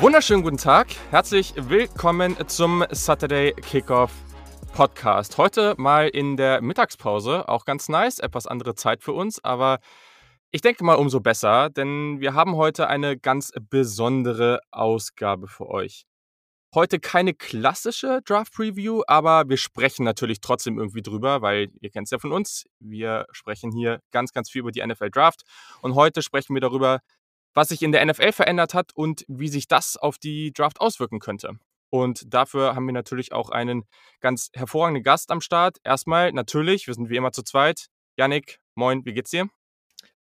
Wunderschönen 0.00 0.44
guten 0.44 0.58
Tag. 0.58 0.86
Herzlich 1.10 1.54
willkommen 1.56 2.36
zum 2.46 2.84
Saturday 2.92 3.52
Kickoff 3.52 4.12
Podcast. 4.72 5.38
Heute 5.38 5.74
mal 5.76 6.06
in 6.06 6.36
der 6.36 6.62
Mittagspause. 6.62 7.48
Auch 7.48 7.64
ganz 7.64 7.88
nice, 7.88 8.20
etwas 8.20 8.46
andere 8.46 8.76
Zeit 8.76 9.02
für 9.02 9.10
uns, 9.10 9.42
aber 9.42 9.80
ich 10.52 10.60
denke 10.60 10.84
mal 10.84 10.94
umso 10.94 11.18
besser, 11.18 11.68
denn 11.68 12.20
wir 12.20 12.34
haben 12.34 12.54
heute 12.54 12.86
eine 12.86 13.18
ganz 13.18 13.50
besondere 13.70 14.60
Ausgabe 14.70 15.48
für 15.48 15.66
euch. 15.66 16.04
Heute 16.74 17.00
keine 17.00 17.34
klassische 17.34 18.20
Draft 18.24 18.52
Preview, 18.52 19.02
aber 19.08 19.48
wir 19.48 19.56
sprechen 19.56 20.04
natürlich 20.04 20.40
trotzdem 20.40 20.78
irgendwie 20.78 21.02
drüber, 21.02 21.42
weil 21.42 21.72
ihr 21.80 21.90
kennt 21.90 22.06
es 22.06 22.12
ja 22.12 22.18
von 22.18 22.30
uns. 22.30 22.66
Wir 22.78 23.26
sprechen 23.32 23.72
hier 23.72 24.00
ganz, 24.12 24.32
ganz 24.32 24.48
viel 24.48 24.60
über 24.60 24.70
die 24.70 24.86
NFL 24.86 25.10
Draft. 25.10 25.42
Und 25.82 25.96
heute 25.96 26.22
sprechen 26.22 26.54
wir 26.54 26.60
darüber, 26.60 27.00
was 27.58 27.70
sich 27.70 27.82
in 27.82 27.90
der 27.90 28.06
NFL 28.06 28.30
verändert 28.30 28.72
hat 28.72 28.92
und 28.94 29.24
wie 29.26 29.48
sich 29.48 29.66
das 29.66 29.96
auf 29.96 30.16
die 30.16 30.52
Draft 30.52 30.80
auswirken 30.80 31.18
könnte. 31.18 31.58
Und 31.90 32.32
dafür 32.32 32.76
haben 32.76 32.86
wir 32.86 32.92
natürlich 32.92 33.32
auch 33.32 33.50
einen 33.50 33.82
ganz 34.20 34.50
hervorragenden 34.54 35.02
Gast 35.02 35.32
am 35.32 35.40
Start. 35.40 35.78
Erstmal 35.82 36.30
natürlich, 36.30 36.86
wir 36.86 36.94
sind 36.94 37.10
wie 37.10 37.16
immer 37.16 37.32
zu 37.32 37.42
zweit. 37.42 37.88
Yannick, 38.16 38.60
moin, 38.76 39.04
wie 39.04 39.12
geht's 39.12 39.30
dir? 39.30 39.48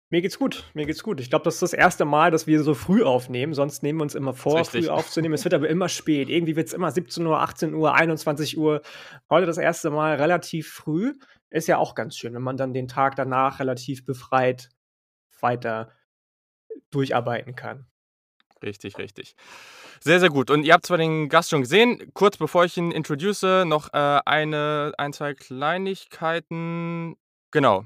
Mir 0.09 0.21
geht's 0.21 0.39
gut, 0.39 0.63
mir 0.75 0.85
geht's 0.85 1.03
gut. 1.03 1.19
Ich 1.19 1.29
glaube, 1.29 1.43
das 1.43 1.55
ist 1.55 1.61
das 1.61 1.73
erste 1.73 2.05
Mal, 2.05 2.31
dass 2.31 2.47
wir 2.47 2.63
so 2.63 2.73
früh 2.73 3.03
aufnehmen. 3.03 3.53
Sonst 3.53 3.83
nehmen 3.83 3.99
wir 3.99 4.03
uns 4.03 4.15
immer 4.15 4.33
vor, 4.33 4.63
früh 4.63 4.87
aufzunehmen. 4.87 5.33
es 5.33 5.43
wird 5.43 5.55
aber 5.55 5.67
immer 5.67 5.89
spät. 5.89 6.29
Irgendwie 6.29 6.55
wird 6.55 6.67
es 6.67 6.73
immer 6.73 6.89
17 6.89 7.25
Uhr, 7.25 7.41
18 7.41 7.73
Uhr, 7.73 7.93
21 7.95 8.57
Uhr. 8.57 8.81
Heute 9.29 9.45
das 9.45 9.57
erste 9.57 9.89
Mal 9.89 10.15
relativ 10.15 10.71
früh. 10.71 11.11
Ist 11.49 11.67
ja 11.67 11.79
auch 11.79 11.95
ganz 11.95 12.15
schön, 12.15 12.33
wenn 12.33 12.43
man 12.43 12.55
dann 12.55 12.71
den 12.71 12.87
Tag 12.87 13.17
danach 13.17 13.59
relativ 13.59 14.05
befreit 14.05 14.69
weiter 15.41 15.91
durcharbeiten 16.95 17.55
kann. 17.55 17.85
Richtig, 18.63 18.97
richtig. 18.97 19.35
Sehr, 19.99 20.19
sehr 20.19 20.29
gut. 20.29 20.49
Und 20.49 20.63
ihr 20.63 20.73
habt 20.73 20.85
zwar 20.85 20.97
den 20.97 21.29
Gast 21.29 21.49
schon 21.49 21.61
gesehen. 21.61 22.11
Kurz 22.13 22.37
bevor 22.37 22.65
ich 22.65 22.77
ihn 22.77 22.91
introduce, 22.91 23.43
noch 23.65 23.93
äh, 23.93 24.19
eine, 24.25 24.93
ein, 24.97 25.13
zwei 25.13 25.33
Kleinigkeiten. 25.33 27.15
Genau. 27.51 27.85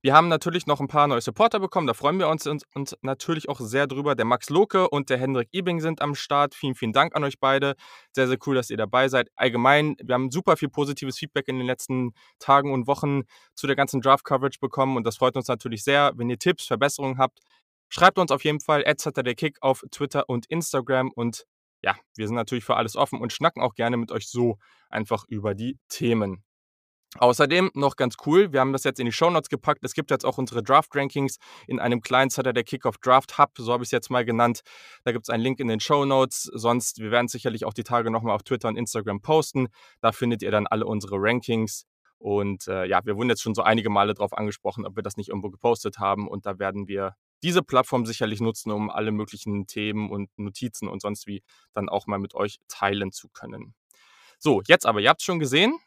Wir 0.00 0.14
haben 0.14 0.28
natürlich 0.28 0.68
noch 0.68 0.78
ein 0.78 0.86
paar 0.86 1.08
neue 1.08 1.20
Supporter 1.20 1.58
bekommen, 1.58 1.88
da 1.88 1.92
freuen 1.92 2.20
wir 2.20 2.28
uns 2.28 2.46
und, 2.46 2.62
und, 2.72 2.96
natürlich 3.02 3.48
auch 3.48 3.58
sehr 3.58 3.88
drüber. 3.88 4.14
Der 4.14 4.24
Max 4.24 4.48
Loke 4.48 4.88
und 4.88 5.10
der 5.10 5.18
Hendrik 5.18 5.48
Ibing 5.52 5.80
sind 5.80 6.00
am 6.00 6.14
Start. 6.14 6.54
Vielen, 6.54 6.76
vielen 6.76 6.92
Dank 6.92 7.16
an 7.16 7.24
euch 7.24 7.40
beide. 7.40 7.74
Sehr, 8.12 8.28
sehr 8.28 8.38
cool, 8.46 8.54
dass 8.54 8.70
ihr 8.70 8.76
dabei 8.76 9.08
seid. 9.08 9.28
Allgemein, 9.34 9.96
wir 10.00 10.14
haben 10.14 10.30
super 10.30 10.56
viel 10.56 10.68
positives 10.68 11.18
Feedback 11.18 11.48
in 11.48 11.58
den 11.58 11.66
letzten 11.66 12.12
Tagen 12.38 12.72
und 12.72 12.86
Wochen 12.86 13.22
zu 13.56 13.66
der 13.66 13.74
ganzen 13.74 14.00
Draft-Coverage 14.00 14.60
bekommen 14.60 14.96
und 14.96 15.04
das 15.04 15.16
freut 15.16 15.34
uns 15.34 15.48
natürlich 15.48 15.82
sehr. 15.82 16.12
Wenn 16.14 16.30
ihr 16.30 16.38
Tipps, 16.38 16.66
Verbesserungen 16.66 17.18
habt, 17.18 17.40
schreibt 17.88 18.18
uns 18.18 18.30
auf 18.30 18.44
jeden 18.44 18.60
Fall 18.60 18.82
der 18.82 19.34
Kick 19.34 19.58
auf 19.60 19.82
Twitter 19.90 20.28
und 20.28 20.46
Instagram 20.46 21.10
und 21.14 21.44
ja, 21.82 21.96
wir 22.16 22.26
sind 22.26 22.36
natürlich 22.36 22.64
für 22.64 22.76
alles 22.76 22.96
offen 22.96 23.20
und 23.20 23.32
schnacken 23.32 23.62
auch 23.62 23.74
gerne 23.74 23.96
mit 23.96 24.10
euch 24.10 24.28
so 24.28 24.58
einfach 24.90 25.24
über 25.28 25.54
die 25.54 25.78
Themen. 25.88 26.44
Außerdem 27.16 27.70
noch 27.72 27.96
ganz 27.96 28.16
cool, 28.26 28.52
wir 28.52 28.60
haben 28.60 28.74
das 28.74 28.84
jetzt 28.84 29.00
in 29.00 29.06
die 29.06 29.12
Shownotes 29.12 29.48
gepackt. 29.48 29.82
Es 29.82 29.94
gibt 29.94 30.10
jetzt 30.10 30.26
auch 30.26 30.36
unsere 30.36 30.62
Draft-Rankings 30.62 31.38
in 31.66 31.80
einem 31.80 32.02
kleinen 32.02 32.28
der 32.28 32.64
Kickoff 32.64 32.98
Draft 32.98 33.38
Hub, 33.38 33.52
so 33.56 33.72
habe 33.72 33.82
ich 33.82 33.88
es 33.88 33.92
jetzt 33.92 34.10
mal 34.10 34.26
genannt. 34.26 34.60
Da 35.04 35.12
gibt 35.12 35.24
es 35.24 35.30
einen 35.30 35.42
Link 35.42 35.58
in 35.58 35.68
den 35.68 35.80
Shownotes. 35.80 36.50
Sonst, 36.52 36.98
wir 36.98 37.10
werden 37.10 37.28
sicherlich 37.28 37.64
auch 37.64 37.72
die 37.72 37.82
Tage 37.82 38.10
nochmal 38.10 38.34
auf 38.34 38.42
Twitter 38.42 38.68
und 38.68 38.76
Instagram 38.76 39.22
posten. 39.22 39.68
Da 40.02 40.12
findet 40.12 40.42
ihr 40.42 40.50
dann 40.50 40.66
alle 40.66 40.84
unsere 40.84 41.16
Rankings. 41.16 41.86
Und 42.18 42.68
äh, 42.68 42.84
ja, 42.84 43.00
wir 43.04 43.16
wurden 43.16 43.30
jetzt 43.30 43.42
schon 43.42 43.54
so 43.54 43.62
einige 43.62 43.88
Male 43.88 44.12
darauf 44.12 44.34
angesprochen, 44.34 44.84
ob 44.84 44.96
wir 44.96 45.02
das 45.02 45.16
nicht 45.16 45.30
irgendwo 45.30 45.48
gepostet 45.48 45.98
haben. 45.98 46.28
Und 46.28 46.44
da 46.44 46.58
werden 46.58 46.88
wir 46.88 47.14
diese 47.42 47.62
Plattform 47.62 48.06
sicherlich 48.06 48.40
nutzen, 48.40 48.70
um 48.72 48.90
alle 48.90 49.12
möglichen 49.12 49.66
Themen 49.66 50.10
und 50.10 50.30
Notizen 50.38 50.88
und 50.88 51.00
sonst 51.02 51.26
wie 51.26 51.42
dann 51.72 51.88
auch 51.88 52.06
mal 52.06 52.18
mit 52.18 52.34
euch 52.34 52.58
teilen 52.68 53.12
zu 53.12 53.28
können. 53.28 53.74
So, 54.38 54.62
jetzt 54.66 54.86
aber, 54.86 55.00
ihr 55.00 55.08
habt 55.08 55.20
es 55.20 55.24
schon 55.24 55.38
gesehen, 55.38 55.78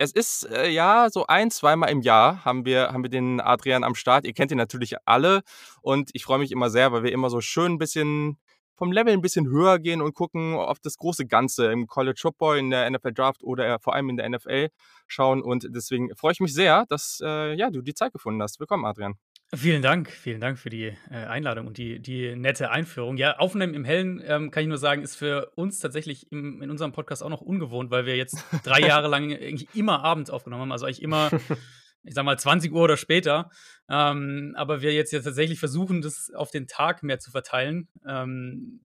es 0.00 0.12
ist 0.12 0.48
äh, 0.48 0.70
ja 0.70 1.08
so 1.10 1.26
ein, 1.26 1.50
zweimal 1.50 1.90
im 1.90 2.02
Jahr 2.02 2.44
haben 2.44 2.64
wir, 2.64 2.92
haben 2.92 3.02
wir 3.02 3.10
den 3.10 3.40
Adrian 3.40 3.82
am 3.82 3.96
Start. 3.96 4.24
Ihr 4.26 4.32
kennt 4.32 4.52
ihn 4.52 4.58
natürlich 4.58 4.94
alle 5.06 5.42
und 5.82 6.10
ich 6.12 6.24
freue 6.24 6.38
mich 6.38 6.52
immer 6.52 6.70
sehr, 6.70 6.92
weil 6.92 7.02
wir 7.02 7.12
immer 7.12 7.30
so 7.30 7.40
schön 7.40 7.72
ein 7.72 7.78
bisschen 7.78 8.38
vom 8.76 8.92
Level 8.92 9.12
ein 9.12 9.20
bisschen 9.20 9.48
höher 9.48 9.80
gehen 9.80 10.00
und 10.00 10.14
gucken 10.14 10.54
auf 10.54 10.78
das 10.78 10.98
große 10.98 11.26
Ganze 11.26 11.72
im 11.72 11.88
College 11.88 12.20
Football, 12.22 12.58
in 12.58 12.70
der 12.70 12.88
NFL 12.88 13.12
Draft 13.12 13.42
oder 13.42 13.80
vor 13.80 13.94
allem 13.94 14.08
in 14.08 14.16
der 14.16 14.28
NFL 14.28 14.68
schauen. 15.08 15.42
Und 15.42 15.66
deswegen 15.70 16.14
freue 16.14 16.32
ich 16.32 16.40
mich 16.40 16.54
sehr, 16.54 16.86
dass 16.88 17.20
äh, 17.20 17.54
ja, 17.54 17.70
du 17.70 17.82
die 17.82 17.94
Zeit 17.94 18.12
gefunden 18.12 18.40
hast. 18.40 18.60
Willkommen, 18.60 18.84
Adrian. 18.84 19.18
Vielen 19.54 19.80
Dank, 19.80 20.10
vielen 20.10 20.42
Dank 20.42 20.58
für 20.58 20.68
die 20.68 20.94
äh, 21.10 21.24
Einladung 21.24 21.66
und 21.68 21.78
die, 21.78 22.00
die 22.00 22.36
nette 22.36 22.70
Einführung. 22.70 23.16
Ja, 23.16 23.38
Aufnehmen 23.38 23.72
im 23.72 23.82
Hellen, 23.82 24.22
ähm, 24.22 24.50
kann 24.50 24.62
ich 24.62 24.68
nur 24.68 24.76
sagen, 24.76 25.02
ist 25.02 25.16
für 25.16 25.52
uns 25.54 25.78
tatsächlich 25.78 26.30
im, 26.30 26.60
in 26.60 26.70
unserem 26.70 26.92
Podcast 26.92 27.22
auch 27.22 27.30
noch 27.30 27.40
ungewohnt, 27.40 27.90
weil 27.90 28.04
wir 28.04 28.14
jetzt 28.14 28.36
drei 28.64 28.80
Jahre 28.80 29.08
lang 29.08 29.32
eigentlich 29.32 29.74
immer 29.74 30.04
abends 30.04 30.28
aufgenommen 30.28 30.62
haben, 30.62 30.72
also 30.72 30.84
eigentlich 30.84 31.00
immer, 31.00 31.30
ich 32.02 32.12
sag 32.12 32.26
mal, 32.26 32.38
20 32.38 32.72
Uhr 32.72 32.82
oder 32.82 32.98
später. 32.98 33.50
Ähm, 33.88 34.52
aber 34.54 34.82
wir 34.82 34.92
jetzt 34.92 35.12
ja 35.12 35.20
tatsächlich 35.20 35.58
versuchen, 35.58 36.02
das 36.02 36.30
auf 36.34 36.50
den 36.50 36.66
Tag 36.66 37.02
mehr 37.02 37.18
zu 37.18 37.30
verteilen, 37.30 37.88
ähm, 38.06 38.84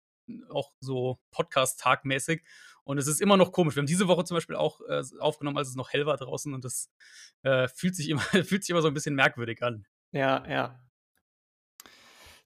auch 0.50 0.72
so 0.79 1.19
Podcast-Tagmäßig. 1.31 2.41
Und 2.85 2.97
es 3.00 3.07
ist 3.07 3.19
immer 3.19 3.35
noch 3.35 3.52
komisch. 3.52 3.75
Wir 3.75 3.81
haben 3.81 3.88
diese 3.88 4.07
Woche 4.07 4.23
zum 4.23 4.35
Beispiel 4.35 4.56
auch 4.56 4.79
äh, 4.88 5.03
aufgenommen, 5.19 5.57
als 5.57 5.68
es 5.68 5.75
noch 5.75 5.91
hell 5.91 6.06
war 6.06 6.16
draußen 6.16 6.53
und 6.53 6.63
das 6.63 6.90
äh, 7.41 7.68
fühlt, 7.68 7.97
sich 7.97 8.07
immer, 8.07 8.22
fühlt 8.46 8.63
sich 8.63 8.69
immer 8.69 8.81
so 8.81 8.88
ein 8.88 8.94
bisschen 8.94 9.16
merkwürdig 9.16 9.62
an. 9.62 9.85
Ja, 10.13 10.44
ja. 10.47 10.79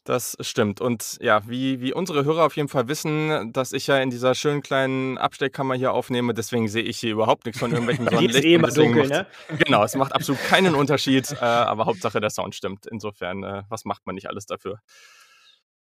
Das 0.06 0.38
stimmt. 0.40 0.80
Und 0.80 1.18
ja, 1.20 1.42
wie, 1.50 1.82
wie 1.82 1.94
unsere 1.94 2.24
Hörer 2.24 2.46
auf 2.46 2.56
jeden 2.56 2.70
Fall 2.70 2.88
wissen, 2.88 3.52
dass 3.52 3.74
ich 3.74 3.88
ja 3.88 3.98
in 3.98 4.10
dieser 4.10 4.36
schönen 4.36 4.62
kleinen 4.62 5.18
Abstellkammer 5.18 5.76
hier 5.76 5.92
aufnehme, 5.92 6.34
deswegen 6.34 6.70
sehe 6.70 6.84
ich 6.84 6.98
hier 6.98 7.12
überhaupt 7.12 7.46
nichts 7.46 7.60
von 7.60 7.72
irgendwelchen 7.72 8.08
Sonnenlicht. 8.10 8.46
eh 8.46 8.54
immer 8.54 8.70
dunkel, 8.70 9.10
macht, 9.10 9.10
ne? 9.10 9.28
Genau, 9.66 9.84
es 9.84 9.96
macht 9.96 10.14
absolut 10.14 10.42
keinen 10.44 10.76
Unterschied, 10.76 11.30
äh, 11.34 11.44
aber 11.44 11.86
Hauptsache 11.86 12.22
der 12.22 12.30
Sound 12.30 12.56
stimmt. 12.56 12.86
Insofern, 12.88 13.44
äh, 13.44 13.64
was 13.68 13.84
macht 13.84 14.06
man 14.06 14.16
nicht 14.16 14.30
alles 14.30 14.46
dafür? 14.46 14.80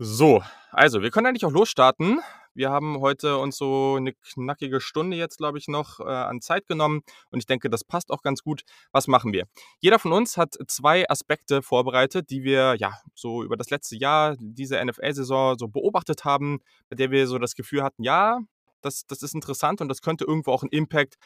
So, 0.03 0.43
also 0.71 1.03
wir 1.03 1.11
können 1.11 1.27
eigentlich 1.27 1.45
auch 1.45 1.53
losstarten. 1.53 2.21
Wir 2.55 2.71
haben 2.71 3.01
heute 3.01 3.37
uns 3.37 3.59
so 3.59 3.97
eine 3.99 4.15
knackige 4.15 4.81
Stunde 4.81 5.15
jetzt, 5.19 5.37
glaube 5.37 5.59
ich, 5.59 5.69
noch 5.69 6.01
äh, 6.01 6.05
an 6.05 6.41
Zeit 6.41 6.67
genommen 6.67 7.03
und 7.31 7.41
ich 7.41 7.45
denke, 7.45 7.69
das 7.69 7.85
passt 7.85 8.11
auch 8.11 8.23
ganz 8.23 8.43
gut. 8.43 8.63
Was 8.93 9.09
machen 9.09 9.35
wir? 9.35 9.45
Jeder 9.79 9.99
von 9.99 10.13
uns 10.13 10.39
hat 10.39 10.57
zwei 10.69 11.07
Aspekte 11.11 11.61
vorbereitet, 11.61 12.31
die 12.31 12.45
wir 12.45 12.77
ja 12.79 12.95
so 13.15 13.45
über 13.45 13.59
das 13.59 13.69
letzte 13.69 13.95
Jahr, 13.95 14.37
diese 14.39 14.83
NFL-Saison 14.83 15.59
so 15.59 15.69
beobachtet 15.69 16.25
haben, 16.25 16.61
bei 16.89 16.97
der 16.97 17.11
wir 17.11 17.27
so 17.27 17.39
das 17.39 17.55
Gefühl 17.55 17.83
hatten, 17.83 18.03
ja, 18.03 18.39
das, 18.81 19.05
das 19.07 19.23
ist 19.23 19.35
interessant 19.35 19.83
und 19.83 19.89
das 19.89 20.01
könnte 20.01 20.25
irgendwo 20.25 20.53
auch 20.53 20.63
einen 20.63 20.73
Impact 20.73 21.17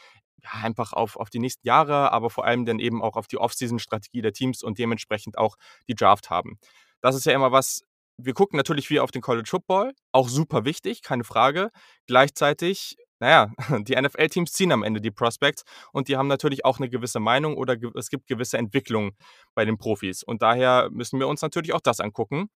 ja, 0.43 0.51
einfach 0.65 0.93
auf, 0.93 1.15
auf 1.15 1.31
die 1.31 1.39
nächsten 1.39 1.65
Jahre, 1.65 2.11
aber 2.11 2.29
vor 2.29 2.45
allem 2.45 2.65
dann 2.65 2.81
eben 2.81 3.05
auch 3.05 3.15
auf 3.15 3.29
die 3.29 3.39
Off-Season-Strategie 3.39 4.21
der 4.21 4.33
Teams 4.33 4.65
und 4.65 4.81
dementsprechend 4.81 5.39
auch 5.39 5.55
die 5.87 5.95
Draft 5.95 6.29
haben. 6.29 6.59
Das 7.01 7.15
ist 7.15 7.27
ja 7.27 7.35
immer 7.35 7.53
was, 7.53 7.85
wir 8.17 8.35
gucken 8.35 8.57
natürlich 8.57 8.89
viel 8.89 9.01
auf 9.01 9.11
den 9.11 9.23
College 9.23 9.49
Football, 9.49 9.93
auch 10.13 10.29
super 10.29 10.65
wichtig, 10.65 11.03
keine 11.03 11.25
Frage. 11.25 11.71
Gleichzeitig, 12.07 12.97
naja, 13.21 13.51
die 13.89 14.01
NFL-Teams 14.01 14.53
ziehen 14.53 14.73
am 14.73 14.83
Ende 14.83 15.01
die 15.01 15.11
Prospects 15.11 15.65
und 15.93 16.09
die 16.09 16.17
haben 16.17 16.29
natürlich 16.29 16.65
auch 16.65 16.79
eine 16.79 16.89
gewisse 16.89 17.21
Meinung 17.21 17.57
oder 17.57 17.77
es 17.97 18.09
gibt 18.09 18.27
gewisse 18.27 18.59
Entwicklungen 18.59 19.13
bei 19.55 19.65
den 19.65 19.79
Profis. 19.79 20.23
Und 20.23 20.43
daher 20.43 20.89
müssen 20.91 21.19
wir 21.19 21.29
uns 21.29 21.43
natürlich 21.43 21.73
auch 21.73 21.81
das 21.81 22.01
angucken. 22.01 22.49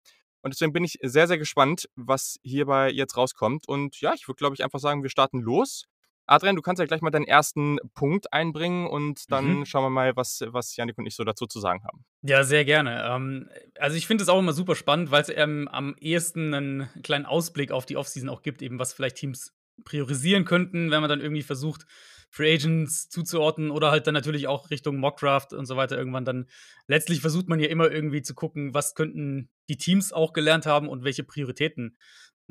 Und 0.42 0.54
deswegen 0.54 0.72
bin 0.72 0.84
ich 0.84 0.98
sehr, 1.02 1.26
sehr 1.26 1.38
gespannt, 1.38 1.88
was 1.96 2.36
hierbei 2.42 2.90
jetzt 2.90 3.16
rauskommt. 3.16 3.66
Und 3.66 4.00
ja, 4.00 4.12
ich 4.14 4.28
würde, 4.28 4.36
glaube 4.36 4.54
ich, 4.54 4.62
einfach 4.62 4.78
sagen, 4.78 5.02
wir 5.02 5.10
starten 5.10 5.40
los. 5.40 5.86
Adrian, 6.28 6.56
du 6.56 6.62
kannst 6.62 6.78
ja 6.78 6.86
gleich 6.86 7.00
mal 7.00 7.10
deinen 7.10 7.24
ersten 7.24 7.78
Punkt 7.94 8.32
einbringen 8.32 8.86
und 8.86 9.32
dann 9.32 9.60
mhm. 9.60 9.66
schauen 9.66 9.84
wir 9.84 9.90
mal, 9.90 10.14
was, 10.14 10.44
was 10.48 10.76
Janik 10.76 10.98
und 10.98 11.06
ich 11.06 11.16
so 11.16 11.24
dazu 11.24 11.46
zu 11.46 11.58
sagen 11.58 11.82
haben. 11.84 12.04
Ja, 12.22 12.44
sehr 12.44 12.64
gerne. 12.64 13.02
Ähm, 13.10 13.48
also 13.78 13.96
ich 13.96 14.06
finde 14.06 14.22
es 14.22 14.28
auch 14.28 14.38
immer 14.38 14.52
super 14.52 14.74
spannend, 14.74 15.10
weil 15.10 15.22
es 15.22 15.30
ähm, 15.30 15.68
am 15.68 15.96
ehesten 15.98 16.52
einen 16.52 16.88
kleinen 17.02 17.24
Ausblick 17.24 17.72
auf 17.72 17.86
die 17.86 17.96
Offseason 17.96 18.28
auch 18.28 18.42
gibt, 18.42 18.60
eben 18.60 18.78
was 18.78 18.92
vielleicht 18.92 19.16
Teams 19.16 19.54
priorisieren 19.84 20.44
könnten, 20.44 20.90
wenn 20.90 21.00
man 21.00 21.08
dann 21.08 21.20
irgendwie 21.20 21.42
versucht, 21.42 21.86
Free 22.30 22.52
Agents 22.52 23.08
zuzuordnen 23.08 23.70
oder 23.70 23.90
halt 23.90 24.06
dann 24.06 24.12
natürlich 24.12 24.48
auch 24.48 24.70
Richtung 24.70 24.98
Mockdraft 24.98 25.54
und 25.54 25.64
so 25.64 25.76
weiter 25.76 25.96
irgendwann 25.96 26.26
dann. 26.26 26.46
Letztlich 26.86 27.22
versucht 27.22 27.48
man 27.48 27.58
ja 27.58 27.68
immer 27.68 27.90
irgendwie 27.90 28.20
zu 28.20 28.34
gucken, 28.34 28.74
was 28.74 28.94
könnten 28.94 29.48
die 29.70 29.78
Teams 29.78 30.12
auch 30.12 30.34
gelernt 30.34 30.66
haben 30.66 30.88
und 30.88 31.04
welche 31.04 31.24
Prioritäten 31.24 31.96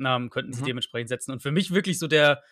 ähm, 0.04 0.30
könnten 0.30 0.52
sie 0.52 0.62
mhm. 0.62 0.66
dementsprechend 0.66 1.08
setzen. 1.08 1.32
Und 1.32 1.42
für 1.42 1.52
mich 1.52 1.72
wirklich 1.72 1.98
so 1.98 2.06
der, 2.06 2.42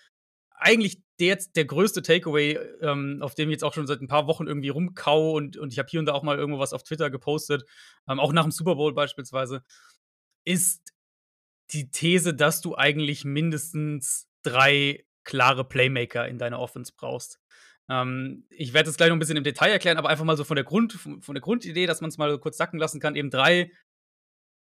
eigentlich 0.59 1.01
der, 1.19 1.39
der 1.55 1.65
größte 1.65 2.03
Takeaway, 2.03 2.59
ähm, 2.81 3.19
auf 3.21 3.35
dem 3.35 3.49
ich 3.49 3.55
jetzt 3.55 3.65
auch 3.65 3.75
schon 3.75 3.87
seit 3.87 4.01
ein 4.01 4.09
paar 4.09 4.27
Wochen 4.27 4.47
irgendwie 4.47 4.69
rumkau 4.69 5.33
und, 5.33 5.57
und 5.57 5.73
ich 5.73 5.79
habe 5.79 5.89
hier 5.89 6.01
und 6.01 6.07
da 6.07 6.13
auch 6.13 6.23
mal 6.23 6.39
irgendwo 6.39 6.59
was 6.59 6.73
auf 6.73 6.83
Twitter 6.83 7.11
gepostet, 7.11 7.65
ähm, 8.09 8.21
auch 8.21 8.33
nach 8.33 8.43
dem 8.43 8.53
Super 8.53 8.77
Bowl 8.77 8.93
beispielsweise, 8.93 9.63
ist 10.45 10.93
die 11.73 11.91
These, 11.91 12.35
dass 12.35 12.61
du 12.61 12.77
eigentlich 12.77 13.25
mindestens 13.25 14.29
drei 14.43 15.05
klare 15.25 15.67
Playmaker 15.67 16.29
in 16.29 16.39
deiner 16.39 16.61
Offense 16.61 16.93
brauchst. 16.97 17.41
Ähm, 17.89 18.47
ich 18.51 18.73
werde 18.73 18.91
es 18.91 18.97
gleich 18.97 19.09
noch 19.09 19.17
ein 19.17 19.21
bisschen 19.21 19.37
im 19.37 19.45
Detail 19.45 19.71
erklären, 19.71 19.99
aber 19.99 20.09
einfach 20.09 20.25
mal 20.25 20.37
so 20.37 20.45
von 20.45 20.57
der, 20.57 20.65
Grund, 20.65 20.93
von, 20.93 21.23
von 21.23 21.35
der 21.35 21.43
Grundidee, 21.43 21.87
dass 21.87 22.01
man 22.01 22.09
es 22.09 22.19
mal 22.19 22.39
kurz 22.39 22.57
sacken 22.57 22.79
lassen 22.79 23.01
kann, 23.01 23.17
eben 23.17 23.31
drei 23.31 23.71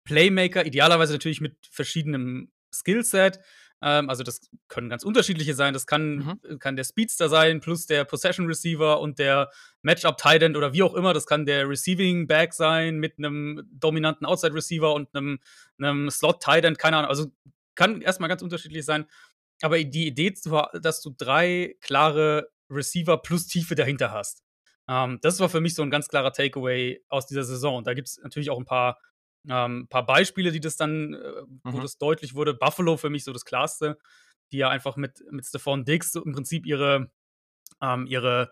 Playmaker, 0.05 0.65
idealerweise 0.65 1.13
natürlich 1.13 1.41
mit 1.41 1.57
verschiedenem 1.69 2.51
Skillset. 2.73 3.39
Ähm, 3.83 4.09
also 4.09 4.23
das 4.23 4.49
können 4.69 4.89
ganz 4.89 5.03
unterschiedliche 5.03 5.53
sein. 5.53 5.73
Das 5.73 5.85
kann, 5.85 6.15
mhm. 6.15 6.39
Äh, 6.49 6.57
kann 6.57 6.75
der 6.77 6.85
Speedster 6.85 7.27
sein, 7.27 7.59
plus 7.59 7.85
der 7.85 8.05
Possession 8.05 8.47
Receiver 8.47 8.99
und 9.01 9.19
der 9.19 9.51
Matchup 9.81 10.17
Tight 10.17 10.41
End 10.41 10.55
oder 10.55 10.73
wie 10.73 10.83
auch 10.83 10.93
immer. 10.93 11.13
Das 11.13 11.25
kann 11.25 11.45
der 11.45 11.67
Receiving 11.67 12.25
Back 12.25 12.53
sein 12.53 12.97
mit 12.97 13.17
einem 13.17 13.67
dominanten 13.71 14.25
Outside 14.25 14.53
Receiver 14.53 14.93
und 14.93 15.13
einem, 15.13 15.39
einem 15.77 16.09
Slot 16.09 16.41
Tight 16.41 16.63
End, 16.63 16.79
keine 16.79 16.97
Ahnung. 16.97 17.09
Also 17.09 17.27
kann 17.75 18.01
erstmal 18.01 18.29
ganz 18.29 18.41
unterschiedlich 18.41 18.85
sein. 18.85 19.05
Aber 19.61 19.77
die 19.83 20.07
Idee, 20.07 20.33
dass 20.81 21.01
du 21.01 21.13
drei 21.17 21.75
klare 21.81 22.49
Receiver 22.69 23.17
plus 23.17 23.47
Tiefe 23.47 23.75
dahinter 23.75 24.11
hast, 24.11 24.43
ähm, 24.87 25.19
das 25.21 25.39
war 25.39 25.49
für 25.49 25.61
mich 25.61 25.75
so 25.75 25.83
ein 25.83 25.91
ganz 25.91 26.07
klarer 26.07 26.31
Takeaway 26.31 27.03
aus 27.09 27.27
dieser 27.27 27.43
Saison. 27.43 27.77
Und 27.77 27.87
da 27.87 27.93
gibt 27.93 28.07
es 28.07 28.19
natürlich 28.23 28.49
auch 28.49 28.57
ein 28.57 28.65
paar 28.65 28.97
ähm, 29.49 29.87
paar 29.89 30.05
Beispiele, 30.05 30.51
die 30.51 30.59
das 30.59 30.77
dann, 30.77 31.13
äh, 31.13 31.41
wo 31.63 31.77
mhm. 31.77 31.81
das 31.81 31.97
deutlich 31.97 32.35
wurde. 32.35 32.53
Buffalo 32.53 32.97
für 32.97 33.09
mich 33.09 33.23
so 33.23 33.33
das 33.33 33.45
klarste, 33.45 33.97
die 34.51 34.57
ja 34.57 34.69
einfach 34.69 34.95
mit, 34.95 35.23
mit 35.31 35.45
Stephon 35.45 35.85
Diggs 35.85 36.11
so 36.11 36.23
im 36.23 36.33
Prinzip 36.33 36.65
ihre, 36.65 37.11
ähm, 37.81 38.05
ihre 38.07 38.51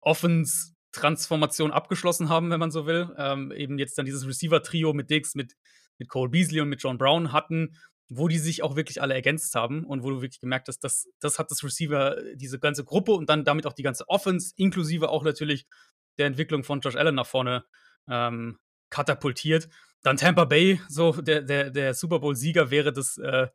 Offense-Transformation 0.00 1.70
abgeschlossen 1.70 2.28
haben, 2.28 2.50
wenn 2.50 2.60
man 2.60 2.70
so 2.70 2.86
will. 2.86 3.14
Ähm, 3.16 3.52
eben 3.52 3.78
jetzt 3.78 3.96
dann 3.98 4.06
dieses 4.06 4.26
Receiver-Trio 4.26 4.92
mit 4.92 5.10
Diggs, 5.10 5.34
mit, 5.34 5.54
mit 5.98 6.08
Cole 6.08 6.30
Beasley 6.30 6.60
und 6.60 6.68
mit 6.68 6.82
John 6.82 6.98
Brown 6.98 7.32
hatten, 7.32 7.76
wo 8.08 8.28
die 8.28 8.38
sich 8.38 8.62
auch 8.62 8.76
wirklich 8.76 9.00
alle 9.00 9.14
ergänzt 9.14 9.54
haben 9.54 9.84
und 9.84 10.02
wo 10.02 10.10
du 10.10 10.20
wirklich 10.20 10.40
gemerkt 10.40 10.68
hast, 10.68 10.80
dass 10.80 11.08
das 11.20 11.38
hat 11.38 11.50
das 11.50 11.64
Receiver, 11.64 12.16
diese 12.34 12.58
ganze 12.58 12.84
Gruppe 12.84 13.12
und 13.12 13.28
dann 13.30 13.44
damit 13.44 13.66
auch 13.66 13.72
die 13.72 13.82
ganze 13.82 14.08
Offense, 14.08 14.52
inklusive 14.56 15.08
auch 15.08 15.22
natürlich 15.22 15.66
der 16.18 16.26
Entwicklung 16.26 16.64
von 16.64 16.80
Josh 16.80 16.96
Allen 16.96 17.14
nach 17.14 17.26
vorne 17.26 17.64
ähm, 18.08 18.58
katapultiert. 18.90 19.68
Dann 20.04 20.18
Tampa 20.18 20.44
Bay, 20.44 20.80
so 20.88 21.12
der, 21.12 21.42
der, 21.42 21.70
der 21.70 21.94
Super 21.94 22.20
Bowl-Sieger 22.20 22.70
wäre 22.70 22.92
das, 22.92 23.16
äh, 23.16 23.48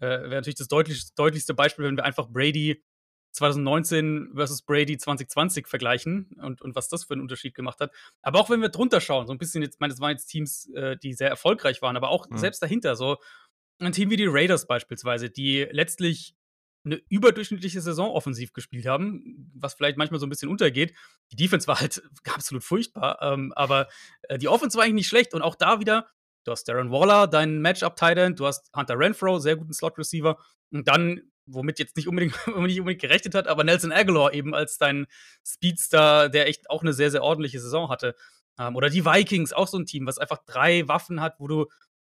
wäre 0.00 0.34
natürlich 0.34 0.56
das 0.56 0.66
deutlich, 0.66 1.14
deutlichste 1.14 1.54
Beispiel, 1.54 1.84
wenn 1.84 1.96
wir 1.96 2.04
einfach 2.04 2.28
Brady 2.28 2.82
2019 3.30 4.32
versus 4.34 4.62
Brady 4.62 4.98
2020 4.98 5.68
vergleichen 5.68 6.36
und, 6.42 6.60
und 6.60 6.74
was 6.74 6.88
das 6.88 7.04
für 7.04 7.14
einen 7.14 7.22
Unterschied 7.22 7.54
gemacht 7.54 7.80
hat. 7.80 7.92
Aber 8.20 8.40
auch 8.40 8.50
wenn 8.50 8.60
wir 8.60 8.68
drunter 8.68 9.00
schauen, 9.00 9.28
so 9.28 9.32
ein 9.32 9.38
bisschen 9.38 9.62
jetzt, 9.62 9.74
ich 9.74 9.80
meine, 9.80 9.92
das 9.92 10.00
waren 10.00 10.10
jetzt 10.10 10.26
Teams, 10.26 10.68
äh, 10.74 10.96
die 10.96 11.14
sehr 11.14 11.28
erfolgreich 11.28 11.80
waren, 11.82 11.96
aber 11.96 12.10
auch 12.10 12.28
mhm. 12.28 12.36
selbst 12.36 12.60
dahinter, 12.62 12.96
so 12.96 13.18
ein 13.78 13.92
Team 13.92 14.10
wie 14.10 14.16
die 14.16 14.26
Raiders 14.26 14.66
beispielsweise, 14.66 15.30
die 15.30 15.68
letztlich 15.70 16.34
eine 16.84 17.00
überdurchschnittliche 17.08 17.80
Saison 17.80 18.10
offensiv 18.10 18.52
gespielt 18.52 18.86
haben, 18.86 19.50
was 19.54 19.74
vielleicht 19.74 19.96
manchmal 19.96 20.20
so 20.20 20.26
ein 20.26 20.30
bisschen 20.30 20.48
untergeht. 20.48 20.94
Die 21.30 21.36
Defense 21.36 21.66
war 21.66 21.80
halt 21.80 22.02
absolut 22.34 22.64
furchtbar, 22.64 23.18
ähm, 23.22 23.52
aber 23.54 23.88
äh, 24.22 24.38
die 24.38 24.48
Offense 24.48 24.76
war 24.76 24.84
eigentlich 24.84 24.94
nicht 24.94 25.08
schlecht 25.08 25.34
und 25.34 25.42
auch 25.42 25.54
da 25.54 25.80
wieder, 25.80 26.08
du 26.44 26.52
hast 26.52 26.64
Darren 26.64 26.90
Waller, 26.90 27.26
deinen 27.28 27.60
Matchup-Titan, 27.60 28.34
du 28.36 28.46
hast 28.46 28.70
Hunter 28.74 28.98
Renfro, 28.98 29.38
sehr 29.38 29.56
guten 29.56 29.72
Slot-Receiver 29.72 30.36
und 30.72 30.88
dann, 30.88 31.20
womit 31.46 31.78
jetzt 31.78 31.96
nicht 31.96 32.08
unbedingt, 32.08 32.34
nicht 32.58 32.80
unbedingt 32.80 33.02
gerechnet 33.02 33.34
hat, 33.34 33.46
aber 33.46 33.64
Nelson 33.64 33.92
Aguilar 33.92 34.34
eben 34.34 34.54
als 34.54 34.78
dein 34.78 35.06
Speedster, 35.46 36.28
der 36.28 36.48
echt 36.48 36.68
auch 36.70 36.82
eine 36.82 36.92
sehr, 36.92 37.10
sehr 37.10 37.22
ordentliche 37.22 37.60
Saison 37.60 37.88
hatte. 37.90 38.16
Ähm, 38.58 38.76
oder 38.76 38.90
die 38.90 39.04
Vikings, 39.04 39.52
auch 39.52 39.68
so 39.68 39.78
ein 39.78 39.86
Team, 39.86 40.06
was 40.06 40.18
einfach 40.18 40.38
drei 40.46 40.88
Waffen 40.88 41.20
hat, 41.20 41.36
wo 41.38 41.46
du 41.46 41.66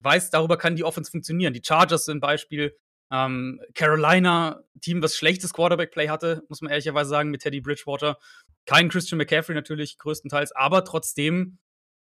weißt, 0.00 0.34
darüber 0.34 0.56
kann 0.56 0.76
die 0.76 0.84
Offense 0.84 1.10
funktionieren. 1.10 1.52
Die 1.52 1.62
Chargers 1.64 2.04
sind 2.04 2.18
ein 2.18 2.20
Beispiel, 2.20 2.76
ähm, 3.10 3.60
Carolina, 3.74 4.62
Team, 4.80 5.02
was 5.02 5.16
schlechtes 5.16 5.52
Quarterback-Play 5.52 6.08
hatte, 6.08 6.44
muss 6.48 6.60
man 6.60 6.70
ehrlicherweise 6.70 7.10
sagen, 7.10 7.30
mit 7.30 7.42
Teddy 7.42 7.60
Bridgewater. 7.60 8.18
Kein 8.66 8.88
Christian 8.88 9.18
McCaffrey 9.18 9.54
natürlich, 9.54 9.98
größtenteils, 9.98 10.52
aber 10.52 10.84
trotzdem 10.84 11.58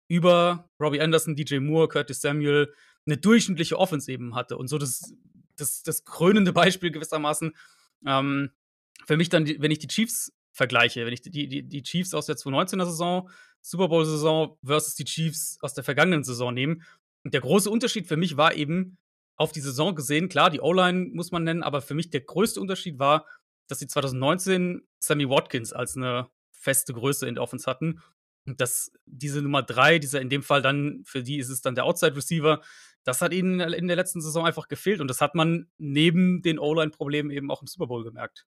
über 0.08 0.68
Robbie 0.80 1.00
Anderson, 1.00 1.36
DJ 1.36 1.58
Moore, 1.58 1.88
Curtis 1.88 2.20
Samuel 2.20 2.72
eine 3.06 3.16
durchschnittliche 3.16 3.78
Offense 3.78 4.10
eben 4.10 4.34
hatte. 4.34 4.56
Und 4.56 4.68
so 4.68 4.78
das, 4.78 5.14
das, 5.56 5.82
das 5.82 6.04
krönende 6.04 6.52
Beispiel 6.52 6.90
gewissermaßen 6.90 7.54
ähm, 8.06 8.50
für 9.06 9.16
mich 9.16 9.28
dann, 9.28 9.46
wenn 9.46 9.70
ich 9.70 9.78
die 9.78 9.88
Chiefs 9.88 10.32
vergleiche, 10.52 11.06
wenn 11.06 11.12
ich 11.12 11.22
die, 11.22 11.48
die, 11.48 11.62
die 11.62 11.82
Chiefs 11.82 12.14
aus 12.14 12.26
der 12.26 12.36
2019er 12.36 12.84
Saison, 12.84 13.30
Super 13.60 13.88
Bowl-Saison 13.88 14.58
versus 14.64 14.94
die 14.94 15.04
Chiefs 15.04 15.58
aus 15.60 15.74
der 15.74 15.84
vergangenen 15.84 16.24
Saison 16.24 16.52
nehme. 16.52 16.78
Und 17.24 17.34
der 17.34 17.40
große 17.40 17.70
Unterschied 17.70 18.06
für 18.06 18.16
mich 18.16 18.36
war 18.36 18.54
eben, 18.54 18.98
auf 19.38 19.52
die 19.52 19.60
Saison 19.60 19.94
gesehen, 19.94 20.28
klar, 20.28 20.50
die 20.50 20.60
O-Line 20.60 21.10
muss 21.12 21.30
man 21.30 21.44
nennen, 21.44 21.62
aber 21.62 21.80
für 21.80 21.94
mich 21.94 22.10
der 22.10 22.20
größte 22.20 22.60
Unterschied 22.60 22.98
war, 22.98 23.24
dass 23.68 23.78
sie 23.78 23.86
2019 23.86 24.86
Sammy 24.98 25.28
Watkins 25.28 25.72
als 25.72 25.96
eine 25.96 26.28
feste 26.50 26.92
Größe 26.92 27.26
in 27.26 27.36
der 27.36 27.44
Offense 27.44 27.70
hatten. 27.70 28.02
Und 28.46 28.60
dass 28.60 28.90
diese 29.06 29.40
Nummer 29.40 29.62
drei, 29.62 29.98
dieser 29.98 30.20
in 30.20 30.30
dem 30.30 30.42
Fall 30.42 30.60
dann, 30.60 31.02
für 31.04 31.22
die 31.22 31.38
ist 31.38 31.50
es 31.50 31.60
dann 31.60 31.74
der 31.74 31.84
Outside 31.84 32.16
Receiver, 32.16 32.60
das 33.04 33.22
hat 33.22 33.32
ihnen 33.32 33.60
in 33.60 33.86
der 33.86 33.96
letzten 33.96 34.20
Saison 34.20 34.44
einfach 34.44 34.68
gefehlt. 34.68 35.00
Und 35.00 35.08
das 35.08 35.20
hat 35.20 35.34
man 35.34 35.70
neben 35.78 36.42
den 36.42 36.58
O-Line-Problemen 36.58 37.30
eben 37.30 37.50
auch 37.50 37.62
im 37.62 37.68
Super 37.68 37.86
Bowl 37.86 38.04
gemerkt. 38.04 38.46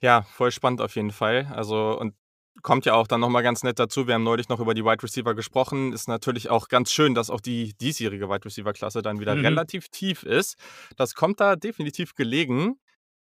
Ja, 0.00 0.22
voll 0.22 0.52
spannend 0.52 0.80
auf 0.80 0.94
jeden 0.94 1.10
Fall. 1.10 1.50
Also, 1.52 1.98
und 1.98 2.14
kommt 2.62 2.86
ja 2.86 2.94
auch 2.94 3.06
dann 3.06 3.20
nochmal 3.20 3.42
ganz 3.42 3.62
nett 3.62 3.78
dazu. 3.78 4.06
Wir 4.06 4.14
haben 4.14 4.22
neulich 4.22 4.48
noch 4.48 4.60
über 4.60 4.74
die 4.74 4.84
Wide 4.84 5.02
Receiver 5.02 5.34
gesprochen. 5.34 5.92
Ist 5.92 6.08
natürlich 6.08 6.50
auch 6.50 6.68
ganz 6.68 6.92
schön, 6.92 7.14
dass 7.14 7.30
auch 7.30 7.40
die 7.40 7.74
diesjährige 7.80 8.28
Wide 8.28 8.44
Receiver 8.44 8.72
Klasse 8.72 9.02
dann 9.02 9.20
wieder 9.20 9.34
mhm. 9.34 9.44
relativ 9.44 9.88
tief 9.88 10.22
ist. 10.22 10.56
Das 10.96 11.14
kommt 11.14 11.40
da 11.40 11.56
definitiv 11.56 12.14
gelegen. 12.14 12.78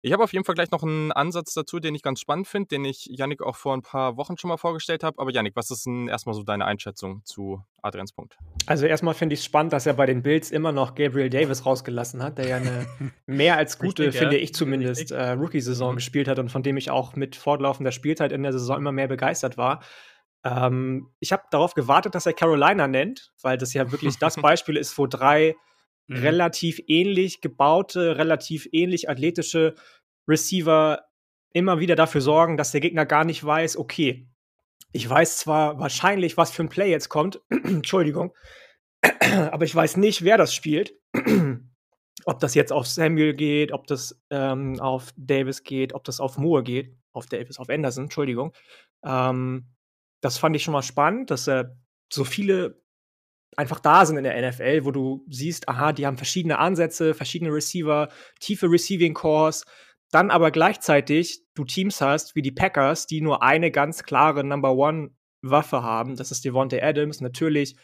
Ich 0.07 0.13
habe 0.13 0.23
auf 0.23 0.31
jeden 0.31 0.45
Fall 0.45 0.55
gleich 0.55 0.71
noch 0.71 0.83
einen 0.83 1.11
Ansatz 1.11 1.53
dazu, 1.53 1.81
den 1.81 1.93
ich 1.93 2.01
ganz 2.01 2.21
spannend 2.21 2.47
finde, 2.47 2.69
den 2.69 2.85
ich 2.85 3.07
Yannick 3.07 3.41
auch 3.43 3.57
vor 3.57 3.75
ein 3.75 3.81
paar 3.81 4.15
Wochen 4.15 4.37
schon 4.37 4.47
mal 4.47 4.55
vorgestellt 4.55 5.03
habe. 5.03 5.19
Aber 5.19 5.31
Yannick, 5.33 5.57
was 5.57 5.69
ist 5.69 5.85
denn 5.85 6.07
erstmal 6.07 6.33
so 6.33 6.43
deine 6.43 6.63
Einschätzung 6.63 7.25
zu 7.25 7.61
Adrians 7.81 8.13
Punkt? 8.13 8.37
Also 8.67 8.85
erstmal 8.85 9.15
finde 9.15 9.33
ich 9.33 9.41
es 9.41 9.45
spannend, 9.45 9.73
dass 9.73 9.85
er 9.85 9.95
bei 9.95 10.05
den 10.05 10.23
Bills 10.23 10.49
immer 10.49 10.71
noch 10.71 10.95
Gabriel 10.95 11.29
Davis 11.29 11.65
rausgelassen 11.65 12.23
hat, 12.23 12.37
der 12.37 12.47
ja 12.47 12.55
eine 12.55 12.87
mehr 13.25 13.57
als 13.57 13.79
gute, 13.79 14.03
Richtig, 14.03 14.19
finde 14.19 14.37
ja. 14.37 14.43
ich 14.43 14.53
zumindest, 14.53 15.11
äh, 15.11 15.31
Rookie-Saison 15.31 15.91
mhm. 15.91 15.95
gespielt 15.97 16.29
hat 16.29 16.39
und 16.39 16.49
von 16.49 16.63
dem 16.63 16.77
ich 16.77 16.89
auch 16.89 17.17
mit 17.17 17.35
fortlaufender 17.35 17.91
Spielzeit 17.91 18.31
in 18.31 18.43
der 18.43 18.53
Saison 18.53 18.77
immer 18.77 18.93
mehr 18.93 19.09
begeistert 19.09 19.57
war. 19.57 19.81
Ähm, 20.45 21.09
ich 21.19 21.33
habe 21.33 21.43
darauf 21.51 21.73
gewartet, 21.73 22.15
dass 22.15 22.25
er 22.25 22.31
Carolina 22.31 22.87
nennt, 22.87 23.33
weil 23.41 23.57
das 23.57 23.73
ja 23.73 23.91
wirklich 23.91 24.17
das 24.17 24.35
Beispiel 24.41 24.77
ist, 24.77 24.97
wo 24.97 25.05
drei 25.05 25.57
mhm. 26.07 26.17
relativ 26.17 26.79
ähnlich 26.87 27.41
gebaute, 27.41 28.17
relativ 28.17 28.67
ähnlich 28.71 29.09
athletische 29.09 29.75
Receiver 30.27 31.03
immer 31.53 31.79
wieder 31.79 31.95
dafür 31.95 32.21
sorgen, 32.21 32.57
dass 32.57 32.71
der 32.71 32.81
Gegner 32.81 33.05
gar 33.05 33.23
nicht 33.23 33.43
weiß, 33.43 33.77
okay, 33.77 34.27
ich 34.91 35.09
weiß 35.09 35.37
zwar 35.37 35.79
wahrscheinlich, 35.79 36.37
was 36.37 36.51
für 36.51 36.63
ein 36.63 36.69
Play 36.69 36.89
jetzt 36.89 37.09
kommt, 37.09 37.41
Entschuldigung, 37.49 38.33
aber 39.51 39.65
ich 39.65 39.75
weiß 39.75 39.97
nicht, 39.97 40.23
wer 40.23 40.37
das 40.37 40.53
spielt. 40.53 40.93
ob 42.25 42.39
das 42.39 42.55
jetzt 42.55 42.73
auf 42.73 42.85
Samuel 42.87 43.33
geht, 43.33 43.71
ob 43.71 43.87
das 43.87 44.21
ähm, 44.29 44.79
auf 44.81 45.13
Davis 45.15 45.63
geht, 45.63 45.93
ob 45.93 46.03
das 46.03 46.19
auf 46.19 46.37
Moore 46.37 46.61
geht, 46.61 46.93
auf 47.13 47.27
Davis, 47.27 47.57
auf 47.57 47.69
Anderson, 47.69 48.05
Entschuldigung. 48.05 48.53
Ähm, 49.05 49.67
das 50.21 50.37
fand 50.37 50.55
ich 50.55 50.63
schon 50.63 50.73
mal 50.73 50.81
spannend, 50.81 51.31
dass 51.31 51.47
äh, 51.47 51.65
so 52.11 52.25
viele 52.25 52.81
einfach 53.55 53.79
da 53.79 54.05
sind 54.05 54.17
in 54.17 54.25
der 54.25 54.49
NFL, 54.49 54.83
wo 54.83 54.91
du 54.91 55.25
siehst, 55.29 55.69
aha, 55.69 55.93
die 55.93 56.05
haben 56.05 56.17
verschiedene 56.17 56.59
Ansätze, 56.59 57.13
verschiedene 57.13 57.51
Receiver, 57.51 58.09
tiefe 58.39 58.69
Receiving 58.69 59.13
Cores, 59.13 59.65
dann 60.11 60.31
aber 60.31 60.51
gleichzeitig 60.51 61.43
du 61.53 61.65
Teams 61.65 62.01
hast 62.01 62.35
wie 62.35 62.41
die 62.41 62.51
Packers, 62.51 63.07
die 63.07 63.21
nur 63.21 63.43
eine 63.43 63.71
ganz 63.71 64.03
klare 64.03 64.43
Number 64.43 64.73
One 64.73 65.11
Waffe 65.41 65.83
haben. 65.83 66.15
Das 66.15 66.31
ist 66.31 66.45
Devontae 66.45 66.81
Adams. 66.81 67.21
Natürlich 67.21 67.75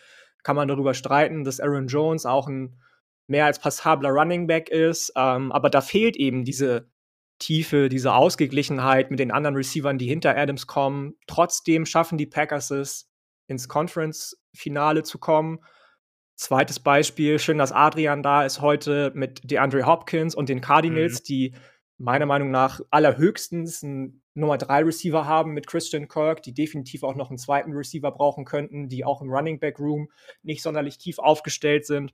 kann 0.44 0.56
man 0.56 0.68
darüber 0.68 0.94
streiten, 0.94 1.44
dass 1.44 1.60
Aaron 1.60 1.88
Jones 1.88 2.26
auch 2.26 2.48
ein 2.48 2.80
mehr 3.28 3.46
als 3.46 3.60
passabler 3.60 4.10
Running 4.10 4.48
Back 4.48 4.70
ist. 4.70 5.12
Ähm, 5.16 5.52
aber 5.52 5.70
da 5.70 5.82
fehlt 5.82 6.16
eben 6.18 6.44
diese 6.44 6.90
Tiefe, 7.40 7.90
diese 7.90 8.14
Ausgeglichenheit 8.14 9.12
mit 9.12 9.20
den 9.20 9.32
anderen 9.32 9.56
Receivern, 9.56 9.98
die 9.98 10.08
hinter 10.08 10.38
Adams 10.38 10.68
kommen. 10.68 11.16
Trotzdem 11.28 11.86
schaffen 11.86 12.18
die 12.18 12.26
Packers 12.26 12.72
es, 12.72 13.10
ins 13.48 13.68
Conference-Finale 13.68 15.04
zu 15.04 15.20
kommen. 15.20 15.60
Zweites 16.36 16.80
Beispiel, 16.80 17.40
schön, 17.40 17.58
dass 17.58 17.72
Adrian 17.72 18.24
da 18.24 18.44
ist 18.46 18.62
heute 18.62 19.12
mit 19.14 19.42
DeAndre 19.50 19.86
Hopkins 19.86 20.36
und 20.36 20.50
den 20.50 20.62
Cardinals, 20.62 21.20
mhm. 21.20 21.24
die 21.26 21.56
meiner 21.98 22.26
Meinung 22.26 22.52
nach 22.52 22.82
allerhöchstens 22.90 23.84
einen 23.84 24.22
Nummer 24.34 24.58
3 24.58 24.84
Receiver 24.84 25.26
haben 25.26 25.54
mit 25.54 25.68
Christian 25.68 26.08
Kirk, 26.08 26.42
die 26.44 26.54
definitiv 26.54 27.04
auch 27.04 27.16
noch 27.16 27.30
einen 27.30 27.38
zweiten 27.38 27.74
Receiver 27.74 28.12
brauchen 28.12 28.46
könnten, 28.46 28.90
die 28.90 29.06
auch 29.06 29.22
im 29.22 29.30
Running 29.30 29.60
Back 29.60 29.80
Room 29.80 30.10
nicht 30.42 30.64
sonderlich 30.64 30.98
tief 30.98 31.20
aufgestellt 31.20 31.86
sind. 31.86 32.14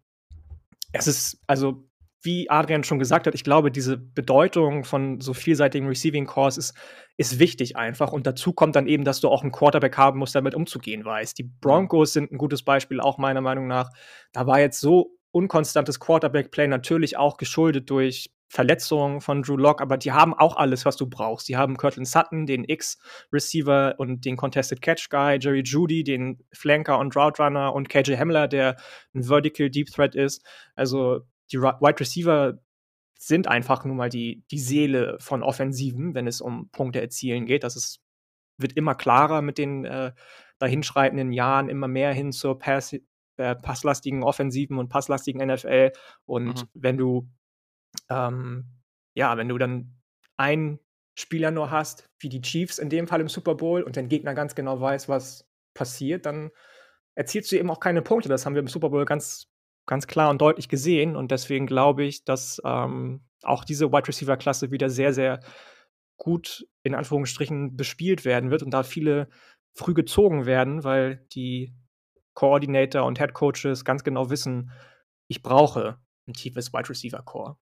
Es 0.92 1.08
ist 1.08 1.42
also 1.48 1.90
wie 2.22 2.50
Adrian 2.50 2.84
schon 2.84 3.00
gesagt 3.00 3.28
hat, 3.28 3.36
ich 3.36 3.44
glaube, 3.44 3.72
diese 3.72 3.98
Bedeutung 3.98 4.84
von 4.84 5.22
so 5.22 5.34
vielseitigen 5.34 5.88
Receiving 5.88 6.26
Cores 6.26 6.58
ist, 6.58 6.74
ist 7.16 7.40
wichtig 7.40 7.78
einfach. 7.78 8.12
Und 8.12 8.28
dazu 8.28 8.52
kommt 8.52 8.76
dann 8.76 8.88
eben, 8.88 9.06
dass 9.06 9.22
du 9.22 9.30
auch 9.30 9.42
einen 9.42 9.54
Quarterback 9.54 9.98
haben 9.98 10.20
musst, 10.20 10.36
damit 10.36 10.54
umzugehen 10.54 11.06
weißt. 11.06 11.38
Die 11.38 11.44
Broncos 11.44 12.14
sind 12.14 12.32
ein 12.32 12.38
gutes 12.38 12.64
Beispiel, 12.64 13.00
auch 13.00 13.18
meiner 13.18 13.42
Meinung 13.42 13.68
nach. 13.68 13.90
Da 14.34 14.48
war 14.48 14.60
jetzt 14.60 14.82
so 14.82 15.12
unkonstantes 15.32 16.00
Quarterback-Play 16.00 16.68
natürlich 16.68 17.18
auch 17.18 17.38
geschuldet 17.38 17.90
durch 17.90 18.32
Verletzungen 18.52 19.22
von 19.22 19.44
Drew 19.44 19.58
Lock, 19.58 19.80
aber 19.80 19.98
die 19.98 20.12
haben 20.12 20.34
auch 20.34 20.58
alles, 20.58 20.84
was 20.84 20.98
du 20.98 21.08
brauchst. 21.08 21.48
Die 21.50 21.56
haben 21.56 21.78
Curtin 21.78 22.06
Sutton, 22.06 22.48
den 22.48 22.64
X-Receiver 22.64 23.94
und 24.00 24.26
den 24.26 24.38
Contested 24.38 24.82
Catch 24.82 25.10
Guy, 25.10 25.38
Jerry 25.40 25.62
Judy, 25.64 26.04
den 26.04 26.40
Flanker 26.52 26.98
und 26.98 27.16
Route 27.16 27.44
Runner 27.44 27.74
und 27.74 27.90
KJ 27.90 28.18
Hamler, 28.18 28.48
der 28.48 28.76
ein 29.14 29.24
Vertical 29.24 29.70
Deep 29.70 29.92
Threat 29.92 30.16
ist. 30.16 30.44
Also 30.76 31.22
die 31.52 31.62
Wide 31.62 32.00
Receiver 32.00 32.60
sind 33.20 33.48
einfach 33.48 33.86
nun 33.86 33.98
mal 33.98 34.10
die, 34.10 34.44
die 34.50 34.60
Seele 34.60 35.18
von 35.20 35.44
Offensiven, 35.44 36.16
wenn 36.16 36.26
es 36.26 36.42
um 36.42 36.70
Punkte 36.72 37.02
erzielen 37.02 37.46
geht. 37.46 37.64
Das 37.64 37.76
ist, 37.76 38.02
wird 38.58 38.74
immer 38.74 38.96
klarer 38.96 39.44
mit 39.44 39.60
den 39.60 39.86
äh, 39.86 40.12
dahinschreitenden 40.58 41.32
Jahren, 41.34 41.70
immer 41.70 41.88
mehr 41.88 42.14
hin 42.14 42.32
zur 42.32 42.58
Pass, 42.58 42.96
äh, 43.40 43.56
passlastigen 43.56 44.24
Offensiven 44.24 44.78
und 44.78 44.90
passlastigen 44.90 45.46
NFL. 45.46 45.92
Und 46.26 46.64
mhm. 46.64 46.70
wenn 46.74 46.98
du, 46.98 47.30
ähm, 48.10 48.66
ja, 49.16 49.38
wenn 49.38 49.50
du 49.50 49.58
dann 49.58 50.00
einen 50.38 50.80
Spieler 51.18 51.52
nur 51.52 51.72
hast, 51.72 52.10
wie 52.20 52.30
die 52.30 52.42
Chiefs 52.42 52.78
in 52.80 52.90
dem 52.90 53.08
Fall 53.08 53.22
im 53.22 53.30
Super 53.30 53.56
Bowl, 53.56 53.84
und 53.84 53.98
dein 53.98 54.10
Gegner 54.10 54.34
ganz 54.34 54.56
genau 54.56 54.80
weiß, 54.80 55.10
was 55.10 55.48
passiert, 55.74 56.26
dann 56.26 56.52
erzielst 57.16 57.52
du 57.52 57.58
eben 57.58 57.72
auch 57.72 57.80
keine 57.80 58.02
Punkte. 58.02 58.30
Das 58.30 58.46
haben 58.46 58.56
wir 58.56 58.62
im 58.62 58.68
Super 58.68 58.90
Bowl 58.90 59.06
ganz 59.06 59.50
ganz 59.90 60.06
klar 60.06 60.30
und 60.30 60.40
deutlich 60.40 60.70
gesehen. 60.70 61.16
Und 61.16 61.32
deswegen 61.32 61.66
glaube 61.66 62.04
ich, 62.04 62.24
dass 62.24 62.62
ähm, 62.64 63.22
auch 63.42 63.64
diese 63.64 63.92
Wide 63.92 64.08
Receiver-Klasse 64.08 64.70
wieder 64.70 64.90
sehr, 64.90 65.14
sehr 65.14 65.40
gut 66.18 66.68
in 66.84 66.94
Anführungsstrichen 66.94 67.76
bespielt 67.76 68.24
werden 68.24 68.52
wird 68.52 68.62
und 68.62 68.72
da 68.72 68.84
viele 68.84 69.30
früh 69.74 69.96
gezogen 69.96 70.46
werden, 70.46 70.84
weil 70.84 71.26
die 71.34 71.74
Coordinator 72.40 73.06
und 73.06 73.20
Head 73.20 73.34
Coaches 73.34 73.84
ganz 73.84 74.04
genau 74.04 74.30
wissen, 74.30 74.72
ich 75.28 75.44
brauche 75.44 76.00
ein 76.28 76.34
tiefes 76.34 76.74
Wide 76.74 76.90
Receiver 76.90 77.22
Core 77.22 77.58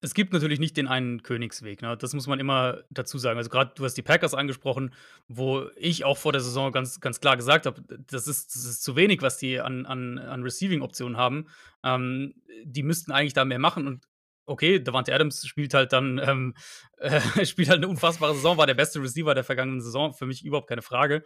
es 0.00 0.14
gibt 0.14 0.32
natürlich 0.32 0.60
nicht 0.60 0.76
den 0.76 0.86
einen 0.86 1.22
Königsweg, 1.22 1.82
ne? 1.82 1.96
Das 1.96 2.14
muss 2.14 2.28
man 2.28 2.38
immer 2.38 2.84
dazu 2.90 3.18
sagen. 3.18 3.36
Also 3.36 3.50
gerade 3.50 3.72
du 3.74 3.84
hast 3.84 3.94
die 3.94 4.02
Packers 4.02 4.32
angesprochen, 4.32 4.94
wo 5.26 5.66
ich 5.76 6.04
auch 6.04 6.16
vor 6.16 6.30
der 6.32 6.40
Saison 6.40 6.70
ganz, 6.70 7.00
ganz 7.00 7.20
klar 7.20 7.36
gesagt 7.36 7.66
habe, 7.66 7.82
das 8.06 8.28
ist, 8.28 8.54
das 8.54 8.64
ist 8.64 8.82
zu 8.84 8.94
wenig, 8.94 9.22
was 9.22 9.38
die 9.38 9.60
an, 9.60 9.86
an, 9.86 10.18
an 10.18 10.42
Receiving-Optionen 10.42 11.16
haben. 11.16 11.48
Ähm, 11.82 12.34
die 12.64 12.84
müssten 12.84 13.10
eigentlich 13.10 13.32
da 13.32 13.44
mehr 13.44 13.58
machen 13.58 13.88
und 13.88 14.06
okay, 14.46 14.80
Davante 14.80 15.12
Adams 15.14 15.46
spielt 15.46 15.74
halt 15.74 15.92
dann, 15.92 16.20
ähm, 16.24 16.54
äh, 16.98 17.44
spielt 17.44 17.68
halt 17.68 17.78
eine 17.78 17.88
unfassbare 17.88 18.34
Saison, 18.34 18.56
war 18.56 18.66
der 18.66 18.74
beste 18.74 19.02
Receiver 19.02 19.34
der 19.34 19.44
vergangenen 19.44 19.80
Saison, 19.80 20.14
für 20.14 20.26
mich 20.26 20.44
überhaupt 20.44 20.68
keine 20.68 20.82
Frage. 20.82 21.24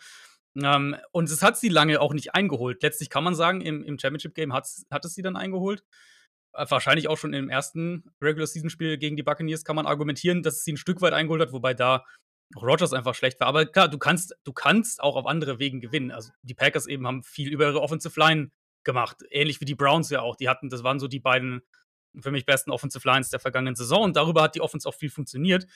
Ähm, 0.61 0.97
und 1.13 1.31
es 1.31 1.43
hat 1.43 1.57
sie 1.57 1.69
lange 1.69 2.01
auch 2.01 2.13
nicht 2.13 2.35
eingeholt. 2.35 2.83
Letztlich 2.83 3.11
kann 3.11 3.25
man 3.25 3.35
sagen, 3.35 3.61
im, 3.61 3.83
im 3.85 3.99
Championship-Game 3.99 4.53
hat 4.53 4.65
es 4.67 5.15
sie 5.15 5.23
dann 5.23 5.37
eingeholt. 5.37 5.83
Äh, 6.55 6.67
wahrscheinlich 6.69 7.09
auch 7.09 7.17
schon 7.17 7.33
im 7.33 7.49
ersten 7.49 8.05
Regular 8.21 8.47
Season 8.47 8.71
Spiel 8.71 8.99
gegen 8.99 9.17
die 9.17 9.23
Buccaneers 9.23 9.65
kann 9.65 9.77
man 9.77 9.87
argumentieren, 9.87 10.43
dass 10.43 10.57
es 10.57 10.65
sie 10.65 10.73
ein 10.73 10.77
Stück 10.77 11.01
weit 11.01 11.15
eingeholt 11.15 11.41
hat, 11.41 11.53
wobei 11.53 11.75
da 11.75 12.05
Rogers 12.61 12.93
einfach 12.93 13.15
schlecht 13.15 13.41
war. 13.41 13.47
Aber 13.47 13.65
klar, 13.65 13.89
du 13.89 13.99
kannst, 13.99 14.35
du 14.45 14.53
kannst 14.53 15.03
auch 15.03 15.17
auf 15.17 15.27
andere 15.27 15.59
Wegen 15.59 15.81
gewinnen. 15.81 16.11
Also 16.11 16.33
die 16.43 16.55
Packers 16.55 16.87
eben 16.87 17.07
haben 17.07 17.23
viel 17.23 17.51
über 17.51 17.67
ihre 17.67 17.81
Offensive 17.81 18.19
Line 18.21 18.51
gemacht, 18.85 19.23
ähnlich 19.31 19.61
wie 19.61 19.65
die 19.65 19.75
Browns 19.75 20.11
ja 20.11 20.21
auch. 20.21 20.37
Die 20.37 20.49
hatten, 20.49 20.69
das 20.69 20.83
waren 20.83 21.01
so 21.01 21.09
die 21.09 21.21
beiden 21.21 21.63
für 22.21 22.31
mich 22.31 22.45
besten 22.45 22.71
Offensive 22.71 23.07
Lines 23.09 23.31
der 23.31 23.41
vergangenen 23.41 23.75
Saison 23.75 24.03
und 24.03 24.17
darüber 24.17 24.43
hat 24.43 24.55
die 24.55 24.61
Offense 24.61 24.87
auch 24.87 24.95
viel 24.95 25.09
funktioniert. 25.09 25.67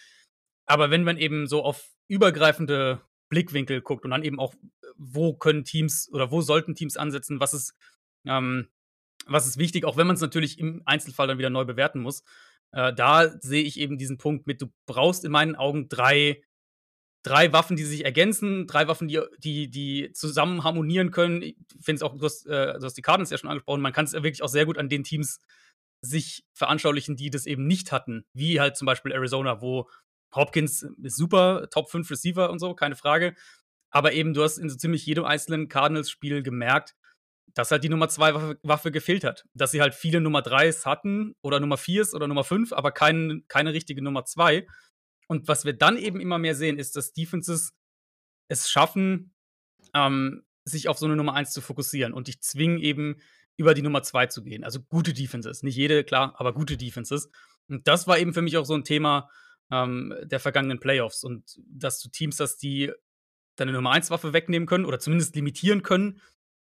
Aber 0.66 0.90
wenn 0.90 1.04
man 1.04 1.16
eben 1.16 1.46
so 1.46 1.64
auf 1.64 1.88
übergreifende 2.08 3.00
Blickwinkel 3.28 3.80
guckt 3.80 4.04
und 4.04 4.10
dann 4.10 4.22
eben 4.22 4.38
auch, 4.38 4.54
wo 4.96 5.34
können 5.34 5.64
Teams 5.64 6.08
oder 6.12 6.30
wo 6.30 6.40
sollten 6.40 6.74
Teams 6.74 6.96
ansetzen, 6.96 7.40
was 7.40 7.54
ist 7.54 7.74
ähm, 8.26 8.68
was 9.26 9.46
ist 9.46 9.58
wichtig, 9.58 9.84
auch 9.84 9.96
wenn 9.96 10.06
man 10.06 10.14
es 10.14 10.22
natürlich 10.22 10.58
im 10.58 10.82
Einzelfall 10.84 11.26
dann 11.26 11.38
wieder 11.38 11.50
neu 11.50 11.64
bewerten 11.64 12.00
muss. 12.00 12.22
Äh, 12.72 12.92
da 12.94 13.28
sehe 13.40 13.62
ich 13.62 13.78
eben 13.78 13.98
diesen 13.98 14.18
Punkt 14.18 14.46
mit, 14.46 14.62
du 14.62 14.66
brauchst 14.86 15.24
in 15.24 15.32
meinen 15.32 15.56
Augen 15.56 15.88
drei, 15.88 16.42
drei 17.22 17.52
Waffen, 17.52 17.76
die 17.76 17.84
sich 17.84 18.04
ergänzen, 18.04 18.66
drei 18.66 18.88
Waffen, 18.88 19.08
die, 19.08 19.20
die, 19.38 19.68
die 19.68 20.12
zusammen 20.12 20.64
harmonieren 20.64 21.10
können. 21.10 21.42
Ich 21.42 21.56
finde 21.80 21.96
es 21.96 22.02
auch, 22.02 22.16
du 22.16 22.24
hast, 22.24 22.46
äh, 22.46 22.78
du 22.78 22.84
hast 22.84 22.96
die 22.96 23.02
Cardinals 23.02 23.30
ja 23.30 23.38
schon 23.38 23.50
angesprochen, 23.50 23.80
man 23.80 23.92
kann 23.92 24.04
es 24.04 24.12
wirklich 24.12 24.42
auch 24.42 24.48
sehr 24.48 24.66
gut 24.66 24.78
an 24.78 24.88
den 24.88 25.04
Teams 25.04 25.40
sich 26.02 26.44
veranschaulichen, 26.52 27.16
die 27.16 27.30
das 27.30 27.46
eben 27.46 27.66
nicht 27.66 27.90
hatten, 27.90 28.26
wie 28.32 28.60
halt 28.60 28.76
zum 28.76 28.86
Beispiel 28.86 29.12
Arizona, 29.12 29.60
wo 29.60 29.88
Hopkins 30.36 30.86
ist 31.02 31.16
super, 31.16 31.68
Top 31.70 31.90
5 31.90 32.10
Receiver 32.10 32.50
und 32.50 32.58
so, 32.58 32.74
keine 32.74 32.96
Frage. 32.96 33.34
Aber 33.90 34.12
eben, 34.12 34.34
du 34.34 34.42
hast 34.42 34.58
in 34.58 34.68
so 34.68 34.76
ziemlich 34.76 35.06
jedem 35.06 35.24
einzelnen 35.24 35.68
Cardinals-Spiel 35.68 36.42
gemerkt, 36.42 36.94
dass 37.54 37.70
halt 37.70 37.82
die 37.84 37.88
Nummer 37.88 38.08
2 38.08 38.34
Waffe, 38.34 38.58
Waffe, 38.62 38.92
gefehlt 38.92 39.24
hat. 39.24 39.44
Dass 39.54 39.70
sie 39.70 39.80
halt 39.80 39.94
viele 39.94 40.20
Nummer 40.20 40.40
3s 40.40 40.84
hatten 40.84 41.34
oder 41.40 41.58
Nummer 41.58 41.76
4s 41.76 42.14
oder 42.14 42.28
Nummer 42.28 42.44
5, 42.44 42.72
aber 42.72 42.92
kein, 42.92 43.44
keine 43.48 43.72
richtige 43.72 44.02
Nummer 44.02 44.24
2. 44.24 44.66
Und 45.28 45.48
was 45.48 45.64
wir 45.64 45.72
dann 45.72 45.96
eben 45.96 46.20
immer 46.20 46.38
mehr 46.38 46.54
sehen, 46.54 46.78
ist, 46.78 46.96
dass 46.96 47.12
Defenses 47.12 47.72
es 48.48 48.68
schaffen, 48.68 49.34
ähm, 49.94 50.44
sich 50.64 50.88
auf 50.88 50.98
so 50.98 51.06
eine 51.06 51.16
Nummer 51.16 51.34
1 51.34 51.52
zu 51.52 51.60
fokussieren 51.60 52.12
und 52.12 52.28
dich 52.28 52.42
zwingen 52.42 52.78
eben 52.78 53.16
über 53.56 53.72
die 53.72 53.82
Nummer 53.82 54.02
2 54.02 54.26
zu 54.26 54.42
gehen. 54.42 54.64
Also 54.64 54.80
gute 54.82 55.14
Defenses. 55.14 55.62
Nicht 55.62 55.76
jede, 55.76 56.04
klar, 56.04 56.34
aber 56.38 56.52
gute 56.52 56.76
Defenses. 56.76 57.30
Und 57.68 57.88
das 57.88 58.06
war 58.06 58.18
eben 58.18 58.34
für 58.34 58.42
mich 58.42 58.56
auch 58.58 58.66
so 58.66 58.74
ein 58.74 58.84
Thema 58.84 59.30
ähm, 59.70 60.14
der 60.22 60.40
vergangenen 60.40 60.80
Playoffs. 60.80 61.24
Und 61.24 61.58
dass 61.66 62.00
du 62.00 62.08
Teams 62.08 62.40
hast, 62.40 62.58
die 62.58 62.92
deine 63.56 63.72
Nummer 63.72 63.90
1 63.90 64.10
Waffe 64.10 64.32
wegnehmen 64.32 64.66
können 64.66 64.84
oder 64.84 64.98
zumindest 64.98 65.34
limitieren 65.34 65.82
können. 65.82 66.20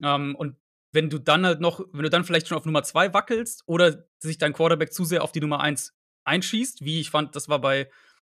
Ähm, 0.04 0.36
und 0.36 0.56
wenn 0.92 1.10
du 1.10 1.20
dann 1.20 1.46
halt 1.46 1.62
noch, 1.62 1.82
wenn 1.94 2.04
du 2.04 2.10
dann 2.10 2.24
vielleicht 2.24 2.48
schon 2.48 2.58
auf 2.58 2.66
Nummer 2.66 2.84
2 2.84 3.14
wackelst 3.14 3.64
oder 3.68 4.06
sich 4.18 4.38
dein 4.38 4.54
Quarterback 4.54 4.92
zu 4.92 5.06
sehr 5.06 5.24
auf 5.24 5.32
die 5.32 5.42
Nummer 5.42 5.60
1 5.62 5.94
einschießt, 6.26 6.84
wie 6.84 7.00
ich 7.00 7.10
fand, 7.10 7.36
das 7.36 7.48
war 7.48 7.60
bei, 7.60 7.90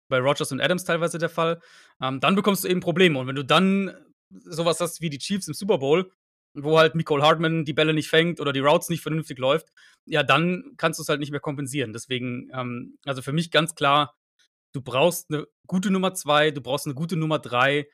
bei 0.09 0.19
Rogers 0.19 0.53
und 0.53 0.61
Adams 0.61 0.85
teilweise 0.85 1.19
der 1.19 1.31
Fall, 1.31 1.61
ähm, 2.01 2.21
dann 2.21 2.35
bekommst 2.35 2.65
du 2.65 2.69
eben 2.69 2.81
Probleme. 2.81 3.19
Und 3.19 3.27
wenn 3.27 3.37
du 3.37 3.45
dann 3.45 3.95
sowas 4.31 4.81
hast 4.81 5.01
wie 5.01 5.11
die 5.11 5.19
Chiefs 5.19 5.49
im 5.49 5.55
Super 5.55 5.79
Bowl, 5.79 6.13
wo 6.55 6.79
halt 6.79 6.95
Nicole 6.95 7.23
Hartman 7.23 7.65
die 7.65 7.73
Bälle 7.73 7.95
nicht 7.95 8.09
fängt 8.09 8.39
oder 8.39 8.53
die 8.53 8.61
Routes 8.61 8.91
nicht 8.91 9.01
vernünftig 9.01 9.39
läuft, 9.39 9.73
ja, 10.05 10.23
dann 10.23 10.75
kannst 10.77 10.99
du 10.99 11.03
es 11.03 11.09
halt 11.09 11.21
nicht 11.21 11.31
mehr 11.31 11.41
kompensieren. 11.41 11.95
Deswegen, 11.95 12.51
ähm, 12.53 12.99
also 13.05 13.23
für 13.23 13.33
mich 13.33 13.51
ganz 13.51 13.75
klar, 13.75 14.15
du 14.73 14.81
brauchst 14.81 15.31
eine 15.31 15.47
gute 15.67 15.91
Nummer 15.91 16.15
2, 16.15 16.51
du 16.51 16.61
brauchst 16.61 16.87
eine 16.87 16.95
gute 16.95 17.17
Nummer 17.17 17.39
3 17.39 17.89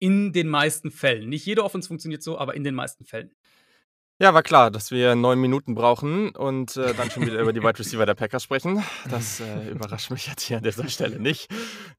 in 0.00 0.32
den 0.32 0.48
meisten 0.48 0.90
Fällen. 0.90 1.28
Nicht 1.28 1.44
jede 1.46 1.64
Offense 1.64 1.88
funktioniert 1.88 2.22
so, 2.22 2.38
aber 2.38 2.54
in 2.54 2.64
den 2.64 2.74
meisten 2.74 3.04
Fällen. 3.04 3.34
Ja, 4.20 4.34
war 4.34 4.42
klar, 4.42 4.72
dass 4.72 4.90
wir 4.90 5.14
neun 5.14 5.40
Minuten 5.40 5.76
brauchen 5.76 6.34
und 6.34 6.76
äh, 6.76 6.92
dann 6.92 7.08
schon 7.08 7.24
wieder 7.24 7.38
über 7.40 7.52
die 7.52 7.60
Wide 7.60 7.78
Receiver 7.78 8.04
der 8.04 8.16
Packers 8.16 8.42
sprechen. 8.42 8.82
Das 9.08 9.38
äh, 9.38 9.68
überrascht 9.70 10.10
mich 10.10 10.26
jetzt 10.26 10.42
hier 10.42 10.56
an 10.56 10.64
dieser 10.64 10.88
Stelle 10.88 11.20
nicht. 11.20 11.46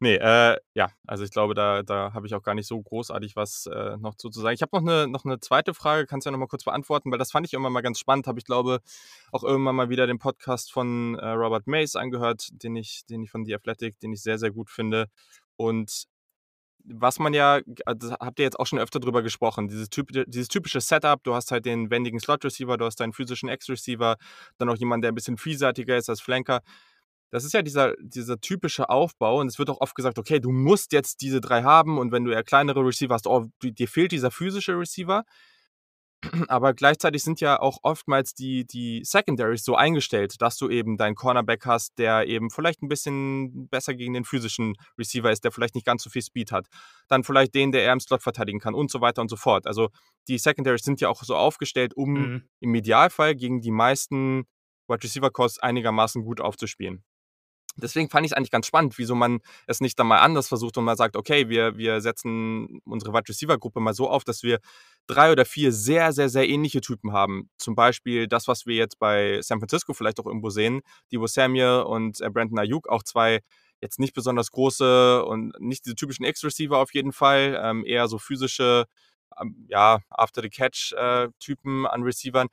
Nee, 0.01 0.15
äh, 0.15 0.57
ja, 0.73 0.91
also 1.07 1.23
ich 1.23 1.31
glaube, 1.31 1.53
da, 1.53 1.81
da 1.81 2.11
habe 2.13 2.27
ich 2.27 2.35
auch 2.35 2.43
gar 2.43 2.55
nicht 2.55 2.67
so 2.67 2.81
großartig 2.81 3.37
was 3.37 3.67
äh, 3.67 3.95
noch 4.01 4.15
zu, 4.15 4.29
zu 4.29 4.41
sagen. 4.41 4.53
Ich 4.53 4.61
habe 4.61 4.71
noch 4.73 4.81
eine, 4.81 5.07
noch 5.07 5.23
eine 5.23 5.39
zweite 5.39 5.73
Frage, 5.73 6.07
kannst 6.07 6.25
du 6.25 6.27
ja 6.27 6.31
noch 6.33 6.39
mal 6.39 6.47
kurz 6.47 6.65
beantworten, 6.65 7.09
weil 7.09 7.19
das 7.19 7.31
fand 7.31 7.47
ich 7.47 7.53
immer 7.53 7.69
mal 7.69 7.79
ganz 7.79 7.99
spannend. 7.99 8.27
Habe 8.27 8.37
ich 8.37 8.45
glaube 8.45 8.81
auch 9.31 9.45
irgendwann 9.45 9.77
mal 9.77 9.87
wieder 9.87 10.05
den 10.05 10.19
Podcast 10.19 10.73
von 10.73 11.17
äh, 11.19 11.25
Robert 11.25 11.67
Mays 11.67 11.95
angehört, 11.95 12.49
den 12.51 12.75
ich, 12.75 13.05
den 13.05 13.23
ich 13.23 13.31
von 13.31 13.45
The 13.45 13.55
Athletic, 13.55 13.97
den 14.01 14.11
ich 14.11 14.21
sehr, 14.21 14.37
sehr 14.37 14.51
gut 14.51 14.69
finde. 14.69 15.07
Und 15.55 16.09
was 16.83 17.19
man 17.19 17.33
ja, 17.33 17.59
also 17.85 18.11
habt 18.13 18.39
ihr 18.39 18.45
jetzt 18.45 18.59
auch 18.59 18.65
schon 18.65 18.79
öfter 18.79 18.99
drüber 18.99 19.21
gesprochen, 19.21 19.67
dieses, 19.67 19.89
typ, 19.89 20.09
dieses 20.27 20.47
typische 20.47 20.81
Setup, 20.81 21.23
du 21.23 21.35
hast 21.35 21.51
halt 21.51 21.65
den 21.65 21.89
wendigen 21.89 22.19
Slot-Receiver, 22.19 22.77
du 22.77 22.85
hast 22.85 22.99
deinen 22.99 23.13
physischen 23.13 23.49
X-Receiver, 23.49 24.17
dann 24.57 24.69
auch 24.69 24.77
jemand, 24.77 25.03
der 25.03 25.11
ein 25.11 25.15
bisschen 25.15 25.37
vielseitiger 25.37 25.97
ist 25.97 26.09
als 26.09 26.21
Flanker. 26.21 26.61
Das 27.31 27.43
ist 27.43 27.53
ja 27.53 27.61
dieser, 27.61 27.93
dieser 27.99 28.39
typische 28.39 28.89
Aufbau 28.89 29.39
und 29.39 29.47
es 29.47 29.59
wird 29.59 29.69
auch 29.69 29.81
oft 29.81 29.95
gesagt, 29.95 30.17
okay, 30.17 30.39
du 30.39 30.51
musst 30.51 30.93
jetzt 30.93 31.21
diese 31.21 31.41
drei 31.41 31.61
haben 31.63 31.99
und 31.99 32.11
wenn 32.11 32.23
du 32.23 32.31
eher 32.31 32.43
kleinere 32.43 32.83
Receiver 32.83 33.13
hast, 33.13 33.27
oh, 33.27 33.47
dir 33.61 33.87
fehlt 33.87 34.11
dieser 34.11 34.31
physische 34.31 34.77
Receiver. 34.77 35.23
Aber 36.47 36.73
gleichzeitig 36.73 37.23
sind 37.23 37.39
ja 37.39 37.59
auch 37.59 37.79
oftmals 37.83 38.33
die, 38.33 38.65
die 38.65 39.01
Secondaries 39.03 39.63
so 39.63 39.75
eingestellt, 39.75 40.41
dass 40.41 40.57
du 40.57 40.69
eben 40.69 40.97
deinen 40.97 41.15
Cornerback 41.15 41.65
hast, 41.65 41.97
der 41.97 42.27
eben 42.27 42.49
vielleicht 42.49 42.81
ein 42.81 42.89
bisschen 42.89 43.67
besser 43.69 43.93
gegen 43.93 44.13
den 44.13 44.25
physischen 44.25 44.75
Receiver 44.97 45.31
ist, 45.31 45.43
der 45.43 45.51
vielleicht 45.51 45.75
nicht 45.75 45.85
ganz 45.85 46.03
so 46.03 46.09
viel 46.09 46.21
Speed 46.21 46.51
hat. 46.51 46.67
Dann 47.07 47.23
vielleicht 47.23 47.55
den, 47.55 47.71
der 47.71 47.83
eher 47.83 47.93
im 47.93 47.99
Slot 47.99 48.21
verteidigen 48.21 48.59
kann 48.59 48.75
und 48.75 48.91
so 48.91 49.01
weiter 49.01 49.21
und 49.21 49.29
so 49.29 49.37
fort. 49.37 49.65
Also 49.65 49.89
die 50.27 50.37
Secondaries 50.37 50.83
sind 50.83 50.99
ja 51.01 51.09
auch 51.09 51.23
so 51.23 51.35
aufgestellt, 51.35 51.93
um 51.95 52.13
mhm. 52.13 52.43
im 52.59 52.75
Idealfall 52.75 53.35
gegen 53.35 53.61
die 53.61 53.71
meisten 53.71 54.45
Wide 54.87 55.03
Receiver 55.03 55.29
Cores 55.31 55.59
einigermaßen 55.59 56.23
gut 56.23 56.41
aufzuspielen. 56.41 57.03
Deswegen 57.79 58.09
fand 58.09 58.25
ich 58.25 58.31
es 58.31 58.37
eigentlich 58.37 58.51
ganz 58.51 58.67
spannend, 58.67 58.97
wieso 58.97 59.15
man 59.15 59.39
es 59.67 59.81
nicht 59.81 59.97
dann 59.99 60.07
mal 60.07 60.19
anders 60.19 60.47
versucht 60.47 60.77
und 60.77 60.85
mal 60.85 60.97
sagt, 60.97 61.15
okay, 61.15 61.49
wir, 61.49 61.77
wir 61.77 62.01
setzen 62.01 62.81
unsere 62.85 63.13
Wide 63.13 63.29
Receiver 63.29 63.57
Gruppe 63.57 63.79
mal 63.79 63.93
so 63.93 64.09
auf, 64.09 64.23
dass 64.23 64.43
wir 64.43 64.59
drei 65.07 65.31
oder 65.31 65.45
vier 65.45 65.71
sehr, 65.71 66.13
sehr, 66.13 66.29
sehr 66.29 66.47
ähnliche 66.47 66.81
Typen 66.81 67.13
haben. 67.13 67.49
Zum 67.57 67.75
Beispiel 67.75 68.27
das, 68.27 68.47
was 68.47 68.65
wir 68.65 68.75
jetzt 68.75 68.99
bei 68.99 69.41
San 69.41 69.59
Francisco 69.59 69.93
vielleicht 69.93 70.19
auch 70.19 70.25
irgendwo 70.25 70.49
sehen, 70.49 70.81
Divo 71.11 71.27
Samuel 71.27 71.83
und 71.83 72.21
äh, 72.21 72.29
Brandon 72.29 72.59
Ayuk, 72.59 72.87
auch 72.89 73.03
zwei 73.03 73.41
jetzt 73.81 73.99
nicht 73.99 74.13
besonders 74.13 74.51
große 74.51 75.23
und 75.25 75.59
nicht 75.59 75.85
diese 75.85 75.95
typischen 75.95 76.25
X-Receiver 76.25 76.77
auf 76.77 76.93
jeden 76.93 77.13
Fall, 77.13 77.59
ähm, 77.63 77.85
eher 77.85 78.07
so 78.07 78.19
physische, 78.19 78.85
ähm, 79.39 79.65
ja, 79.69 79.99
After-the-Catch-Typen 80.09 81.85
äh, 81.85 81.87
an 81.87 82.03
Receivern 82.03 82.49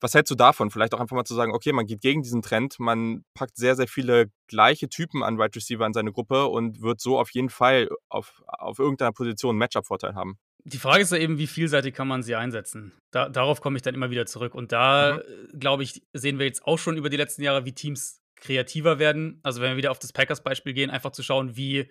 was 0.00 0.14
hältst 0.14 0.30
du 0.30 0.34
davon? 0.34 0.70
Vielleicht 0.70 0.94
auch 0.94 1.00
einfach 1.00 1.16
mal 1.16 1.24
zu 1.24 1.34
sagen, 1.34 1.52
okay, 1.52 1.72
man 1.72 1.86
geht 1.86 2.00
gegen 2.00 2.22
diesen 2.22 2.42
Trend, 2.42 2.78
man 2.78 3.24
packt 3.34 3.56
sehr, 3.56 3.76
sehr 3.76 3.88
viele 3.88 4.30
gleiche 4.46 4.88
Typen 4.88 5.22
an 5.22 5.38
Wide 5.38 5.56
Receiver 5.56 5.84
in 5.84 5.92
seine 5.92 6.12
Gruppe 6.12 6.46
und 6.46 6.80
wird 6.82 7.00
so 7.00 7.18
auf 7.18 7.30
jeden 7.30 7.50
Fall 7.50 7.88
auf, 8.08 8.42
auf 8.46 8.78
irgendeiner 8.78 9.12
Position 9.12 9.50
einen 9.50 9.58
Matchup-Vorteil 9.58 10.14
haben. 10.14 10.38
die 10.64 10.78
Frage 10.78 11.02
ist 11.02 11.12
ja 11.12 11.18
eben, 11.18 11.38
wie 11.38 11.46
vielseitig 11.46 11.94
kann 11.94 12.08
man 12.08 12.22
sie 12.22 12.34
einsetzen? 12.34 12.92
Da, 13.10 13.28
darauf 13.28 13.60
komme 13.60 13.76
ich 13.76 13.82
dann 13.82 13.94
immer 13.94 14.10
wieder 14.10 14.26
zurück. 14.26 14.54
Und 14.54 14.72
da, 14.72 15.14
mhm. 15.14 15.20
Äh, 15.54 15.58
glaube 15.58 15.82
ich, 15.82 16.02
sehen 16.12 16.38
wir 16.38 16.46
jetzt 16.46 16.64
auch 16.66 16.78
schon 16.78 16.96
über 16.96 17.10
die 17.10 17.16
letzten 17.16 17.42
Jahre, 17.42 17.64
wie 17.64 17.72
Teams 17.72 18.20
kreativer 18.36 18.98
werden. 18.98 19.40
Also, 19.42 19.60
wenn 19.60 19.70
wir 19.70 19.76
wieder 19.76 19.90
auf 19.90 19.98
das 19.98 20.12
Packers-Beispiel 20.12 20.74
gehen, 20.74 20.90
einfach 20.90 21.10
zu 21.10 21.22
schauen, 21.22 21.56
wie 21.56 21.90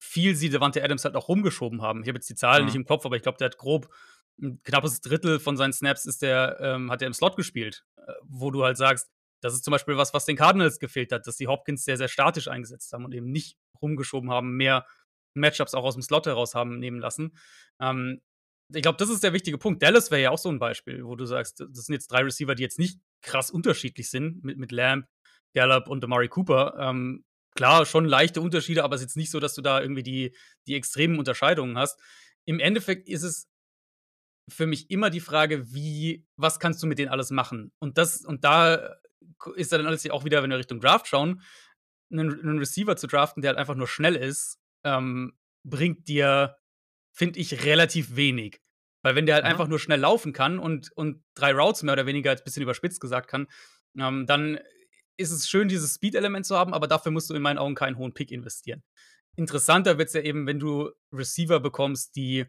viel 0.00 0.36
sie 0.36 0.48
Devante 0.48 0.82
Adams 0.82 1.04
halt 1.04 1.16
auch 1.16 1.28
rumgeschoben 1.28 1.82
haben. 1.82 2.02
Ich 2.02 2.08
habe 2.08 2.18
jetzt 2.18 2.30
die 2.30 2.36
Zahlen 2.36 2.62
mhm. 2.62 2.66
nicht 2.66 2.76
im 2.76 2.84
Kopf, 2.84 3.04
aber 3.04 3.16
ich 3.16 3.22
glaube, 3.22 3.38
der 3.38 3.46
hat 3.46 3.58
grob 3.58 3.88
ein 4.40 4.62
knappes 4.62 5.00
Drittel 5.00 5.40
von 5.40 5.56
seinen 5.56 5.72
Snaps 5.72 6.04
ist 6.06 6.22
der, 6.22 6.58
ähm, 6.60 6.90
hat 6.90 7.02
er 7.02 7.06
im 7.06 7.14
Slot 7.14 7.36
gespielt, 7.36 7.84
äh, 7.96 8.12
wo 8.24 8.50
du 8.50 8.64
halt 8.64 8.76
sagst, 8.76 9.08
das 9.40 9.54
ist 9.54 9.64
zum 9.64 9.72
Beispiel 9.72 9.96
was, 9.96 10.14
was 10.14 10.24
den 10.24 10.36
Cardinals 10.36 10.78
gefehlt 10.78 11.12
hat, 11.12 11.26
dass 11.26 11.36
die 11.36 11.46
Hopkins 11.46 11.84
sehr, 11.84 11.96
sehr 11.96 12.08
statisch 12.08 12.48
eingesetzt 12.48 12.92
haben 12.92 13.04
und 13.04 13.14
eben 13.14 13.30
nicht 13.30 13.56
rumgeschoben 13.80 14.30
haben, 14.30 14.56
mehr 14.56 14.86
Matchups 15.34 15.74
auch 15.74 15.84
aus 15.84 15.94
dem 15.94 16.02
Slot 16.02 16.26
heraus 16.26 16.54
haben 16.54 16.78
nehmen 16.78 16.98
lassen. 16.98 17.36
Ähm, 17.80 18.20
ich 18.74 18.82
glaube, 18.82 18.98
das 18.98 19.08
ist 19.08 19.22
der 19.22 19.32
wichtige 19.32 19.58
Punkt. 19.58 19.82
Dallas 19.82 20.10
wäre 20.10 20.22
ja 20.22 20.30
auch 20.30 20.38
so 20.38 20.50
ein 20.50 20.58
Beispiel, 20.58 21.04
wo 21.04 21.16
du 21.16 21.24
sagst, 21.24 21.60
das 21.60 21.86
sind 21.86 21.94
jetzt 21.94 22.08
drei 22.08 22.22
Receiver, 22.22 22.54
die 22.54 22.62
jetzt 22.62 22.78
nicht 22.78 23.00
krass 23.22 23.50
unterschiedlich 23.50 24.10
sind, 24.10 24.44
mit, 24.44 24.58
mit 24.58 24.72
Lamb, 24.72 25.06
Gallup 25.54 25.88
und 25.88 26.04
Amari 26.04 26.28
Cooper. 26.28 26.76
Ähm, 26.78 27.24
klar, 27.54 27.86
schon 27.86 28.04
leichte 28.04 28.40
Unterschiede, 28.40 28.84
aber 28.84 28.96
es 28.96 29.00
ist 29.00 29.06
jetzt 29.06 29.16
nicht 29.16 29.30
so, 29.30 29.40
dass 29.40 29.54
du 29.54 29.62
da 29.62 29.80
irgendwie 29.80 30.02
die, 30.02 30.36
die 30.66 30.74
extremen 30.74 31.18
Unterscheidungen 31.18 31.78
hast. 31.78 31.98
Im 32.44 32.60
Endeffekt 32.60 33.08
ist 33.08 33.22
es 33.22 33.47
für 34.48 34.66
mich 34.66 34.90
immer 34.90 35.10
die 35.10 35.20
Frage, 35.20 35.72
wie, 35.72 36.26
was 36.36 36.58
kannst 36.58 36.82
du 36.82 36.86
mit 36.86 36.98
denen 36.98 37.10
alles 37.10 37.30
machen? 37.30 37.72
Und 37.78 37.98
das, 37.98 38.24
und 38.24 38.44
da 38.44 38.96
ist 39.56 39.72
dann 39.72 39.86
alles 39.86 40.08
auch 40.10 40.24
wieder, 40.24 40.42
wenn 40.42 40.50
wir 40.50 40.58
Richtung 40.58 40.80
Draft 40.80 41.06
schauen, 41.06 41.42
einen, 42.10 42.40
einen 42.40 42.58
Receiver 42.58 42.96
zu 42.96 43.06
draften, 43.06 43.42
der 43.42 43.50
halt 43.50 43.58
einfach 43.58 43.74
nur 43.74 43.88
schnell 43.88 44.16
ist, 44.16 44.58
ähm, 44.84 45.38
bringt 45.64 46.08
dir, 46.08 46.56
finde 47.12 47.38
ich, 47.40 47.64
relativ 47.64 48.16
wenig. 48.16 48.60
Weil 49.02 49.14
wenn 49.14 49.26
der 49.26 49.36
halt 49.36 49.44
mhm. 49.44 49.50
einfach 49.50 49.68
nur 49.68 49.78
schnell 49.78 50.00
laufen 50.00 50.32
kann 50.32 50.58
und, 50.58 50.90
und 50.96 51.22
drei 51.34 51.52
Routes 51.52 51.82
mehr 51.82 51.92
oder 51.92 52.06
weniger, 52.06 52.30
als 52.30 52.40
ein 52.40 52.44
bisschen 52.44 52.62
überspitzt 52.62 53.00
gesagt 53.00 53.28
kann, 53.28 53.46
ähm, 53.98 54.26
dann 54.26 54.58
ist 55.16 55.30
es 55.30 55.48
schön, 55.48 55.68
dieses 55.68 55.94
Speed-Element 55.94 56.46
zu 56.46 56.56
haben, 56.56 56.72
aber 56.72 56.86
dafür 56.86 57.12
musst 57.12 57.28
du 57.28 57.34
in 57.34 57.42
meinen 57.42 57.58
Augen 57.58 57.74
keinen 57.74 57.98
hohen 57.98 58.14
Pick 58.14 58.30
investieren. 58.30 58.82
Interessanter 59.36 59.98
wird 59.98 60.08
es 60.08 60.14
ja 60.14 60.20
eben, 60.20 60.46
wenn 60.46 60.58
du 60.58 60.90
Receiver 61.12 61.60
bekommst, 61.60 62.16
die 62.16 62.46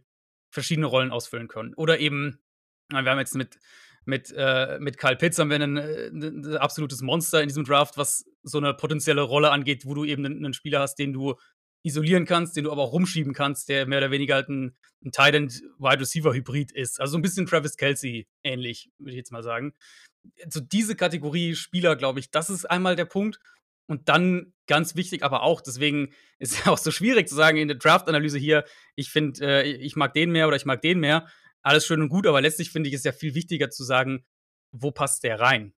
verschiedene 0.49 0.87
Rollen 0.87 1.11
ausfüllen 1.11 1.47
können. 1.47 1.73
Oder 1.75 1.99
eben, 1.99 2.39
wir 2.89 3.03
haben 3.03 3.19
jetzt 3.19 3.35
mit, 3.35 3.59
mit, 4.05 4.33
äh, 4.35 4.77
mit 4.79 4.97
Kyle 4.97 5.15
Pitts 5.15 5.37
haben 5.37 5.49
wir 5.49 5.59
ein, 5.59 5.77
ein, 5.77 6.57
absolutes 6.57 7.01
Monster 7.01 7.41
in 7.41 7.47
diesem 7.47 7.63
Draft, 7.63 7.97
was 7.97 8.25
so 8.43 8.57
eine 8.57 8.73
potenzielle 8.73 9.21
Rolle 9.21 9.51
angeht, 9.51 9.85
wo 9.85 9.93
du 9.93 10.05
eben 10.05 10.25
einen, 10.25 10.37
einen, 10.37 10.53
Spieler 10.53 10.79
hast, 10.79 10.95
den 10.95 11.13
du 11.13 11.35
isolieren 11.83 12.25
kannst, 12.25 12.57
den 12.57 12.65
du 12.65 12.71
aber 12.71 12.81
auch 12.81 12.91
rumschieben 12.91 13.33
kannst, 13.33 13.69
der 13.69 13.85
mehr 13.85 13.99
oder 13.99 14.11
weniger 14.11 14.35
halt 14.35 14.49
ein, 14.49 14.75
ein 15.03 15.11
Tight 15.11 15.35
End 15.35 15.61
Wide 15.77 16.01
Receiver 16.01 16.33
Hybrid 16.33 16.71
ist. 16.71 16.99
Also 16.99 17.11
so 17.11 17.17
ein 17.17 17.21
bisschen 17.21 17.45
Travis 17.45 17.77
Kelsey 17.77 18.27
ähnlich, 18.43 18.91
würde 18.97 19.11
ich 19.11 19.17
jetzt 19.17 19.31
mal 19.31 19.43
sagen. 19.43 19.73
So 20.23 20.43
also 20.43 20.59
diese 20.61 20.95
Kategorie 20.95 21.55
Spieler, 21.55 21.95
glaube 21.95 22.19
ich, 22.19 22.31
das 22.31 22.49
ist 22.49 22.65
einmal 22.65 22.95
der 22.95 23.05
Punkt. 23.05 23.39
Und 23.89 24.07
dann 24.07 24.53
ganz 24.67 24.95
wichtig, 24.95 25.23
aber 25.23 25.41
auch, 25.41 25.61
deswegen 25.61 26.13
ist 26.39 26.53
es 26.53 26.67
auch 26.67 26.77
so 26.77 26.91
schwierig 26.91 27.27
zu 27.27 27.35
sagen 27.35 27.57
in 27.57 27.67
der 27.67 27.77
Draft-Analyse 27.77 28.37
hier, 28.37 28.63
ich 28.95 29.09
finde, 29.09 29.63
äh, 29.63 29.71
ich 29.71 29.95
mag 29.95 30.13
den 30.13 30.31
mehr 30.31 30.47
oder 30.47 30.55
ich 30.55 30.65
mag 30.65 30.81
den 30.81 30.99
mehr. 30.99 31.27
Alles 31.61 31.85
schön 31.85 32.01
und 32.01 32.09
gut, 32.09 32.27
aber 32.27 32.39
letztlich 32.39 32.71
finde 32.71 32.87
ich 32.87 32.95
es 32.95 33.03
ja 33.03 33.11
viel 33.11 33.33
wichtiger 33.33 33.69
zu 33.69 33.83
sagen, 33.83 34.25
wo 34.71 34.91
passt 34.91 35.23
der 35.23 35.39
rein? 35.39 35.73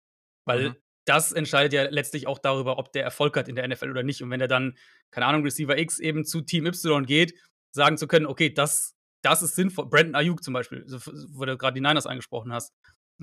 Weil 0.45 0.69
mhm. 0.69 0.75
das 1.05 1.31
entscheidet 1.31 1.71
ja 1.71 1.83
letztlich 1.83 2.25
auch 2.25 2.39
darüber, 2.39 2.79
ob 2.79 2.91
der 2.91 3.03
Erfolg 3.03 3.37
hat 3.37 3.47
in 3.47 3.55
der 3.55 3.67
NFL 3.67 3.91
oder 3.91 4.03
nicht. 4.03 4.23
Und 4.23 4.31
wenn 4.31 4.41
er 4.41 4.47
dann, 4.47 4.75
keine 5.11 5.27
Ahnung, 5.27 5.43
Receiver 5.43 5.77
X 5.77 5.99
eben 5.99 6.25
zu 6.25 6.41
Team 6.41 6.65
Y 6.65 7.05
geht, 7.05 7.35
sagen 7.71 7.97
zu 7.97 8.07
können, 8.07 8.25
okay, 8.25 8.49
das, 8.51 8.95
das 9.21 9.43
ist 9.43 9.55
sinnvoll. 9.55 9.87
Brandon 9.87 10.15
Ayuk 10.15 10.43
zum 10.43 10.55
Beispiel, 10.55 10.83
wo 10.87 11.45
du 11.45 11.57
gerade 11.57 11.75
die 11.75 11.81
Niners 11.81 12.07
angesprochen 12.07 12.51
hast. 12.51 12.73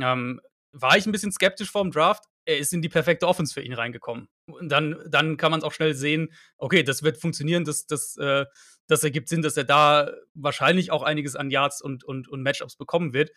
Ähm, 0.01 0.41
war 0.73 0.97
ich 0.97 1.07
ein 1.07 1.13
bisschen 1.13 1.33
skeptisch 1.33 1.71
vorm 1.71 1.91
Draft. 1.91 2.25
Er 2.45 2.59
ist 2.59 2.73
in 2.73 2.83
die 2.83 2.89
perfekte 2.89 3.27
Offense 3.27 3.53
für 3.53 3.63
ihn 3.63 3.73
reingekommen. 3.73 4.29
Und 4.47 4.69
dann, 4.71 4.97
dann 5.09 5.37
kann 5.37 5.51
man 5.51 5.59
es 5.59 5.65
auch 5.65 5.73
schnell 5.73 5.95
sehen, 5.95 6.33
okay, 6.57 6.83
das 6.83 7.03
wird 7.03 7.17
funktionieren, 7.17 7.65
das, 7.65 7.87
das, 7.87 8.17
äh, 8.17 8.47
das 8.87 9.03
ergibt 9.03 9.29
Sinn, 9.29 9.43
dass 9.43 9.57
er 9.57 9.65
da 9.65 10.13
wahrscheinlich 10.35 10.93
auch 10.93 11.03
einiges 11.03 11.35
an 11.35 11.51
Yards 11.51 11.83
und, 11.83 12.05
und, 12.05 12.29
und 12.29 12.43
Matchups 12.43 12.77
bekommen 12.77 13.13
wird. 13.13 13.31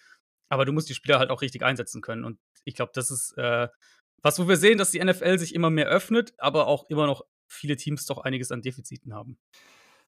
Aber 0.49 0.65
du 0.65 0.71
musst 0.71 0.89
die 0.89 0.93
Spieler 0.93 1.19
halt 1.19 1.31
auch 1.31 1.41
richtig 1.41 1.63
einsetzen 1.63 2.01
können. 2.01 2.25
Und 2.25 2.39
ich 2.63 2.75
glaube, 2.75 2.91
das 2.93 3.11
ist 3.11 3.37
äh, 3.37 3.67
was, 4.21 4.39
wo 4.39 4.47
wir 4.47 4.57
sehen, 4.57 4.77
dass 4.77 4.91
die 4.91 5.03
NFL 5.03 5.39
sich 5.39 5.55
immer 5.55 5.69
mehr 5.69 5.87
öffnet, 5.87 6.33
aber 6.37 6.67
auch 6.67 6.89
immer 6.89 7.07
noch 7.07 7.23
viele 7.47 7.75
Teams 7.75 8.05
doch 8.05 8.19
einiges 8.19 8.51
an 8.51 8.61
Defiziten 8.61 9.13
haben. 9.13 9.39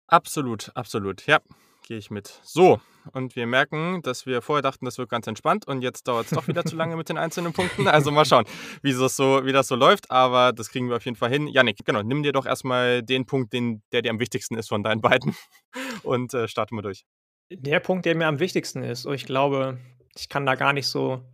Absolut, 0.07 0.71
absolut, 0.75 1.25
ja 1.25 1.41
gehe 1.81 1.97
ich 1.97 2.11
mit. 2.11 2.39
So, 2.43 2.79
und 3.13 3.35
wir 3.35 3.47
merken, 3.47 4.01
dass 4.03 4.25
wir 4.25 4.41
vorher 4.41 4.61
dachten, 4.61 4.85
das 4.85 4.97
wird 4.97 5.09
ganz 5.09 5.27
entspannt 5.27 5.67
und 5.67 5.81
jetzt 5.81 6.07
dauert 6.07 6.25
es 6.25 6.31
doch 6.31 6.47
wieder 6.47 6.63
zu 6.65 6.75
lange 6.75 6.95
mit 6.95 7.09
den 7.09 7.17
einzelnen 7.17 7.53
Punkten. 7.53 7.87
Also 7.87 8.11
mal 8.11 8.25
schauen, 8.25 8.45
wie 8.81 8.93
das, 8.93 9.15
so, 9.15 9.45
wie 9.45 9.51
das 9.51 9.67
so 9.67 9.75
läuft, 9.75 10.09
aber 10.11 10.53
das 10.53 10.69
kriegen 10.69 10.89
wir 10.89 10.97
auf 10.97 11.05
jeden 11.05 11.17
Fall 11.17 11.29
hin. 11.29 11.47
Janik, 11.47 11.77
genau, 11.85 12.03
nimm 12.03 12.23
dir 12.23 12.31
doch 12.31 12.45
erstmal 12.45 13.03
den 13.03 13.25
Punkt, 13.25 13.53
den, 13.53 13.81
der 13.91 14.01
dir 14.01 14.11
am 14.11 14.19
wichtigsten 14.19 14.55
ist 14.55 14.69
von 14.69 14.83
deinen 14.83 15.01
beiden 15.01 15.35
und 16.03 16.33
äh, 16.33 16.47
starten 16.47 16.75
wir 16.75 16.83
durch. 16.83 17.05
Der 17.49 17.79
Punkt, 17.79 18.05
der 18.05 18.15
mir 18.15 18.27
am 18.27 18.39
wichtigsten 18.39 18.83
ist, 18.83 19.05
und 19.05 19.13
ich 19.13 19.25
glaube, 19.25 19.77
ich 20.15 20.29
kann 20.29 20.45
da 20.45 20.55
gar 20.55 20.73
nicht 20.73 20.87
so 20.87 21.25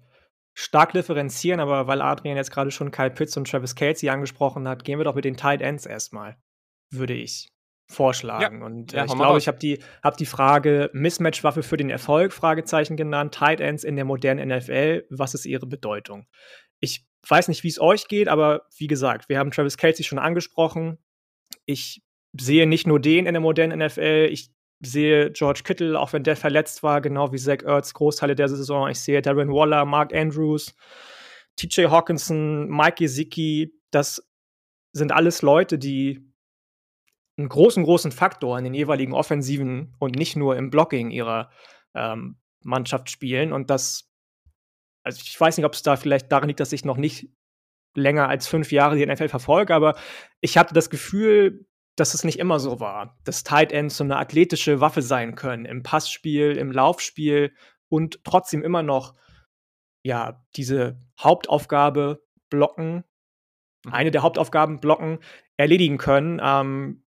stark 0.56 0.94
differenzieren, 0.94 1.60
aber 1.60 1.86
weil 1.86 2.02
Adrian 2.02 2.38
jetzt 2.38 2.52
gerade 2.52 2.72
schon 2.72 2.90
Kyle 2.90 3.12
Pitts 3.12 3.38
und 3.38 3.48
Travis 3.48 3.76
Kelsey 3.76 4.10
angesprochen 4.10 4.68
hat, 4.68 4.84
gehen 4.84 5.00
wir 5.00 5.06
doch 5.06 5.14
mit 5.14 5.26
den 5.26 5.38
Tight 5.38 5.62
Ends 5.62 5.86
erstmal, 5.86 6.38
würde 6.90 7.14
ich 7.14 7.52
vorschlagen. 7.88 8.60
Ja. 8.60 8.66
Und 8.66 8.94
äh, 8.94 8.98
ja, 8.98 9.06
ich 9.06 9.14
glaube, 9.14 9.38
ich 9.38 9.48
habe 9.48 9.58
die, 9.58 9.80
hab 10.04 10.18
die 10.18 10.26
Frage 10.26 10.90
Mismatch-Waffe 10.94 11.64
für 11.64 11.78
den 11.78 11.90
Erfolg, 11.90 12.34
Fragezeichen 12.34 12.98
genannt, 12.98 13.34
Tight 13.34 13.62
Ends 13.62 13.84
in 13.84 13.96
der 13.96 14.06
modernen 14.06 14.50
NFL, 14.50 15.06
was 15.10 15.34
ist 15.34 15.46
ihre 15.46 15.66
Bedeutung? 15.66 16.28
Ich 16.80 17.06
weiß 17.28 17.48
nicht, 17.48 17.64
wie 17.64 17.70
es 17.70 17.80
euch 17.80 18.08
geht, 18.08 18.28
aber 18.28 18.64
wie 18.78 18.88
gesagt, 18.88 19.30
wir 19.30 19.40
haben 19.40 19.52
Travis 19.52 19.78
Kelsey 19.78 20.04
schon 20.04 20.20
angesprochen. 20.20 20.98
Ich 21.66 22.04
sehe 22.40 22.68
nicht 22.68 22.88
nur 22.88 23.00
den 23.00 23.26
in 23.26 23.34
der 23.34 23.42
modernen 23.42 23.80
NFL, 23.80 24.30
ich 24.32 24.52
sehe 24.82 25.32
George 25.32 25.62
Kittle, 25.64 26.00
auch 26.00 26.14
wenn 26.14 26.24
der 26.24 26.36
verletzt 26.36 26.84
war, 26.84 27.02
genau 27.02 27.32
wie 27.32 27.38
Zach 27.38 27.64
Ertz, 27.64 27.94
Großteile 27.94 28.36
der 28.36 28.48
Saison. 28.48 28.90
Ich 28.90 29.00
sehe 29.00 29.22
Darren 29.22 29.52
Waller, 29.52 29.86
Mark 29.86 30.14
Andrews, 30.14 30.76
TJ 31.56 31.86
Hawkinson, 31.86 32.68
Mike 32.70 32.96
Gesicki. 32.98 33.74
Das 33.92 34.30
sind 34.92 35.12
alles 35.12 35.42
Leute, 35.42 35.80
die 35.80 36.27
einen 37.38 37.50
großen, 37.50 37.84
großen 37.84 38.12
Faktor 38.12 38.58
in 38.58 38.64
den 38.64 38.74
jeweiligen 38.74 39.14
Offensiven 39.14 39.96
und 40.00 40.16
nicht 40.16 40.36
nur 40.36 40.56
im 40.56 40.70
Blocking 40.70 41.12
ihrer 41.12 41.52
ähm, 41.94 42.38
Mannschaft 42.64 43.10
spielen. 43.10 43.54
Und 43.54 43.70
das, 43.70 44.12
also 45.04 45.22
ich 45.24 45.40
weiß 45.40 45.58
nicht, 45.58 45.66
ob 45.66 45.74
es 45.74 45.84
da 45.84 45.96
vielleicht 45.96 46.32
daran 46.32 46.48
liegt, 46.48 46.60
dass 46.60 46.74
ich 46.74 46.86
noch 46.86 46.98
nicht 46.98 47.30
länger 47.96 48.28
als 48.28 48.48
fünf 48.48 48.72
Jahre 48.72 48.96
die 48.96 49.06
NFL 49.06 49.30
verfolge, 49.30 49.74
aber 49.74 49.96
ich 50.42 50.58
hatte 50.58 50.74
das 50.74 50.90
Gefühl, 50.90 51.66
dass 51.96 52.14
es 52.14 52.24
nicht 52.24 52.38
immer 52.38 52.60
so 52.60 52.80
war, 52.80 53.18
dass 53.24 53.44
Tight 53.44 53.72
Ends 53.72 53.98
so 53.98 54.04
eine 54.04 54.18
athletische 54.18 54.80
Waffe 54.80 55.02
sein 55.02 55.34
können 55.36 55.66
im 55.66 55.82
Passspiel, 55.82 56.56
im 56.56 56.72
Laufspiel 56.72 57.56
und 57.90 58.24
trotzdem 58.24 58.64
immer 58.64 58.84
noch 58.84 59.16
ja 60.04 60.46
diese 60.56 61.02
Hauptaufgabe 61.20 62.24
blocken, 62.50 63.04
eine 63.90 64.12
der 64.12 64.22
Hauptaufgaben 64.22 64.80
blocken 64.80 65.20
erledigen 65.58 65.98
können. 65.98 66.40
Ähm, 66.42 67.04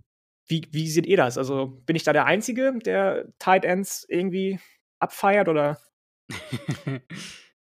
wie, 0.50 0.68
wie 0.72 0.90
seht 0.90 1.06
ihr 1.06 1.18
das? 1.18 1.38
Also 1.38 1.68
bin 1.86 1.96
ich 1.96 2.04
da 2.04 2.12
der 2.12 2.26
Einzige, 2.26 2.74
der 2.84 3.32
Tight 3.40 3.64
Ends 3.64 4.06
irgendwie 4.10 4.60
abfeiert 5.00 5.48
oder? 5.48 5.80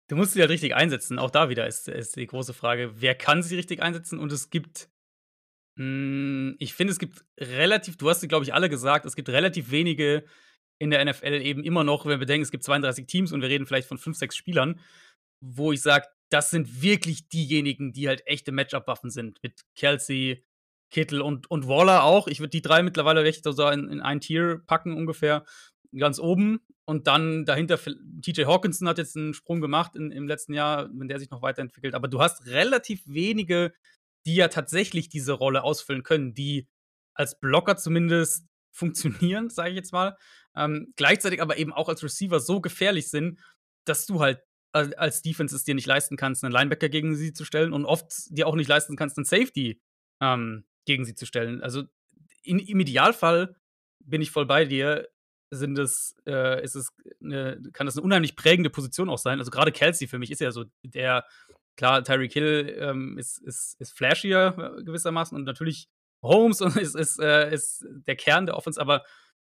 du 0.08 0.16
musst 0.16 0.32
sie 0.32 0.40
halt 0.40 0.50
richtig 0.50 0.74
einsetzen. 0.74 1.18
Auch 1.18 1.30
da 1.30 1.48
wieder 1.48 1.66
ist, 1.66 1.88
ist 1.88 2.16
die 2.16 2.26
große 2.26 2.54
Frage, 2.54 2.92
wer 2.94 3.14
kann 3.14 3.42
sie 3.42 3.56
richtig 3.56 3.82
einsetzen? 3.82 4.18
Und 4.18 4.32
es 4.32 4.50
gibt, 4.50 4.88
mh, 5.76 5.84
hm, 5.84 6.56
ich 6.58 6.74
finde, 6.74 6.92
es 6.92 6.98
gibt 6.98 7.24
relativ, 7.38 7.96
du 7.98 8.08
hast 8.08 8.20
sie, 8.20 8.28
glaube 8.28 8.44
ich, 8.44 8.54
alle 8.54 8.68
gesagt, 8.68 9.04
es 9.04 9.16
gibt 9.16 9.28
relativ 9.28 9.70
wenige 9.70 10.24
in 10.80 10.90
der 10.90 11.04
NFL 11.04 11.42
eben 11.42 11.64
immer 11.64 11.84
noch, 11.84 12.04
wenn 12.04 12.12
wir 12.12 12.18
bedenken, 12.18 12.42
es 12.42 12.50
gibt 12.50 12.64
32 12.64 13.06
Teams 13.06 13.32
und 13.32 13.42
wir 13.42 13.48
reden 13.48 13.66
vielleicht 13.66 13.88
von 13.88 13.98
5, 13.98 14.16
6 14.16 14.36
Spielern, 14.36 14.80
wo 15.40 15.72
ich 15.72 15.82
sage, 15.82 16.06
das 16.30 16.50
sind 16.50 16.82
wirklich 16.82 17.28
diejenigen, 17.28 17.92
die 17.92 18.06
halt 18.06 18.26
echte 18.26 18.52
Matchup-Waffen 18.52 19.10
sind. 19.10 19.42
Mit 19.42 19.62
Kelsey, 19.74 20.44
Kittel 20.90 21.20
und, 21.20 21.50
und 21.50 21.68
Waller 21.68 22.04
auch. 22.04 22.28
Ich 22.28 22.40
würde 22.40 22.50
die 22.50 22.62
drei 22.62 22.82
mittlerweile 22.82 23.24
echt 23.24 23.44
so 23.44 23.68
in, 23.68 23.88
in 23.88 24.00
ein 24.00 24.20
Tier 24.20 24.62
packen, 24.66 24.96
ungefähr 24.96 25.44
ganz 25.96 26.18
oben. 26.18 26.60
Und 26.84 27.06
dann 27.06 27.44
dahinter, 27.44 27.78
TJ 27.78 28.44
Hawkinson 28.44 28.88
hat 28.88 28.98
jetzt 28.98 29.16
einen 29.16 29.34
Sprung 29.34 29.60
gemacht 29.60 29.94
in, 29.94 30.10
im 30.10 30.26
letzten 30.26 30.54
Jahr, 30.54 30.88
wenn 30.92 31.08
der 31.08 31.18
sich 31.18 31.30
noch 31.30 31.42
weiterentwickelt. 31.42 31.94
Aber 31.94 32.08
du 32.08 32.20
hast 32.20 32.46
relativ 32.46 33.02
wenige, 33.06 33.72
die 34.26 34.36
ja 34.36 34.48
tatsächlich 34.48 35.08
diese 35.08 35.32
Rolle 35.32 35.62
ausfüllen 35.62 36.02
können, 36.02 36.34
die 36.34 36.66
als 37.14 37.38
Blocker 37.38 37.76
zumindest 37.76 38.46
funktionieren, 38.72 39.50
sage 39.50 39.70
ich 39.70 39.76
jetzt 39.76 39.92
mal. 39.92 40.16
Ähm, 40.56 40.92
gleichzeitig 40.96 41.42
aber 41.42 41.58
eben 41.58 41.72
auch 41.72 41.88
als 41.88 42.02
Receiver 42.02 42.40
so 42.40 42.60
gefährlich 42.60 43.10
sind, 43.10 43.38
dass 43.84 44.06
du 44.06 44.20
halt 44.20 44.40
als 44.72 45.22
Defense 45.22 45.56
es 45.56 45.64
dir 45.64 45.74
nicht 45.74 45.86
leisten 45.86 46.16
kannst, 46.16 46.44
einen 46.44 46.52
Linebacker 46.52 46.90
gegen 46.90 47.16
sie 47.16 47.32
zu 47.32 47.44
stellen 47.44 47.72
und 47.72 47.86
oft 47.86 48.12
dir 48.28 48.46
auch 48.46 48.54
nicht 48.54 48.68
leisten 48.68 48.96
kannst, 48.96 49.16
einen 49.16 49.24
Safety 49.24 49.80
ähm, 50.20 50.64
gegen 50.88 51.04
sie 51.04 51.14
zu 51.14 51.26
stellen. 51.26 51.62
Also 51.62 51.84
in, 52.42 52.58
im 52.58 52.80
Idealfall 52.80 53.54
bin 54.00 54.22
ich 54.22 54.30
voll 54.30 54.46
bei 54.46 54.64
dir. 54.64 55.08
sind 55.50 55.78
es, 55.78 56.16
äh, 56.26 56.62
ist 56.64 56.74
es 56.74 56.92
eine, 57.22 57.62
kann 57.72 57.86
das 57.86 57.96
eine 57.96 58.04
unheimlich 58.04 58.36
prägende 58.36 58.70
Position 58.70 59.08
auch 59.08 59.18
sein. 59.18 59.38
Also 59.38 59.50
gerade 59.50 59.70
Kelsey 59.70 60.08
für 60.08 60.18
mich 60.18 60.30
ist 60.30 60.40
ja 60.40 60.50
so 60.50 60.64
der, 60.82 61.24
klar, 61.76 62.02
Tyreek 62.02 62.32
Hill 62.32 62.76
ähm, 62.78 63.18
ist, 63.18 63.38
ist, 63.38 63.76
ist 63.78 63.92
flashier 63.92 64.76
äh, 64.78 64.82
gewissermaßen 64.82 65.36
und 65.36 65.44
natürlich 65.44 65.88
Holmes 66.22 66.60
ist, 66.76 66.96
ist, 66.96 67.20
äh, 67.20 67.52
ist 67.54 67.84
der 68.06 68.16
Kern 68.16 68.46
der 68.46 68.56
Offense, 68.56 68.80
aber 68.80 69.04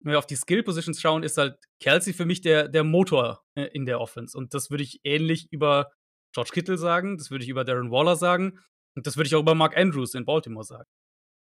wenn 0.00 0.12
wir 0.12 0.18
auf 0.18 0.26
die 0.26 0.36
Skill-Positions 0.36 1.00
schauen, 1.00 1.22
ist 1.22 1.38
halt 1.38 1.58
Kelsey 1.78 2.12
für 2.12 2.24
mich 2.24 2.40
der, 2.40 2.68
der 2.68 2.84
Motor 2.84 3.44
äh, 3.54 3.66
in 3.66 3.84
der 3.86 4.00
Offense. 4.00 4.36
Und 4.36 4.54
das 4.54 4.70
würde 4.70 4.82
ich 4.82 5.00
ähnlich 5.04 5.52
über 5.52 5.92
George 6.32 6.50
Kittle 6.54 6.78
sagen, 6.78 7.18
das 7.18 7.30
würde 7.30 7.44
ich 7.44 7.50
über 7.50 7.64
Darren 7.64 7.90
Waller 7.90 8.16
sagen 8.16 8.58
und 8.96 9.06
das 9.06 9.16
würde 9.16 9.28
ich 9.28 9.34
auch 9.34 9.42
über 9.42 9.54
Mark 9.54 9.76
Andrews 9.76 10.14
in 10.14 10.24
Baltimore 10.24 10.64
sagen. 10.64 10.88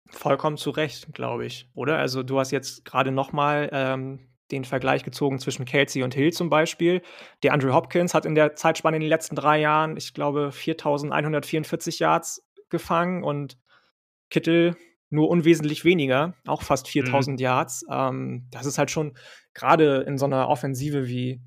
Vollkommen 0.08 0.56
zu 0.56 0.70
Recht, 0.70 1.12
glaube 1.14 1.46
ich, 1.46 1.68
oder? 1.74 1.98
Also 1.98 2.22
du 2.22 2.38
hast 2.38 2.50
jetzt 2.50 2.84
gerade 2.84 3.10
noch 3.10 3.32
mal 3.32 3.68
ähm, 3.72 4.28
den 4.50 4.64
Vergleich 4.64 5.02
gezogen 5.02 5.38
zwischen 5.38 5.64
Kelsey 5.64 6.02
und 6.02 6.14
Hill 6.14 6.32
zum 6.32 6.50
Beispiel. 6.50 7.02
Der 7.42 7.52
Andrew 7.52 7.72
Hopkins 7.72 8.14
hat 8.14 8.26
in 8.26 8.34
der 8.34 8.54
Zeitspanne 8.54 8.96
in 8.96 9.02
den 9.02 9.08
letzten 9.08 9.34
drei 9.36 9.60
Jahren, 9.60 9.96
ich 9.96 10.14
glaube, 10.14 10.50
4.144 10.52 12.00
Yards 12.00 12.46
gefangen 12.68 13.24
und 13.24 13.58
Kittel 14.30 14.76
nur 15.10 15.28
unwesentlich 15.28 15.84
weniger, 15.84 16.34
auch 16.46 16.62
fast 16.62 16.86
4.000 16.86 17.30
mhm. 17.30 17.36
Yards. 17.38 17.84
Ähm, 17.90 18.48
das 18.50 18.66
ist 18.66 18.78
halt 18.78 18.90
schon 18.90 19.16
gerade 19.54 20.04
in 20.06 20.18
so 20.18 20.26
einer 20.26 20.48
Offensive 20.48 21.06
wie 21.06 21.40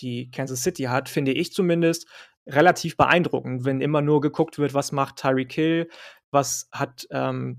die 0.00 0.30
Kansas 0.30 0.62
City 0.62 0.84
hat, 0.84 1.08
finde 1.08 1.32
ich 1.32 1.52
zumindest, 1.52 2.06
relativ 2.46 2.96
beeindruckend, 2.96 3.64
wenn 3.64 3.80
immer 3.80 4.00
nur 4.00 4.20
geguckt 4.20 4.58
wird, 4.58 4.74
was 4.74 4.92
macht 4.92 5.16
Tyreek 5.16 5.52
Hill, 5.52 5.88
was 6.30 6.68
hat 6.72 7.06
ähm, 7.10 7.58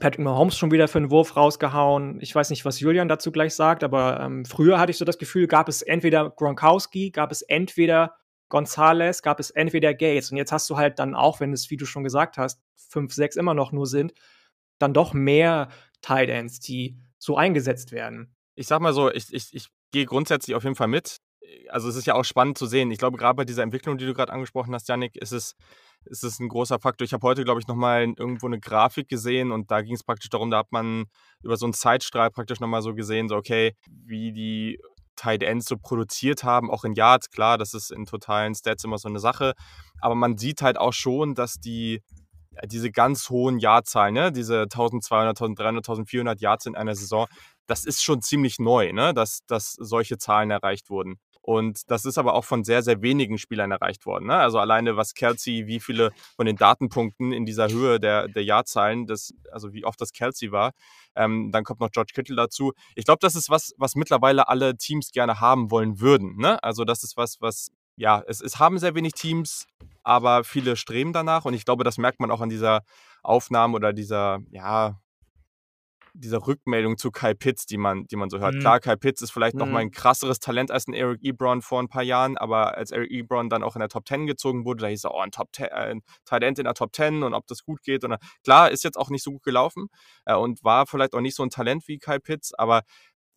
Patrick 0.00 0.20
Mahomes 0.20 0.56
schon 0.56 0.70
wieder 0.70 0.86
für 0.86 0.98
einen 0.98 1.10
Wurf 1.10 1.36
rausgehauen. 1.36 2.20
Ich 2.20 2.34
weiß 2.34 2.50
nicht, 2.50 2.64
was 2.64 2.80
Julian 2.80 3.08
dazu 3.08 3.32
gleich 3.32 3.54
sagt, 3.54 3.82
aber 3.82 4.20
ähm, 4.20 4.44
früher 4.44 4.78
hatte 4.78 4.90
ich 4.90 4.98
so 4.98 5.04
das 5.04 5.18
Gefühl, 5.18 5.46
gab 5.46 5.68
es 5.68 5.82
entweder 5.82 6.30
Gronkowski, 6.30 7.10
gab 7.10 7.32
es 7.32 7.42
entweder 7.42 8.14
Gonzalez, 8.50 9.22
gab 9.22 9.40
es 9.40 9.50
entweder 9.50 9.94
Gates. 9.94 10.30
Und 10.30 10.36
jetzt 10.36 10.52
hast 10.52 10.68
du 10.68 10.76
halt 10.76 10.98
dann 10.98 11.14
auch, 11.14 11.40
wenn 11.40 11.52
es, 11.52 11.70
wie 11.70 11.76
du 11.76 11.86
schon 11.86 12.04
gesagt 12.04 12.36
hast, 12.36 12.60
fünf, 12.76 13.12
sechs 13.14 13.36
immer 13.36 13.54
noch 13.54 13.72
nur 13.72 13.86
sind, 13.86 14.12
dann 14.78 14.94
doch 14.94 15.14
mehr 15.14 15.68
Tight 16.02 16.28
Ends, 16.28 16.60
die 16.60 16.98
so 17.18 17.36
eingesetzt 17.36 17.92
werden. 17.92 18.36
Ich 18.54 18.66
sag 18.66 18.80
mal 18.80 18.92
so, 18.92 19.10
ich, 19.10 19.32
ich, 19.32 19.54
ich 19.54 19.68
gehe 19.90 20.06
grundsätzlich 20.06 20.54
auf 20.54 20.64
jeden 20.64 20.76
Fall 20.76 20.88
mit. 20.88 21.18
Also 21.68 21.88
es 21.88 21.96
ist 21.96 22.06
ja 22.06 22.14
auch 22.14 22.24
spannend 22.24 22.58
zu 22.58 22.66
sehen. 22.66 22.90
Ich 22.90 22.98
glaube, 22.98 23.16
gerade 23.16 23.36
bei 23.36 23.44
dieser 23.44 23.62
Entwicklung, 23.62 23.98
die 23.98 24.06
du 24.06 24.14
gerade 24.14 24.32
angesprochen 24.32 24.74
hast, 24.74 24.88
Janik, 24.88 25.16
ist 25.16 25.32
es 25.32 25.56
ist 26.04 26.24
es 26.24 26.38
ein 26.38 26.48
großer 26.48 26.78
Faktor. 26.78 27.04
Ich 27.04 27.12
habe 27.12 27.26
heute, 27.26 27.44
glaube 27.44 27.60
ich, 27.60 27.66
nochmal 27.66 28.02
irgendwo 28.02 28.46
eine 28.46 28.60
Grafik 28.60 29.08
gesehen 29.08 29.52
und 29.52 29.70
da 29.70 29.82
ging 29.82 29.94
es 29.94 30.04
praktisch 30.04 30.30
darum, 30.30 30.50
da 30.50 30.58
hat 30.58 30.72
man 30.72 31.04
über 31.42 31.56
so 31.56 31.66
einen 31.66 31.74
Zeitstrahl 31.74 32.30
praktisch 32.30 32.60
nochmal 32.60 32.82
so 32.82 32.94
gesehen, 32.94 33.28
so 33.28 33.36
okay, 33.36 33.74
wie 33.88 34.32
die 34.32 34.78
Tight 35.16 35.42
Ends 35.42 35.66
so 35.66 35.76
produziert 35.76 36.44
haben, 36.44 36.70
auch 36.70 36.84
in 36.84 36.94
Yards, 36.94 37.30
klar, 37.30 37.58
das 37.58 37.74
ist 37.74 37.90
in 37.90 38.06
totalen 38.06 38.54
Stats 38.54 38.84
immer 38.84 38.98
so 38.98 39.08
eine 39.08 39.18
Sache, 39.18 39.54
aber 40.00 40.14
man 40.14 40.38
sieht 40.38 40.62
halt 40.62 40.78
auch 40.78 40.92
schon, 40.92 41.34
dass 41.34 41.54
die 41.54 42.02
diese 42.66 42.90
ganz 42.90 43.28
hohen 43.30 43.58
Jahrzahlen, 43.58 44.14
ne, 44.14 44.32
diese 44.32 44.62
1200, 44.62 45.30
1300, 45.40 45.84
1400 45.84 46.40
Yards 46.40 46.66
in 46.66 46.74
einer 46.74 46.94
Saison, 46.94 47.26
das 47.66 47.84
ist 47.84 48.02
schon 48.02 48.22
ziemlich 48.22 48.58
neu, 48.58 48.92
ne, 48.92 49.14
dass, 49.14 49.40
dass 49.46 49.72
solche 49.72 50.18
Zahlen 50.18 50.50
erreicht 50.50 50.90
wurden. 50.90 51.20
Und 51.42 51.90
das 51.90 52.04
ist 52.04 52.18
aber 52.18 52.34
auch 52.34 52.44
von 52.44 52.64
sehr, 52.64 52.82
sehr 52.82 53.00
wenigen 53.00 53.38
Spielern 53.38 53.70
erreicht 53.70 54.04
worden. 54.06 54.26
Ne? 54.26 54.34
Also 54.36 54.58
alleine 54.58 54.96
was 54.96 55.14
Kelsey, 55.14 55.66
wie 55.66 55.80
viele 55.80 56.10
von 56.36 56.46
den 56.46 56.56
Datenpunkten 56.56 57.32
in 57.32 57.46
dieser 57.46 57.68
Höhe 57.68 57.98
der, 57.98 58.28
der 58.28 58.44
Jahrzahlen, 58.44 59.06
das, 59.06 59.32
also 59.50 59.72
wie 59.72 59.84
oft 59.84 60.00
das 60.00 60.12
Kelsey 60.12 60.52
war. 60.52 60.72
Ähm, 61.16 61.50
dann 61.50 61.64
kommt 61.64 61.80
noch 61.80 61.90
George 61.90 62.12
Kittle 62.14 62.36
dazu. 62.36 62.72
Ich 62.94 63.04
glaube, 63.04 63.20
das 63.20 63.34
ist 63.34 63.50
was, 63.50 63.74
was 63.78 63.94
mittlerweile 63.94 64.48
alle 64.48 64.76
Teams 64.76 65.10
gerne 65.10 65.40
haben 65.40 65.70
wollen 65.70 66.00
würden. 66.00 66.36
Ne? 66.36 66.62
Also 66.62 66.84
das 66.84 67.02
ist 67.02 67.16
was, 67.16 67.40
was, 67.40 67.70
ja, 67.96 68.22
es, 68.26 68.40
es 68.40 68.58
haben 68.58 68.78
sehr 68.78 68.94
wenig 68.94 69.12
Teams, 69.12 69.66
aber 70.02 70.44
viele 70.44 70.76
streben 70.76 71.12
danach. 71.12 71.44
Und 71.44 71.54
ich 71.54 71.64
glaube, 71.64 71.84
das 71.84 71.98
merkt 71.98 72.20
man 72.20 72.30
auch 72.30 72.40
an 72.40 72.48
dieser 72.48 72.82
Aufnahme 73.22 73.74
oder 73.74 73.92
dieser, 73.92 74.40
ja, 74.50 75.00
dieser 76.18 76.46
Rückmeldung 76.46 76.98
zu 76.98 77.10
Kai 77.10 77.34
Pitts, 77.34 77.66
die 77.66 77.76
man, 77.76 78.06
die 78.06 78.16
man 78.16 78.30
so 78.30 78.38
hört. 78.38 78.54
Mhm. 78.54 78.60
Klar, 78.60 78.80
Kai 78.80 78.96
Pitts 78.96 79.22
ist 79.22 79.30
vielleicht 79.30 79.54
mhm. 79.54 79.60
noch 79.60 79.66
mal 79.66 79.78
ein 79.80 79.90
krasseres 79.90 80.40
Talent 80.40 80.70
als 80.70 80.86
ein 80.88 80.94
Eric 80.94 81.22
Ebron 81.22 81.62
vor 81.62 81.80
ein 81.80 81.88
paar 81.88 82.02
Jahren, 82.02 82.36
aber 82.36 82.76
als 82.76 82.90
Eric 82.90 83.10
Ebron 83.10 83.48
dann 83.48 83.62
auch 83.62 83.76
in 83.76 83.80
der 83.80 83.88
Top 83.88 84.06
10 84.06 84.26
gezogen 84.26 84.64
wurde, 84.64 84.82
da 84.82 84.88
hieß 84.88 85.04
er, 85.04 85.14
oh, 85.14 85.20
ein, 85.20 85.30
Top 85.30 85.48
10, 85.54 85.66
äh, 85.66 85.70
ein 85.70 86.02
Talent 86.24 86.58
in 86.58 86.64
der 86.64 86.74
Top 86.74 86.94
10 86.94 87.22
und 87.22 87.34
ob 87.34 87.46
das 87.46 87.62
gut 87.62 87.82
geht. 87.82 88.04
Und, 88.04 88.16
klar, 88.44 88.70
ist 88.70 88.84
jetzt 88.84 88.96
auch 88.96 89.10
nicht 89.10 89.22
so 89.22 89.32
gut 89.32 89.42
gelaufen 89.42 89.88
äh, 90.24 90.34
und 90.34 90.62
war 90.64 90.86
vielleicht 90.86 91.14
auch 91.14 91.20
nicht 91.20 91.36
so 91.36 91.42
ein 91.42 91.50
Talent 91.50 91.86
wie 91.86 91.98
Kai 91.98 92.18
Pitts, 92.18 92.52
aber 92.54 92.82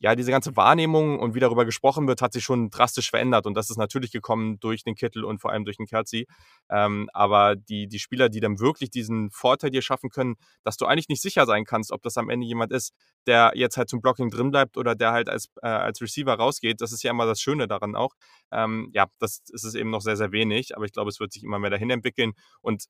ja, 0.02 0.16
diese 0.16 0.32
ganze 0.32 0.56
Wahrnehmung 0.56 1.20
und 1.20 1.36
wie 1.36 1.40
darüber 1.40 1.64
gesprochen 1.64 2.08
wird, 2.08 2.24
hat 2.24 2.34
sich 2.34 2.44
schon 2.44 2.72
drastisch 2.72 3.12
verändert. 3.12 3.46
Und 3.46 3.54
das 3.54 3.70
ist 3.70 3.78
natürlich 3.78 4.12
gekommen 4.12 4.60
durch 4.60 4.84
den 4.84 4.96
Kittel 4.96 5.24
und 5.24 5.40
vor 5.40 5.52
allem 5.52 5.64
durch 5.64 5.78
den 5.78 5.86
Kelsey. 5.86 6.26
Ähm, 6.72 7.08
aber 7.14 7.56
die, 7.56 7.88
die 7.88 8.00
Spieler, 8.00 8.28
die 8.28 8.40
dann 8.40 8.60
wirklich 8.60 8.90
diesen 8.90 9.30
Vorteil 9.30 9.70
dir 9.70 9.84
schaffen 9.84 10.10
können, 10.10 10.38
dass 10.64 10.78
du 10.78 10.88
eigentlich 10.88 11.08
nicht 11.08 11.22
sicher 11.22 11.46
sein 11.46 11.66
kannst, 11.66 11.92
ob 11.92 12.02
das 12.02 12.18
am 12.18 12.32
Ende 12.32 12.48
jemand 12.48 12.72
ist, 12.72 12.94
der 13.28 13.52
jetzt 13.54 13.78
halt 13.78 13.90
zum 13.90 14.02
Blocking 14.02 14.32
drin 14.32 14.50
bleibt 14.50 14.76
oder 14.76 14.96
der 14.96 15.12
halt 15.12 15.30
als, 15.30 15.50
äh, 15.62 15.68
als 15.68 16.02
Receiver 16.02 16.34
rausgeht. 16.34 16.82
Das 16.82 16.92
ist 16.92 17.04
ja 17.04 17.12
immer 17.12 17.28
das 17.28 17.40
Schöne 17.40 17.68
daran 17.68 17.96
auch. 17.96 18.16
Ähm, 18.52 18.90
ja, 18.94 19.06
das 19.20 19.44
ist 19.50 19.64
es 19.64 19.76
eben 19.76 19.92
noch 19.92 20.02
sehr, 20.02 20.18
sehr 20.18 20.32
wenig. 20.32 20.76
Aber 20.76 20.86
ich 20.86 20.94
glaube, 20.94 21.10
es 21.10 21.20
wird 21.20 21.32
sich 21.32 21.44
immer 21.44 21.60
mehr 21.60 21.70
dahin 21.70 21.92
entwickeln. 21.92 22.34
Und 22.62 22.86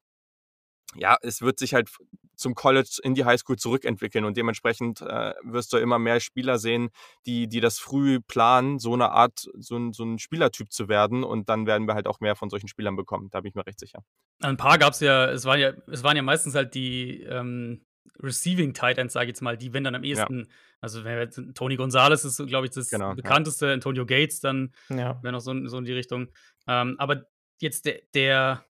ja, 0.96 1.18
es 1.22 1.42
wird 1.42 1.60
sich 1.60 1.74
halt 1.74 1.90
zum 2.36 2.56
College 2.56 3.00
in 3.04 3.14
die 3.14 3.24
Highschool 3.24 3.58
zurückentwickeln 3.58 4.26
und 4.26 4.36
dementsprechend 4.36 5.02
äh, 5.02 5.34
wirst 5.44 5.72
du 5.74 5.78
immer 5.78 6.00
mehr 6.00 6.20
Spieler 6.20 6.58
sehen, 6.58 6.90
die, 7.26 7.48
die 7.48 7.60
das 7.60 7.78
früh 7.78 8.20
planen, 8.20 8.80
so 8.80 8.94
eine 8.94 9.12
Art, 9.12 9.48
so 9.54 9.78
ein, 9.78 9.94
so 9.94 10.04
ein 10.04 10.18
Spielertyp 10.18 10.72
zu 10.72 10.90
werden 10.90 11.24
und 11.24 11.50
dann 11.50 11.68
werden 11.68 11.88
wir 11.88 11.94
halt 11.94 12.08
auch 12.08 12.20
mehr 12.20 12.36
von 12.36 12.50
solchen 12.50 12.68
Spielern 12.68 12.96
bekommen, 12.96 13.30
da 13.30 13.42
bin 13.42 13.50
ich 13.50 13.56
mir 13.56 13.66
recht 13.66 13.80
sicher. 13.80 14.04
Ein 14.42 14.58
paar 14.58 14.80
gab 14.80 14.94
es 14.94 15.02
ja, 15.02 15.30
es 15.30 15.46
waren 15.46 15.60
ja, 15.60 15.74
es 15.88 16.04
waren 16.04 16.18
ja 16.18 16.24
meistens 16.24 16.56
halt 16.56 16.74
die 16.74 17.22
ähm, 17.22 17.86
Receiving 18.22 18.74
Tight 18.74 18.98
Ends, 18.98 19.14
sage 19.14 19.26
ich 19.26 19.30
jetzt 19.30 19.42
mal, 19.42 19.58
die 19.58 19.74
wenn 19.74 19.84
dann 19.84 19.96
am 19.96 20.04
ehesten, 20.04 20.40
ja. 20.40 20.46
also 20.80 21.04
wenn 21.04 21.18
wir, 21.18 21.54
Tony 21.54 21.76
Gonzalez 21.76 22.24
ist, 22.26 22.46
glaube 22.48 22.66
ich, 22.66 22.72
das 22.72 22.90
genau, 22.90 23.14
bekannteste, 23.14 23.68
ja. 23.68 23.74
Antonio 23.74 24.06
Gates 24.06 24.40
dann, 24.40 24.74
ja. 24.90 25.22
wäre 25.22 25.32
noch 25.32 25.42
so, 25.42 25.54
so 25.68 25.78
in 25.78 25.86
die 25.86 25.94
Richtung. 25.94 26.30
Ähm, 26.68 26.96
aber 26.98 27.28
jetzt 27.60 27.86
der, 27.86 28.02
der 28.14 28.66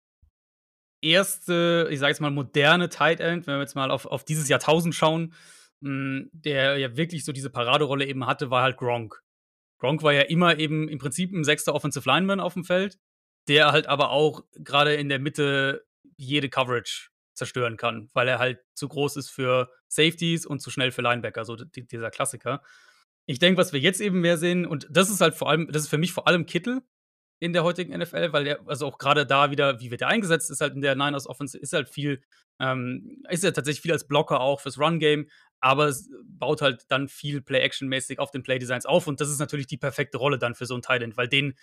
erste, 1.02 1.88
ich 1.90 1.98
sage 1.98 2.10
jetzt 2.10 2.20
mal, 2.20 2.30
moderne 2.30 2.88
Tight 2.88 3.20
End, 3.20 3.46
wenn 3.46 3.54
wir 3.54 3.60
jetzt 3.60 3.74
mal 3.74 3.90
auf, 3.90 4.06
auf 4.06 4.24
dieses 4.24 4.48
Jahrtausend 4.48 4.94
schauen, 4.94 5.34
mh, 5.80 5.88
hm, 5.88 6.30
der 6.32 6.78
ja 6.78 6.96
wirklich 6.96 7.24
so 7.24 7.32
diese 7.32 7.50
Paraderolle 7.50 8.06
eben 8.06 8.26
hatte, 8.26 8.50
war 8.50 8.62
halt 8.62 8.76
Gronk. 8.76 9.22
Gronk 9.78 10.02
war 10.02 10.12
ja 10.12 10.22
immer 10.22 10.58
eben 10.58 10.88
im 10.88 10.98
Prinzip 10.98 11.32
ein 11.32 11.44
sechster 11.44 11.74
Offensive 11.74 12.08
Lineman 12.08 12.40
auf 12.40 12.54
dem 12.54 12.64
Feld, 12.64 12.98
der 13.48 13.72
halt 13.72 13.86
aber 13.86 14.10
auch 14.10 14.44
gerade 14.54 14.94
in 14.94 15.08
der 15.08 15.18
Mitte 15.18 15.84
jede 16.16 16.50
Coverage 16.50 17.08
zerstören 17.34 17.78
kann, 17.78 18.10
weil 18.12 18.28
er 18.28 18.38
halt 18.38 18.60
zu 18.74 18.88
groß 18.88 19.16
ist 19.16 19.30
für 19.30 19.70
Safeties 19.88 20.44
und 20.44 20.60
zu 20.60 20.70
schnell 20.70 20.92
für 20.92 21.00
Linebacker, 21.00 21.44
so 21.46 21.56
dieser 21.56 22.10
Klassiker. 22.10 22.62
Ich 23.24 23.38
denke, 23.38 23.58
was 23.58 23.72
wir 23.72 23.80
jetzt 23.80 24.00
eben 24.00 24.20
mehr 24.20 24.36
sehen, 24.36 24.66
und 24.66 24.86
das 24.90 25.08
ist 25.08 25.22
halt 25.22 25.34
vor 25.34 25.48
allem, 25.48 25.68
das 25.72 25.84
ist 25.84 25.88
für 25.88 25.98
mich 25.98 26.12
vor 26.12 26.28
allem 26.28 26.44
Kittel, 26.44 26.82
in 27.40 27.55
der 27.55 27.64
heutigen 27.64 27.98
NFL, 27.98 28.33
weil 28.33 28.44
der, 28.44 28.61
also 28.66 28.87
auch 28.87 28.98
gerade 28.98 29.26
da 29.26 29.50
wieder, 29.50 29.81
wie 29.81 29.90
wird 29.90 30.03
der 30.03 30.09
eingesetzt, 30.09 30.50
ist 30.50 30.61
halt 30.61 30.74
in 30.74 30.83
der 30.83 30.94
Niners 30.94 31.26
Offense, 31.26 31.59
ist 31.59 31.72
halt 31.72 31.88
viel, 31.88 32.22
ähm, 32.61 33.22
ist 33.31 33.42
ja 33.42 33.50
tatsächlich 33.50 33.81
viel 33.81 33.92
als 33.92 34.07
Blocker 34.07 34.40
auch 34.40 34.61
fürs 34.61 34.79
Run-Game, 34.79 35.26
aber 35.59 35.88
es 35.88 36.11
baut 36.22 36.61
halt 36.61 36.85
dann 36.88 37.09
viel 37.09 37.40
Play-Action-mäßig 37.40 38.18
auf 38.18 38.31
den 38.31 38.42
Play-Designs 38.42 38.85
auf 38.85 39.07
und 39.07 39.20
das 39.20 39.31
ist 39.31 39.38
natürlich 39.38 39.66
die 39.66 39.79
perfekte 39.79 40.18
Rolle 40.18 40.38
dann 40.38 40.55
für 40.55 40.66
so 40.66 40.74
einen 40.74 40.83
Tight 40.83 41.03
weil 41.16 41.29
den 41.29 41.55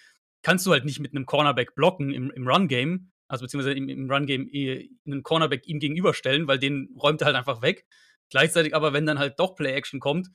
kannst 0.41 0.65
du 0.65 0.71
halt 0.71 0.83
nicht 0.83 0.99
mit 0.99 1.13
einem 1.13 1.27
Cornerback 1.27 1.75
blocken 1.75 2.11
im, 2.11 2.31
im 2.31 2.47
Run-Game, 2.47 3.11
also 3.27 3.45
beziehungsweise 3.45 3.77
im, 3.77 3.87
im 3.87 4.09
Run-Game 4.09 4.49
äh, 4.51 4.89
einen 5.05 5.21
Cornerback 5.21 5.67
ihm 5.67 5.79
gegenüberstellen, 5.79 6.47
weil 6.47 6.57
den 6.57 6.89
räumt 6.97 7.21
er 7.21 7.27
halt 7.27 7.35
einfach 7.35 7.61
weg. 7.61 7.85
Gleichzeitig 8.29 8.75
aber, 8.75 8.93
wenn 8.93 9.05
dann 9.05 9.19
halt 9.19 9.39
doch 9.39 9.55
Play-Action 9.55 9.99
kommt, 9.99 10.29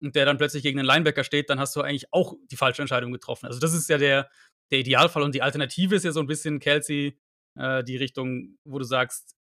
und 0.00 0.14
der 0.14 0.24
dann 0.24 0.38
plötzlich 0.38 0.62
gegen 0.62 0.78
einen 0.78 0.86
Linebacker 0.86 1.24
steht, 1.24 1.50
dann 1.50 1.58
hast 1.58 1.74
du 1.76 1.82
eigentlich 1.82 2.12
auch 2.12 2.34
die 2.50 2.56
falsche 2.56 2.82
Entscheidung 2.82 3.12
getroffen. 3.12 3.46
Also 3.46 3.58
das 3.58 3.74
ist 3.74 3.88
ja 3.88 3.98
der, 3.98 4.30
der 4.70 4.80
Idealfall 4.80 5.22
und 5.22 5.34
die 5.34 5.42
Alternative 5.42 5.94
ist 5.94 6.04
ja 6.04 6.12
so 6.12 6.20
ein 6.20 6.26
bisschen 6.26 6.60
Kelsey, 6.60 7.18
äh, 7.56 7.84
die 7.84 7.96
Richtung, 7.96 8.58
wo 8.64 8.78
du 8.78 8.84
sagst, 8.84 9.36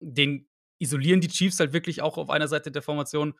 den 0.00 0.48
isolieren 0.78 1.20
die 1.20 1.28
Chiefs 1.28 1.58
halt 1.58 1.72
wirklich 1.72 2.02
auch 2.02 2.18
auf 2.18 2.30
einer 2.30 2.48
Seite 2.48 2.70
der 2.70 2.82
Formation, 2.82 3.34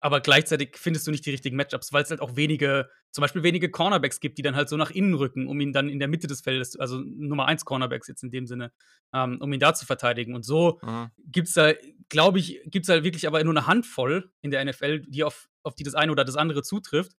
aber 0.00 0.20
gleichzeitig 0.20 0.76
findest 0.76 1.06
du 1.06 1.10
nicht 1.10 1.24
die 1.24 1.30
richtigen 1.30 1.56
Matchups, 1.56 1.92
weil 1.92 2.02
es 2.02 2.10
halt 2.10 2.20
auch 2.20 2.36
wenige, 2.36 2.88
zum 3.12 3.22
Beispiel 3.22 3.42
wenige 3.42 3.70
Cornerbacks 3.70 4.20
gibt, 4.20 4.36
die 4.38 4.42
dann 4.42 4.54
halt 4.54 4.68
so 4.68 4.76
nach 4.76 4.90
innen 4.90 5.14
rücken, 5.14 5.48
um 5.48 5.58
ihn 5.58 5.72
dann 5.72 5.88
in 5.88 5.98
der 5.98 6.08
Mitte 6.08 6.26
des 6.26 6.42
Feldes, 6.42 6.78
also 6.78 7.00
Nummer 7.00 7.46
1 7.46 7.64
Cornerbacks 7.64 8.06
jetzt 8.06 8.22
in 8.22 8.30
dem 8.30 8.46
Sinne, 8.46 8.72
ähm, 9.14 9.38
um 9.40 9.52
ihn 9.52 9.60
da 9.60 9.74
zu 9.74 9.86
verteidigen. 9.86 10.34
Und 10.34 10.44
so 10.44 10.78
mhm. 10.82 11.10
gibt 11.24 11.48
es 11.48 11.54
da, 11.54 11.72
glaube 12.08 12.38
ich, 12.38 12.60
gibt 12.66 12.84
es 12.84 12.94
da 12.94 13.02
wirklich 13.04 13.26
aber 13.26 13.42
nur 13.42 13.54
eine 13.54 13.66
Handvoll 13.66 14.30
in 14.42 14.50
der 14.50 14.64
NFL, 14.64 15.00
die 15.00 15.24
auf, 15.24 15.48
auf 15.62 15.74
die 15.74 15.82
das 15.82 15.94
eine 15.94 16.12
oder 16.12 16.24
das 16.24 16.36
andere 16.36 16.62
zutrifft. 16.62 17.12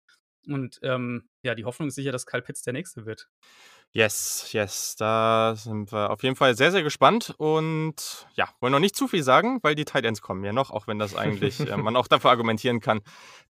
Und 0.47 0.79
ähm, 0.83 1.29
ja, 1.43 1.55
die 1.55 1.65
Hoffnung 1.65 1.89
ist 1.89 1.95
sicher, 1.95 2.13
dass 2.13 2.27
Kyle 2.27 2.43
Pitts 2.43 2.63
der 2.63 2.73
Nächste 2.73 3.07
wird. 3.07 3.29
Yes, 3.93 4.53
yes, 4.53 4.95
da 4.99 5.55
sind 5.57 5.91
wir 5.91 6.11
auf 6.11 6.23
jeden 6.23 6.37
Fall 6.37 6.55
sehr, 6.55 6.71
sehr 6.71 6.83
gespannt 6.83 7.35
und 7.39 8.27
ja, 8.35 8.47
wollen 8.61 8.73
noch 8.73 8.79
nicht 8.79 8.95
zu 8.95 9.09
viel 9.09 9.23
sagen, 9.23 9.59
weil 9.63 9.75
die 9.75 9.87
Tight 9.87 10.05
Ends 10.05 10.21
kommen 10.21 10.45
ja 10.45 10.53
noch, 10.53 10.71
auch 10.71 10.87
wenn 10.87 10.99
das 10.99 11.17
eigentlich 11.17 11.61
äh, 11.61 11.77
man 11.79 11.97
auch 11.97 12.07
dafür 12.07 12.29
argumentieren 12.29 12.81
kann, 12.81 13.01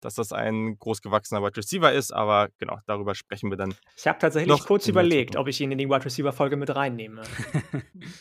dass 0.00 0.14
das 0.14 0.32
ein 0.32 0.78
großgewachsener 0.78 1.42
Wide 1.42 1.56
Receiver 1.56 1.92
ist, 1.92 2.12
aber 2.12 2.50
genau, 2.58 2.78
darüber 2.86 3.16
sprechen 3.16 3.50
wir 3.50 3.56
dann. 3.56 3.74
Ich 3.96 4.06
habe 4.06 4.20
tatsächlich 4.20 4.64
kurz 4.66 4.86
überlegt, 4.86 5.34
ob 5.34 5.48
ich 5.48 5.60
ihn 5.60 5.72
in 5.72 5.78
die 5.78 5.88
Wide 5.88 6.04
Receiver 6.04 6.32
Folge 6.32 6.56
mit 6.56 6.72
reinnehme. 6.72 7.22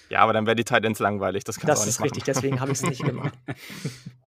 ja, 0.10 0.22
aber 0.22 0.34
dann 0.34 0.48
wäre 0.48 0.56
die 0.56 0.64
Tight 0.64 0.84
Ends 0.84 1.00
langweilig, 1.00 1.44
das 1.44 1.60
kannst 1.60 1.70
das 1.70 1.80
du 1.80 1.82
auch 1.82 1.86
nicht 1.86 1.96
ist 1.96 2.04
richtig, 2.04 2.24
deswegen 2.24 2.60
habe 2.60 2.72
ich 2.72 2.80
es 2.80 2.90
nicht 2.90 3.04
gemacht. 3.04 3.38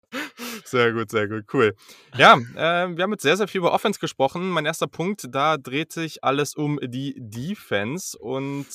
Sehr 0.66 0.92
gut, 0.92 1.10
sehr 1.10 1.28
gut, 1.28 1.44
cool. 1.52 1.74
Ja, 2.16 2.34
äh, 2.34 2.96
wir 2.96 3.02
haben 3.04 3.12
jetzt 3.12 3.22
sehr, 3.22 3.36
sehr 3.36 3.48
viel 3.48 3.60
über 3.60 3.72
Offense 3.72 4.00
gesprochen. 4.00 4.50
Mein 4.50 4.66
erster 4.66 4.88
Punkt, 4.88 5.26
da 5.30 5.56
dreht 5.56 5.92
sich 5.92 6.24
alles 6.24 6.54
um 6.54 6.78
die 6.82 7.14
Defense 7.16 8.18
und 8.18 8.66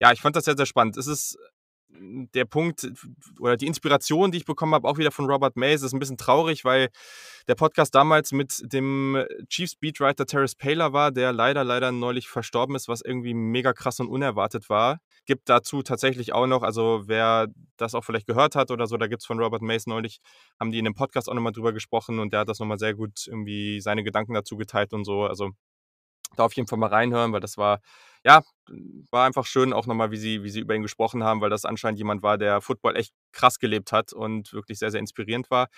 ja, 0.00 0.12
ich 0.12 0.20
fand 0.20 0.36
das 0.36 0.44
sehr, 0.44 0.56
sehr 0.56 0.66
spannend. 0.66 0.96
Es 0.96 1.08
ist 1.08 1.36
der 1.90 2.44
Punkt 2.44 2.90
oder 3.40 3.56
die 3.56 3.66
Inspiration, 3.66 4.30
die 4.30 4.38
ich 4.38 4.44
bekommen 4.44 4.74
habe, 4.74 4.86
auch 4.86 4.98
wieder 4.98 5.10
von 5.10 5.26
Robert 5.26 5.56
Mays, 5.56 5.82
ist 5.82 5.92
ein 5.92 5.98
bisschen 5.98 6.18
traurig, 6.18 6.64
weil 6.64 6.88
der 7.46 7.54
Podcast 7.54 7.94
damals 7.94 8.32
mit 8.32 8.62
dem 8.72 9.24
Chief 9.48 9.70
Speedwriter 9.70 10.26
Terrace 10.26 10.54
Paler 10.54 10.92
war, 10.92 11.10
der 11.10 11.32
leider, 11.32 11.64
leider 11.64 11.92
neulich 11.92 12.28
verstorben 12.28 12.76
ist, 12.76 12.88
was 12.88 13.00
irgendwie 13.00 13.34
mega 13.34 13.72
krass 13.72 14.00
und 14.00 14.08
unerwartet 14.08 14.68
war. 14.68 14.98
Gibt 15.24 15.48
dazu 15.48 15.82
tatsächlich 15.82 16.32
auch 16.32 16.46
noch, 16.46 16.62
also 16.62 17.02
wer 17.06 17.48
das 17.76 17.94
auch 17.94 18.04
vielleicht 18.04 18.26
gehört 18.26 18.54
hat 18.54 18.70
oder 18.70 18.86
so, 18.86 18.96
da 18.96 19.06
gibt 19.06 19.22
es 19.22 19.26
von 19.26 19.40
Robert 19.40 19.62
Mays 19.62 19.86
neulich, 19.86 20.20
haben 20.60 20.70
die 20.70 20.78
in 20.78 20.84
dem 20.84 20.94
Podcast 20.94 21.28
auch 21.28 21.34
nochmal 21.34 21.52
drüber 21.52 21.72
gesprochen 21.72 22.18
und 22.18 22.32
der 22.32 22.40
hat 22.40 22.48
das 22.48 22.58
nochmal 22.58 22.78
sehr 22.78 22.94
gut 22.94 23.26
irgendwie 23.26 23.80
seine 23.80 24.04
Gedanken 24.04 24.34
dazu 24.34 24.56
geteilt 24.56 24.92
und 24.92 25.04
so. 25.04 25.24
Also 25.24 25.50
da 26.36 26.44
auf 26.44 26.54
jeden 26.54 26.68
Fall 26.68 26.78
mal 26.78 26.88
reinhören, 26.88 27.32
weil 27.32 27.40
das 27.40 27.56
war, 27.56 27.80
ja, 28.24 28.42
war 29.10 29.26
einfach 29.26 29.46
schön 29.46 29.72
auch 29.72 29.86
nochmal, 29.86 30.10
wie 30.10 30.16
sie, 30.16 30.42
wie 30.42 30.50
sie 30.50 30.60
über 30.60 30.74
ihn 30.74 30.82
gesprochen 30.82 31.24
haben, 31.24 31.40
weil 31.40 31.50
das 31.50 31.64
anscheinend 31.64 31.98
jemand 31.98 32.22
war, 32.22 32.38
der 32.38 32.60
Football 32.60 32.96
echt 32.96 33.12
krass 33.32 33.58
gelebt 33.58 33.92
hat 33.92 34.12
und 34.12 34.52
wirklich 34.52 34.78
sehr, 34.78 34.90
sehr 34.90 35.00
inspirierend 35.00 35.50
war. 35.50 35.68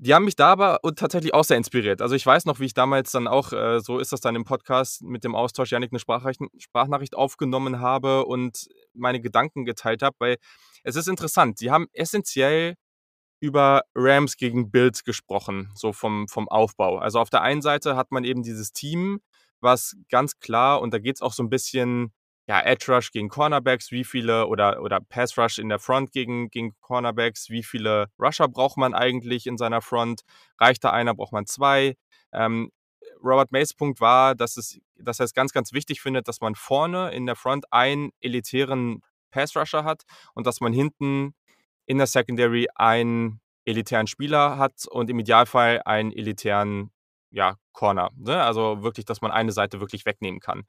Die 0.00 0.14
haben 0.14 0.24
mich 0.24 0.36
da 0.36 0.52
aber 0.52 0.78
tatsächlich 0.94 1.34
auch 1.34 1.42
sehr 1.42 1.56
inspiriert. 1.56 2.00
Also 2.00 2.14
ich 2.14 2.24
weiß 2.24 2.44
noch, 2.44 2.60
wie 2.60 2.66
ich 2.66 2.74
damals 2.74 3.10
dann 3.10 3.26
auch, 3.26 3.52
äh, 3.52 3.80
so 3.80 3.98
ist 3.98 4.12
das 4.12 4.20
dann 4.20 4.36
im 4.36 4.44
Podcast 4.44 5.02
mit 5.02 5.24
dem 5.24 5.34
Austausch, 5.34 5.72
Janik 5.72 5.90
eine 5.92 5.98
Sprachnachricht 5.98 7.16
aufgenommen 7.16 7.80
habe 7.80 8.24
und 8.24 8.68
meine 8.94 9.20
Gedanken 9.20 9.64
geteilt 9.64 10.02
habe, 10.02 10.14
weil 10.20 10.36
es 10.84 10.94
ist 10.94 11.08
interessant. 11.08 11.58
Sie 11.58 11.72
haben 11.72 11.88
essentiell 11.92 12.76
über 13.40 13.82
Rams 13.94 14.36
gegen 14.36 14.70
Bills 14.70 15.02
gesprochen, 15.02 15.70
so 15.74 15.92
vom, 15.92 16.28
vom 16.28 16.48
Aufbau. 16.48 16.98
Also 16.98 17.18
auf 17.18 17.30
der 17.30 17.42
einen 17.42 17.62
Seite 17.62 17.96
hat 17.96 18.12
man 18.12 18.22
eben 18.24 18.42
dieses 18.44 18.72
Team, 18.72 19.20
was 19.60 19.96
ganz 20.10 20.38
klar, 20.38 20.80
und 20.80 20.92
da 20.92 20.98
geht 20.98 21.16
es 21.16 21.22
auch 21.22 21.32
so 21.32 21.42
ein 21.42 21.50
bisschen, 21.50 22.12
ja, 22.46 22.60
Edge 22.60 22.92
Rush 22.92 23.10
gegen 23.12 23.28
Cornerbacks, 23.28 23.90
wie 23.90 24.04
viele, 24.04 24.46
oder, 24.46 24.80
oder 24.82 25.00
Pass 25.00 25.36
Rush 25.36 25.58
in 25.58 25.68
der 25.68 25.78
Front 25.78 26.12
gegen, 26.12 26.50
gegen 26.50 26.74
Cornerbacks, 26.80 27.50
wie 27.50 27.62
viele 27.62 28.06
Rusher 28.18 28.48
braucht 28.48 28.76
man 28.76 28.94
eigentlich 28.94 29.46
in 29.46 29.58
seiner 29.58 29.82
Front? 29.82 30.22
Reicht 30.58 30.82
da 30.84 30.90
einer, 30.90 31.14
braucht 31.14 31.32
man 31.32 31.46
zwei? 31.46 31.96
Ähm, 32.32 32.70
Robert 33.22 33.52
Mays 33.52 33.74
Punkt 33.74 34.00
war, 34.00 34.34
dass, 34.34 34.56
es, 34.56 34.80
dass 34.96 35.20
er 35.20 35.24
es 35.24 35.34
ganz, 35.34 35.52
ganz 35.52 35.72
wichtig 35.72 36.00
findet, 36.00 36.28
dass 36.28 36.40
man 36.40 36.54
vorne 36.54 37.10
in 37.10 37.26
der 37.26 37.36
Front 37.36 37.72
einen 37.72 38.10
elitären 38.20 39.02
Pass 39.30 39.56
Rusher 39.56 39.84
hat 39.84 40.02
und 40.34 40.46
dass 40.46 40.60
man 40.60 40.72
hinten 40.72 41.34
in 41.86 41.98
der 41.98 42.06
Secondary 42.06 42.68
einen 42.74 43.40
elitären 43.64 44.06
Spieler 44.06 44.56
hat 44.56 44.86
und 44.88 45.10
im 45.10 45.18
Idealfall 45.18 45.82
einen 45.84 46.12
elitären 46.12 46.90
ja, 47.30 47.56
Corner. 47.72 48.10
Ne? 48.16 48.42
Also 48.42 48.82
wirklich, 48.82 49.06
dass 49.06 49.20
man 49.20 49.30
eine 49.30 49.52
Seite 49.52 49.80
wirklich 49.80 50.06
wegnehmen 50.06 50.40
kann. 50.40 50.64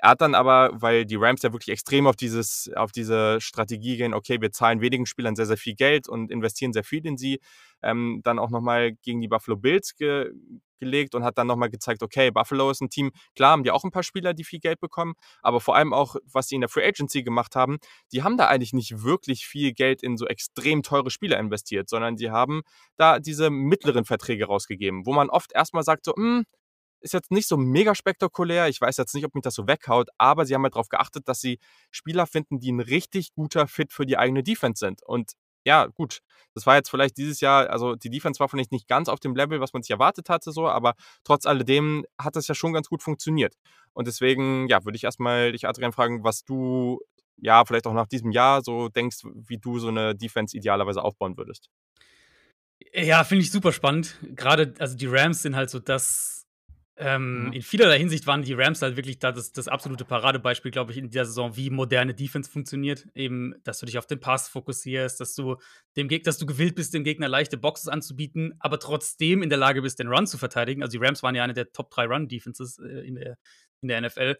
Er 0.00 0.10
hat 0.10 0.20
dann 0.20 0.34
aber, 0.34 0.70
weil 0.74 1.04
die 1.04 1.16
Rams 1.16 1.42
ja 1.42 1.52
wirklich 1.52 1.70
extrem 1.72 2.06
auf, 2.06 2.14
dieses, 2.16 2.70
auf 2.76 2.92
diese 2.92 3.40
Strategie 3.40 3.96
gehen, 3.96 4.14
okay, 4.14 4.40
wir 4.40 4.52
zahlen 4.52 4.80
wenigen 4.80 5.06
Spielern 5.06 5.34
sehr, 5.34 5.46
sehr 5.46 5.56
viel 5.56 5.74
Geld 5.74 6.08
und 6.08 6.30
investieren 6.30 6.72
sehr 6.72 6.84
viel 6.84 7.04
in 7.04 7.18
sie, 7.18 7.40
ähm, 7.82 8.20
dann 8.22 8.38
auch 8.38 8.50
nochmal 8.50 8.92
gegen 9.02 9.20
die 9.20 9.28
Buffalo 9.28 9.56
Bills 9.56 9.96
ge 9.96 10.30
gelegt 10.80 11.16
und 11.16 11.24
hat 11.24 11.38
dann 11.38 11.48
nochmal 11.48 11.70
gezeigt, 11.70 12.04
okay, 12.04 12.30
Buffalo 12.30 12.70
ist 12.70 12.80
ein 12.80 12.88
Team, 12.88 13.10
klar 13.34 13.50
haben 13.50 13.64
die 13.64 13.72
auch 13.72 13.82
ein 13.82 13.90
paar 13.90 14.04
Spieler, 14.04 14.34
die 14.34 14.44
viel 14.44 14.60
Geld 14.60 14.78
bekommen, 14.80 15.14
aber 15.42 15.60
vor 15.60 15.74
allem 15.74 15.92
auch, 15.92 16.16
was 16.32 16.46
sie 16.48 16.54
in 16.54 16.60
der 16.60 16.70
Free 16.70 16.86
Agency 16.86 17.24
gemacht 17.24 17.56
haben, 17.56 17.78
die 18.12 18.22
haben 18.22 18.36
da 18.36 18.46
eigentlich 18.46 18.72
nicht 18.72 19.02
wirklich 19.02 19.46
viel 19.46 19.72
Geld 19.72 20.02
in 20.04 20.16
so 20.16 20.26
extrem 20.26 20.84
teure 20.84 21.10
Spieler 21.10 21.38
investiert, 21.38 21.88
sondern 21.88 22.14
die 22.14 22.30
haben 22.30 22.62
da 22.96 23.18
diese 23.18 23.50
mittleren 23.50 24.04
Verträge 24.04 24.46
rausgegeben, 24.46 25.04
wo 25.04 25.12
man 25.12 25.30
oft 25.30 25.52
erstmal 25.52 25.82
sagt, 25.82 26.04
so, 26.04 26.14
hm, 26.14 26.44
ist 27.00 27.14
jetzt 27.14 27.30
nicht 27.30 27.48
so 27.48 27.56
mega 27.56 27.94
spektakulär. 27.94 28.68
Ich 28.68 28.80
weiß 28.80 28.96
jetzt 28.96 29.14
nicht, 29.14 29.24
ob 29.24 29.34
mich 29.34 29.42
das 29.42 29.54
so 29.54 29.66
weghaut, 29.66 30.08
aber 30.18 30.46
sie 30.46 30.54
haben 30.54 30.62
halt 30.62 30.74
darauf 30.74 30.88
geachtet, 30.88 31.28
dass 31.28 31.40
sie 31.40 31.58
Spieler 31.90 32.26
finden, 32.26 32.60
die 32.60 32.72
ein 32.72 32.80
richtig 32.80 33.32
guter 33.34 33.66
Fit 33.68 33.92
für 33.92 34.06
die 34.06 34.16
eigene 34.16 34.42
Defense 34.42 34.80
sind. 34.80 35.02
Und 35.02 35.32
ja, 35.64 35.86
gut, 35.86 36.20
das 36.54 36.66
war 36.66 36.76
jetzt 36.76 36.88
vielleicht 36.88 37.16
dieses 37.18 37.40
Jahr, 37.40 37.68
also 37.70 37.94
die 37.94 38.10
Defense 38.10 38.40
war 38.40 38.48
vielleicht 38.48 38.72
nicht 38.72 38.88
ganz 38.88 39.08
auf 39.08 39.20
dem 39.20 39.36
Level, 39.36 39.60
was 39.60 39.72
man 39.72 39.82
sich 39.82 39.90
erwartet 39.90 40.30
hatte, 40.30 40.50
so, 40.52 40.66
aber 40.66 40.94
trotz 41.24 41.46
alledem 41.46 42.06
hat 42.18 42.36
das 42.36 42.48
ja 42.48 42.54
schon 42.54 42.72
ganz 42.72 42.88
gut 42.88 43.02
funktioniert. 43.02 43.54
Und 43.92 44.06
deswegen, 44.06 44.66
ja, 44.68 44.84
würde 44.84 44.96
ich 44.96 45.04
erstmal 45.04 45.52
dich, 45.52 45.68
Adrian, 45.68 45.92
fragen, 45.92 46.24
was 46.24 46.44
du, 46.44 47.00
ja, 47.36 47.64
vielleicht 47.64 47.86
auch 47.86 47.92
nach 47.92 48.06
diesem 48.06 48.30
Jahr 48.32 48.62
so 48.62 48.88
denkst, 48.88 49.18
wie 49.24 49.58
du 49.58 49.78
so 49.78 49.88
eine 49.88 50.14
Defense 50.14 50.56
idealerweise 50.56 51.02
aufbauen 51.02 51.36
würdest. 51.36 51.68
Ja, 52.94 53.24
finde 53.24 53.42
ich 53.42 53.50
super 53.50 53.72
spannend. 53.72 54.16
Gerade, 54.22 54.74
also 54.78 54.96
die 54.96 55.06
Rams 55.06 55.42
sind 55.42 55.56
halt 55.56 55.68
so 55.70 55.78
das 55.78 56.37
ähm, 57.00 57.46
mhm. 57.46 57.52
In 57.52 57.62
vielerlei 57.62 57.98
Hinsicht 57.98 58.26
waren 58.26 58.42
die 58.42 58.54
Rams 58.54 58.82
halt 58.82 58.96
wirklich 58.96 59.20
da 59.20 59.30
das, 59.30 59.52
das 59.52 59.68
absolute 59.68 60.04
Paradebeispiel, 60.04 60.72
glaube 60.72 60.90
ich, 60.90 60.98
in 60.98 61.10
dieser 61.10 61.26
Saison, 61.26 61.56
wie 61.56 61.70
moderne 61.70 62.12
Defense 62.12 62.50
funktioniert. 62.50 63.06
Eben, 63.14 63.54
dass 63.62 63.78
du 63.78 63.86
dich 63.86 63.98
auf 63.98 64.06
den 64.06 64.18
Pass 64.18 64.48
fokussierst, 64.48 65.20
dass 65.20 65.34
du 65.34 65.56
dem 65.96 66.08
Gegner, 66.08 66.24
dass 66.24 66.38
du 66.38 66.46
gewillt 66.46 66.74
bist, 66.74 66.94
dem 66.94 67.04
Gegner 67.04 67.28
leichte 67.28 67.56
Boxes 67.56 67.86
anzubieten, 67.86 68.54
aber 68.58 68.80
trotzdem 68.80 69.42
in 69.42 69.48
der 69.48 69.58
Lage 69.58 69.82
bist, 69.82 70.00
den 70.00 70.08
Run 70.08 70.26
zu 70.26 70.38
verteidigen. 70.38 70.82
Also 70.82 70.98
die 70.98 71.04
Rams 71.04 71.22
waren 71.22 71.36
ja 71.36 71.44
eine 71.44 71.54
der 71.54 71.70
Top 71.72 71.90
3 71.90 72.06
Run-Defenses 72.06 72.78
äh, 72.78 73.06
in, 73.06 73.14
der, 73.14 73.38
in 73.80 73.88
der 73.88 74.00
NFL. 74.00 74.36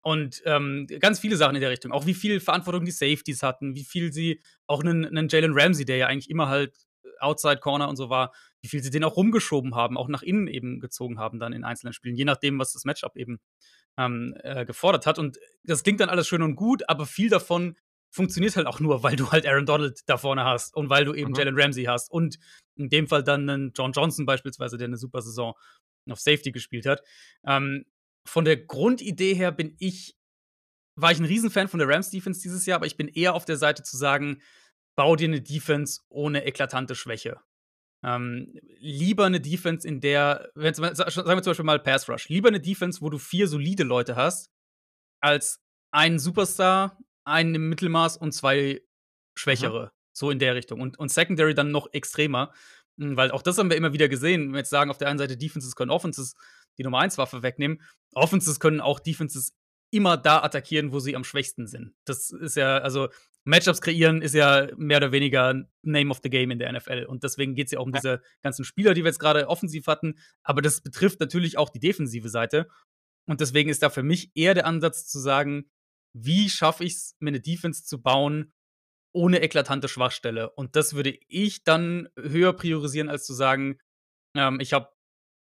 Und 0.00 0.40
ähm, 0.46 0.86
ganz 1.00 1.20
viele 1.20 1.36
Sachen 1.36 1.56
in 1.56 1.60
der 1.60 1.70
Richtung. 1.70 1.92
Auch 1.92 2.06
wie 2.06 2.14
viel 2.14 2.40
Verantwortung 2.40 2.86
die 2.86 2.90
Safeties 2.90 3.42
hatten, 3.42 3.74
wie 3.74 3.84
viel 3.84 4.14
sie, 4.14 4.40
auch 4.66 4.80
einen, 4.80 5.04
einen 5.04 5.28
Jalen 5.28 5.52
Ramsey, 5.52 5.84
der 5.84 5.98
ja 5.98 6.06
eigentlich 6.06 6.30
immer 6.30 6.48
halt 6.48 6.74
Outside 7.20 7.58
Corner 7.58 7.88
und 7.88 7.96
so 7.96 8.08
war, 8.08 8.32
wie 8.62 8.68
viel 8.68 8.82
sie 8.82 8.90
den 8.90 9.04
auch 9.04 9.16
rumgeschoben 9.16 9.74
haben, 9.74 9.96
auch 9.96 10.08
nach 10.08 10.22
innen 10.22 10.48
eben 10.48 10.80
gezogen 10.80 11.18
haben 11.18 11.38
dann 11.38 11.52
in 11.52 11.64
einzelnen 11.64 11.92
Spielen, 11.92 12.16
je 12.16 12.24
nachdem, 12.24 12.58
was 12.58 12.72
das 12.72 12.84
Matchup 12.84 13.16
eben 13.16 13.38
ähm, 13.96 14.34
äh, 14.42 14.64
gefordert 14.64 15.06
hat. 15.06 15.18
Und 15.18 15.38
das 15.64 15.82
klingt 15.82 16.00
dann 16.00 16.08
alles 16.08 16.26
schön 16.26 16.42
und 16.42 16.56
gut, 16.56 16.88
aber 16.88 17.06
viel 17.06 17.28
davon 17.28 17.76
funktioniert 18.10 18.56
halt 18.56 18.66
auch 18.66 18.80
nur, 18.80 19.02
weil 19.02 19.16
du 19.16 19.30
halt 19.30 19.46
Aaron 19.46 19.66
Donald 19.66 20.00
da 20.06 20.16
vorne 20.16 20.44
hast 20.44 20.74
und 20.74 20.88
weil 20.88 21.04
du 21.04 21.14
eben 21.14 21.30
mhm. 21.30 21.36
Jalen 21.36 21.60
Ramsey 21.60 21.84
hast 21.84 22.10
und 22.10 22.38
in 22.76 22.88
dem 22.88 23.06
Fall 23.06 23.22
dann 23.22 23.48
einen 23.48 23.72
John 23.74 23.92
Johnson 23.92 24.26
beispielsweise, 24.26 24.78
der 24.78 24.86
eine 24.86 24.96
super 24.96 25.20
Saison 25.20 25.54
auf 26.08 26.20
Safety 26.20 26.52
gespielt 26.52 26.86
hat. 26.86 27.02
Ähm, 27.46 27.84
von 28.24 28.44
der 28.44 28.56
Grundidee 28.56 29.34
her 29.34 29.52
bin 29.52 29.74
ich, 29.78 30.16
war 30.96 31.12
ich 31.12 31.18
ein 31.18 31.24
Riesenfan 31.24 31.68
von 31.68 31.78
der 31.78 31.88
Rams 31.88 32.10
Defense 32.10 32.40
dieses 32.40 32.66
Jahr, 32.66 32.76
aber 32.76 32.86
ich 32.86 32.96
bin 32.96 33.08
eher 33.08 33.34
auf 33.34 33.44
der 33.44 33.56
Seite 33.56 33.82
zu 33.82 33.96
sagen, 33.96 34.40
bau 34.96 35.16
dir 35.16 35.28
eine 35.28 35.42
Defense 35.42 36.00
ohne 36.08 36.44
eklatante 36.44 36.94
Schwäche. 36.94 37.40
Ähm, 38.04 38.54
lieber 38.78 39.26
eine 39.26 39.40
Defense, 39.40 39.86
in 39.86 40.00
der, 40.00 40.50
wenn, 40.54 40.74
sagen 40.74 40.96
wir 40.96 41.42
zum 41.42 41.50
Beispiel 41.50 41.64
mal 41.64 41.80
Pass 41.80 42.08
Rush, 42.08 42.28
lieber 42.28 42.48
eine 42.48 42.60
Defense, 42.60 43.00
wo 43.00 43.10
du 43.10 43.18
vier 43.18 43.48
solide 43.48 43.82
Leute 43.82 44.14
hast, 44.14 44.50
als 45.20 45.60
einen 45.90 46.18
Superstar, 46.18 46.98
einen 47.24 47.54
im 47.54 47.68
Mittelmaß 47.68 48.16
und 48.16 48.32
zwei 48.32 48.82
schwächere. 49.36 49.86
Mhm. 49.86 49.90
So 50.12 50.30
in 50.30 50.38
der 50.38 50.54
Richtung. 50.54 50.80
Und, 50.80 50.98
und 50.98 51.10
Secondary 51.10 51.54
dann 51.54 51.70
noch 51.70 51.92
extremer. 51.92 52.52
Hm, 52.98 53.16
weil 53.16 53.30
auch 53.30 53.42
das 53.42 53.58
haben 53.58 53.70
wir 53.70 53.76
immer 53.76 53.92
wieder 53.92 54.08
gesehen. 54.08 54.46
Wenn 54.46 54.52
wir 54.52 54.58
jetzt 54.58 54.70
sagen, 54.70 54.90
auf 54.90 54.98
der 54.98 55.08
einen 55.08 55.18
Seite 55.18 55.36
Defenses 55.36 55.76
können 55.76 55.90
Offenses 55.90 56.34
die 56.76 56.84
Nummer 56.84 56.98
1 56.98 57.18
Waffe 57.18 57.42
wegnehmen. 57.42 57.80
Offenses 58.14 58.60
können 58.60 58.80
auch 58.80 59.00
Defenses 59.00 59.54
immer 59.90 60.16
da 60.16 60.42
attackieren, 60.42 60.92
wo 60.92 61.00
sie 61.00 61.16
am 61.16 61.24
schwächsten 61.24 61.66
sind. 61.66 61.94
Das 62.04 62.30
ist 62.30 62.56
ja, 62.56 62.78
also 62.78 63.08
Matchups 63.48 63.80
kreieren 63.80 64.20
ist 64.20 64.34
ja 64.34 64.68
mehr 64.76 64.98
oder 64.98 65.10
weniger 65.10 65.64
Name 65.82 66.10
of 66.10 66.20
the 66.22 66.28
Game 66.28 66.50
in 66.50 66.58
der 66.58 66.70
NFL. 66.72 67.06
Und 67.08 67.24
deswegen 67.24 67.54
geht 67.54 67.66
es 67.66 67.72
ja 67.72 67.78
auch 67.78 67.86
um 67.86 67.94
ja. 67.94 68.00
diese 68.00 68.22
ganzen 68.42 68.64
Spieler, 68.64 68.92
die 68.92 69.02
wir 69.02 69.08
jetzt 69.08 69.18
gerade 69.18 69.48
offensiv 69.48 69.86
hatten. 69.86 70.18
Aber 70.42 70.60
das 70.60 70.82
betrifft 70.82 71.18
natürlich 71.20 71.56
auch 71.56 71.70
die 71.70 71.80
defensive 71.80 72.28
Seite. 72.28 72.68
Und 73.26 73.40
deswegen 73.40 73.70
ist 73.70 73.82
da 73.82 73.88
für 73.88 74.02
mich 74.02 74.30
eher 74.34 74.54
der 74.54 74.66
Ansatz 74.66 75.06
zu 75.06 75.18
sagen, 75.18 75.70
wie 76.14 76.50
schaffe 76.50 76.84
ich 76.84 76.94
es, 76.94 77.16
mir 77.20 77.28
eine 77.28 77.40
Defense 77.40 77.84
zu 77.84 78.02
bauen, 78.02 78.52
ohne 79.14 79.40
eklatante 79.40 79.88
Schwachstelle. 79.88 80.50
Und 80.50 80.76
das 80.76 80.94
würde 80.94 81.18
ich 81.28 81.64
dann 81.64 82.08
höher 82.18 82.52
priorisieren, 82.52 83.08
als 83.08 83.24
zu 83.24 83.32
sagen, 83.32 83.78
ähm, 84.36 84.60
ich 84.60 84.74
habe 84.74 84.92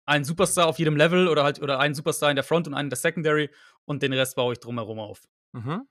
einen 0.06 0.24
Superstar 0.24 0.66
auf 0.66 0.78
jedem 0.78 0.96
Level 0.96 1.28
oder 1.28 1.44
halt 1.44 1.62
oder 1.62 1.78
einen 1.78 1.94
Superstar 1.94 2.30
in 2.30 2.36
der 2.36 2.44
Front 2.44 2.66
und 2.66 2.74
einen 2.74 2.86
in 2.86 2.90
der 2.90 2.98
Secondary 2.98 3.50
und 3.84 4.02
den 4.02 4.12
Rest 4.12 4.34
baue 4.34 4.54
ich 4.54 4.60
drumherum 4.60 4.98
auf. 4.98 5.22
Mhm. 5.52 5.86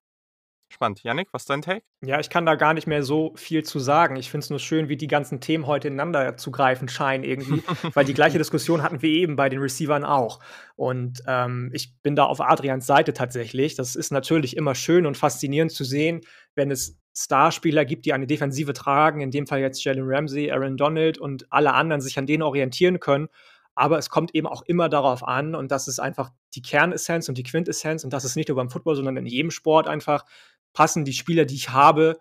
Spannend. 0.73 1.03
Yannick, 1.03 1.29
was 1.31 1.43
ist 1.43 1.49
dein 1.49 1.61
Take? 1.61 1.83
Ja, 2.03 2.19
ich 2.19 2.29
kann 2.29 2.45
da 2.45 2.55
gar 2.55 2.73
nicht 2.73 2.87
mehr 2.87 3.03
so 3.03 3.33
viel 3.35 3.63
zu 3.63 3.79
sagen. 3.79 4.15
Ich 4.15 4.29
finde 4.29 4.45
es 4.45 4.49
nur 4.49 4.59
schön, 4.59 4.89
wie 4.89 4.97
die 4.97 5.07
ganzen 5.07 5.39
Themen 5.39 5.67
heute 5.67 5.87
ineinander 5.87 6.37
zu 6.37 6.51
greifen 6.51 6.87
scheinen 6.87 7.23
irgendwie, 7.23 7.63
weil 7.93 8.05
die 8.05 8.13
gleiche 8.13 8.37
Diskussion 8.37 8.81
hatten 8.81 9.01
wir 9.01 9.09
eben 9.09 9.35
bei 9.35 9.49
den 9.49 9.59
Receivern 9.59 10.03
auch. 10.03 10.39
Und 10.75 11.21
ähm, 11.27 11.69
ich 11.73 11.93
bin 12.01 12.15
da 12.15 12.25
auf 12.25 12.41
Adrians 12.41 12.85
Seite 12.85 13.13
tatsächlich. 13.13 13.75
Das 13.75 13.95
ist 13.95 14.11
natürlich 14.11 14.57
immer 14.57 14.75
schön 14.75 15.05
und 15.05 15.17
faszinierend 15.17 15.71
zu 15.71 15.83
sehen, 15.83 16.21
wenn 16.55 16.71
es 16.71 16.97
Starspieler 17.15 17.85
gibt, 17.85 18.05
die 18.05 18.13
eine 18.13 18.27
Defensive 18.27 18.73
tragen, 18.73 19.21
in 19.21 19.31
dem 19.31 19.47
Fall 19.47 19.59
jetzt 19.59 19.83
Jalen 19.83 20.03
Ramsey, 20.03 20.51
Aaron 20.51 20.77
Donald 20.77 21.17
und 21.17 21.51
alle 21.51 21.73
anderen 21.73 22.01
sich 22.01 22.17
an 22.17 22.25
denen 22.25 22.43
orientieren 22.43 22.99
können. 22.99 23.27
Aber 23.73 23.97
es 23.97 24.09
kommt 24.09 24.35
eben 24.35 24.47
auch 24.47 24.63
immer 24.63 24.89
darauf 24.89 25.25
an, 25.25 25.55
und 25.55 25.71
das 25.71 25.87
ist 25.87 25.99
einfach 25.99 26.31
die 26.55 26.61
Kernessenz 26.61 27.29
und 27.29 27.37
die 27.37 27.43
Quintessenz, 27.43 28.03
und 28.03 28.11
das 28.11 28.25
ist 28.25 28.35
nicht 28.35 28.49
nur 28.49 28.57
beim 28.57 28.69
Football, 28.69 28.95
sondern 28.95 29.17
in 29.17 29.25
jedem 29.25 29.51
Sport 29.51 29.87
einfach, 29.87 30.25
passen 30.73 31.05
die 31.05 31.13
Spieler, 31.13 31.45
die 31.45 31.55
ich 31.55 31.69
habe, 31.69 32.19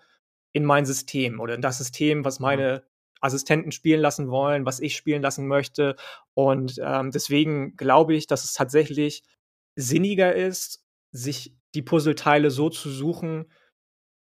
in 0.53 0.65
mein 0.65 0.85
System 0.85 1.41
oder 1.41 1.55
in 1.55 1.63
das 1.63 1.79
System, 1.79 2.25
was 2.25 2.41
meine 2.41 2.85
Assistenten 3.21 3.73
spielen 3.73 4.01
lassen 4.01 4.31
wollen, 4.31 4.67
was 4.67 4.81
ich 4.81 4.97
spielen 4.97 5.23
lassen 5.23 5.47
möchte. 5.47 5.97
Und 6.35 6.81
ähm, 6.83 7.11
deswegen 7.11 7.77
glaube 7.77 8.15
ich, 8.15 8.27
dass 8.27 8.45
es 8.45 8.55
tatsächlich 8.55 9.23
sinniger 9.77 10.35
ist, 10.35 10.85
sich 11.13 11.55
die 11.75 11.83
Puzzleteile 11.83 12.51
so 12.51 12.71
zu 12.71 12.91
suchen, 12.91 13.51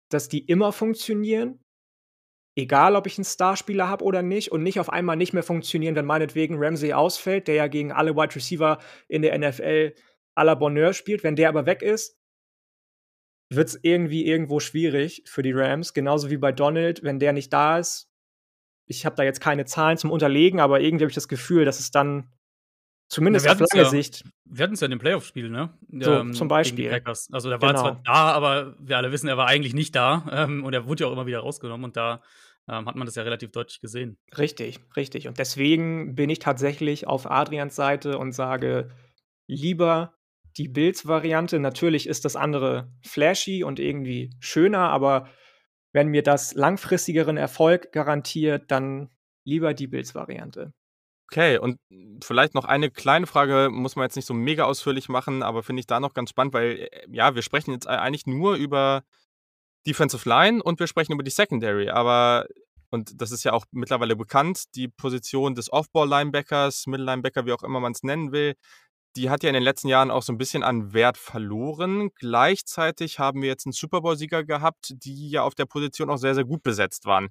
dass 0.10 0.27
die 0.27 0.39
immer 0.39 0.71
funktionieren, 0.71 1.63
egal 2.58 2.95
ob 2.95 3.08
ich 3.08 3.17
einen 3.17 3.25
Starspieler 3.25 3.88
habe 3.88 4.03
oder 4.03 4.21
nicht, 4.21 4.51
und 4.51 4.63
nicht 4.63 4.79
auf 4.79 4.89
einmal 4.89 5.15
nicht 5.15 5.34
mehr 5.34 5.43
funktionieren, 5.43 5.95
wenn 5.95 6.05
meinetwegen 6.05 6.58
Ramsey 6.58 6.93
ausfällt, 6.93 7.47
der 7.47 7.55
ja 7.55 7.67
gegen 7.67 7.91
alle 7.91 8.15
Wide 8.15 8.36
Receiver 8.36 8.79
in 9.08 9.21
der 9.21 9.38
NFL 9.38 9.93
à 10.36 10.43
la 10.43 10.55
Bonheur 10.55 10.93
spielt. 10.93 11.23
Wenn 11.23 11.36
der 11.36 11.49
aber 11.49 11.65
weg 11.65 11.82
ist, 11.82 12.18
wird 13.49 13.67
es 13.69 13.79
irgendwie 13.81 14.25
irgendwo 14.25 14.59
schwierig 14.59 15.23
für 15.25 15.41
die 15.41 15.51
Rams. 15.51 15.93
Genauso 15.93 16.29
wie 16.29 16.38
bei 16.38 16.51
Donald, 16.51 17.03
wenn 17.03 17.19
der 17.19 17.33
nicht 17.33 17.51
da 17.51 17.79
ist. 17.79 18.09
Ich 18.85 19.05
habe 19.05 19.15
da 19.15 19.23
jetzt 19.23 19.41
keine 19.41 19.65
Zahlen 19.65 19.97
zum 19.97 20.12
Unterlegen, 20.12 20.59
aber 20.59 20.79
irgendwie 20.79 21.03
habe 21.03 21.12
ich 21.12 21.15
das 21.15 21.27
Gefühl, 21.27 21.65
dass 21.65 21.79
es 21.79 21.91
dann 21.91 22.31
zumindest 23.07 23.45
Na, 23.45 23.53
auf 23.53 23.59
lange 23.59 23.83
ja, 23.83 23.89
Sicht. 23.89 24.23
Wir 24.45 24.63
hatten 24.63 24.73
es 24.73 24.79
ja 24.79 24.85
in 24.85 24.91
dem 24.91 24.99
Playoff-Spiel, 24.99 25.49
ne? 25.49 25.73
So, 25.91 26.13
ähm, 26.13 26.33
zum 26.33 26.47
Beispiel. 26.47 26.91
Also 27.03 27.49
der 27.49 27.62
war 27.62 27.69
genau. 27.73 27.81
zwar 27.81 28.01
da, 28.03 28.31
aber 28.31 28.75
wir 28.79 28.97
alle 28.97 29.12
wissen, 29.12 29.27
er 29.27 29.38
war 29.38 29.47
eigentlich 29.47 29.73
nicht 29.73 29.95
da. 29.95 30.27
Ähm, 30.31 30.63
und 30.63 30.73
er 30.73 30.88
wurde 30.88 31.03
ja 31.03 31.07
auch 31.09 31.13
immer 31.13 31.25
wieder 31.25 31.39
rausgenommen 31.39 31.85
und 31.85 31.97
da 31.97 32.21
ähm, 32.67 32.85
hat 32.85 32.95
man 32.95 33.05
das 33.05 33.15
ja 33.15 33.23
relativ 33.23 33.51
deutlich 33.51 33.81
gesehen. 33.81 34.17
Richtig, 34.38 34.79
richtig. 34.95 35.27
Und 35.27 35.39
deswegen 35.39 36.15
bin 36.15 36.29
ich 36.29 36.39
tatsächlich 36.39 37.07
auf 37.07 37.29
Adrians 37.29 37.75
Seite 37.75 38.17
und 38.17 38.31
sage, 38.31 38.89
lieber 39.47 40.13
die 40.59 40.67
Bills-Variante. 40.67 41.59
Natürlich 41.59 42.07
ist 42.07 42.25
das 42.25 42.35
andere 42.35 42.91
flashy 43.01 43.63
und 43.63 43.79
irgendwie 43.79 44.31
schöner, 44.39 44.89
aber 44.89 45.29
wenn 45.93 46.09
mir 46.09 46.21
das 46.21 46.53
langfristigeren 46.53 47.37
Erfolg 47.37 47.91
garantiert, 47.93 48.69
dann 48.69 49.09
lieber 49.45 49.73
die 49.73 49.87
Bills-Variante. 49.87 50.73
Okay, 51.31 51.57
und 51.57 51.77
vielleicht 52.23 52.55
noch 52.55 52.65
eine 52.65 52.89
kleine 52.91 53.27
Frage, 53.27 53.69
muss 53.71 53.95
man 53.95 54.03
jetzt 54.03 54.15
nicht 54.15 54.25
so 54.25 54.33
mega 54.33 54.65
ausführlich 54.65 55.09
machen, 55.09 55.43
aber 55.43 55.63
finde 55.63 55.79
ich 55.79 55.87
da 55.87 55.99
noch 55.99 56.13
ganz 56.13 56.31
spannend, 56.31 56.53
weil 56.53 56.89
äh, 56.91 57.07
ja, 57.09 57.35
wir 57.35 57.41
sprechen 57.41 57.71
jetzt 57.71 57.87
eigentlich 57.87 58.25
nur 58.25 58.55
über 58.55 59.03
Defensive 59.87 60.27
Line 60.27 60.61
und 60.61 60.79
wir 60.79 60.87
sprechen 60.87 61.13
über 61.13 61.23
die 61.23 61.31
Secondary, 61.31 61.89
aber 61.89 62.47
und 62.91 63.21
das 63.21 63.31
ist 63.31 63.43
ja 63.43 63.53
auch 63.53 63.65
mittlerweile 63.71 64.15
bekannt, 64.15 64.75
die 64.75 64.87
Position 64.87 65.53
des 65.53 65.71
Off-Ball-Linebackers, 65.71 66.87
Middle-Linebacker, 66.87 67.45
wie 67.45 67.53
auch 67.53 67.61
immer 67.61 67.79
man 67.79 67.91
es 67.91 68.01
nennen 68.01 68.31
will, 68.31 68.55
die 69.15 69.29
hat 69.29 69.43
ja 69.43 69.49
in 69.49 69.53
den 69.53 69.63
letzten 69.63 69.87
Jahren 69.87 70.11
auch 70.11 70.23
so 70.23 70.31
ein 70.31 70.37
bisschen 70.37 70.63
an 70.63 70.93
Wert 70.93 71.17
verloren. 71.17 72.09
Gleichzeitig 72.15 73.19
haben 73.19 73.41
wir 73.41 73.49
jetzt 73.49 73.65
einen 73.65 73.73
Super 73.73 74.01
Bowl-Sieger 74.01 74.43
gehabt, 74.43 74.93
die 75.03 75.29
ja 75.29 75.43
auf 75.43 75.55
der 75.55 75.65
Position 75.65 76.09
auch 76.09 76.17
sehr, 76.17 76.35
sehr 76.35 76.45
gut 76.45 76.63
besetzt 76.63 77.05
waren. 77.05 77.29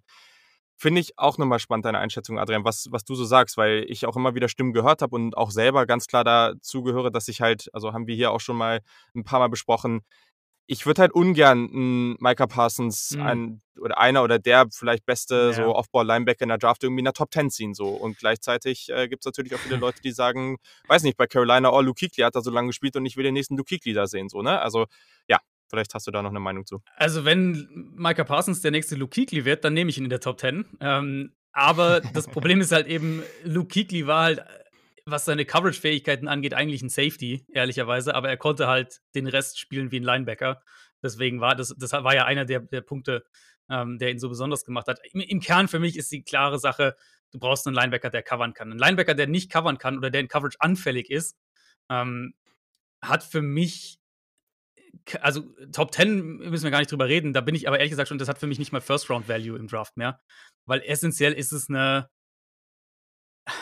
Finde 0.80 1.00
ich 1.00 1.18
auch 1.18 1.38
nochmal 1.38 1.58
spannend, 1.58 1.86
deine 1.86 1.98
Einschätzung, 1.98 2.38
Adrian, 2.38 2.64
was, 2.64 2.86
was 2.90 3.04
du 3.04 3.16
so 3.16 3.24
sagst, 3.24 3.56
weil 3.56 3.84
ich 3.88 4.06
auch 4.06 4.14
immer 4.14 4.36
wieder 4.36 4.48
Stimmen 4.48 4.72
gehört 4.72 5.02
habe 5.02 5.16
und 5.16 5.36
auch 5.36 5.50
selber 5.50 5.86
ganz 5.86 6.06
klar 6.06 6.22
dazu 6.22 6.84
gehöre, 6.84 7.10
dass 7.10 7.26
ich 7.26 7.40
halt, 7.40 7.68
also 7.72 7.92
haben 7.92 8.06
wir 8.06 8.14
hier 8.14 8.30
auch 8.30 8.40
schon 8.40 8.56
mal 8.56 8.80
ein 9.14 9.24
paar 9.24 9.40
Mal 9.40 9.48
besprochen, 9.48 10.02
ich 10.70 10.84
würde 10.84 11.00
halt 11.00 11.12
ungern 11.12 11.70
einen 11.72 12.16
Micah 12.20 12.46
Parsons 12.46 13.12
mhm. 13.16 13.22
ein, 13.22 13.62
oder 13.80 13.98
einer 13.98 14.22
oder 14.22 14.38
der 14.38 14.66
vielleicht 14.70 15.06
beste 15.06 15.46
ja. 15.46 15.52
so 15.54 15.74
Off-Ball-Linebacker 15.74 16.42
in 16.42 16.50
der 16.50 16.58
Draft 16.58 16.84
irgendwie 16.84 17.00
in 17.00 17.06
der 17.06 17.14
Top 17.14 17.32
10 17.32 17.50
ziehen. 17.50 17.74
So. 17.74 17.88
Und 17.88 18.18
gleichzeitig 18.18 18.90
äh, 18.90 19.08
gibt 19.08 19.22
es 19.22 19.26
natürlich 19.26 19.54
auch 19.54 19.58
viele 19.58 19.76
Leute, 19.80 20.02
die 20.02 20.12
sagen, 20.12 20.58
weiß 20.86 21.04
nicht, 21.04 21.16
bei 21.16 21.26
Carolina, 21.26 21.72
oh, 21.72 21.80
Luke 21.80 21.98
Kuechly 21.98 22.22
hat 22.22 22.36
da 22.36 22.42
so 22.42 22.50
lange 22.50 22.68
gespielt 22.68 22.96
und 22.96 23.06
ich 23.06 23.16
will 23.16 23.24
den 23.24 23.32
nächsten 23.32 23.56
Luke 23.56 23.74
Kuechly 23.74 23.94
da 23.94 24.06
sehen. 24.06 24.28
So, 24.28 24.42
ne? 24.42 24.60
Also 24.60 24.84
ja, 25.26 25.38
vielleicht 25.70 25.94
hast 25.94 26.06
du 26.06 26.10
da 26.10 26.20
noch 26.20 26.30
eine 26.30 26.40
Meinung 26.40 26.66
zu. 26.66 26.82
Also 26.96 27.24
wenn 27.24 27.94
Micah 27.96 28.24
Parsons 28.24 28.60
der 28.60 28.70
nächste 28.70 28.94
Luke 28.94 29.18
Kuechly 29.18 29.46
wird, 29.46 29.64
dann 29.64 29.72
nehme 29.72 29.88
ich 29.88 29.96
ihn 29.96 30.04
in 30.04 30.10
der 30.10 30.20
Top 30.20 30.38
10. 30.38 30.66
Ähm, 30.80 31.32
aber 31.52 32.02
das 32.12 32.26
Problem 32.28 32.60
ist 32.60 32.72
halt 32.72 32.86
eben, 32.88 33.22
Luke 33.42 33.72
Kuechly 33.72 34.06
war 34.06 34.24
halt 34.24 34.44
was 35.10 35.24
seine 35.24 35.44
Coverage-Fähigkeiten 35.44 36.28
angeht, 36.28 36.54
eigentlich 36.54 36.82
ein 36.82 36.88
Safety, 36.88 37.46
ehrlicherweise, 37.52 38.14
aber 38.14 38.28
er 38.28 38.36
konnte 38.36 38.66
halt 38.66 39.00
den 39.14 39.26
Rest 39.26 39.58
spielen 39.58 39.90
wie 39.90 40.00
ein 40.00 40.04
Linebacker. 40.04 40.62
Deswegen 41.02 41.40
war 41.40 41.54
das, 41.54 41.74
das 41.78 41.92
war 41.92 42.14
ja 42.14 42.24
einer 42.24 42.44
der, 42.44 42.60
der 42.60 42.80
Punkte, 42.80 43.24
ähm, 43.70 43.98
der 43.98 44.10
ihn 44.10 44.18
so 44.18 44.28
besonders 44.28 44.64
gemacht 44.64 44.88
hat. 44.88 45.00
Im, 45.12 45.20
Im, 45.20 45.40
Kern 45.40 45.68
für 45.68 45.78
mich 45.78 45.96
ist 45.96 46.10
die 46.10 46.22
klare 46.22 46.58
Sache, 46.58 46.96
du 47.32 47.38
brauchst 47.38 47.66
einen 47.66 47.76
Linebacker, 47.76 48.10
der 48.10 48.22
covern 48.22 48.54
kann. 48.54 48.72
Ein 48.72 48.78
Linebacker, 48.78 49.14
der 49.14 49.26
nicht 49.26 49.50
covern 49.50 49.78
kann 49.78 49.98
oder 49.98 50.10
der 50.10 50.20
in 50.20 50.28
Coverage 50.28 50.56
anfällig 50.60 51.10
ist, 51.10 51.36
ähm, 51.90 52.34
hat 53.02 53.22
für 53.22 53.42
mich, 53.42 54.00
also 55.20 55.54
Top 55.72 55.94
10 55.94 56.38
müssen 56.38 56.64
wir 56.64 56.70
gar 56.70 56.80
nicht 56.80 56.90
drüber 56.90 57.08
reden, 57.08 57.32
da 57.32 57.40
bin 57.40 57.54
ich 57.54 57.68
aber 57.68 57.78
ehrlich 57.78 57.90
gesagt 57.90 58.08
schon, 58.08 58.18
das 58.18 58.28
hat 58.28 58.38
für 58.38 58.46
mich 58.46 58.58
nicht 58.58 58.72
mal 58.72 58.80
First-Round-Value 58.80 59.58
im 59.58 59.68
Draft 59.68 59.96
mehr, 59.96 60.20
weil 60.66 60.82
essentiell 60.82 61.32
ist 61.32 61.52
es 61.52 61.68
eine, 61.68 62.10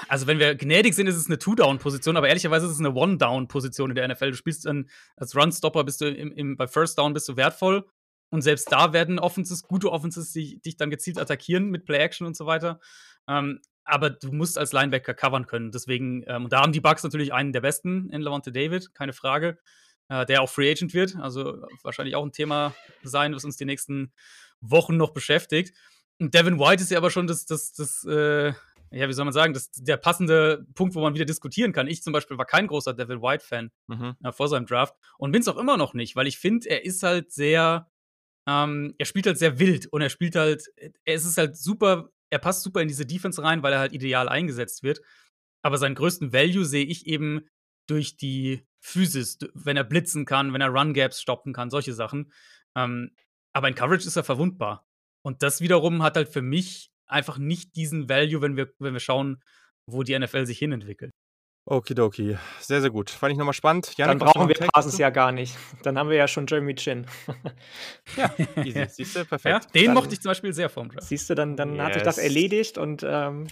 also 0.09 0.27
wenn 0.27 0.39
wir 0.39 0.55
gnädig 0.55 0.95
sind, 0.95 1.07
ist 1.07 1.17
es 1.17 1.27
eine 1.27 1.39
Two-Down-Position, 1.39 2.17
aber 2.17 2.29
ehrlicherweise 2.29 2.67
ist 2.67 2.73
es 2.73 2.79
eine 2.79 2.93
One-Down-Position 2.95 3.91
in 3.91 3.97
der 3.97 4.09
NFL. 4.09 4.31
Du 4.31 4.37
spielst 4.37 4.67
dann 4.67 4.89
als 5.17 5.37
Run-Stopper, 5.37 5.85
bist 5.85 6.01
du 6.01 6.09
im, 6.09 6.33
im, 6.33 6.57
bei 6.57 6.67
First 6.67 6.99
Down 6.99 7.13
bist 7.15 7.29
du 7.29 7.37
wertvoll. 7.37 7.87
Und 8.31 8.43
selbst 8.43 8.71
da 8.73 8.93
werden 8.93 9.19
Offenses, 9.19 9.63
gute 9.63 9.91
Offenses, 9.93 10.33
die 10.33 10.61
dich 10.61 10.77
dann 10.77 10.91
gezielt 10.91 11.19
attackieren 11.19 11.71
mit 11.71 11.85
Play-Action 11.85 12.27
und 12.27 12.37
so 12.37 12.47
weiter. 12.47 12.81
Ähm, 13.29 13.61
aber 13.85 14.11
du 14.11 14.33
musst 14.33 14.59
als 14.59 14.73
Linebacker 14.73 15.15
covern 15.15 15.47
können. 15.47 15.71
Deswegen, 15.71 16.25
ähm, 16.27 16.45
und 16.45 16.53
da 16.53 16.61
haben 16.61 16.73
die 16.73 16.81
Bucks 16.81 17.05
natürlich 17.05 17.33
einen 17.33 17.53
der 17.53 17.61
besten 17.61 18.11
in 18.11 18.21
Lavonte 18.21 18.51
David, 18.51 18.95
keine 18.95 19.13
Frage, 19.13 19.59
äh, 20.09 20.27
der 20.27 20.43
auch 20.43 20.51
Free 20.51 20.71
Agent 20.71 20.93
wird. 20.93 21.17
Also 21.17 21.63
wahrscheinlich 21.83 22.17
auch 22.17 22.25
ein 22.25 22.33
Thema 22.33 22.75
sein, 23.05 23.35
was 23.35 23.45
uns 23.45 23.57
die 23.57 23.65
nächsten 23.65 24.13
Wochen 24.61 24.97
noch 24.97 25.11
beschäftigt. 25.11 25.77
Und 26.19 26.35
Devin 26.35 26.59
White 26.59 26.83
ist 26.83 26.91
ja 26.91 26.99
aber 26.99 27.11
schon 27.11 27.27
das, 27.27 27.47
das, 27.47 27.73
das, 27.75 28.05
äh, 28.05 28.53
ja, 28.91 29.09
wie 29.09 29.13
soll 29.13 29.25
man 29.25 29.35
sagen, 29.35 29.53
das 29.53 29.71
der 29.73 29.97
passende 29.97 30.67
Punkt, 30.75 30.95
wo 30.95 31.01
man 31.01 31.15
wieder 31.15 31.25
diskutieren 31.25 31.73
kann. 31.73 31.87
Ich 31.87 32.03
zum 32.03 32.13
Beispiel 32.13 32.39
war 32.39 32.45
kein 32.45 32.67
großer 32.67 32.95
Devin 32.95 33.23
White-Fan 33.23 33.71
mhm. 33.89 34.17
äh, 34.23 34.33
vor 34.33 34.49
seinem 34.49 34.67
Draft 34.67 34.95
und 35.19 35.33
bin 35.33 35.43
es 35.43 35.49
auch 35.49 35.57
immer 35.57 35.77
noch 35.77 35.95
nicht, 35.95 36.17
weil 36.17 36.27
ich 36.27 36.39
finde, 36.39 36.69
er 36.69 36.85
ist 36.85 37.03
halt 37.03 37.33
sehr, 37.33 37.91
ähm, 38.47 38.95
er 38.99 39.07
spielt 39.07 39.27
halt 39.27 39.39
sehr 39.39 39.59
wild 39.59 39.87
und 39.87 40.03
er 40.03 40.11
spielt 40.11 40.37
halt, 40.37 40.65
er 41.05 41.15
ist 41.15 41.37
halt 41.37 41.57
super, 41.57 42.11
er 42.31 42.39
passt 42.39 42.63
super 42.63 42.81
in 42.81 42.89
diese 42.89 43.07
Defense 43.07 43.43
rein, 43.43 43.63
weil 43.63 43.73
er 43.73 43.81
halt 43.81 43.93
ideal 43.93 44.29
eingesetzt 44.29 44.83
wird. 44.83 45.01
Aber 45.63 45.79
seinen 45.79 45.97
größten 45.97 46.33
Value 46.33 46.65
sehe 46.65 46.85
ich 46.85 47.07
eben 47.07 47.49
durch 47.87 48.17
die 48.17 48.67
Physis, 48.81 49.39
wenn 49.55 49.77
er 49.77 49.85
blitzen 49.85 50.25
kann, 50.25 50.53
wenn 50.53 50.61
er 50.61 50.69
Run-Gaps 50.69 51.21
stoppen 51.21 51.53
kann, 51.53 51.71
solche 51.71 51.93
Sachen. 51.93 52.33
Ähm, 52.77 53.11
aber 53.53 53.69
in 53.69 53.75
Coverage 53.75 54.07
ist 54.07 54.17
er 54.17 54.25
verwundbar. 54.25 54.87
Und 55.23 55.43
das 55.43 55.61
wiederum 55.61 56.03
hat 56.03 56.17
halt 56.17 56.29
für 56.29 56.43
mich 56.43 56.93
einfach 57.07 57.39
nicht 57.39 57.77
diesen 57.77 58.09
Value, 58.09 58.43
wenn 58.43 58.57
wir, 58.57 58.73
wenn 58.79 58.93
wir 58.93 59.01
schauen, 59.01 59.43
wo 59.87 60.03
die 60.03 60.19
NFL 60.19 60.47
sich 60.47 60.59
hinentwickelt. 60.59 61.13
Okidoki, 61.69 62.37
sehr, 62.61 62.81
sehr 62.81 62.91
gut. 62.91 63.11
Fand 63.11 63.33
ich 63.33 63.39
nochmal 63.39 63.53
spannend. 63.53 63.93
Janik, 63.97 64.21
Dann 64.21 64.29
brauchen 64.29 64.49
wir 64.49 64.55
Parsons 64.73 64.99
ja 64.99 65.11
gar 65.11 65.33
nicht. 65.33 65.57
Dann 65.83 65.99
haben 65.99 66.09
wir 66.09 66.17
ja 66.17 66.29
schon 66.29 66.47
Jeremy 66.47 66.77
Chin. 66.77 67.07
ja, 68.17 68.33
easy. 68.65 68.87
Siehst 68.89 69.17
du, 69.17 69.25
perfekt. 69.25 69.65
Ja, 69.65 69.71
den 69.73 69.87
dann, 69.87 69.95
mochte 69.95 70.15
ich 70.15 70.21
zum 70.21 70.31
Beispiel 70.31 70.53
sehr 70.53 70.69
vom 70.69 70.91
Draft. 70.91 71.09
Siehst 71.09 71.29
du, 71.29 71.35
dann, 71.35 71.57
dann 71.57 71.75
yes. 71.75 71.85
hat 71.85 71.95
sich 71.95 72.03
das 72.05 72.19
erledigt 72.19 72.79
und 72.79 73.05
ähm, 73.05 73.49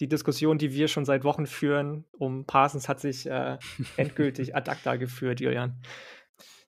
die 0.00 0.08
Diskussion, 0.08 0.56
die 0.56 0.72
wir 0.72 0.88
schon 0.88 1.04
seit 1.04 1.24
Wochen 1.24 1.46
führen, 1.46 2.06
um 2.12 2.46
Parsons 2.46 2.88
hat 2.88 3.00
sich 3.00 3.26
äh, 3.26 3.58
endgültig 3.98 4.56
ad 4.56 4.70
acta 4.70 4.96
geführt, 4.96 5.40
Julian. 5.40 5.82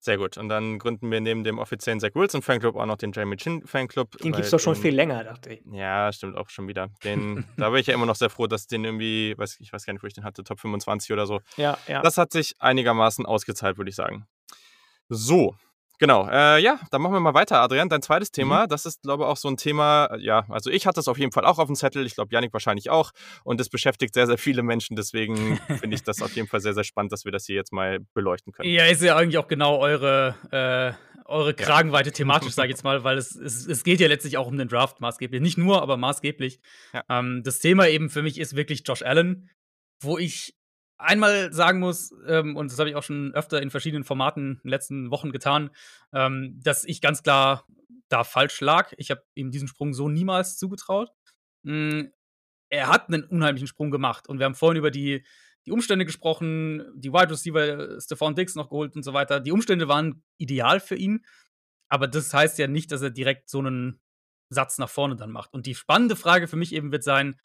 Sehr 0.04 0.18
gut. 0.18 0.36
Und 0.36 0.50
dann 0.50 0.78
gründen 0.78 1.10
wir 1.10 1.18
neben 1.22 1.44
dem 1.44 1.58
offiziellen 1.58 1.98
Zach 1.98 2.10
Wilson 2.12 2.42
Fanclub 2.42 2.76
auch 2.76 2.84
noch 2.84 2.98
den 2.98 3.12
Jeremy 3.12 3.38
Chin 3.38 3.66
Fanclub. 3.66 4.18
Den 4.18 4.32
gibt 4.32 4.44
es 4.44 4.50
doch 4.50 4.60
schon 4.60 4.74
den, 4.74 4.82
viel 4.82 4.94
länger, 4.94 5.24
dachte 5.24 5.54
ich. 5.54 5.62
Ja, 5.72 6.12
stimmt 6.12 6.36
auch 6.36 6.50
schon 6.50 6.68
wieder. 6.68 6.90
Den, 7.04 7.46
da 7.56 7.70
bin 7.70 7.80
ich 7.80 7.86
ja 7.86 7.94
immer 7.94 8.04
noch 8.04 8.14
sehr 8.14 8.28
froh, 8.28 8.46
dass 8.46 8.66
den 8.66 8.84
irgendwie, 8.84 9.32
weiß, 9.38 9.60
ich 9.60 9.72
weiß 9.72 9.86
gar 9.86 9.94
nicht, 9.94 10.02
wo 10.02 10.06
ich 10.06 10.12
den 10.12 10.24
hatte, 10.24 10.44
Top 10.44 10.60
25 10.60 11.10
oder 11.10 11.26
so. 11.26 11.40
Ja, 11.56 11.78
ja. 11.88 12.02
Das 12.02 12.18
hat 12.18 12.32
sich 12.32 12.54
einigermaßen 12.58 13.24
ausgezahlt, 13.24 13.78
würde 13.78 13.88
ich 13.88 13.96
sagen. 13.96 14.26
So, 15.08 15.56
Genau, 15.98 16.28
äh, 16.28 16.60
ja, 16.60 16.80
dann 16.90 17.02
machen 17.02 17.12
wir 17.12 17.20
mal 17.20 17.34
weiter, 17.34 17.60
Adrian. 17.60 17.88
Dein 17.88 18.02
zweites 18.02 18.30
mhm. 18.30 18.34
Thema, 18.34 18.64
mhm. 18.64 18.68
das 18.68 18.86
ist, 18.86 19.02
glaube 19.02 19.24
ich, 19.24 19.28
auch 19.28 19.36
so 19.36 19.48
ein 19.48 19.56
Thema, 19.56 20.06
äh, 20.06 20.20
ja, 20.20 20.44
also 20.48 20.70
ich 20.70 20.86
hatte 20.86 21.00
es 21.00 21.08
auf 21.08 21.18
jeden 21.18 21.32
Fall 21.32 21.44
auch 21.44 21.58
auf 21.58 21.66
dem 21.66 21.76
Zettel, 21.76 22.04
ich 22.04 22.14
glaube, 22.14 22.32
Janik 22.32 22.52
wahrscheinlich 22.52 22.90
auch. 22.90 23.12
Und 23.44 23.60
es 23.60 23.68
beschäftigt 23.68 24.14
sehr, 24.14 24.26
sehr 24.26 24.38
viele 24.38 24.62
Menschen, 24.62 24.96
deswegen 24.96 25.56
finde 25.78 25.94
ich 25.94 26.02
das 26.02 26.20
auf 26.20 26.34
jeden 26.34 26.48
Fall 26.48 26.60
sehr, 26.60 26.74
sehr 26.74 26.84
spannend, 26.84 27.12
dass 27.12 27.24
wir 27.24 27.32
das 27.32 27.46
hier 27.46 27.56
jetzt 27.56 27.72
mal 27.72 28.00
beleuchten 28.14 28.52
können. 28.52 28.68
Ja, 28.68 28.86
ist 28.86 29.02
ja 29.02 29.16
eigentlich 29.16 29.38
auch 29.38 29.48
genau 29.48 29.78
eure, 29.78 30.34
äh, 30.50 30.92
eure 31.26 31.54
Kragenweite 31.54 32.10
thematisch, 32.10 32.52
sage 32.54 32.68
ich 32.68 32.72
jetzt 32.72 32.84
mal, 32.84 33.04
weil 33.04 33.16
es, 33.16 33.34
es, 33.36 33.66
es 33.66 33.84
geht 33.84 34.00
ja 34.00 34.08
letztlich 34.08 34.36
auch 34.36 34.48
um 34.48 34.58
den 34.58 34.68
Draft 34.68 35.00
maßgeblich. 35.00 35.40
Nicht 35.40 35.58
nur, 35.58 35.80
aber 35.80 35.96
maßgeblich. 35.96 36.60
Ja. 36.92 37.04
Ähm, 37.08 37.42
das 37.44 37.60
Thema 37.60 37.88
eben 37.88 38.10
für 38.10 38.22
mich 38.22 38.38
ist 38.38 38.56
wirklich 38.56 38.82
Josh 38.86 39.02
Allen, 39.02 39.48
wo 40.00 40.18
ich 40.18 40.54
einmal 40.98 41.52
sagen 41.52 41.80
muss, 41.80 42.14
ähm, 42.26 42.56
und 42.56 42.70
das 42.70 42.78
habe 42.78 42.88
ich 42.88 42.96
auch 42.96 43.02
schon 43.02 43.34
öfter 43.34 43.60
in 43.60 43.70
verschiedenen 43.70 44.04
Formaten 44.04 44.56
in 44.56 44.60
den 44.64 44.70
letzten 44.70 45.10
Wochen 45.10 45.32
getan, 45.32 45.70
ähm, 46.12 46.60
dass 46.62 46.84
ich 46.84 47.00
ganz 47.00 47.22
klar 47.22 47.66
da 48.08 48.24
falsch 48.24 48.60
lag. 48.60 48.92
Ich 48.96 49.10
habe 49.10 49.22
ihm 49.34 49.50
diesen 49.50 49.68
Sprung 49.68 49.94
so 49.94 50.08
niemals 50.08 50.56
zugetraut. 50.56 51.10
Mhm. 51.62 52.12
Er 52.70 52.88
hat 52.88 53.08
einen 53.08 53.24
unheimlichen 53.24 53.68
Sprung 53.68 53.90
gemacht 53.90 54.28
und 54.28 54.38
wir 54.38 54.46
haben 54.46 54.54
vorhin 54.54 54.78
über 54.78 54.90
die, 54.90 55.24
die 55.66 55.72
Umstände 55.72 56.04
gesprochen, 56.04 56.84
die 56.96 57.12
Wide 57.12 57.30
Receiver, 57.30 58.00
Stephon 58.00 58.34
Diggs 58.34 58.54
noch 58.54 58.68
geholt 58.68 58.96
und 58.96 59.02
so 59.02 59.12
weiter. 59.12 59.40
Die 59.40 59.52
Umstände 59.52 59.88
waren 59.88 60.22
ideal 60.38 60.80
für 60.80 60.96
ihn, 60.96 61.24
aber 61.88 62.08
das 62.08 62.32
heißt 62.34 62.58
ja 62.58 62.66
nicht, 62.66 62.90
dass 62.90 63.02
er 63.02 63.10
direkt 63.10 63.48
so 63.48 63.60
einen 63.60 64.00
Satz 64.48 64.78
nach 64.78 64.90
vorne 64.90 65.16
dann 65.16 65.30
macht. 65.30 65.52
Und 65.52 65.66
die 65.66 65.74
spannende 65.74 66.16
Frage 66.16 66.48
für 66.48 66.56
mich 66.56 66.74
eben 66.74 66.92
wird 66.92 67.04
sein, 67.04 67.36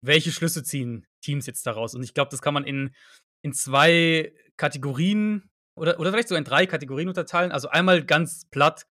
welche 0.00 0.32
Schlüsse 0.32 0.62
ziehen 0.62 1.06
Teams 1.20 1.46
jetzt 1.46 1.66
daraus? 1.66 1.94
Und 1.94 2.02
ich 2.02 2.14
glaube, 2.14 2.30
das 2.30 2.42
kann 2.42 2.54
man 2.54 2.64
in, 2.64 2.94
in 3.42 3.52
zwei 3.52 4.32
Kategorien 4.56 5.50
oder, 5.74 5.98
oder 6.00 6.10
vielleicht 6.10 6.28
so 6.28 6.34
in 6.34 6.44
drei 6.44 6.66
Kategorien 6.66 7.08
unterteilen. 7.08 7.52
Also 7.52 7.68
einmal 7.68 8.04
ganz 8.04 8.46
platt 8.50 8.86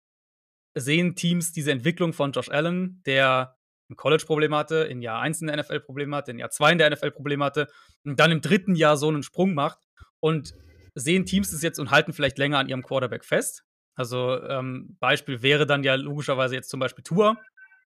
sehen 0.75 1.15
Teams 1.15 1.53
diese 1.53 1.71
Entwicklung 1.71 2.13
von 2.13 2.33
Josh 2.33 2.51
Allen, 2.51 3.03
der 3.07 3.57
im 3.89 3.97
College 3.97 4.25
Probleme 4.27 4.57
hatte, 4.57 4.77
in 4.77 5.03
Jahr 5.03 5.21
1 5.21 5.41
in 5.41 5.47
der 5.49 5.57
NFL 5.57 5.81
Probleme 5.81 6.17
hatte, 6.17 6.31
in 6.31 6.39
Jahr 6.39 6.51
2 6.51 6.73
in 6.73 6.79
der 6.79 6.91
NFL 6.91 7.11
Probleme 7.11 7.45
hatte 7.45 7.69
und 8.05 8.19
dann 8.19 8.31
im 8.31 8.41
dritten 8.41 8.75
Jahr 8.75 8.97
so 8.97 9.09
einen 9.09 9.23
Sprung 9.23 9.55
macht 9.55 9.79
und 10.21 10.55
sehen 10.95 11.27
Teams 11.27 11.51
das 11.51 11.63
jetzt 11.63 11.79
und 11.79 11.91
halten 11.91 12.13
vielleicht 12.13 12.39
länger 12.39 12.59
an 12.59 12.69
ihrem 12.69 12.83
Quarterback 12.83 13.25
fest. 13.25 13.65
Also 13.95 14.41
ähm, 14.43 14.97
Beispiel 15.01 15.43
wäre 15.43 15.67
dann 15.67 15.85
ja 15.85 15.95
logischerweise 15.95 16.55
jetzt 16.55 16.71
zum 16.71 16.81
Beispiel 16.81 17.05
Tour. 17.05 17.37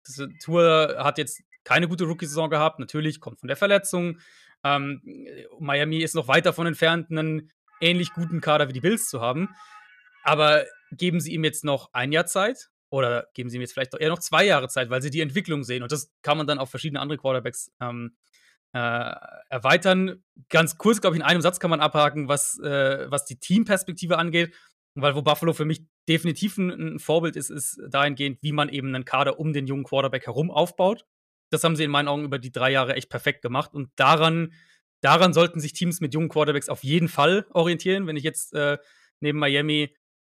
Das, 0.04 0.28
Tour 0.44 0.96
hat 0.98 1.18
jetzt 1.18 1.42
keine 1.66 1.88
gute 1.88 2.04
Rookie-Saison 2.04 2.48
gehabt, 2.48 2.78
natürlich, 2.78 3.20
kommt 3.20 3.40
von 3.40 3.48
der 3.48 3.56
Verletzung. 3.56 4.20
Ähm, 4.62 5.02
Miami 5.58 5.98
ist 5.98 6.14
noch 6.14 6.28
weit 6.28 6.46
davon 6.46 6.68
entfernt, 6.68 7.10
einen 7.10 7.50
ähnlich 7.80 8.12
guten 8.12 8.40
Kader 8.40 8.68
wie 8.68 8.72
die 8.72 8.80
Bills 8.80 9.08
zu 9.08 9.20
haben. 9.20 9.48
Aber 10.22 10.64
geben 10.92 11.18
sie 11.18 11.32
ihm 11.32 11.42
jetzt 11.42 11.64
noch 11.64 11.92
ein 11.92 12.12
Jahr 12.12 12.26
Zeit 12.26 12.70
oder 12.88 13.26
geben 13.34 13.50
sie 13.50 13.56
ihm 13.56 13.62
jetzt 13.62 13.72
vielleicht 13.72 13.94
eher 13.94 14.10
noch 14.10 14.20
zwei 14.20 14.44
Jahre 14.44 14.68
Zeit, 14.68 14.90
weil 14.90 15.02
sie 15.02 15.10
die 15.10 15.20
Entwicklung 15.20 15.64
sehen. 15.64 15.82
Und 15.82 15.90
das 15.90 16.12
kann 16.22 16.38
man 16.38 16.46
dann 16.46 16.58
auf 16.60 16.70
verschiedene 16.70 17.00
andere 17.00 17.18
Quarterbacks 17.18 17.72
ähm, 17.80 18.16
äh, 18.72 19.14
erweitern. 19.48 20.22
Ganz 20.48 20.78
kurz, 20.78 21.00
glaube 21.00 21.16
ich, 21.16 21.20
in 21.20 21.26
einem 21.26 21.40
Satz 21.40 21.58
kann 21.58 21.70
man 21.70 21.80
abhaken, 21.80 22.28
was, 22.28 22.60
äh, 22.60 23.10
was 23.10 23.24
die 23.24 23.40
Teamperspektive 23.40 24.18
angeht. 24.18 24.54
Weil 24.94 25.16
wo 25.16 25.22
Buffalo 25.22 25.52
für 25.52 25.64
mich 25.64 25.82
definitiv 26.08 26.58
ein, 26.58 26.70
ein, 26.70 26.98
Vorbild 27.00 27.34
ist, 27.34 27.50
ist 27.50 27.80
dahingehend, 27.90 28.38
wie 28.42 28.52
man 28.52 28.68
eben 28.68 28.94
einen 28.94 29.04
Kader 29.04 29.40
um 29.40 29.52
den 29.52 29.66
jungen 29.66 29.84
Quarterback 29.84 30.26
herum 30.26 30.50
aufbaut. 30.52 31.04
Das 31.50 31.64
haben 31.64 31.76
sie 31.76 31.84
in 31.84 31.90
meinen 31.90 32.08
Augen 32.08 32.24
über 32.24 32.38
die 32.38 32.52
drei 32.52 32.70
Jahre 32.72 32.94
echt 32.94 33.08
perfekt 33.08 33.42
gemacht. 33.42 33.74
Und 33.74 33.90
daran, 33.96 34.52
daran 35.00 35.32
sollten 35.32 35.60
sich 35.60 35.72
Teams 35.72 36.00
mit 36.00 36.14
jungen 36.14 36.28
Quarterbacks 36.28 36.68
auf 36.68 36.82
jeden 36.82 37.08
Fall 37.08 37.46
orientieren. 37.50 38.06
Wenn 38.06 38.16
ich 38.16 38.24
jetzt 38.24 38.54
äh, 38.54 38.78
neben 39.20 39.38
Miami 39.38 39.96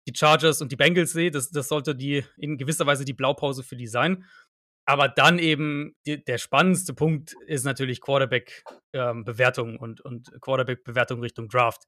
die 0.07 0.13
Chargers 0.15 0.61
und 0.61 0.71
die 0.71 0.75
Bengals 0.75 1.11
sehe, 1.11 1.31
das, 1.31 1.49
das 1.49 1.67
sollte 1.67 1.95
die 1.95 2.23
in 2.37 2.57
gewisser 2.57 2.85
Weise 2.85 3.05
die 3.05 3.13
Blaupause 3.13 3.63
für 3.63 3.75
die 3.75 3.87
sein. 3.87 4.25
Aber 4.85 5.09
dann 5.09 5.37
eben 5.37 5.95
die, 6.05 6.23
der 6.23 6.37
spannendste 6.37 6.93
Punkt 6.93 7.35
ist 7.45 7.65
natürlich 7.65 7.99
Quarterback-Bewertung 7.99 9.71
ähm, 9.71 9.77
und, 9.79 10.01
und 10.01 10.31
Quarterback-Bewertung 10.39 11.19
Richtung 11.19 11.49
Draft. 11.49 11.83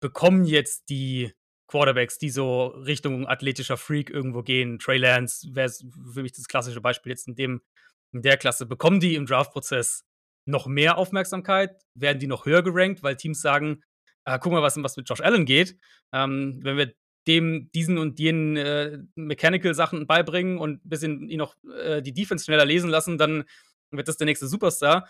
Bekommen 0.00 0.44
jetzt 0.44 0.88
die 0.88 1.32
Quarterbacks, 1.68 2.18
die 2.18 2.30
so 2.30 2.66
Richtung 2.66 3.26
athletischer 3.26 3.76
Freak 3.76 4.10
irgendwo 4.10 4.42
gehen, 4.42 4.80
Trey 4.80 4.98
Lance 4.98 5.48
wäre 5.54 5.70
für 6.12 6.22
mich 6.22 6.32
das 6.32 6.48
klassische 6.48 6.80
Beispiel 6.80 7.10
jetzt 7.10 7.28
in, 7.28 7.36
dem, 7.36 7.62
in 8.14 8.22
der 8.22 8.36
Klasse, 8.36 8.66
bekommen 8.66 9.00
die 9.00 9.14
im 9.14 9.26
Draft-Prozess 9.26 10.04
noch 10.46 10.66
mehr 10.66 10.96
Aufmerksamkeit? 10.96 11.82
Werden 11.94 12.18
die 12.18 12.26
noch 12.26 12.46
höher 12.46 12.62
gerankt, 12.62 13.02
weil 13.02 13.16
Teams 13.16 13.40
sagen, 13.40 13.82
äh, 14.24 14.38
guck 14.38 14.52
mal, 14.52 14.62
was, 14.62 14.82
was 14.82 14.96
mit 14.96 15.08
Josh 15.08 15.20
Allen 15.20 15.44
geht. 15.44 15.76
Ähm, 16.12 16.60
wenn 16.62 16.76
wir 16.76 16.94
dem 17.26 17.70
diesen 17.72 17.98
und 17.98 18.18
jenen 18.18 18.56
äh, 18.56 18.98
Mechanical-Sachen 19.14 20.06
beibringen 20.06 20.58
und 20.58 20.84
ein 20.84 20.88
bisschen 20.88 21.28
ihn 21.28 21.38
noch 21.38 21.56
äh, 21.82 22.02
die 22.02 22.12
Defense 22.12 22.44
schneller 22.44 22.64
lesen 22.64 22.90
lassen, 22.90 23.18
dann 23.18 23.44
wird 23.90 24.08
das 24.08 24.16
der 24.16 24.26
nächste 24.26 24.46
Superstar. 24.46 25.08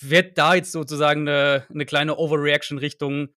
Wird 0.00 0.36
da 0.38 0.54
jetzt 0.54 0.72
sozusagen 0.72 1.28
eine, 1.28 1.66
eine 1.70 1.86
kleine 1.86 2.16
Overreaction 2.16 2.78
Richtung, 2.78 3.28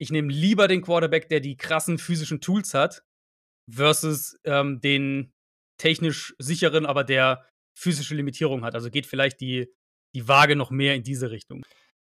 ich 0.00 0.10
nehme 0.10 0.32
lieber 0.32 0.66
den 0.66 0.82
Quarterback, 0.82 1.28
der 1.28 1.38
die 1.40 1.56
krassen 1.56 1.98
physischen 1.98 2.40
Tools 2.40 2.74
hat, 2.74 3.04
versus 3.70 4.36
ähm, 4.44 4.80
den 4.80 5.32
technisch 5.78 6.34
sicheren, 6.38 6.86
aber 6.86 7.04
der 7.04 7.46
physische 7.74 8.14
Limitierung 8.14 8.64
hat. 8.64 8.74
Also 8.74 8.90
geht 8.90 9.06
vielleicht 9.06 9.40
die, 9.40 9.68
die 10.14 10.28
Waage 10.28 10.56
noch 10.56 10.70
mehr 10.70 10.94
in 10.94 11.02
diese 11.02 11.30
Richtung. 11.30 11.62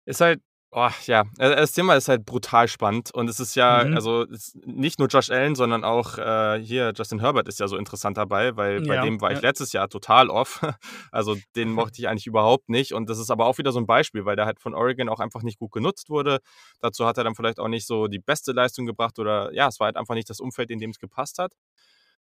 Ist 0.07 0.21
halt 0.21 0.41
Oh, 0.71 0.91
ja, 1.07 1.23
äh, 1.39 1.57
das 1.57 1.73
Thema 1.73 1.95
ist 1.95 2.09
halt 2.09 2.27
brutal 2.27 2.69
spannend 2.69 3.11
und 3.15 3.31
es 3.31 3.41
ist 3.41 3.55
ja, 3.55 3.85
mhm. 3.85 3.95
also 3.95 4.27
nicht 4.67 4.99
nur 4.99 5.09
Josh 5.09 5.31
Allen, 5.31 5.55
sondern 5.55 5.83
auch 5.83 6.19
äh, 6.19 6.61
hier 6.63 6.93
Justin 6.95 7.21
Herbert 7.21 7.49
ist 7.49 7.59
ja 7.59 7.69
so 7.69 7.79
interessant 7.79 8.19
dabei, 8.19 8.55
weil 8.55 8.83
bei 8.83 9.01
dem 9.01 9.19
war 9.23 9.33
ich 9.33 9.41
letztes 9.41 9.73
Jahr 9.73 9.89
total 9.89 10.29
off. 10.29 10.61
Also 11.11 11.37
den 11.57 11.71
mochte 11.73 12.01
ich 12.03 12.09
eigentlich 12.09 12.27
überhaupt 12.27 12.69
nicht 12.69 12.93
und 12.93 13.09
das 13.09 13.19
ist 13.19 13.31
aber 13.31 13.47
auch 13.47 13.57
wieder 13.57 13.73
so 13.73 13.81
ein 13.81 13.87
Beispiel, 13.87 14.27
weil 14.27 14.37
der 14.37 14.45
halt 14.45 14.61
von 14.61 14.75
Oregon 14.75 15.09
auch 15.09 15.21
einfach 15.21 15.43
nicht 15.43 15.59
gut 15.59 15.73
genutzt 15.73 16.11
wurde. 16.11 16.41
Dazu 16.81 17.07
hat 17.07 17.17
er 17.17 17.25
dann 17.25 17.35
vielleicht 17.35 17.59
auch 17.61 17.69
nicht 17.69 17.87
so 17.87 18.07
die 18.07 18.19
beste 18.19 18.53
Leistung 18.53 18.85
gebracht 18.85 19.19
oder 19.19 19.53
ja, 19.55 19.69
es 19.69 19.81
war 19.81 19.87
halt 19.87 19.97
einfach 19.97 20.15
nicht 20.15 20.29
das 20.29 20.39
Umfeld, 20.39 20.71
in 20.71 20.81
dem 20.81 20.91
es 20.91 20.99
gepasst 20.99 21.39
hat. 21.39 21.55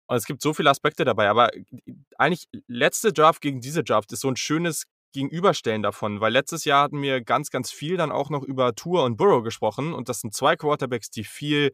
Und 0.09 0.17
es 0.17 0.25
gibt 0.25 0.41
so 0.41 0.55
viele 0.55 0.71
Aspekte 0.71 1.05
dabei, 1.05 1.29
aber 1.29 1.51
eigentlich 2.17 2.47
letzte 2.67 3.13
Draft 3.13 3.41
gegen 3.41 3.61
diese 3.61 3.83
Draft 3.83 4.11
ist 4.11 4.21
so 4.21 4.27
ein 4.27 4.35
schönes 4.35 4.85
Gegenüberstellen 5.13 5.83
davon, 5.83 6.19
weil 6.19 6.33
letztes 6.33 6.65
Jahr 6.65 6.83
hatten 6.83 6.99
wir 7.03 7.21
ganz, 7.21 7.51
ganz 7.51 7.71
viel 7.71 7.95
dann 7.95 8.11
auch 8.11 8.31
noch 8.31 8.41
über 8.41 8.73
Tour 8.73 9.03
und 9.03 9.17
Burrow 9.17 9.43
gesprochen 9.43 9.93
und 9.93 10.09
das 10.09 10.21
sind 10.21 10.33
zwei 10.33 10.55
Quarterbacks, 10.55 11.11
die 11.11 11.23
viel 11.23 11.73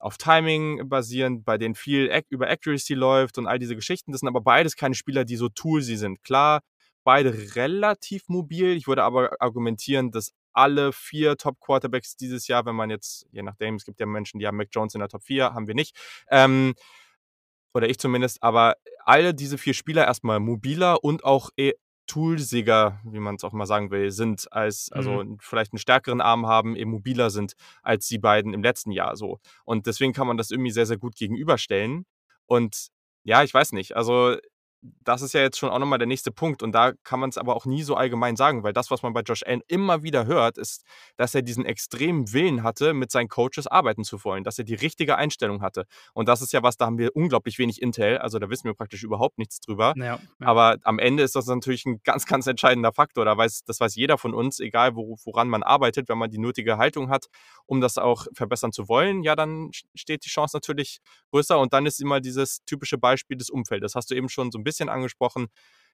auf 0.00 0.18
Timing 0.18 0.88
basieren, 0.88 1.44
bei 1.44 1.56
denen 1.56 1.76
viel 1.76 2.10
über 2.30 2.50
Accuracy 2.50 2.94
läuft 2.94 3.38
und 3.38 3.46
all 3.46 3.60
diese 3.60 3.76
Geschichten. 3.76 4.10
Das 4.10 4.20
sind 4.20 4.28
aber 4.28 4.40
beides 4.40 4.74
keine 4.74 4.96
Spieler, 4.96 5.24
die 5.24 5.36
so 5.36 5.48
toolsy 5.48 5.96
sind. 5.96 6.22
Klar, 6.24 6.62
beide 7.04 7.54
relativ 7.54 8.22
mobil. 8.26 8.76
Ich 8.76 8.88
würde 8.88 9.04
aber 9.04 9.40
argumentieren, 9.40 10.10
dass 10.10 10.32
alle 10.52 10.92
vier 10.92 11.36
Top-Quarterbacks 11.36 12.16
dieses 12.16 12.48
Jahr, 12.48 12.66
wenn 12.66 12.74
man 12.74 12.90
jetzt, 12.90 13.28
je 13.30 13.42
nachdem, 13.42 13.76
es 13.76 13.84
gibt 13.84 14.00
ja 14.00 14.06
Menschen, 14.06 14.40
die 14.40 14.48
haben 14.48 14.56
Mac 14.56 14.68
Jones 14.72 14.94
in 14.94 15.00
der 15.00 15.08
Top 15.08 15.22
4, 15.22 15.54
haben 15.54 15.68
wir 15.68 15.74
nicht. 15.76 15.96
Ähm, 16.28 16.74
oder 17.78 17.88
ich 17.88 17.98
zumindest, 17.98 18.42
aber 18.42 18.76
alle 19.04 19.34
diese 19.34 19.56
vier 19.56 19.72
Spieler 19.72 20.04
erstmal 20.04 20.40
mobiler 20.40 21.02
und 21.02 21.24
auch 21.24 21.50
e 21.56 21.74
toolsiger, 22.08 23.00
wie 23.04 23.20
man 23.20 23.36
es 23.36 23.44
auch 23.44 23.52
mal 23.52 23.66
sagen 23.66 23.90
will, 23.90 24.10
sind, 24.10 24.50
als, 24.50 24.90
also 24.90 25.22
mhm. 25.22 25.36
vielleicht 25.40 25.72
einen 25.72 25.78
stärkeren 25.78 26.22
Arm 26.22 26.46
haben, 26.46 26.74
eben 26.74 26.90
mobiler 26.90 27.28
sind 27.28 27.52
als 27.82 28.08
die 28.08 28.18
beiden 28.18 28.54
im 28.54 28.62
letzten 28.62 28.90
Jahr 28.92 29.14
so. 29.14 29.38
Und 29.64 29.86
deswegen 29.86 30.14
kann 30.14 30.26
man 30.26 30.38
das 30.38 30.50
irgendwie 30.50 30.70
sehr, 30.70 30.86
sehr 30.86 30.96
gut 30.96 31.16
gegenüberstellen. 31.16 32.06
Und 32.46 32.88
ja, 33.24 33.42
ich 33.42 33.52
weiß 33.52 33.72
nicht. 33.72 33.94
Also 33.94 34.36
das 34.80 35.22
ist 35.22 35.34
ja 35.34 35.40
jetzt 35.40 35.58
schon 35.58 35.70
auch 35.70 35.78
nochmal 35.78 35.98
der 35.98 36.06
nächste 36.06 36.30
Punkt. 36.30 36.62
Und 36.62 36.72
da 36.72 36.92
kann 37.02 37.18
man 37.20 37.30
es 37.30 37.38
aber 37.38 37.56
auch 37.56 37.66
nie 37.66 37.82
so 37.82 37.96
allgemein 37.96 38.36
sagen, 38.36 38.62
weil 38.62 38.72
das, 38.72 38.90
was 38.90 39.02
man 39.02 39.12
bei 39.12 39.22
Josh 39.22 39.42
Allen 39.44 39.62
immer 39.66 40.02
wieder 40.02 40.26
hört, 40.26 40.58
ist, 40.58 40.84
dass 41.16 41.34
er 41.34 41.42
diesen 41.42 41.64
extremen 41.64 42.32
Willen 42.32 42.62
hatte, 42.62 42.94
mit 42.94 43.10
seinen 43.10 43.28
Coaches 43.28 43.66
arbeiten 43.66 44.04
zu 44.04 44.22
wollen, 44.24 44.44
dass 44.44 44.58
er 44.58 44.64
die 44.64 44.74
richtige 44.74 45.16
Einstellung 45.16 45.62
hatte. 45.62 45.86
Und 46.14 46.28
das 46.28 46.42
ist 46.42 46.52
ja 46.52 46.62
was, 46.62 46.76
da 46.76 46.86
haben 46.86 46.98
wir 46.98 47.14
unglaublich 47.16 47.58
wenig 47.58 47.82
Intel, 47.82 48.18
also 48.18 48.38
da 48.38 48.48
wissen 48.50 48.64
wir 48.64 48.74
praktisch 48.74 49.02
überhaupt 49.02 49.38
nichts 49.38 49.60
drüber. 49.60 49.94
Ja, 49.96 50.04
ja. 50.04 50.20
Aber 50.40 50.76
am 50.82 50.98
Ende 50.98 51.22
ist 51.22 51.34
das 51.34 51.46
natürlich 51.46 51.84
ein 51.86 52.00
ganz, 52.04 52.26
ganz 52.26 52.46
entscheidender 52.46 52.92
Faktor. 52.92 53.24
Da 53.24 53.36
weiß, 53.36 53.64
das 53.64 53.80
weiß 53.80 53.96
jeder 53.96 54.18
von 54.18 54.34
uns, 54.34 54.60
egal 54.60 54.94
wo, 54.94 55.16
woran 55.24 55.48
man 55.48 55.62
arbeitet, 55.62 56.08
wenn 56.08 56.18
man 56.18 56.30
die 56.30 56.38
nötige 56.38 56.78
Haltung 56.78 57.10
hat, 57.10 57.26
um 57.66 57.80
das 57.80 57.98
auch 57.98 58.26
verbessern 58.34 58.72
zu 58.72 58.88
wollen, 58.88 59.22
ja, 59.22 59.34
dann 59.34 59.70
steht 59.94 60.24
die 60.24 60.30
Chance 60.30 60.56
natürlich 60.56 60.98
größer. 61.30 61.58
Und 61.58 61.72
dann 61.72 61.86
ist 61.86 62.00
immer 62.00 62.20
dieses 62.20 62.64
typische 62.64 62.98
Beispiel 62.98 63.36
des 63.36 63.50
Umfeldes. 63.50 63.92
Das 63.92 63.96
hast 63.96 64.10
du 64.10 64.14
eben 64.14 64.28
schon 64.28 64.50
so 64.52 64.58
ein 64.58 64.64
bisschen 64.64 64.67
angesprochen. 64.88 65.48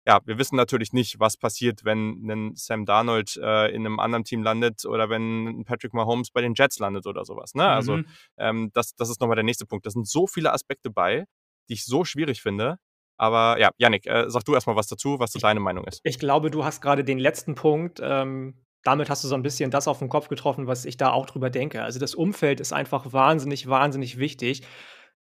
Ja, 0.07 0.21
wir 0.27 0.39
wissen 0.39 0.57
natürlich 0.57 0.93
nicht, 0.93 1.19
was 1.19 1.39
passiert, 1.39 1.85
wenn 1.85 2.29
ein 2.29 2.57
Sam 2.57 2.85
Darnold 2.85 3.39
äh, 3.43 3.69
in 3.69 3.87
einem 3.87 3.99
anderen 4.01 4.25
Team 4.25 4.43
landet 4.43 4.85
oder 4.85 5.09
wenn 5.09 5.65
Patrick 5.65 5.95
Mahomes 5.95 6.31
bei 6.31 6.43
den 6.43 6.53
Jets 6.55 6.79
landet 6.79 7.07
oder 7.07 7.25
sowas. 7.25 7.55
Ne? 7.55 7.67
Also, 7.67 7.97
mhm. 7.97 8.07
Ähm, 8.37 8.71
das, 8.75 8.95
das 8.97 9.09
ist 9.09 9.21
nochmal 9.21 9.37
der 9.37 9.45
nächste 9.45 9.65
Punkt. 9.65 9.87
Da 9.87 9.91
sind 9.91 10.07
so 10.07 10.27
viele 10.27 10.53
Aspekte 10.53 10.91
bei, 10.91 11.25
die 11.69 11.75
ich 11.75 11.87
so 11.87 12.05
schwierig 12.05 12.43
finde. 12.43 12.77
Aber 13.17 13.59
ja, 13.59 13.71
Yannick, 13.79 14.07
äh, 14.07 14.25
sag 14.29 14.45
du 14.45 14.55
erstmal 14.55 14.77
was 14.77 14.89
dazu, 14.89 15.19
was 15.21 15.33
so 15.33 15.39
deine 15.39 15.61
Meinung 15.61 15.85
ist. 15.85 16.01
Ich 16.03 16.19
glaube, 16.19 16.51
du 16.51 16.65
hast 16.65 16.83
gerade 16.83 17.05
den 17.05 17.19
letzten 17.19 17.55
Punkt 17.55 18.01
ähm, 18.03 18.65
damit 18.85 19.09
hast 19.09 19.25
du 19.25 19.29
so 19.29 19.35
ein 19.35 19.43
bisschen 19.43 19.71
das 19.71 19.89
auf 19.89 19.99
den 19.99 20.11
Kopf 20.11 20.29
getroffen, 20.29 20.67
was 20.67 20.85
ich 20.85 20.99
da 20.99 21.11
auch 21.11 21.27
drüber 21.27 21.51
denke. 21.51 21.83
Also, 21.83 21.99
das 21.99 22.15
Umfeld 22.15 22.61
ist 22.61 22.73
einfach 22.73 23.13
wahnsinnig, 23.13 23.67
wahnsinnig 23.67 24.19
wichtig 24.19 24.63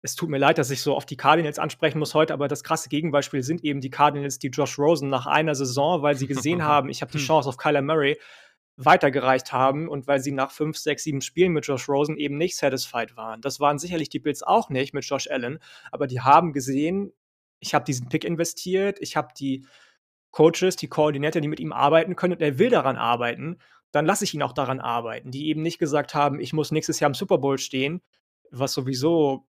es 0.01 0.15
tut 0.15 0.29
mir 0.29 0.39
leid, 0.39 0.57
dass 0.57 0.71
ich 0.71 0.81
so 0.81 0.95
oft 0.95 1.09
die 1.09 1.17
Cardinals 1.17 1.59
ansprechen 1.59 1.99
muss 1.99 2.15
heute, 2.15 2.33
aber 2.33 2.47
das 2.47 2.63
krasse 2.63 2.89
Gegenbeispiel 2.89 3.43
sind 3.43 3.63
eben 3.63 3.81
die 3.81 3.91
Cardinals, 3.91 4.39
die 4.39 4.47
Josh 4.47 4.79
Rosen 4.79 5.09
nach 5.09 5.27
einer 5.27 5.53
Saison, 5.53 6.01
weil 6.01 6.15
sie 6.15 6.27
gesehen 6.27 6.63
haben, 6.63 6.89
ich 6.89 7.01
habe 7.01 7.11
die 7.11 7.19
Chance 7.19 7.47
auf 7.47 7.57
Kyler 7.57 7.81
Murray, 7.81 8.17
weitergereicht 8.77 9.51
haben 9.51 9.87
und 9.87 10.07
weil 10.07 10.19
sie 10.21 10.31
nach 10.31 10.51
fünf, 10.51 10.77
sechs, 10.77 11.03
sieben 11.03 11.21
Spielen 11.21 11.51
mit 11.51 11.67
Josh 11.67 11.87
Rosen 11.87 12.17
eben 12.17 12.37
nicht 12.37 12.55
satisfied 12.55 13.15
waren. 13.15 13.41
Das 13.41 13.59
waren 13.59 13.77
sicherlich 13.77 14.09
die 14.09 14.19
Bills 14.19 14.41
auch 14.43 14.69
nicht 14.69 14.93
mit 14.93 15.05
Josh 15.05 15.29
Allen, 15.29 15.59
aber 15.91 16.07
die 16.07 16.21
haben 16.21 16.53
gesehen, 16.53 17.13
ich 17.59 17.75
habe 17.75 17.85
diesen 17.85 18.09
Pick 18.09 18.23
investiert, 18.23 18.97
ich 18.99 19.15
habe 19.15 19.29
die 19.37 19.65
Coaches, 20.31 20.77
die 20.77 20.87
Koordinator, 20.87 21.41
die 21.41 21.47
mit 21.47 21.59
ihm 21.59 21.73
arbeiten 21.73 22.15
können 22.15 22.33
und 22.33 22.41
er 22.41 22.57
will 22.57 22.69
daran 22.69 22.95
arbeiten, 22.95 23.57
dann 23.91 24.05
lasse 24.05 24.23
ich 24.23 24.33
ihn 24.33 24.41
auch 24.41 24.53
daran 24.53 24.79
arbeiten. 24.79 25.31
Die 25.31 25.47
eben 25.47 25.61
nicht 25.61 25.77
gesagt 25.77 26.15
haben, 26.15 26.39
ich 26.39 26.53
muss 26.53 26.71
nächstes 26.71 26.99
Jahr 26.99 27.09
im 27.09 27.13
Super 27.13 27.37
Bowl 27.37 27.57
stehen, 27.57 28.01
was 28.49 28.73
sowieso 28.73 29.45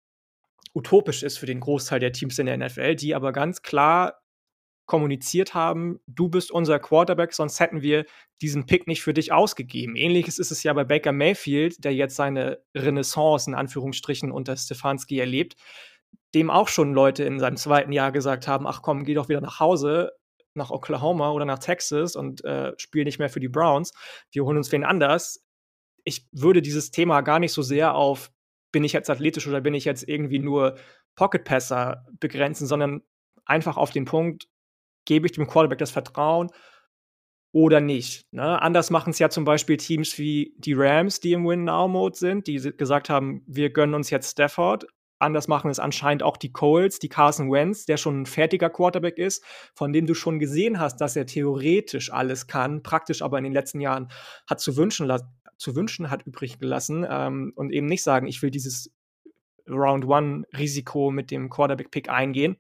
utopisch 0.77 1.23
ist 1.23 1.39
für 1.39 1.47
den 1.47 1.61
Großteil 1.61 2.01
der 2.01 2.13
Teams 2.13 2.39
in 2.39 2.47
der 2.47 2.59
NFL, 2.59 2.97
die 2.97 3.15
aber 3.15 3.33
ganz 3.33 3.63
klar 3.63 4.21
kommuniziert 4.85 5.55
haben, 5.55 5.99
du 6.07 6.29
bist 6.29 6.53
unser 6.53 6.79
Quarterback, 6.79 7.33
sonst 7.33 7.59
hätten 7.59 7.83
wir 7.83 8.05
diesen 8.41 8.67
Pick 8.67 8.87
nicht 8.87 9.03
für 9.03 9.15
dich 9.15 9.33
ausgegeben. 9.33 9.97
Ähnliches 9.97 10.39
ist 10.39 10.53
es 10.53 10.63
ja 10.63 10.73
bei 10.75 10.85
Baker 10.85 11.13
Mayfield, 11.13 11.83
der 11.85 11.93
jetzt 11.95 12.15
seine 12.15 12.63
Renaissance 12.77 13.51
in 13.51 13.57
Anführungsstrichen 13.57 14.31
unter 14.31 14.57
Stefanski 14.57 15.19
erlebt, 15.19 15.57
dem 16.35 16.51
auch 16.51 16.69
schon 16.69 16.93
Leute 16.93 17.25
in 17.25 17.41
seinem 17.41 17.57
zweiten 17.57 17.91
Jahr 17.91 18.13
gesagt 18.13 18.47
haben, 18.47 18.67
ach 18.67 18.83
komm, 18.83 19.05
geh 19.05 19.15
doch 19.15 19.29
wieder 19.29 19.41
nach 19.41 19.59
Hause, 19.59 20.13
nach 20.55 20.71
Oklahoma 20.71 21.33
oder 21.33 21.47
nach 21.47 21.59
Texas 21.59 22.15
und 22.15 22.45
äh, 22.45 22.73
spiel 22.77 23.05
nicht 23.05 23.19
mehr 23.19 23.31
für 23.31 23.41
die 23.41 23.49
Browns. 23.49 23.93
Wir 24.31 24.45
holen 24.45 24.57
uns 24.57 24.71
wen 24.71 24.85
anders. 24.85 25.43
Ich 26.05 26.29
würde 26.31 26.63
dieses 26.63 26.93
Thema 26.93 27.23
gar 27.23 27.41
nicht 27.41 27.53
so 27.53 27.63
sehr 27.63 27.95
auf, 27.95 28.31
bin 28.77 28.85
ich 28.85 28.93
jetzt 28.93 29.09
athletisch 29.09 29.49
oder 29.49 29.63
bin 29.63 29.73
ich 29.73 29.87
jetzt 29.87 30.07
irgendwie 30.07 30.39
nur 30.39 30.77
Pocket 31.15 31.43
Passer 31.45 32.05
begrenzen, 32.21 32.67
sondern 32.67 33.01
einfach 33.47 33.79
auf 33.79 33.91
den 33.91 34.05
Punkt, 34.05 34.49
gebe 35.07 35.25
ich 35.25 35.33
dem 35.33 35.47
Quarterback 35.47 35.79
das 35.79 35.91
Vertrauen 35.91 36.51
oder 37.53 37.81
nicht. 37.81 38.31
Ne? 38.35 38.61
Anders 38.61 38.91
machen 38.91 39.13
es 39.13 39.19
ja 39.19 39.31
zum 39.31 39.47
Beispiel 39.47 39.79
Teams 39.79 40.19
wie 40.19 40.55
die 40.59 40.75
Rams, 40.75 41.21
die 41.21 41.33
im 41.33 41.47
Win-Now-Mode 41.47 42.19
sind, 42.19 42.49
die 42.49 42.57
gesagt 42.77 43.09
haben, 43.09 43.43
wir 43.47 43.71
gönnen 43.71 43.95
uns 43.95 44.11
jetzt 44.11 44.33
Stafford 44.33 44.87
Anders 45.19 45.49
machen 45.49 45.71
es 45.71 45.79
anscheinend 45.79 46.23
auch 46.23 46.37
die 46.37 46.53
Coles, 46.53 46.99
die 46.99 47.09
Carson 47.09 47.51
Wentz, 47.51 47.87
der 47.87 47.97
schon 47.97 48.23
ein 48.23 48.27
fertiger 48.27 48.69
Quarterback 48.69 49.17
ist, 49.17 49.43
von 49.75 49.93
dem 49.93 50.07
du 50.07 50.15
schon 50.15 50.39
gesehen 50.39 50.79
hast, 50.79 51.01
dass 51.01 51.17
er 51.17 51.25
theoretisch 51.25 52.13
alles 52.13 52.47
kann, 52.47 52.83
praktisch 52.83 53.23
aber 53.23 53.39
in 53.39 53.45
den 53.45 53.55
letzten 53.55 53.81
Jahren 53.81 54.09
hat 54.47 54.61
zu 54.61 54.77
wünschen, 54.77 55.07
zu 55.57 55.75
wünschen 55.75 56.11
hat 56.11 56.27
übrig 56.27 56.59
gelassen 56.59 57.07
ähm, 57.09 57.53
und 57.57 57.73
eben 57.73 57.87
nicht 57.87 58.03
sagen, 58.03 58.27
ich 58.27 58.43
will 58.43 58.51
dieses 58.51 58.93
Round 59.69 60.07
One 60.07 60.45
Risiko 60.57 61.11
mit 61.11 61.31
dem 61.31 61.51
Quarterback 61.51 61.91
Pick 61.91 62.09
eingehen 62.09 62.57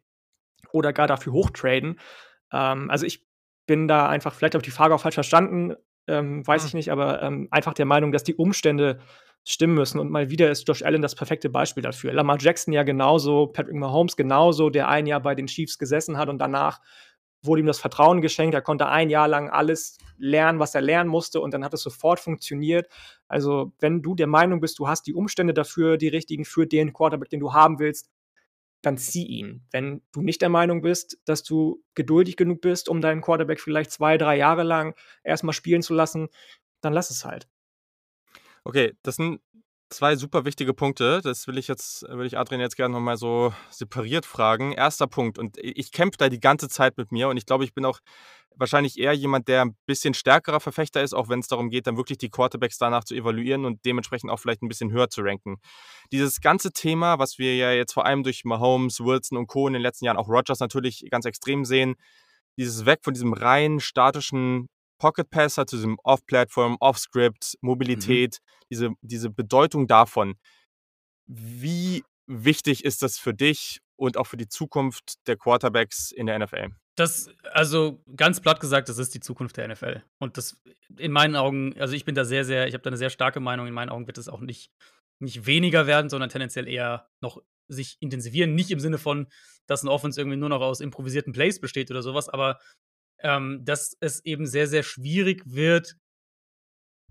oder 0.72 0.92
gar 0.92 1.07
dafür 1.07 1.32
hochtraden. 1.32 2.01
Ähm, 2.53 2.90
also 2.90 3.07
ich 3.07 3.24
bin 3.66 3.88
da 3.88 4.09
einfach, 4.09 4.34
vielleicht 4.34 4.55
habe 4.55 4.62
ich 4.62 4.70
die 4.70 4.76
Frage 4.76 4.94
auch 4.94 5.01
falsch 5.01 5.14
verstanden, 5.14 5.74
ähm, 6.09 6.47
weiß 6.47 6.62
hm. 6.62 6.68
ich 6.68 6.74
nicht, 6.74 6.92
aber 6.92 7.22
ähm, 7.22 7.49
einfach 7.51 7.74
der 7.74 7.86
Meinung, 7.86 8.12
dass 8.12 8.24
die 8.24 8.34
Umstände 8.34 9.01
stimmen 9.44 9.74
müssen. 9.74 10.01
Und 10.01 10.11
mal 10.11 10.28
wieder 10.30 10.51
ist 10.51 10.66
Josh 10.66 10.82
Allen 10.82 11.03
das 11.03 11.14
perfekte 11.14 11.49
Beispiel 11.49 11.82
dafür. 11.82 12.12
Lamar 12.12 12.38
Jackson 12.40 12.72
ja 12.72 12.82
genauso, 12.82 13.47
Patrick 13.47 13.76
Mahomes 13.76 14.16
genauso, 14.16 14.70
der 14.70 14.88
ein 14.88 15.07
Jahr 15.07 15.20
bei 15.20 15.34
den 15.34 15.47
Chiefs 15.47 15.78
gesessen 15.78 16.18
hat 16.18 16.28
und 16.28 16.38
danach 16.38 16.80
wurde 17.47 17.61
ihm 17.61 17.66
das 17.66 17.78
Vertrauen 17.78 18.20
geschenkt. 18.20 18.55
Er 18.55 18.62
konnte 18.62 18.88
ein 18.88 19.11
Jahr 19.11 19.28
lang 19.28 19.51
alles 19.51 19.99
lernen, 20.18 20.59
was 20.59 20.74
er 20.74 20.80
lernen 20.80 21.11
musste 21.11 21.40
und 21.40 21.53
dann 21.53 21.64
hat 21.64 21.74
es 21.74 21.82
sofort 21.82 22.20
funktioniert. 22.20 22.88
Also, 23.28 23.72
wenn 23.80 24.03
du 24.03 24.14
der 24.14 24.26
Meinung 24.26 24.61
bist, 24.61 24.78
du 24.78 24.88
hast 24.88 25.07
die 25.07 25.14
Umstände 25.14 25.55
dafür, 25.55 25.97
die 25.97 26.09
richtigen 26.09 26.44
für 26.44 26.66
den 26.66 26.92
Quarterback, 26.92 27.30
den 27.30 27.40
du 27.40 27.53
haben 27.53 27.78
willst, 27.78 28.11
dann 28.82 28.99
zieh 28.99 29.26
ihn. 29.26 29.66
Wenn 29.72 30.03
du 30.12 30.22
nicht 30.22 30.42
der 30.42 30.49
Meinung 30.49 30.80
bist, 30.80 31.18
dass 31.24 31.42
du 31.42 31.82
geduldig 31.94 32.36
genug 32.36 32.61
bist, 32.61 32.88
um 32.88 33.01
deinen 33.01 33.20
Quarterback 33.20 33.61
vielleicht 33.61 33.90
zwei, 33.90 34.16
drei 34.16 34.36
Jahre 34.36 34.62
lang 34.62 34.94
erstmal 35.24 35.55
spielen 35.55 35.82
zu 35.82 35.94
lassen, 35.94 36.28
dann 36.80 36.92
lass 36.92 37.11
es 37.11 37.24
halt. 37.24 37.49
Okay, 38.64 38.94
das 39.03 39.16
sind 39.16 39.40
zwei 39.91 40.16
super 40.16 40.45
wichtige 40.45 40.74
Punkte. 40.74 41.20
Das 41.22 41.47
will 41.47 41.59
ich 41.59 41.68
jetzt, 41.68 42.03
will 42.09 42.26
ich 42.26 42.39
Adrian 42.39 42.61
jetzt 42.61 42.76
gerne 42.76 42.95
nochmal 42.95 43.16
so 43.16 43.53
separiert 43.70 44.26
fragen. 44.26 44.72
Erster 44.72 45.07
Punkt, 45.07 45.39
und 45.39 45.57
ich 45.59 45.93
kämpfe 45.93 46.18
da 46.18 46.28
die 46.28 46.41
ganze 46.41 46.68
Zeit 46.68 46.97
mit 46.97 47.12
mir 47.12 47.28
und 47.28 47.37
ich 47.37 47.47
glaube, 47.47 47.64
ich 47.64 47.74
bin 47.74 47.84
auch 47.84 48.01
wahrscheinlich 48.59 48.99
eher 48.99 49.12
jemand, 49.12 49.49
der 49.49 49.62
ein 49.62 49.76
bisschen 49.87 50.14
stärkerer 50.14 50.61
Verfechter 50.61 51.03
ist, 51.03 51.14
auch 51.14 51.28
wenn 51.28 51.41
es 51.41 51.47
darum 51.47 51.68
geht, 51.68 51.87
dann 51.87 51.97
wirklich 51.97 52.18
die 52.18 52.30
Quarterbacks 52.30 52.78
danach 52.78 53.05
zu 53.05 53.14
evaluieren 53.14 53.64
und 53.64 53.84
dementsprechend 53.84 54.30
auch 54.30 54.39
vielleicht 54.39 54.62
ein 54.62 54.68
bisschen 54.68 54.91
höher 54.91 55.11
zu 55.11 55.20
ranken. 55.20 55.57
Dieses 56.11 56.41
ganze 56.41 56.72
Thema, 56.72 57.18
was 57.18 57.39
wir 57.39 57.55
ja 57.57 57.72
jetzt 57.72 57.93
vor 57.93 58.07
allem 58.07 58.22
durch 58.22 58.45
Mahomes, 58.45 59.01
Wilson 59.01 59.37
und 59.37 59.47
Co. 59.47 59.66
in 59.66 59.74
den 59.74 59.82
letzten 59.82 60.07
Jahren, 60.07 60.16
auch 60.16 60.28
Rogers 60.28 60.61
natürlich 60.61 61.05
ganz 61.11 61.26
extrem 61.26 61.64
sehen, 61.64 61.97
dieses 62.57 62.87
Weg 62.87 63.01
von 63.03 63.12
diesem 63.12 63.34
rein 63.34 63.80
statischen 63.80 64.68
Pocket 64.99 65.28
Passer 65.28 65.66
zu 65.66 65.76
diesem 65.76 65.99
Off-Platform, 66.03 66.76
Off-Script, 66.80 67.55
mhm. 67.61 67.66
Mobilität, 67.68 68.38
mhm. 68.40 68.64
diese, 68.70 68.90
diese 69.01 69.30
Bedeutung 69.30 69.86
davon. 69.86 70.34
Wie 71.26 72.05
wichtig 72.26 72.84
ist 72.84 73.03
das 73.03 73.18
für 73.18 73.34
dich 73.34 73.80
und 73.97 74.16
auch 74.16 74.26
für 74.26 74.36
die 74.36 74.49
Zukunft 74.49 75.26
der 75.26 75.36
Quarterbacks 75.36 76.12
in 76.12 76.26
der 76.26 76.38
NFL? 76.38 76.68
Das, 76.97 77.28
also 77.53 78.03
ganz 78.16 78.40
platt 78.40 78.61
gesagt, 78.61 78.88
das 78.88 78.99
ist 78.99 79.14
die 79.14 79.20
Zukunft 79.20 79.57
der 79.59 79.68
NFL. 79.68 80.03
Und 80.18 80.38
das 80.38 80.59
in 80.97 81.12
meinen 81.12 81.36
Augen, 81.36 81.78
also 81.78 81.94
ich 81.94 82.05
bin 82.05 82.14
da 82.14 82.24
sehr, 82.24 82.44
sehr, 82.44 82.68
ich 82.68 82.74
habe 82.74 82.82
da 82.82 82.88
eine 82.88 82.97
sehr 82.97 83.11
starke 83.11 83.40
Meinung. 83.40 83.66
In 83.66 83.74
meinen 83.74 83.90
Augen 83.90 84.07
wird 84.07 84.16
es 84.16 84.28
auch 84.28 84.40
nicht, 84.40 84.70
nicht 85.18 85.47
weniger 85.47 85.86
werden, 85.86 86.09
sondern 86.09 86.30
tendenziell 86.30 86.66
eher 86.66 87.09
noch 87.20 87.42
sich 87.68 87.99
intensivieren. 88.01 88.55
Nicht 88.55 88.70
im 88.70 88.80
Sinne 88.80 88.97
von, 88.97 89.26
dass 89.66 89.82
ein 89.82 89.88
Offense 89.88 90.20
irgendwie 90.20 90.38
nur 90.38 90.49
noch 90.49 90.61
aus 90.61 90.80
improvisierten 90.80 91.32
Plays 91.32 91.61
besteht 91.61 91.90
oder 91.90 92.03
sowas, 92.03 92.28
aber 92.28 92.59
ähm, 93.20 93.64
dass 93.64 93.96
es 94.00 94.24
eben 94.24 94.46
sehr, 94.46 94.66
sehr 94.66 94.82
schwierig 94.82 95.42
wird, 95.46 95.96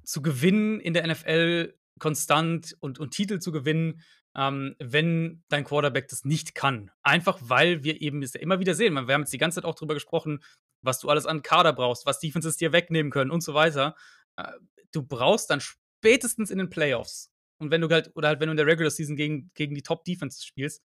zu 0.04 0.22
gewinnen 0.22 0.80
in 0.80 0.94
der 0.94 1.08
NFL 1.08 1.74
konstant 2.00 2.76
und, 2.80 3.00
und 3.00 3.12
Titel 3.12 3.40
zu 3.40 3.52
gewinnen, 3.52 4.02
ähm, 4.36 4.76
wenn 4.80 5.44
dein 5.50 5.64
Quarterback 5.64 6.08
das 6.08 6.26
nicht 6.26 6.56
kann. 6.56 6.92
Einfach 7.04 7.40
weil 7.42 7.84
wir 7.84 8.02
eben 8.02 8.22
ja 8.22 8.40
immer 8.40 8.60
wieder 8.60 8.76
sehen, 8.76 8.94
wir 8.94 9.14
haben 9.14 9.22
jetzt 9.22 9.34
die 9.34 9.38
ganze 9.38 9.56
Zeit 9.56 9.66
auch 9.66 9.76
darüber 9.76 9.94
gesprochen, 9.94 10.44
was 10.82 11.00
du 11.00 11.10
alles 11.10 11.26
an 11.26 11.42
Kader 11.42 11.74
brauchst, 11.74 12.06
was 12.06 12.20
Defenses 12.20 12.58
dir 12.58 12.72
wegnehmen 12.72 13.12
können 13.12 13.32
und 13.32 13.42
so 13.42 13.54
weiter. 13.54 13.96
Äh, 14.36 14.52
du 14.92 15.04
brauchst 15.04 15.50
dann 15.50 15.62
spätestens 15.62 16.52
in 16.52 16.58
den 16.58 16.70
Playoffs 16.70 17.32
und 17.58 17.72
wenn 17.72 17.82
du 17.82 17.90
halt, 17.90 18.12
oder 18.16 18.28
halt 18.28 18.40
wenn 18.40 18.48
du 18.48 18.52
in 18.52 18.58
der 18.58 18.68
Regular 18.68 18.92
Season 18.92 19.16
gegen, 19.16 19.52
gegen 19.54 19.76
die 19.76 19.82
Top 19.82 20.04
Defenses 20.04 20.46
spielst, 20.46 20.84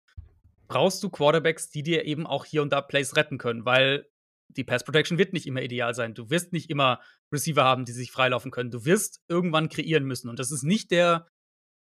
brauchst 0.67 1.01
du 1.03 1.09
Quarterbacks, 1.09 1.69
die 1.69 1.83
dir 1.83 2.05
eben 2.05 2.27
auch 2.27 2.45
hier 2.45 2.61
und 2.61 2.71
da 2.71 2.81
Plays 2.81 3.15
retten 3.15 3.37
können, 3.37 3.65
weil 3.65 4.07
die 4.49 4.63
Pass 4.63 4.83
Protection 4.83 5.17
wird 5.17 5.33
nicht 5.33 5.45
immer 5.45 5.61
ideal 5.61 5.93
sein. 5.93 6.13
Du 6.13 6.29
wirst 6.29 6.53
nicht 6.53 6.69
immer 6.69 6.99
Receiver 7.31 7.63
haben, 7.63 7.85
die 7.85 7.91
sich 7.91 8.11
freilaufen 8.11 8.51
können. 8.51 8.71
Du 8.71 8.85
wirst 8.85 9.21
irgendwann 9.27 9.69
kreieren 9.69 10.05
müssen. 10.05 10.29
Und 10.29 10.39
das 10.39 10.51
ist 10.51 10.63
nicht 10.63 10.91
der, 10.91 11.27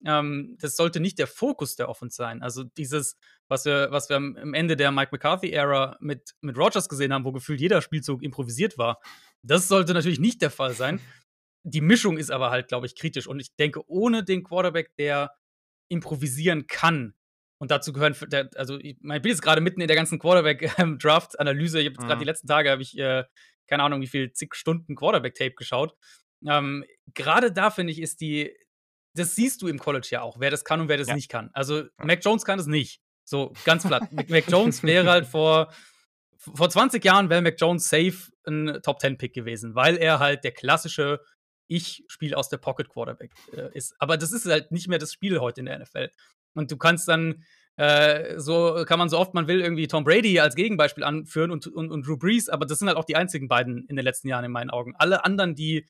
ähm, 0.05 0.57
das 0.59 0.76
sollte 0.76 0.99
nicht 0.99 1.18
der 1.18 1.28
Fokus 1.28 1.76
der 1.76 1.89
Offense 1.89 2.15
sein. 2.15 2.43
Also 2.43 2.63
dieses, 2.63 3.18
was 3.47 3.65
wir, 3.65 3.88
was 3.91 4.09
wir 4.09 4.18
am 4.18 4.53
Ende 4.53 4.76
der 4.76 4.91
Mike 4.91 5.09
McCarthy-Ära 5.11 5.97
mit, 6.01 6.36
mit 6.41 6.57
Rogers 6.57 6.89
gesehen 6.89 7.13
haben, 7.13 7.24
wo 7.26 7.32
gefühlt 7.32 7.61
jeder 7.61 7.82
Spielzug 7.82 8.22
improvisiert 8.22 8.78
war, 8.78 8.99
das 9.43 9.68
sollte 9.68 9.93
natürlich 9.93 10.20
nicht 10.20 10.41
der 10.41 10.51
Fall 10.51 10.74
sein. 10.74 10.99
Die 11.63 11.82
Mischung 11.82 12.18
ist 12.18 12.32
aber 12.32 12.49
halt, 12.49 12.68
glaube 12.70 12.86
ich, 12.86 12.95
kritisch. 12.95 13.28
Und 13.28 13.39
ich 13.39 13.55
denke, 13.55 13.82
ohne 13.89 14.24
den 14.24 14.43
Quarterback, 14.43 14.95
der 14.97 15.32
improvisieren 15.89 16.68
kann, 16.68 17.13
und 17.60 17.72
dazu 17.72 17.91
gehören, 17.91 18.16
also 18.55 18.78
ich, 18.80 18.99
bin 18.99 19.22
jetzt 19.24 19.41
gerade 19.41 19.62
mitten 19.62 19.82
in 19.82 19.88
der 19.88 19.95
ganzen 19.95 20.20
Quarterback-Draft-Analyse. 20.20 21.80
Ich 21.82 21.86
habe 21.88 21.93
jetzt 21.93 21.99
gerade 21.99 22.16
mhm. 22.16 22.20
die 22.20 22.26
letzten 22.26 22.47
Tage, 22.47 22.70
habe 22.70 22.82
ich, 22.82 22.97
äh, 22.97 23.24
keine 23.68 23.84
Ahnung, 23.84 24.01
wie 24.01 24.08
viel 24.08 24.32
zig 24.32 24.53
Stunden 24.55 24.95
Quarterback-Tape 24.95 25.55
geschaut. 25.55 25.95
Ähm, 26.47 26.86
gerade 27.14 27.51
da 27.51 27.72
finde 27.72 27.93
ich, 27.93 28.01
ist 28.01 28.22
die, 28.22 28.55
das 29.16 29.36
siehst 29.36 29.62
du 29.62 29.68
im 29.68 29.80
College 29.80 30.08
ja 30.12 30.22
auch, 30.22 30.39
wer 30.39 30.51
das 30.51 30.64
kann 30.64 30.82
und 30.82 30.88
wer 30.88 30.97
das 30.97 31.08
ja. 31.08 31.16
nicht 31.16 31.30
kann. 31.30 31.49
Also, 31.53 31.82
ja. 31.82 31.89
Mac 32.03 32.24
Jones 32.24 32.45
kann 32.45 32.60
es 32.60 32.68
nicht. 32.68 33.01
So, 33.24 33.53
ganz 33.66 33.86
platt. 33.86 34.03
Mac 34.30 34.45
Jones 34.47 34.84
wäre 34.84 35.10
halt 35.10 35.26
vor, 35.26 35.74
vor 36.38 36.70
20 36.70 37.03
Jahren 37.03 37.30
wäre 37.30 37.41
Mac 37.41 37.55
Jones 37.60 37.89
safe 37.89 38.32
ein 38.45 38.80
Top-10-Pick 38.84 39.34
gewesen, 39.34 39.76
weil 39.76 39.97
er 39.97 40.20
halt 40.20 40.43
der 40.43 40.51
klassische 40.51 41.20
ich 41.68 42.03
spiele 42.08 42.38
aus 42.38 42.49
der 42.49 42.58
Pocket 42.58 42.89
Quarterback 42.89 43.32
äh, 43.53 43.70
ist. 43.74 43.93
Aber 43.99 44.18
das 44.18 44.32
ist 44.32 44.45
halt 44.45 44.72
nicht 44.72 44.88
mehr 44.88 44.99
das 44.99 45.14
Spiel 45.14 45.39
heute 45.39 45.62
in 45.62 45.66
der 45.66 45.80
NFL. 45.80 46.10
Und 46.58 46.72
du 46.72 46.78
kannst 46.78 47.08
dann, 47.08 47.43
äh, 47.76 48.39
so 48.39 48.84
kann 48.86 48.99
man 48.99 49.10
so 49.10 49.18
oft 49.18 49.34
man 49.34 49.47
will, 49.47 49.62
irgendwie 49.62 49.88
Tom 49.88 50.03
Brady 50.03 50.39
als 50.39 50.55
Gegenbeispiel 50.55 51.03
anführen 51.03 51.51
und, 51.51 51.68
und, 51.68 51.91
und 51.91 52.08
Drew 52.08 52.18
Brees, 52.18 52.49
aber 52.49 52.66
das 52.66 52.80
sind 52.80 52.88
halt 52.88 52.97
auch 52.97 53.05
die 53.05 53.16
einzigen 53.16 53.47
beiden 53.47 53.86
in 53.88 53.95
den 53.95 54.05
letzten 54.05 54.28
Jahren 54.28 54.45
in 54.45 54.51
meinen 54.51 54.70
Augen. 54.70 54.95
Alle 54.97 55.24
anderen, 55.26 55.55
die 55.55 55.88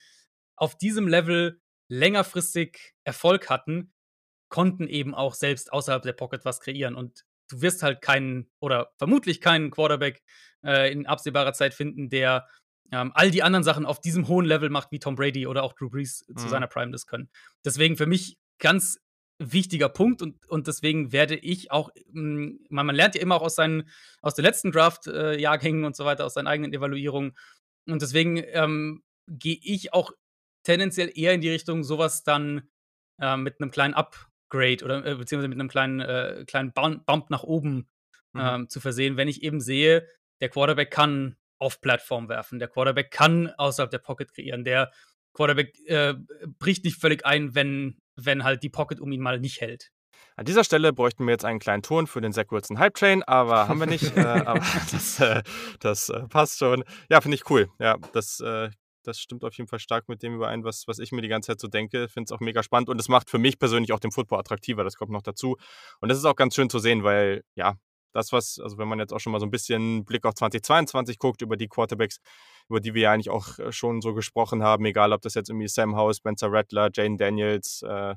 auf 0.56 0.78
diesem 0.78 1.08
Level 1.08 1.62
längerfristig 1.90 2.96
Erfolg 3.04 3.50
hatten, 3.50 3.94
konnten 4.50 4.88
eben 4.88 5.14
auch 5.14 5.34
selbst 5.34 5.72
außerhalb 5.72 6.04
der 6.04 6.14
Pocket 6.14 6.46
was 6.46 6.60
kreieren. 6.60 6.96
Und 6.96 7.24
du 7.50 7.62
wirst 7.62 7.84
halt 7.84 8.02
keinen 8.02 8.50
oder 8.60 8.92
vermutlich 8.98 9.42
keinen 9.42 9.72
Quarterback 9.72 10.24
äh, 10.64 10.92
in 10.92 11.06
absehbarer 11.06 11.54
Zeit 11.54 11.74
finden, 11.74 12.10
der 12.10 12.48
ähm, 12.92 13.12
all 13.14 13.32
die 13.32 13.44
anderen 13.44 13.64
Sachen 13.64 13.86
auf 13.86 14.00
diesem 14.00 14.28
hohen 14.28 14.46
Level 14.46 14.70
macht, 14.70 14.92
wie 14.92 15.00
Tom 15.00 15.16
Brady 15.16 15.48
oder 15.48 15.64
auch 15.64 15.74
Drew 15.74 15.90
Brees 15.90 16.26
mhm. 16.28 16.38
zu 16.38 16.48
seiner 16.48 16.68
Prime 16.68 16.92
das 16.92 17.06
können. 17.06 17.30
Deswegen 17.66 17.98
für 17.98 18.06
mich 18.06 18.38
ganz 18.60 19.00
wichtiger 19.40 19.90
Punkt 19.90 20.22
und, 20.22 20.48
und 20.48 20.68
deswegen 20.68 21.12
werde 21.12 21.36
ich 21.36 21.72
auch, 21.72 21.92
hm, 22.12 22.60
man, 22.70 22.86
man 22.86 22.96
lernt 22.96 23.16
ja 23.16 23.22
immer 23.22 23.36
auch 23.36 23.44
aus 23.44 23.56
seinen, 23.56 23.90
aus 24.22 24.36
den 24.36 24.46
letzten 24.46 24.72
Draft-Jahrgängen 24.72 25.86
und 25.86 25.96
so 25.96 26.06
weiter, 26.06 26.26
aus 26.26 26.34
seinen 26.34 26.48
eigenen 26.48 26.74
Evaluierungen. 26.74 27.38
Und 27.88 28.02
deswegen 28.02 28.38
ähm, 28.38 29.04
gehe 29.28 29.60
ich 29.62 29.94
auch 29.94 30.12
tendenziell 30.64 31.12
eher 31.14 31.34
in 31.34 31.42
die 31.42 31.50
Richtung, 31.50 31.84
sowas 31.84 32.24
dann 32.24 32.68
äh, 33.20 33.38
mit 33.38 33.62
einem 33.62 33.72
kleinen 33.72 33.94
Upgrade 33.94 34.84
oder 34.84 35.06
äh, 35.06 35.16
beziehungsweise 35.16 35.50
mit 35.50 35.60
einem 35.60 35.70
kleinen, 35.70 36.00
äh, 36.02 36.44
kleinen 36.48 36.74
Bump 36.74 37.30
nach 37.30 37.44
oben 37.44 37.88
mhm. 38.34 38.42
ähm, 38.42 38.70
zu 38.70 38.80
versehen, 38.80 39.18
wenn 39.18 39.28
ich 39.28 39.44
eben 39.44 39.62
sehe, 39.62 40.08
der 40.42 40.50
Quarterback 40.50 40.92
kann 40.92 41.36
auf 41.60 41.82
Plattform 41.82 42.30
werfen, 42.30 42.60
der 42.60 42.68
Quarterback 42.68 43.12
kann 43.12 43.48
außerhalb 43.58 43.90
der 43.90 43.98
Pocket 44.00 44.32
kreieren, 44.34 44.64
der 44.64 44.92
Quarterback 45.34 45.78
äh, 45.86 46.16
bricht 46.60 46.84
nicht 46.84 47.00
völlig 47.00 47.26
ein, 47.26 47.56
wenn, 47.56 48.02
wenn 48.18 48.44
halt 48.44 48.64
die 48.64 48.70
Pocket 48.70 49.00
um 49.00 49.12
ihn 49.12 49.22
mal 49.22 49.40
nicht 49.40 49.62
hält. 49.62 49.92
An 50.36 50.46
dieser 50.46 50.64
Stelle 50.64 50.94
bräuchten 50.94 51.26
wir 51.26 51.32
jetzt 51.32 51.46
einen 51.46 51.60
kleinen 51.60 51.84
Ton 51.84 52.08
für 52.08 52.22
den 52.22 52.34
Zach 52.34 52.46
Wilson 52.50 52.80
Hype 52.80 52.96
Train, 52.96 53.24
aber 53.24 53.68
haben 53.70 53.80
wir 53.80 53.88
nicht. 53.88 54.16
äh, 54.18 54.22
aber 54.22 54.60
das, 54.92 55.20
äh, 55.20 55.44
das 55.80 56.10
äh, 56.10 56.28
passt 56.28 56.60
schon. 56.60 56.84
Ja, 57.10 57.22
finde 57.22 57.36
ich 57.36 57.50
cool. 57.50 57.70
Ja, 57.80 57.98
das, 58.14 58.40
äh, 58.40 58.70
das 59.04 59.20
stimmt 59.20 59.44
auf 59.44 59.54
jeden 59.56 59.70
Fall 59.70 59.80
stark 59.80 60.10
mit 60.10 60.22
dem 60.22 60.36
überein, 60.36 60.64
was, 60.64 60.84
was 60.88 61.00
ich 61.00 61.12
mir 61.12 61.22
die 61.22 61.28
ganze 61.28 61.48
Zeit 61.48 61.60
so 61.60 61.68
denke. 61.68 62.10
Finde 62.10 62.26
es 62.26 62.32
auch 62.32 62.40
mega 62.40 62.62
spannend 62.62 62.90
und 62.90 63.00
es 63.00 63.08
macht 63.08 63.30
für 63.30 63.40
mich 63.40 63.58
persönlich 63.58 63.94
auch 63.94 64.00
den 64.00 64.12
Football 64.12 64.40
attraktiver. 64.40 64.84
Das 64.84 64.96
kommt 64.96 65.12
noch 65.12 65.22
dazu. 65.22 65.58
Und 66.02 66.10
das 66.10 66.18
ist 66.18 66.26
auch 66.26 66.36
ganz 66.36 66.56
schön 66.56 66.70
zu 66.70 66.80
sehen, 66.80 67.04
weil, 67.04 67.44
ja, 67.56 67.76
das, 68.14 68.32
was, 68.32 68.60
also 68.60 68.78
wenn 68.78 68.88
man 68.88 69.00
jetzt 69.00 69.14
auch 69.14 69.20
schon 69.20 69.32
mal 69.32 69.40
so 69.40 69.46
ein 69.46 69.52
bisschen 69.52 70.06
Blick 70.06 70.26
auf 70.26 70.34
2022 70.34 71.20
guckt, 71.20 71.42
über 71.42 71.58
die 71.58 71.68
Quarterbacks, 71.68 72.20
über 72.70 72.80
die 72.80 72.94
wir 72.94 73.04
ja 73.04 73.12
eigentlich 73.12 73.30
auch 73.30 73.60
äh, 73.60 73.72
schon 73.72 74.02
so 74.02 74.14
gesprochen 74.14 74.64
haben, 74.64 74.86
egal 74.86 75.14
ob 75.14 75.22
das 75.22 75.34
jetzt 75.34 75.50
irgendwie 75.50 75.68
Sam 75.68 75.96
House, 75.96 76.18
Spencer 76.18 76.52
Rattler, 76.52 76.90
Jane 76.94 77.18
Daniels, 77.18 77.84
äh, 77.84 78.16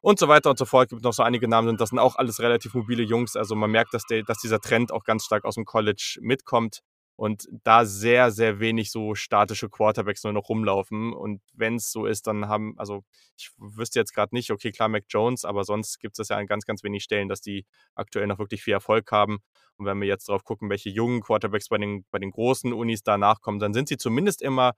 und 0.00 0.18
so 0.18 0.28
weiter 0.28 0.50
und 0.50 0.58
so 0.58 0.64
fort. 0.64 0.90
Gibt 0.90 1.02
noch 1.02 1.12
so 1.12 1.22
einige 1.22 1.48
Namen, 1.48 1.76
das 1.76 1.90
sind 1.90 1.98
auch 1.98 2.16
alles 2.16 2.40
relativ 2.40 2.74
mobile 2.74 3.02
Jungs. 3.02 3.36
Also 3.36 3.54
man 3.54 3.70
merkt, 3.70 3.94
dass, 3.94 4.04
der, 4.04 4.22
dass 4.22 4.38
dieser 4.38 4.60
Trend 4.60 4.92
auch 4.92 5.04
ganz 5.04 5.24
stark 5.24 5.44
aus 5.44 5.56
dem 5.56 5.64
College 5.64 6.18
mitkommt 6.20 6.82
und 7.18 7.48
da 7.64 7.84
sehr, 7.84 8.30
sehr 8.30 8.60
wenig 8.60 8.92
so 8.92 9.16
statische 9.16 9.68
Quarterbacks 9.68 10.22
nur 10.22 10.32
noch 10.32 10.48
rumlaufen. 10.48 11.12
Und 11.12 11.42
wenn 11.52 11.74
es 11.74 11.90
so 11.90 12.06
ist, 12.06 12.28
dann 12.28 12.46
haben, 12.46 12.74
also 12.78 13.02
ich 13.36 13.50
wüsste 13.58 13.98
jetzt 13.98 14.14
gerade 14.14 14.32
nicht, 14.36 14.52
okay, 14.52 14.70
klar, 14.70 14.88
Mac 14.88 15.02
Jones, 15.08 15.44
aber 15.44 15.64
sonst 15.64 15.98
gibt 15.98 16.16
es 16.20 16.28
ja 16.28 16.36
an 16.36 16.46
ganz, 16.46 16.64
ganz 16.64 16.84
wenig 16.84 17.02
Stellen, 17.02 17.28
dass 17.28 17.40
die 17.40 17.66
aktuell 17.96 18.28
noch 18.28 18.38
wirklich 18.38 18.62
viel 18.62 18.72
Erfolg 18.72 19.10
haben. 19.10 19.38
Und 19.78 19.86
wenn 19.86 20.00
wir 20.00 20.06
jetzt 20.06 20.28
drauf 20.28 20.44
gucken, 20.44 20.70
welche 20.70 20.90
jungen 20.90 21.20
Quarterbacks 21.20 21.68
bei 21.68 21.78
den, 21.78 22.04
bei 22.12 22.20
den 22.20 22.30
großen 22.30 22.72
Unis 22.72 23.02
da 23.02 23.18
nachkommen, 23.18 23.58
dann 23.58 23.74
sind 23.74 23.88
sie 23.88 23.96
zumindest 23.96 24.40
immer 24.40 24.74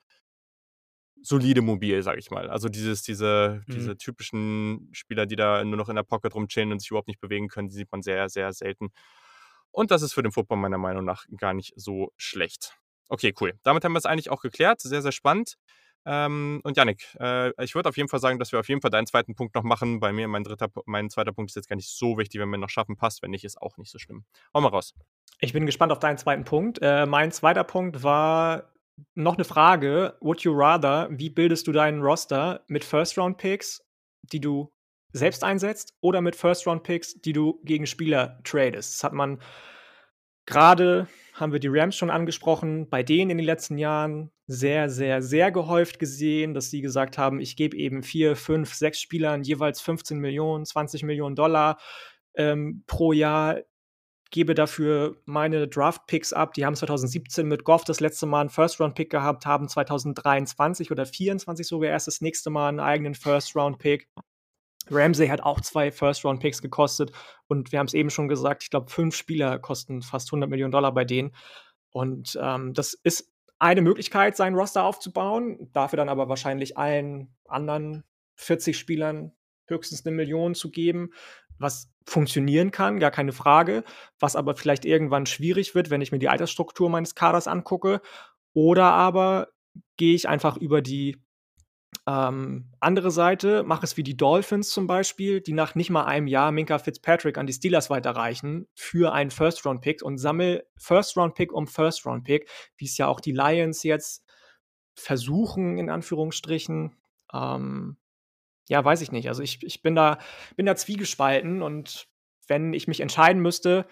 solide 1.20 1.60
mobil, 1.60 2.02
sag 2.02 2.16
ich 2.16 2.30
mal. 2.30 2.48
Also 2.48 2.70
dieses, 2.70 3.02
diese, 3.02 3.62
mhm. 3.66 3.72
diese 3.72 3.96
typischen 3.98 4.88
Spieler, 4.92 5.26
die 5.26 5.36
da 5.36 5.62
nur 5.62 5.76
noch 5.76 5.90
in 5.90 5.96
der 5.96 6.04
Pocket 6.04 6.34
rumchillen 6.34 6.72
und 6.72 6.80
sich 6.80 6.90
überhaupt 6.90 7.08
nicht 7.08 7.20
bewegen 7.20 7.48
können, 7.48 7.68
die 7.68 7.74
sieht 7.74 7.92
man 7.92 8.00
sehr, 8.00 8.30
sehr 8.30 8.50
selten. 8.54 8.88
Und 9.70 9.90
das 9.90 10.02
ist 10.02 10.12
für 10.12 10.22
den 10.22 10.32
Football 10.32 10.58
meiner 10.58 10.78
Meinung 10.78 11.04
nach 11.04 11.26
gar 11.36 11.54
nicht 11.54 11.72
so 11.76 12.12
schlecht. 12.16 12.76
Okay, 13.08 13.34
cool. 13.40 13.54
Damit 13.62 13.84
haben 13.84 13.92
wir 13.92 13.98
es 13.98 14.06
eigentlich 14.06 14.30
auch 14.30 14.40
geklärt. 14.40 14.80
Sehr, 14.80 15.02
sehr 15.02 15.12
spannend. 15.12 15.56
Ähm, 16.06 16.60
und 16.64 16.76
Janik, 16.76 17.14
äh, 17.20 17.52
ich 17.62 17.74
würde 17.74 17.88
auf 17.88 17.96
jeden 17.96 18.08
Fall 18.08 18.20
sagen, 18.20 18.38
dass 18.38 18.52
wir 18.52 18.60
auf 18.60 18.68
jeden 18.68 18.80
Fall 18.80 18.90
deinen 18.90 19.06
zweiten 19.06 19.34
Punkt 19.34 19.54
noch 19.54 19.64
machen. 19.64 20.00
Bei 20.00 20.12
mir, 20.12 20.28
mein 20.28 20.44
dritter, 20.44 20.68
mein 20.86 21.10
zweiter 21.10 21.32
Punkt 21.32 21.50
ist 21.50 21.56
jetzt 21.56 21.68
gar 21.68 21.76
nicht 21.76 21.90
so 21.90 22.16
wichtig, 22.16 22.40
wenn 22.40 22.48
wir 22.48 22.58
noch 22.58 22.70
schaffen, 22.70 22.96
passt. 22.96 23.22
Wenn 23.22 23.30
nicht, 23.30 23.44
ist 23.44 23.60
auch 23.60 23.76
nicht 23.76 23.90
so 23.90 23.98
schlimm. 23.98 24.24
Hau 24.54 24.60
mal 24.60 24.68
raus. 24.68 24.94
Ich 25.40 25.52
bin 25.52 25.66
gespannt 25.66 25.92
auf 25.92 25.98
deinen 25.98 26.18
zweiten 26.18 26.44
Punkt. 26.44 26.78
Äh, 26.80 27.06
mein 27.06 27.32
zweiter 27.32 27.64
Punkt 27.64 28.02
war 28.02 28.72
noch 29.14 29.34
eine 29.34 29.44
Frage. 29.44 30.16
Would 30.20 30.42
you 30.42 30.52
rather, 30.54 31.08
wie 31.10 31.30
bildest 31.30 31.66
du 31.66 31.72
deinen 31.72 32.00
Roster 32.00 32.64
mit 32.68 32.84
First-Round-Picks, 32.84 33.84
die 34.22 34.40
du 34.40 34.72
selbst 35.12 35.44
einsetzt 35.44 35.94
oder 36.00 36.20
mit 36.20 36.36
First-Round-Picks, 36.36 37.20
die 37.22 37.32
du 37.32 37.60
gegen 37.64 37.86
Spieler 37.86 38.40
tradest. 38.44 38.94
Das 38.94 39.04
hat 39.04 39.12
man 39.12 39.40
gerade, 40.46 41.08
haben 41.34 41.52
wir 41.52 41.60
die 41.60 41.68
Rams 41.70 41.96
schon 41.96 42.10
angesprochen, 42.10 42.88
bei 42.88 43.02
denen 43.02 43.30
in 43.30 43.38
den 43.38 43.46
letzten 43.46 43.78
Jahren 43.78 44.30
sehr, 44.46 44.90
sehr, 44.90 45.22
sehr 45.22 45.52
gehäuft 45.52 45.98
gesehen, 45.98 46.54
dass 46.54 46.70
sie 46.70 46.80
gesagt 46.80 47.18
haben, 47.18 47.40
ich 47.40 47.56
gebe 47.56 47.76
eben 47.76 48.02
vier, 48.02 48.36
fünf, 48.36 48.74
sechs 48.74 49.00
Spielern 49.00 49.42
jeweils 49.42 49.80
15 49.80 50.18
Millionen, 50.18 50.64
20 50.64 51.04
Millionen 51.04 51.36
Dollar 51.36 51.78
ähm, 52.34 52.82
pro 52.86 53.12
Jahr, 53.12 53.60
gebe 54.30 54.54
dafür 54.54 55.16
meine 55.24 55.68
Draft-Picks 55.68 56.32
ab. 56.32 56.54
Die 56.54 56.64
haben 56.64 56.76
2017 56.76 57.46
mit 57.46 57.64
Goff 57.64 57.84
das 57.84 58.00
letzte 58.00 58.26
Mal 58.26 58.42
einen 58.42 58.50
First-Round-Pick 58.50 59.10
gehabt, 59.10 59.46
haben 59.46 59.68
2023 59.68 60.90
oder 60.90 61.04
2024 61.04 61.66
sogar 61.66 61.90
erst 61.90 62.06
das 62.06 62.20
nächste 62.20 62.50
Mal 62.50 62.68
einen 62.68 62.80
eigenen 62.80 63.14
First-Round-Pick. 63.14 64.08
Ramsey 64.90 65.28
hat 65.28 65.42
auch 65.42 65.60
zwei 65.60 65.90
First-Round-Picks 65.90 66.62
gekostet 66.62 67.12
und 67.48 67.72
wir 67.72 67.78
haben 67.78 67.86
es 67.86 67.94
eben 67.94 68.10
schon 68.10 68.28
gesagt, 68.28 68.62
ich 68.62 68.70
glaube, 68.70 68.90
fünf 68.90 69.14
Spieler 69.14 69.58
kosten 69.58 70.02
fast 70.02 70.28
100 70.28 70.48
Millionen 70.48 70.72
Dollar 70.72 70.92
bei 70.92 71.04
denen. 71.04 71.34
Und 71.92 72.38
ähm, 72.40 72.74
das 72.74 72.94
ist 72.94 73.32
eine 73.58 73.82
Möglichkeit, 73.82 74.36
seinen 74.36 74.54
Roster 74.54 74.84
aufzubauen, 74.84 75.68
dafür 75.72 75.98
dann 75.98 76.08
aber 76.08 76.28
wahrscheinlich 76.28 76.78
allen 76.78 77.34
anderen 77.46 78.04
40 78.36 78.78
Spielern 78.78 79.32
höchstens 79.66 80.04
eine 80.04 80.16
Million 80.16 80.54
zu 80.54 80.70
geben, 80.70 81.10
was 81.58 81.92
funktionieren 82.06 82.70
kann, 82.70 82.98
gar 82.98 83.10
keine 83.10 83.32
Frage, 83.32 83.84
was 84.18 84.34
aber 84.34 84.56
vielleicht 84.56 84.84
irgendwann 84.84 85.26
schwierig 85.26 85.74
wird, 85.74 85.90
wenn 85.90 86.00
ich 86.00 86.10
mir 86.10 86.18
die 86.18 86.28
Altersstruktur 86.28 86.88
meines 86.88 87.14
Kaders 87.14 87.46
angucke. 87.46 88.00
Oder 88.52 88.92
aber 88.92 89.48
gehe 89.96 90.14
ich 90.14 90.28
einfach 90.28 90.56
über 90.56 90.80
die 90.80 91.22
ähm, 92.06 92.72
andere 92.80 93.10
Seite, 93.10 93.62
mach 93.64 93.82
es 93.82 93.96
wie 93.96 94.02
die 94.02 94.16
Dolphins 94.16 94.70
zum 94.70 94.86
Beispiel, 94.86 95.40
die 95.40 95.52
nach 95.52 95.74
nicht 95.74 95.90
mal 95.90 96.04
einem 96.04 96.26
Jahr 96.26 96.50
Minka 96.52 96.78
Fitzpatrick 96.78 97.36
an 97.36 97.46
die 97.46 97.52
Steelers 97.52 97.90
weiterreichen 97.90 98.68
für 98.74 99.12
einen 99.12 99.30
First-Round-Pick 99.30 100.02
und 100.02 100.18
sammel 100.18 100.66
First-Round-Pick 100.76 101.52
um 101.52 101.66
First-Round-Pick, 101.66 102.48
wie 102.76 102.84
es 102.84 102.96
ja 102.96 103.06
auch 103.06 103.20
die 103.20 103.32
Lions 103.32 103.82
jetzt 103.82 104.24
versuchen, 104.94 105.78
in 105.78 105.90
Anführungsstrichen. 105.90 106.96
Ähm, 107.32 107.96
ja, 108.68 108.84
weiß 108.84 109.02
ich 109.02 109.12
nicht. 109.12 109.28
Also 109.28 109.42
ich, 109.42 109.62
ich 109.62 109.82
bin 109.82 109.94
da, 109.94 110.18
bin 110.56 110.66
da 110.66 110.76
zwiegespalten 110.76 111.62
und 111.62 112.08
wenn 112.46 112.72
ich 112.72 112.88
mich 112.88 113.00
entscheiden 113.00 113.42
müsste, 113.42 113.86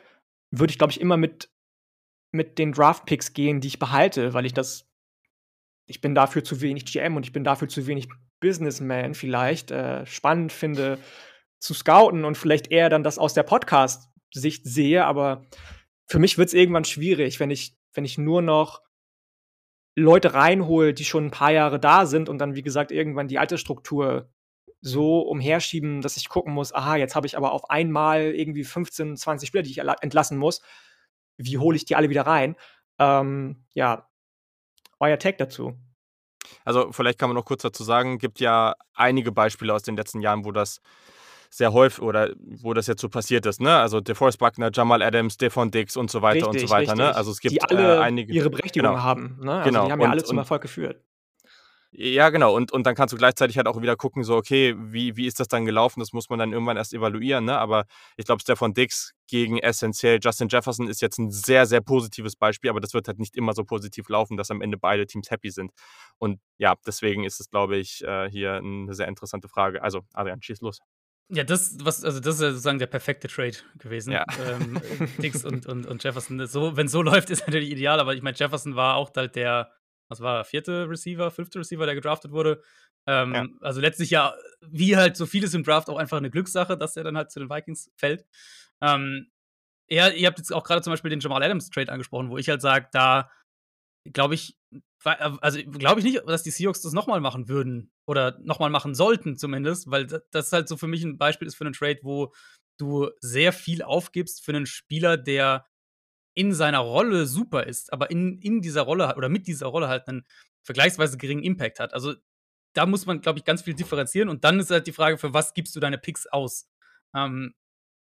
würde 0.51 0.71
ich, 0.71 0.79
glaube 0.79 0.93
ich, 0.93 1.01
immer 1.01 1.17
mit, 1.17 1.51
mit 2.33 2.59
den 2.59 2.73
Draft-Picks 2.73 3.33
gehen, 3.33 3.61
die 3.61 3.69
ich 3.69 3.79
behalte, 3.79 4.35
weil 4.35 4.47
ich 4.47 4.55
das 4.55 4.88
ich 5.89 6.01
bin 6.01 6.15
dafür 6.15 6.45
zu 6.45 6.61
wenig 6.61 6.85
GM 6.85 7.17
und 7.17 7.27
ich 7.27 7.33
bin 7.33 7.45
dafür 7.45 7.69
zu 7.69 7.87
wenig 7.87 8.09
Businessman 8.41 9.15
vielleicht 9.15 9.71
äh, 9.71 10.07
spannend 10.07 10.53
finde 10.53 10.99
zu 11.59 11.75
scouten 11.75 12.25
und 12.25 12.37
vielleicht 12.37 12.71
eher 12.71 12.89
dann 12.89 13.03
das 13.03 13.19
aus 13.19 13.35
der 13.35 13.43
Podcast-Sicht 13.43 14.65
sehe, 14.65 15.05
aber 15.05 15.47
für 16.07 16.19
mich 16.19 16.39
wird 16.39 16.49
es 16.49 16.55
irgendwann 16.55 16.85
schwierig, 16.85 17.41
wenn 17.41 17.51
ich, 17.51 17.77
wenn 17.95 18.05
ich 18.05 18.17
nur 18.17 18.43
noch 18.43 18.83
Leute 19.97 20.35
reinhole, 20.35 20.95
die 20.95 21.05
schon 21.05 21.27
ein 21.27 21.31
paar 21.31 21.51
Jahre 21.51 21.81
da 21.81 22.07
sind 22.07 22.29
und 22.29 22.39
dann, 22.39 22.55
wie 22.55 22.63
gesagt, 22.63 22.93
irgendwann 22.93 23.27
die 23.27 23.39
alte 23.39 23.59
Struktur 23.59 24.31
so 24.81 25.21
umherschieben, 25.23 26.03
dass 26.03 26.17
ich 26.17 26.29
gucken 26.29 26.55
muss, 26.55 26.73
aha, 26.73 26.97
jetzt 26.97 27.17
habe 27.17 27.27
ich 27.27 27.37
aber 27.37 27.51
auf 27.51 27.69
einmal 27.71 28.23
irgendwie 28.23 28.63
15, 28.63 29.17
20 29.17 29.49
Spieler, 29.49 29.63
die 29.63 29.71
ich 29.71 29.79
entlassen 29.79 30.39
muss. 30.39 30.63
Wie 31.37 31.59
hole 31.59 31.77
ich 31.77 31.85
die 31.85 31.97
alle 31.97 32.11
wieder 32.11 32.23
rein? 32.23 32.55
Ähm, 33.01 33.65
ja, 33.73 34.08
euer 35.01 35.19
Tag 35.19 35.39
dazu? 35.39 35.75
Also 36.65 36.93
vielleicht 36.93 37.19
kann 37.19 37.29
man 37.29 37.37
noch 37.37 37.45
kurz 37.45 37.63
dazu 37.63 37.85
sagen, 37.85 38.19
gibt 38.19 38.41
ja 38.41 38.75
einige 38.95 39.33
Beispiele 39.33 39.75
aus 39.75 39.83
den 39.83 39.97
letzten 39.97 40.21
Jahren, 40.21 40.45
wo 40.45 40.53
das 40.53 40.81
sehr 41.51 41.73
häufig 41.73 42.03
oder 42.03 42.31
wo 42.39 42.75
das 42.75 42.87
jetzt 42.87 43.01
so 43.01 43.09
passiert 43.09 43.47
ist, 43.47 43.61
ne? 43.61 43.77
Also 43.77 44.01
DeForest 44.01 44.39
Buckner, 44.39 44.71
Jamal 44.73 45.03
Adams, 45.03 45.39
Devon 45.39 45.71
Dix 45.71 45.97
und 45.97 46.11
so 46.11 46.21
weiter 46.21 46.49
richtig, 46.49 46.63
und 46.63 46.69
so 46.69 46.75
weiter, 46.75 46.95
ne? 46.95 47.15
Also 47.15 47.31
es 47.31 47.41
gibt 47.41 47.55
die 47.55 47.63
alle 47.63 47.97
äh, 47.97 48.01
einige 48.01 48.33
ihre 48.33 48.51
Berechtigung 48.51 48.91
genau. 48.91 49.03
haben, 49.03 49.39
ne? 49.41 49.53
Also 49.55 49.71
genau. 49.71 49.87
die 49.87 49.93
haben 49.93 50.01
ja 50.01 50.11
alle 50.11 50.25
zum 50.25 50.39
Erfolg 50.39 50.63
geführt. 50.63 51.03
Ja, 51.91 52.29
genau. 52.29 52.55
Und, 52.55 52.71
und 52.71 52.87
dann 52.87 52.95
kannst 52.95 53.15
du 53.15 53.17
gleichzeitig 53.17 53.57
halt 53.57 53.67
auch 53.67 53.81
wieder 53.81 53.97
gucken, 53.97 54.23
so, 54.23 54.37
okay, 54.37 54.75
wie, 54.79 55.17
wie 55.17 55.27
ist 55.27 55.41
das 55.41 55.49
dann 55.49 55.65
gelaufen? 55.65 56.01
Das 56.01 56.13
muss 56.13 56.29
man 56.29 56.39
dann 56.39 56.53
irgendwann 56.53 56.77
erst 56.77 56.93
evaluieren. 56.93 57.47
Ne? 57.47 57.59
Aber 57.59 57.87
ich 58.17 58.27
glaube, 58.27 58.43
Stefan 58.43 58.75
Dix 58.75 59.15
gegen 59.27 59.59
essentiell 59.59 60.19
Justin 60.23 60.49
Jefferson 60.49 60.89
ist 60.89 61.01
jetzt 61.01 61.19
ein 61.19 61.31
sehr, 61.31 61.65
sehr 61.65 61.81
positives 61.81 62.37
Beispiel, 62.37 62.69
aber 62.69 62.81
das 62.81 62.93
wird 62.93 63.09
halt 63.09 63.19
nicht 63.19 63.37
immer 63.37 63.55
so 63.55 63.65
positiv 63.65 64.09
laufen, 64.11 64.37
dass 64.37 64.51
am 64.51 64.61
Ende 64.61 64.77
beide 64.77 65.07
Teams 65.07 65.31
happy 65.31 65.51
sind. 65.51 65.73
Und 66.19 66.41
ja, 66.59 66.75
deswegen 66.87 67.25
ist 67.25 67.41
es, 67.41 67.49
glaube 67.49 67.79
ich, 67.79 68.05
äh, 68.05 68.29
hier 68.31 68.55
eine 68.55 68.95
sehr 68.95 69.09
interessante 69.09 69.49
Frage. 69.49 69.83
Also, 69.83 70.03
Adrian, 70.13 70.43
schieß 70.43 70.61
los. 70.61 70.81
Ja, 71.31 71.45
das, 71.45 71.77
was, 71.83 72.05
also 72.05 72.21
das 72.21 72.37
ist 72.37 72.41
ja 72.41 72.51
sozusagen 72.51 72.79
der 72.79 72.87
perfekte 72.87 73.29
Trade 73.29 73.57
gewesen. 73.79 74.13
Ja. 74.13 74.25
Ähm, 74.47 74.81
Dix 75.19 75.45
und, 75.45 75.67
und, 75.67 75.87
und 75.87 76.03
Jefferson. 76.03 76.47
So, 76.47 76.77
wenn 76.77 76.87
es 76.87 76.93
so 76.93 77.03
läuft, 77.03 77.31
ist 77.31 77.47
natürlich 77.47 77.71
ideal, 77.71 78.01
aber 78.01 78.15
ich 78.15 78.23
meine, 78.23 78.37
Jefferson 78.37 78.77
war 78.77 78.97
auch 78.97 79.11
halt 79.15 79.37
der 79.37 79.71
was 80.09 80.21
war, 80.21 80.45
vierte 80.45 80.89
Receiver, 80.89 81.31
fünfte 81.31 81.59
Receiver, 81.59 81.87
der 81.87 81.95
gedraftet 81.95 82.33
wurde. 82.33 82.63
Ähm, 83.07 83.35
ja. 83.35 83.47
Also 83.61 83.81
letztlich 83.81 84.11
ja, 84.11 84.35
wie 84.61 84.97
halt 84.97 85.17
so 85.17 85.27
vieles 85.27 85.55
im 85.55 85.65
Draft, 85.65 85.89
auch 85.89 85.99
einfach 85.99 86.19
eine 86.19 86.31
Glückssache, 86.31 86.77
dass 86.77 86.97
er 86.97 87.05
dann 87.05 87.17
halt 87.17 87.31
zu 87.31 87.41
den 87.41 87.51
Vikings 87.51 87.91
fällt. 87.97 88.27
Ähm, 88.81 89.31
ja, 89.89 90.09
ihr 90.09 90.27
habt 90.27 90.39
jetzt 90.39 90.53
auch 90.53 90.65
gerade 90.65 90.83
zum 90.83 90.93
Beispiel 90.93 91.11
den 91.11 91.21
Jamal 91.21 91.43
Adams 91.43 91.71
Trade 91.71 91.91
angesprochen, 91.91 92.31
wo 92.31 92.37
ich 92.37 92.49
halt 92.49 92.61
sage, 92.61 92.89
da 92.93 93.31
glaube 94.13 94.35
ich, 94.35 94.59
also 95.05 95.63
glaube 95.65 96.01
ich 96.01 96.05
nicht, 96.05 96.23
dass 96.27 96.43
die 96.43 96.51
Seahawks 96.51 96.83
das 96.83 96.93
nochmal 96.93 97.21
machen 97.21 97.49
würden 97.49 97.91
oder 98.07 98.39
nochmal 98.43 98.71
machen 98.71 98.95
sollten 98.95 99.37
zumindest, 99.37 99.91
weil 99.91 100.07
das 100.31 100.53
halt 100.53 100.69
so 100.69 100.77
für 100.77 100.87
mich 100.89 101.03
ein 101.05 101.19
Beispiel 101.19 101.49
ist 101.49 101.55
für 101.55 101.65
einen 101.65 101.73
Trade, 101.73 102.01
wo 102.03 102.33
du 102.79 103.11
sehr 103.21 103.53
viel 103.53 103.83
aufgibst 103.83 104.45
für 104.45 104.53
einen 104.53 104.67
Spieler, 104.67 105.17
der 105.17 105.67
in 106.39 106.55
seiner 106.55 106.79
Rolle 106.79 107.27
super 107.27 107.65
ist, 107.67 107.93
aber 107.93 108.13
in, 108.13 108.39
in 108.41 108.63
dieser 108.63 108.83
Rolle 108.83 109.17
oder 109.17 109.29
mit 109.29 109.49
dieser 109.49 109.67
Rolle 109.67 109.89
halt 109.89 110.07
einen 110.07 110.25
vergleichsweise 110.63 111.19
geringen 111.19 111.43
Impact 111.43 111.81
hat. 111.81 111.93
Also 111.93 112.15
da 112.75 112.87
muss 112.87 113.07
man, 113.07 113.21
glaube 113.21 113.41
ich, 113.41 113.45
ganz 113.45 113.63
viel 113.63 113.75
differenzieren. 113.75 114.29
Und 114.29 114.45
dann 114.45 114.61
ist 114.61 114.71
halt 114.71 114.87
die 114.87 114.93
Frage, 114.93 115.19
für 115.19 115.35
was 115.35 115.53
gibst 115.53 115.75
du 115.75 115.81
deine 115.81 115.99
Picks 115.99 116.29
aus? 116.29 116.69
Ähm, 117.13 117.55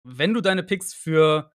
wenn 0.05 0.35
du 0.35 0.43
deine 0.43 0.63
Picks 0.63 0.93
für 0.93 1.53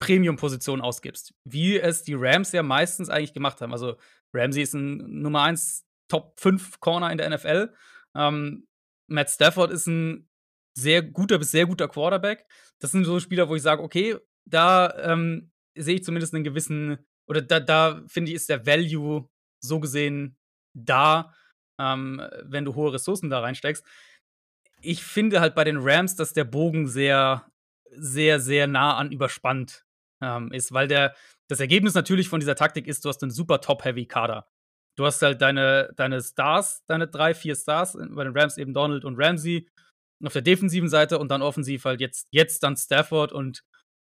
Premium-Positionen 0.00 0.82
ausgibst, 0.82 1.32
wie 1.44 1.78
es 1.78 2.02
die 2.02 2.14
Rams 2.14 2.50
ja 2.50 2.64
meistens 2.64 3.08
eigentlich 3.08 3.32
gemacht 3.32 3.60
haben. 3.60 3.72
Also 3.72 3.96
Ramsey 4.32 4.62
ist 4.62 4.74
ein 4.74 5.22
Nummer 5.22 5.42
1 5.42 5.84
Top 6.08 6.40
5 6.40 6.80
Corner 6.80 7.12
in 7.12 7.18
der 7.18 7.30
NFL. 7.30 7.72
Ähm, 8.16 8.66
Matt 9.06 9.30
Stafford 9.30 9.70
ist 9.70 9.86
ein 9.86 10.28
sehr 10.76 11.02
guter 11.02 11.38
bis 11.38 11.50
sehr 11.52 11.66
guter 11.66 11.88
Quarterback. 11.88 12.46
Das 12.80 12.92
sind 12.92 13.04
so 13.04 13.20
Spieler, 13.20 13.48
wo 13.48 13.54
ich 13.54 13.62
sage, 13.62 13.82
okay, 13.82 14.16
da 14.44 14.92
ähm, 14.98 15.50
sehe 15.78 15.96
ich 15.96 16.04
zumindest 16.04 16.34
einen 16.34 16.44
gewissen, 16.44 16.98
oder 17.26 17.42
da, 17.42 17.60
da 17.60 18.02
finde 18.06 18.30
ich, 18.30 18.36
ist 18.36 18.48
der 18.48 18.66
Value 18.66 19.28
so 19.60 19.80
gesehen 19.80 20.36
da, 20.74 21.34
ähm, 21.78 22.22
wenn 22.42 22.64
du 22.64 22.74
hohe 22.74 22.92
Ressourcen 22.92 23.30
da 23.30 23.40
reinsteckst. 23.40 23.84
Ich 24.80 25.02
finde 25.02 25.40
halt 25.40 25.54
bei 25.54 25.64
den 25.64 25.78
Rams, 25.78 26.16
dass 26.16 26.32
der 26.32 26.44
Bogen 26.44 26.86
sehr, 26.86 27.50
sehr, 27.90 28.40
sehr 28.40 28.66
nah 28.66 28.96
an 28.96 29.12
überspannt 29.12 29.84
ähm, 30.20 30.52
ist, 30.52 30.72
weil 30.72 30.88
der, 30.88 31.14
das 31.48 31.60
Ergebnis 31.60 31.94
natürlich 31.94 32.28
von 32.28 32.40
dieser 32.40 32.54
Taktik 32.54 32.86
ist, 32.86 33.04
du 33.04 33.08
hast 33.08 33.22
einen 33.22 33.30
super 33.30 33.60
Top-Heavy-Kader. 33.60 34.46
Du 34.96 35.06
hast 35.06 35.22
halt 35.22 35.40
deine, 35.40 35.92
deine 35.96 36.20
Stars, 36.20 36.84
deine 36.86 37.06
drei, 37.06 37.34
vier 37.34 37.54
Stars, 37.54 37.96
bei 38.10 38.24
den 38.24 38.36
Rams 38.36 38.58
eben 38.58 38.74
Donald 38.74 39.04
und 39.04 39.16
Ramsey 39.16 39.68
auf 40.24 40.32
der 40.32 40.42
defensiven 40.42 40.88
Seite 40.88 41.18
und 41.18 41.30
dann 41.30 41.42
offensiv 41.42 41.84
halt 41.84 42.00
jetzt, 42.00 42.26
jetzt 42.30 42.62
dann 42.64 42.76
Stafford 42.76 43.32
und 43.32 43.64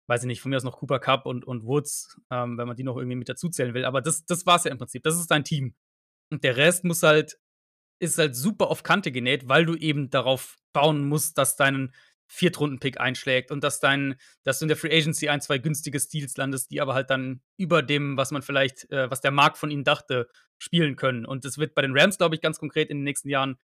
weiß 0.08 0.24
ich 0.24 0.28
nicht, 0.28 0.42
von 0.42 0.50
mir 0.50 0.58
aus 0.58 0.64
noch 0.64 0.78
Cooper 0.78 1.00
Cup 1.00 1.26
und, 1.26 1.46
und 1.46 1.66
Woods, 1.66 2.20
ähm, 2.32 2.58
wenn 2.58 2.68
man 2.68 2.76
die 2.76 2.84
noch 2.84 2.98
irgendwie 2.98 3.16
mit 3.16 3.30
dazuzählen 3.30 3.74
will. 3.74 3.86
Aber 3.86 4.02
das, 4.02 4.26
das 4.26 4.46
war 4.46 4.58
es 4.58 4.64
ja 4.64 4.72
im 4.72 4.78
Prinzip. 4.78 5.04
Das 5.04 5.16
ist 5.16 5.32
dein 5.32 5.44
Team. 5.44 5.76
Und 6.32 6.44
der 6.44 6.58
Rest 6.58 6.84
muss 6.84 7.04
halt, 7.04 7.38
ist 8.00 8.18
halt 8.18 8.36
super 8.36 8.68
auf 8.68 8.84
Kante 8.84 9.12
genäht, 9.12 9.48
weil 9.48 9.66
du 9.66 9.76
eben 9.76 10.10
darauf 10.10 10.58
bauen 10.74 11.08
musst, 11.08 11.38
dass 11.38 11.56
dein 11.56 11.94
Viertrunden-Pick 12.28 13.00
einschlägt 13.00 13.52
und 13.52 13.64
dass 13.64 13.80
dein, 13.80 14.16
dass 14.44 14.60
du 14.60 14.66
in 14.66 14.70
der 14.70 14.78
Free 14.78 14.96
Agency 14.96 15.30
ein, 15.30 15.42
zwei 15.42 15.60
günstige 15.60 16.00
Steals 16.00 16.36
landest, 16.38 16.72
die 16.72 16.82
aber 16.82 16.94
halt 16.96 17.10
dann 17.10 17.42
über 17.58 17.84
dem, 17.84 18.18
was 18.18 18.32
man 18.32 18.42
vielleicht, 18.42 18.90
äh, 18.92 19.10
was 19.10 19.22
der 19.22 19.32
Markt 19.32 19.58
von 19.58 19.70
ihnen 19.70 19.84
dachte, 19.84 20.28
spielen 20.58 20.96
können. 20.96 21.26
Und 21.26 21.46
das 21.46 21.58
wird 21.58 21.76
bei 21.76 21.82
den 21.82 21.98
Rams, 21.98 22.18
glaube 22.18 22.36
ich, 22.36 22.42
ganz 22.42 22.60
konkret 22.60 22.90
in 22.90 22.98
den 22.98 23.04
nächsten 23.04 23.30
Jahren 23.30 23.58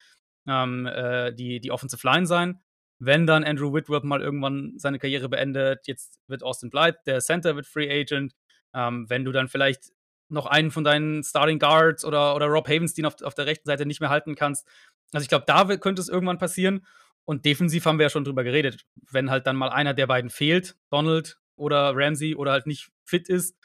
ähm, 0.48 0.86
äh, 0.86 1.34
die, 1.34 1.62
die 1.62 1.72
Offensive 1.72 2.06
Line 2.06 2.26
sein. 2.26 2.60
Wenn 3.00 3.26
dann 3.26 3.44
Andrew 3.46 3.74
Whitworth 3.74 4.04
mal 4.04 4.22
irgendwann 4.22 4.74
seine 4.78 5.00
Karriere 5.00 5.30
beendet, 5.30 5.88
jetzt 5.88 6.20
wird 6.28 6.44
Austin 6.44 6.70
Blythe, 6.70 7.00
der 7.06 7.20
Center 7.22 7.56
wird 7.56 7.66
Free 7.66 7.90
Agent. 7.90 8.34
Ähm, 8.74 9.10
wenn 9.10 9.24
du 9.24 9.32
dann 9.32 9.48
vielleicht 9.48 9.92
noch 10.30 10.46
einen 10.46 10.70
von 10.70 10.84
deinen 10.84 11.24
Starting 11.24 11.60
Guards 11.60 12.06
oder, 12.06 12.36
oder 12.36 12.46
Rob 12.48 12.68
Havenstein 12.68 13.06
auf, 13.06 13.22
auf 13.24 13.34
der 13.34 13.46
rechten 13.46 13.68
Seite 13.68 13.86
nicht 13.86 14.00
mehr 14.00 14.10
halten 14.10 14.36
kannst. 14.36 14.68
Also 15.12 15.24
ich 15.24 15.30
glaube, 15.30 15.46
da 15.48 15.64
könnte 15.78 16.02
es 16.02 16.10
irgendwann 16.10 16.38
passieren. 16.38 16.86
Und 17.26 17.46
defensiv 17.46 17.86
haben 17.86 18.00
wir 18.00 18.08
ja 18.08 18.10
schon 18.10 18.24
drüber 18.24 18.44
geredet. 18.44 18.86
Wenn 19.12 19.30
halt 19.30 19.48
dann 19.48 19.56
mal 19.56 19.70
einer 19.70 19.94
der 19.94 20.08
beiden 20.08 20.30
fehlt, 20.30 20.76
Donald 20.90 21.40
oder 21.56 21.92
Ramsey 21.96 22.36
oder 22.36 22.52
halt 22.52 22.68
nicht 22.68 22.90
fit 23.06 23.30
ist, 23.30 23.56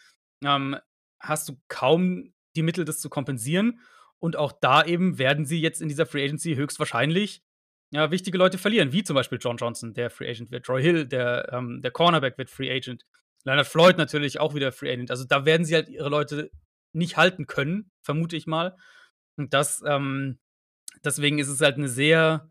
ähm, 0.45 0.77
hast 1.21 1.49
du 1.49 1.61
kaum 1.69 2.33
die 2.57 2.63
Mittel, 2.63 2.85
das 2.85 3.01
zu 3.01 3.09
kompensieren. 3.09 3.81
Und 4.19 4.37
auch 4.37 4.53
da 4.53 4.85
eben 4.85 5.19
werden 5.19 5.45
sie 5.45 5.61
jetzt 5.61 5.83
in 5.83 5.89
dieser 5.89 6.07
Free 6.07 6.25
Agency 6.25 6.55
höchstwahrscheinlich 6.55 7.43
ja, 7.95 8.11
wichtige 8.11 8.39
Leute 8.39 8.59
verlieren, 8.59 8.93
wie 8.93 9.05
zum 9.05 9.15
Beispiel 9.15 9.39
John 9.41 9.57
Johnson, 9.57 9.95
der 9.95 10.11
Free 10.11 10.29
Agent 10.29 10.51
wird, 10.51 10.67
Troy 10.67 10.83
Hill, 10.83 11.07
der, 11.07 11.53
ähm, 11.53 11.81
der 11.81 11.93
Cornerback 11.93 12.37
wird 12.37 12.51
Free 12.51 12.69
Agent, 12.69 13.05
Leonard 13.45 13.69
Floyd 13.69 13.99
natürlich 13.99 14.41
auch 14.41 14.55
wieder 14.55 14.73
Free 14.73 14.93
Agent. 14.93 15.13
Also 15.13 15.25
da 15.25 15.45
werden 15.45 15.65
sie 15.65 15.77
halt 15.77 15.89
ihre 15.89 16.09
Leute 16.09 16.51
nicht 16.93 17.17
halten 17.17 17.47
können, 17.47 17.93
vermute 18.03 18.37
ich 18.37 18.49
mal. 18.49 18.77
Und 19.39 19.55
das, 19.55 19.81
ähm, 19.87 20.41
deswegen 21.05 21.39
ist 21.39 21.49
es 21.49 21.61
halt 21.61 21.77
eine 21.77 21.89
sehr, 21.89 22.51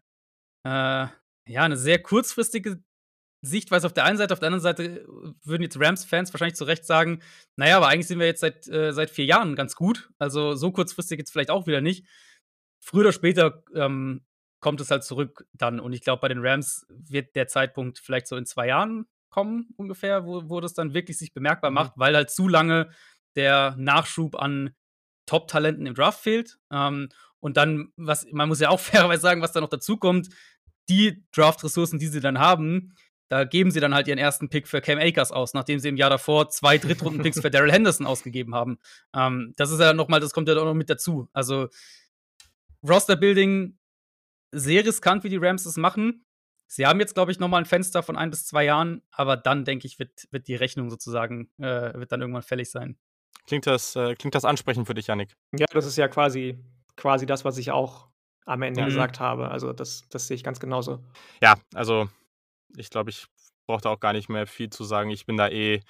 äh, 0.66 1.08
ja, 1.10 1.64
eine 1.64 1.76
sehr 1.76 2.02
kurzfristige 2.02 2.82
Sichtweise 3.42 3.86
auf 3.86 3.94
der 3.94 4.06
einen 4.06 4.18
Seite. 4.18 4.32
Auf 4.34 4.40
der 4.40 4.48
anderen 4.48 4.64
Seite 4.64 5.02
äh, 5.02 5.06
würden 5.44 5.64
jetzt 5.64 5.78
Rams-Fans 5.78 6.34
wahrscheinlich 6.34 6.56
zu 6.56 6.64
Recht 6.64 6.86
sagen, 6.86 7.22
naja, 7.58 7.76
aber 7.76 7.90
eigentlich 7.90 8.08
sind 8.08 8.20
wir 8.20 8.28
jetzt 8.28 8.40
seit, 8.40 8.66
äh, 8.70 8.94
seit 8.94 9.10
vier 9.10 9.26
Jahren 9.26 9.58
ganz 9.58 9.76
gut. 9.76 10.10
Also 10.20 10.56
so 10.56 10.72
kurzfristig 10.72 11.20
jetzt 11.20 11.32
vielleicht 11.32 11.52
auch 11.52 11.68
wieder 11.68 11.82
nicht. 11.82 12.08
Früher 12.82 13.02
oder 13.02 13.14
später 13.14 13.64
ähm, 13.76 14.26
kommt 14.64 14.82
es 14.82 14.90
halt 14.90 15.04
zurück 15.04 15.46
dann. 15.54 15.80
Und 15.80 15.94
ich 15.94 16.02
glaube, 16.02 16.22
bei 16.22 16.30
den 16.30 16.40
Rams 16.40 16.88
wird 16.90 17.36
der 17.36 17.48
Zeitpunkt 17.48 18.00
vielleicht 18.00 18.28
so 18.28 18.36
in 18.38 18.48
zwei 18.48 18.68
Jahren 18.68 19.06
kommen, 19.30 19.68
ungefähr, 19.78 20.26
wo, 20.26 20.50
wo 20.50 20.60
das 20.62 20.74
dann 20.74 20.94
wirklich 20.94 21.18
sich 21.18 21.34
bemerkbar 21.34 21.70
mhm. 21.70 21.76
macht, 21.76 21.94
weil 21.98 22.16
halt 22.16 22.32
zu 22.32 22.48
lange 22.48 22.90
der 23.36 23.76
Nachschub 23.78 24.36
an 24.36 24.74
Top-Talenten 25.26 25.86
im 25.86 25.96
Draft 25.96 26.22
fehlt. 26.22 26.58
Ähm, 26.72 27.10
und 27.40 27.58
dann, 27.58 27.92
was, 27.98 28.26
man 28.32 28.48
muss 28.48 28.62
ja 28.62 28.70
auch 28.70 28.80
fairerweise 28.80 29.22
sagen, 29.22 29.42
was 29.42 29.52
da 29.52 29.62
noch 29.62 29.70
dazu 29.70 29.98
kommt, 29.98 30.30
die 30.90 31.24
Draft-Ressourcen, 31.32 32.00
die 32.00 32.08
sie 32.08 32.20
dann 32.20 32.40
haben, 32.40 32.96
da 33.30 33.46
geben 33.46 33.72
sie 33.72 33.80
dann 33.80 33.94
halt 33.94 34.08
ihren 34.08 34.20
ersten 34.20 34.50
Pick 34.50 34.68
für 34.68 34.82
Cam 34.82 35.00
Akers 35.00 35.32
aus, 35.32 35.54
nachdem 35.54 35.80
sie 35.80 35.90
im 35.90 35.98
Jahr 35.98 36.10
davor 36.10 36.50
zwei 36.50 36.78
Drittrunden-Picks 36.78 37.42
für 37.42 37.50
Daryl 37.50 37.72
Henderson 37.72 38.06
ausgegeben 38.08 38.56
haben. 38.56 38.78
Ähm, 39.14 39.54
das 39.58 39.72
ist 39.72 39.80
ja 39.80 39.94
nochmal, 39.94 40.20
das 40.20 40.34
kommt 40.34 40.48
ja 40.48 40.56
auch 40.56 40.66
noch 40.66 40.74
mit 40.74 40.90
dazu. 40.90 41.28
Also 41.34 41.68
Roster-Building 42.88 43.78
sehr 44.54 44.86
riskant, 44.86 45.24
wie 45.24 45.30
die 45.30 45.38
Rams 45.38 45.66
es 45.66 45.78
machen. 45.78 46.26
Sie 46.68 46.86
haben 46.86 47.00
jetzt, 47.00 47.14
glaube 47.14 47.32
ich, 47.32 47.40
nochmal 47.40 47.62
ein 47.62 47.66
Fenster 47.66 48.02
von 48.02 48.16
ein 48.16 48.30
bis 48.30 48.46
zwei 48.46 48.66
Jahren, 48.66 49.04
aber 49.12 49.38
dann, 49.38 49.66
denke 49.66 49.86
ich, 49.86 50.00
wird, 50.00 50.28
wird 50.32 50.48
die 50.48 50.56
Rechnung 50.56 50.90
sozusagen, 50.90 51.52
äh, 51.60 51.94
wird 51.94 52.12
dann 52.12 52.22
irgendwann 52.22 52.42
fällig 52.42 52.72
sein. 52.72 52.98
Klingt 53.46 53.68
das, 53.68 53.96
äh, 53.96 54.16
klingt 54.16 54.36
das 54.36 54.46
ansprechend 54.46 54.88
für 54.88 54.94
dich, 54.94 55.08
Yannick? 55.08 55.36
Ja, 55.52 55.66
das 55.72 55.86
ist 55.86 55.98
ja 55.98 56.08
quasi, 56.08 56.58
quasi 56.96 57.26
das, 57.26 57.44
was 57.46 57.58
ich 57.58 57.72
auch 57.72 58.08
am 58.46 58.62
Ende 58.62 58.82
mhm. 58.82 58.86
gesagt 58.86 59.20
habe. 59.20 59.50
Also 59.50 59.74
das, 59.74 60.08
das 60.10 60.28
sehe 60.28 60.36
ich 60.36 60.44
ganz 60.44 60.60
genauso. 60.60 61.04
Ja, 61.42 61.56
also 61.74 62.10
ich 62.76 62.90
glaube, 62.90 63.10
ich 63.10 63.28
brauche 63.68 63.82
da 63.82 63.90
auch 63.90 64.00
gar 64.00 64.14
nicht 64.14 64.30
mehr 64.30 64.48
viel 64.48 64.70
zu 64.70 64.84
sagen. 64.84 65.10
Ich 65.10 65.26
bin 65.26 65.38
da 65.38 65.50
eh 65.50 65.82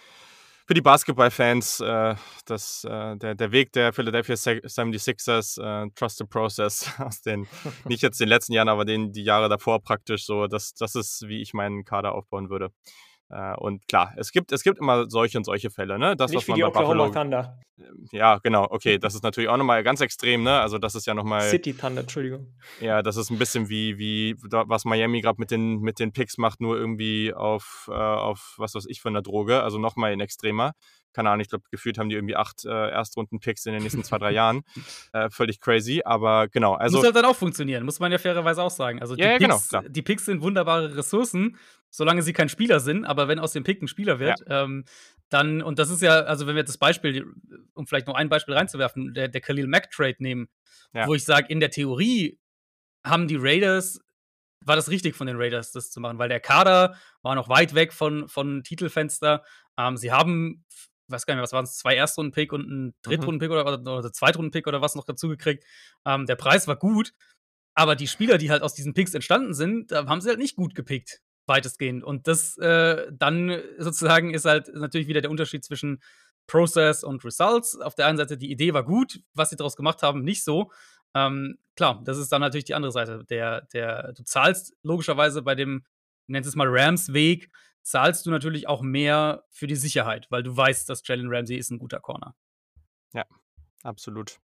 für 0.66 0.74
die 0.74 0.82
Basketballfans 0.82 1.80
äh, 1.82 2.16
das, 2.46 2.84
äh, 2.86 3.18
der, 3.18 3.36
der 3.36 3.52
Weg 3.52 3.74
der 3.74 3.94
Philadelphia 3.94 4.36
76ers, 4.36 5.62
äh, 5.62 5.90
Trust 5.96 6.20
the 6.20 6.26
Process, 6.26 6.90
aus 7.00 7.22
den, 7.22 7.48
nicht 7.86 8.02
jetzt 8.02 8.20
den 8.20 8.30
letzten 8.30 8.54
Jahren, 8.54 8.70
aber 8.70 8.86
den 8.86 9.12
die 9.12 9.24
Jahre 9.24 9.50
davor 9.50 9.82
praktisch 9.82 10.26
so, 10.26 10.48
das, 10.48 10.74
das 10.74 10.96
ist, 10.96 11.26
wie 11.28 11.42
ich 11.42 11.54
meinen 11.54 11.84
Kader 11.84 12.14
aufbauen 12.14 12.50
würde. 12.50 12.72
Äh, 13.34 13.56
und 13.56 13.88
klar, 13.88 14.14
es 14.18 14.32
gibt, 14.32 14.52
es 14.52 14.62
gibt 14.62 14.78
immer 14.78 15.10
solche 15.10 15.40
und 15.40 15.44
solche 15.44 15.72
Fälle, 15.72 15.98
ne? 15.98 16.16
Das, 16.16 16.30
Nicht 16.30 16.38
was 16.38 16.48
man 16.48 16.56
wie 16.56 16.60
die 16.60 16.62
bei 16.62 16.68
Oklahoma 16.68 17.06
Buffalo, 17.06 17.24
Thunder. 17.24 17.60
Ja, 18.12 18.38
genau, 18.38 18.68
okay, 18.70 18.98
das 19.00 19.16
ist 19.16 19.24
natürlich 19.24 19.50
auch 19.50 19.58
nochmal 19.58 19.84
ganz 19.84 20.02
extrem, 20.02 20.44
ne? 20.44 20.60
Also 20.60 20.78
das 20.78 20.94
ist 20.94 21.08
ja 21.08 21.16
nochmal. 21.16 21.42
City 21.50 21.74
Thunder, 21.74 22.02
Entschuldigung. 22.02 22.54
Ja, 22.80 23.02
das 23.02 23.18
ist 23.18 23.32
ein 23.32 23.40
bisschen 23.40 23.70
wie, 23.70 23.98
wie 23.98 24.36
was 24.40 24.86
Miami 24.86 25.22
gerade 25.22 25.40
mit 25.40 25.50
den, 25.50 25.80
mit 25.80 26.00
den 26.00 26.14
Picks 26.14 26.38
macht, 26.38 26.62
nur 26.62 26.78
irgendwie 26.78 27.34
auf, 27.34 27.90
äh, 27.90 27.94
auf 27.94 28.54
was 28.58 28.76
weiß 28.76 28.86
ich 28.88 29.02
für 29.02 29.10
eine 29.10 29.24
Droge, 29.24 29.64
also 29.64 29.80
nochmal 29.80 30.14
in 30.14 30.20
extremer 30.20 30.74
keine 31.14 31.30
Ahnung, 31.30 31.42
ich 31.42 31.50
glaube, 31.50 31.64
gefühlt 31.72 31.98
haben 31.98 32.10
die 32.10 32.16
irgendwie 32.16 32.36
acht 32.36 32.66
äh, 32.66 32.70
Erstrunden-Picks 32.70 33.66
in 33.66 33.74
den 33.74 33.84
nächsten 33.84 34.04
zwei, 34.04 34.18
drei 34.18 34.32
Jahren. 34.34 34.64
Äh, 35.14 35.30
völlig 35.30 35.60
crazy, 35.60 36.02
aber 36.04 36.48
genau. 36.48 36.74
Also, 36.74 36.98
muss 36.98 37.06
halt 37.06 37.16
dann 37.16 37.26
auch 37.26 37.36
funktionieren, 37.36 37.86
muss 37.86 38.00
man 38.00 38.12
ja 38.12 38.18
fairerweise 38.18 38.62
auch 38.62 38.72
sagen. 38.72 39.00
Also 39.00 39.16
die, 39.16 39.22
ja, 39.22 39.32
ja, 39.32 39.38
Picks, 39.38 39.70
genau, 39.70 39.84
die 39.88 40.02
Picks 40.02 40.26
sind 40.26 40.42
wunderbare 40.42 40.96
Ressourcen, 40.96 41.58
solange 41.90 42.22
sie 42.24 42.34
kein 42.34 42.50
Spieler 42.50 42.80
sind, 42.80 43.06
aber 43.06 43.28
wenn 43.28 43.40
aus 43.40 43.54
dem 43.54 43.64
Pick 43.64 43.82
ein 43.82 43.88
Spieler 43.88 44.20
wird, 44.20 44.40
ja. 44.48 44.64
ähm, 44.64 44.86
dann, 45.30 45.62
und 45.62 45.80
das 45.80 45.90
ist 45.90 46.02
ja, 46.02 46.22
also 46.22 46.48
wenn 46.48 46.56
wir 46.56 46.64
das 46.64 46.78
Beispiel, 46.78 47.26
um 47.74 47.88
vielleicht 47.88 48.08
noch 48.08 48.16
ein 48.16 48.30
Beispiel 48.30 48.56
reinzuwerfen, 48.56 49.14
der, 49.14 49.28
der 49.28 49.42
Khalil 49.42 49.68
Mack-Trade 49.68 50.18
nehmen, 50.20 50.48
wo 51.06 51.16
ich 51.16 51.24
sage, 51.24 51.48
in 51.50 51.60
der 51.60 51.72
Theorie 51.72 52.40
haben 53.04 53.28
die 53.28 53.38
Raiders 53.38 54.00
war 54.66 54.76
das 54.76 54.90
richtig 54.90 55.16
von 55.16 55.28
den 55.28 55.38
Raiders, 55.38 55.72
das 55.72 55.92
zu 55.92 56.00
machen, 56.00 56.18
weil 56.18 56.30
der 56.30 56.40
Kader 56.40 56.96
war 57.22 57.36
noch 57.36 57.50
weit 57.50 57.76
weg 57.76 57.94
von, 57.94 58.28
von 58.28 58.64
Titelfenster. 58.64 59.44
Ähm, 59.78 59.98
sie 59.98 60.12
haben 60.12 60.64
weiß 61.14 61.26
gar 61.26 61.34
nicht 61.34 61.38
mehr, 61.38 61.44
was 61.44 61.54
waren 61.54 61.66
es, 61.66 61.78
zwei 61.78 61.96
Erstrunden-Pick 61.96 62.52
und 62.52 62.70
ein 62.70 62.86
mhm. 62.86 62.94
Drittrunden-Pick 63.04 63.52
oder, 63.52 63.66
oder, 63.66 63.98
oder 64.00 64.12
Zweitrunden-Pick 64.12 64.68
oder 64.68 64.82
was 64.82 64.96
noch 64.96 65.06
dazu 65.06 65.30
gekriegt. 65.30 65.64
Ähm, 66.06 66.26
der 66.26 66.36
Preis 66.36 66.68
war 66.68 66.76
gut, 66.76 67.14
aber 67.76 67.96
die 67.96 68.08
Spieler, 68.08 68.38
die 68.38 68.52
halt 68.52 68.62
aus 68.62 68.74
diesen 68.74 68.94
Picks 68.94 69.14
entstanden 69.14 69.54
sind, 69.54 69.92
da 69.92 70.06
haben 70.06 70.22
sie 70.22 70.30
halt 70.30 70.40
nicht 70.40 70.56
gut 70.56 70.76
gepickt, 70.76 71.22
weitestgehend. 71.46 72.04
Und 72.04 72.28
das 72.28 72.58
äh, 72.58 73.08
dann 73.12 73.62
sozusagen 73.78 74.34
ist 74.34 74.46
halt 74.46 74.74
natürlich 74.74 75.08
wieder 75.08 75.22
der 75.22 75.32
Unterschied 75.32 75.64
zwischen 75.64 76.02
Process 76.48 77.04
und 77.04 77.24
Results. 77.24 77.80
Auf 77.80 77.96
der 77.96 78.08
einen 78.08 78.18
Seite, 78.18 78.38
die 78.38 78.52
Idee 78.52 78.74
war 78.74 78.84
gut, 78.84 79.22
was 79.34 79.50
sie 79.50 79.56
daraus 79.56 79.76
gemacht 79.76 80.04
haben, 80.04 80.24
nicht 80.24 80.44
so. 80.44 80.72
Ähm, 81.16 81.58
klar, 81.76 82.02
das 82.04 82.18
ist 82.18 82.32
dann 82.32 82.42
natürlich 82.42 82.66
die 82.66 82.76
andere 82.76 82.92
Seite. 82.92 83.24
Der, 83.30 83.62
der, 83.74 84.14
du 84.14 84.24
zahlst 84.24 84.76
logischerweise 84.84 85.42
bei 85.42 85.56
dem, 85.56 85.86
nennt 86.28 86.46
es 86.46 86.56
mal 86.56 86.68
Rams-Weg, 86.70 87.50
zahlst 87.84 88.26
du 88.26 88.32
natürlich 88.32 88.68
auch 88.68 88.82
mehr 88.82 89.44
für 89.50 89.68
die 89.68 89.76
Sicherheit, 89.76 90.28
weil 90.30 90.44
du 90.44 90.56
weißt, 90.56 90.90
dass 90.90 91.06
Jalen 91.06 91.28
Ramsey 91.30 91.58
ist 91.58 91.70
ein 91.70 91.80
guter 91.80 92.00
Corner. 92.00 92.36
Ja, 93.14 93.26
absolut. 93.84 94.40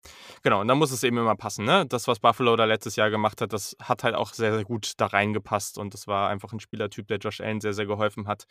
Genau, 0.42 0.60
und 0.62 0.68
dann 0.68 0.78
muss 0.78 0.90
es 0.90 1.04
eben 1.04 1.18
immer 1.18 1.36
passen. 1.36 1.64
Ne? 1.64 1.86
Das, 1.86 2.08
was 2.08 2.18
Buffalo 2.18 2.56
da 2.56 2.64
letztes 2.64 2.96
Jahr 2.96 3.10
gemacht 3.10 3.40
hat, 3.40 3.52
das 3.52 3.76
hat 3.80 4.02
halt 4.04 4.14
auch 4.14 4.32
sehr, 4.32 4.54
sehr 4.54 4.64
gut 4.64 4.94
da 4.96 5.06
reingepasst 5.06 5.78
und 5.78 5.94
das 5.94 6.06
war 6.06 6.28
einfach 6.28 6.52
ein 6.52 6.60
Spielertyp, 6.60 7.06
der 7.06 7.18
Josh 7.18 7.40
Allen 7.40 7.60
sehr, 7.60 7.74
sehr 7.74 7.86
geholfen 7.86 8.26
hat. 8.26 8.46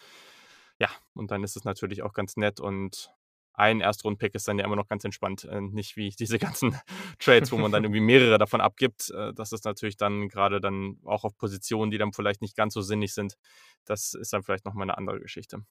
Ja, 0.80 0.90
und 1.14 1.32
dann 1.32 1.44
ist 1.44 1.56
es 1.56 1.64
natürlich 1.64 2.04
auch 2.04 2.14
ganz 2.14 2.38
nett 2.38 2.60
und 2.60 3.10
ein 3.58 3.82
Erstrunden-Pick 3.82 4.36
ist 4.36 4.48
dann 4.48 4.60
ja 4.60 4.66
immer 4.66 4.76
noch 4.76 4.88
ganz 4.88 5.04
entspannt. 5.04 5.46
Äh, 5.46 5.62
nicht 5.62 5.96
wie 5.96 6.10
diese 6.20 6.40
ganzen 6.40 6.78
Trades, 7.20 7.52
wo 7.52 7.58
man 7.58 7.72
dann 7.72 7.84
irgendwie 7.84 8.02
mehrere 8.02 8.38
davon 8.38 8.62
abgibt. 8.62 9.12
Äh, 9.12 9.34
das 9.34 9.52
ist 9.52 9.66
natürlich 9.66 9.98
dann 9.98 10.28
gerade 10.28 10.60
dann 10.60 11.00
auch 11.06 11.24
auf 11.24 11.38
Positionen, 11.38 11.92
die 11.92 11.98
dann 11.98 12.14
vielleicht 12.14 12.42
nicht 12.42 12.56
ganz 12.56 12.74
so 12.74 12.82
sinnig 12.82 13.14
sind. 13.14 13.36
Das 13.86 14.14
ist 14.14 14.34
dann 14.34 14.44
vielleicht 14.44 14.66
nochmal 14.66 14.84
eine 14.84 14.98
andere 14.98 15.20
Geschichte. 15.20 15.66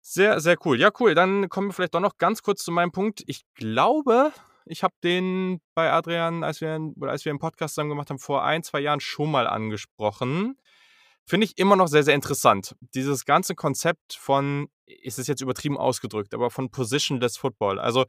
Sehr, 0.00 0.38
sehr 0.40 0.56
cool. 0.66 0.78
Ja, 0.78 0.90
cool. 1.00 1.14
Dann 1.14 1.48
kommen 1.48 1.68
wir 1.68 1.72
vielleicht 1.72 1.94
doch 1.94 2.00
noch 2.00 2.18
ganz 2.18 2.42
kurz 2.42 2.62
zu 2.62 2.70
meinem 2.70 2.92
Punkt. 2.92 3.22
Ich 3.26 3.44
glaube, 3.54 4.32
ich 4.66 4.82
habe 4.82 4.94
den 5.02 5.60
bei 5.74 5.90
Adrian, 5.90 6.44
als 6.44 6.60
wir, 6.60 6.78
als 7.02 7.24
wir 7.24 7.30
einen 7.30 7.38
Podcast 7.38 7.74
zusammen 7.74 7.90
gemacht 7.90 8.10
haben, 8.10 8.18
vor 8.18 8.44
ein, 8.44 8.62
zwei 8.62 8.80
Jahren 8.80 9.00
schon 9.00 9.30
mal 9.30 9.46
angesprochen. 9.46 10.58
Finde 11.26 11.46
ich 11.46 11.56
immer 11.56 11.76
noch 11.76 11.88
sehr, 11.88 12.02
sehr 12.02 12.14
interessant. 12.14 12.76
Dieses 12.94 13.24
ganze 13.24 13.54
Konzept 13.54 14.14
von, 14.14 14.68
ist 14.86 15.18
es 15.18 15.26
jetzt 15.26 15.40
übertrieben 15.40 15.78
ausgedrückt, 15.78 16.34
aber 16.34 16.50
von 16.50 16.70
Positionless 16.70 17.38
Football. 17.38 17.78
Also 17.78 18.04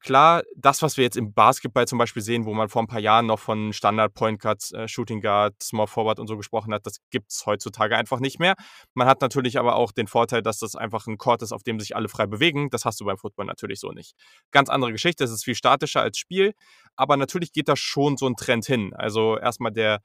klar, 0.00 0.42
das, 0.56 0.82
was 0.82 0.96
wir 0.96 1.04
jetzt 1.04 1.16
im 1.16 1.32
Basketball 1.32 1.86
zum 1.86 1.98
Beispiel 1.98 2.22
sehen, 2.22 2.44
wo 2.44 2.54
man 2.54 2.68
vor 2.68 2.82
ein 2.82 2.86
paar 2.86 3.00
Jahren 3.00 3.26
noch 3.26 3.38
von 3.38 3.72
Standard 3.72 4.14
Point 4.14 4.40
Guard, 4.40 4.62
äh, 4.72 4.88
Shooting 4.88 5.20
Guard, 5.20 5.54
Small 5.62 5.86
Forward 5.86 6.18
und 6.18 6.26
so 6.26 6.36
gesprochen 6.36 6.72
hat, 6.72 6.86
das 6.86 6.98
gibt 7.10 7.32
es 7.32 7.46
heutzutage 7.46 7.96
einfach 7.96 8.20
nicht 8.20 8.38
mehr. 8.38 8.54
Man 8.94 9.08
hat 9.08 9.20
natürlich 9.20 9.58
aber 9.58 9.76
auch 9.76 9.92
den 9.92 10.06
Vorteil, 10.06 10.42
dass 10.42 10.58
das 10.58 10.76
einfach 10.76 11.06
ein 11.06 11.18
Court 11.18 11.42
ist, 11.42 11.52
auf 11.52 11.62
dem 11.62 11.80
sich 11.80 11.96
alle 11.96 12.08
frei 12.08 12.26
bewegen. 12.26 12.70
Das 12.70 12.84
hast 12.84 13.00
du 13.00 13.04
beim 13.04 13.18
Football 13.18 13.46
natürlich 13.46 13.80
so 13.80 13.90
nicht. 13.90 14.14
Ganz 14.50 14.68
andere 14.68 14.92
Geschichte, 14.92 15.24
es 15.24 15.30
ist 15.30 15.44
viel 15.44 15.54
statischer 15.54 16.02
als 16.02 16.18
Spiel, 16.18 16.52
aber 16.96 17.16
natürlich 17.16 17.52
geht 17.52 17.68
da 17.68 17.76
schon 17.76 18.16
so 18.16 18.26
ein 18.26 18.36
Trend 18.36 18.66
hin. 18.66 18.92
Also 18.94 19.38
erstmal 19.38 19.72
der 19.72 20.00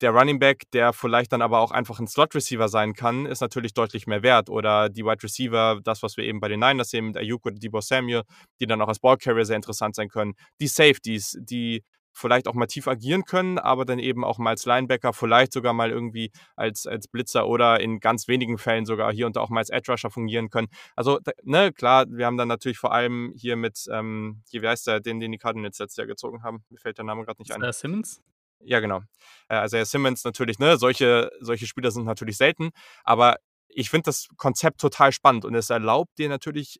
der 0.00 0.10
Running 0.10 0.38
Back, 0.38 0.64
der 0.72 0.92
vielleicht 0.92 1.32
dann 1.32 1.42
aber 1.42 1.60
auch 1.60 1.70
einfach 1.70 1.98
ein 1.98 2.06
Slot-Receiver 2.06 2.68
sein 2.68 2.94
kann, 2.94 3.26
ist 3.26 3.40
natürlich 3.40 3.74
deutlich 3.74 4.06
mehr 4.06 4.22
wert. 4.22 4.50
Oder 4.50 4.88
die 4.88 5.04
Wide 5.04 5.22
Receiver, 5.22 5.80
das, 5.82 6.02
was 6.02 6.16
wir 6.16 6.24
eben 6.24 6.40
bei 6.40 6.48
den 6.48 6.60
Niners 6.60 6.90
sehen 6.90 7.06
mit 7.06 7.16
Ayuk 7.16 7.46
oder 7.46 7.56
Debo 7.56 7.80
Samuel, 7.80 8.22
die 8.60 8.66
dann 8.66 8.80
auch 8.82 8.88
als 8.88 8.98
Ballcarrier 8.98 9.44
sehr 9.44 9.56
interessant 9.56 9.94
sein 9.94 10.08
können. 10.08 10.34
Die 10.60 10.68
Safeties, 10.68 11.38
die 11.40 11.82
vielleicht 12.16 12.48
auch 12.48 12.54
mal 12.54 12.66
tief 12.66 12.88
agieren 12.88 13.24
können, 13.24 13.58
aber 13.58 13.84
dann 13.84 13.98
eben 13.98 14.24
auch 14.24 14.38
mal 14.38 14.50
als 14.50 14.64
Linebacker, 14.64 15.12
vielleicht 15.12 15.52
sogar 15.52 15.74
mal 15.74 15.90
irgendwie 15.90 16.30
als, 16.56 16.86
als 16.86 17.08
Blitzer 17.08 17.46
oder 17.46 17.80
in 17.80 18.00
ganz 18.00 18.26
wenigen 18.26 18.56
Fällen 18.56 18.86
sogar 18.86 19.12
hier 19.12 19.26
und 19.26 19.36
da 19.36 19.40
auch 19.40 19.50
mal 19.50 19.60
als 19.60 19.70
Edge 19.70 19.92
Rusher 19.92 20.10
fungieren 20.10 20.48
können. 20.48 20.68
Also, 20.94 21.20
ne, 21.42 21.72
klar, 21.72 22.06
wir 22.08 22.24
haben 22.24 22.38
dann 22.38 22.48
natürlich 22.48 22.78
vor 22.78 22.92
allem 22.92 23.32
hier 23.36 23.56
mit, 23.56 23.84
ähm, 23.92 24.42
hier, 24.48 24.62
wie 24.62 24.68
heißt 24.68 24.86
der, 24.86 25.00
den, 25.00 25.20
den 25.20 25.32
die 25.32 25.38
Cardinals 25.38 25.78
letztes 25.78 25.98
Jahr 25.98 26.06
gezogen 26.06 26.42
haben? 26.42 26.64
Mir 26.70 26.78
fällt 26.78 26.96
der 26.96 27.04
Name 27.04 27.24
gerade 27.24 27.40
nicht 27.40 27.52
ein. 27.52 27.72
Simmons? 27.72 28.22
Ja, 28.60 28.80
genau. 28.80 29.02
Äh, 29.48 29.56
also 29.56 29.76
Herr 29.76 29.86
Simmons 29.86 30.24
natürlich, 30.24 30.58
ne, 30.58 30.76
solche, 30.78 31.30
solche 31.40 31.66
Spieler 31.66 31.90
sind 31.90 32.04
natürlich 32.04 32.36
selten, 32.36 32.70
aber 33.04 33.36
ich 33.68 33.90
finde 33.90 34.04
das 34.04 34.28
Konzept 34.36 34.80
total 34.80 35.12
spannend 35.12 35.44
und 35.44 35.54
es 35.54 35.70
erlaubt 35.70 36.18
dir 36.18 36.28
natürlich 36.28 36.78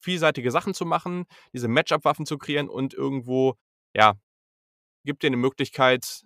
vielseitige 0.00 0.50
Sachen 0.50 0.74
zu 0.74 0.86
machen, 0.86 1.26
diese 1.52 1.68
Matchup-Waffen 1.68 2.26
zu 2.26 2.38
kreieren 2.38 2.68
und 2.68 2.94
irgendwo, 2.94 3.54
ja, 3.94 4.14
gibt 5.04 5.22
dir 5.22 5.28
eine 5.28 5.36
Möglichkeit, 5.36 6.22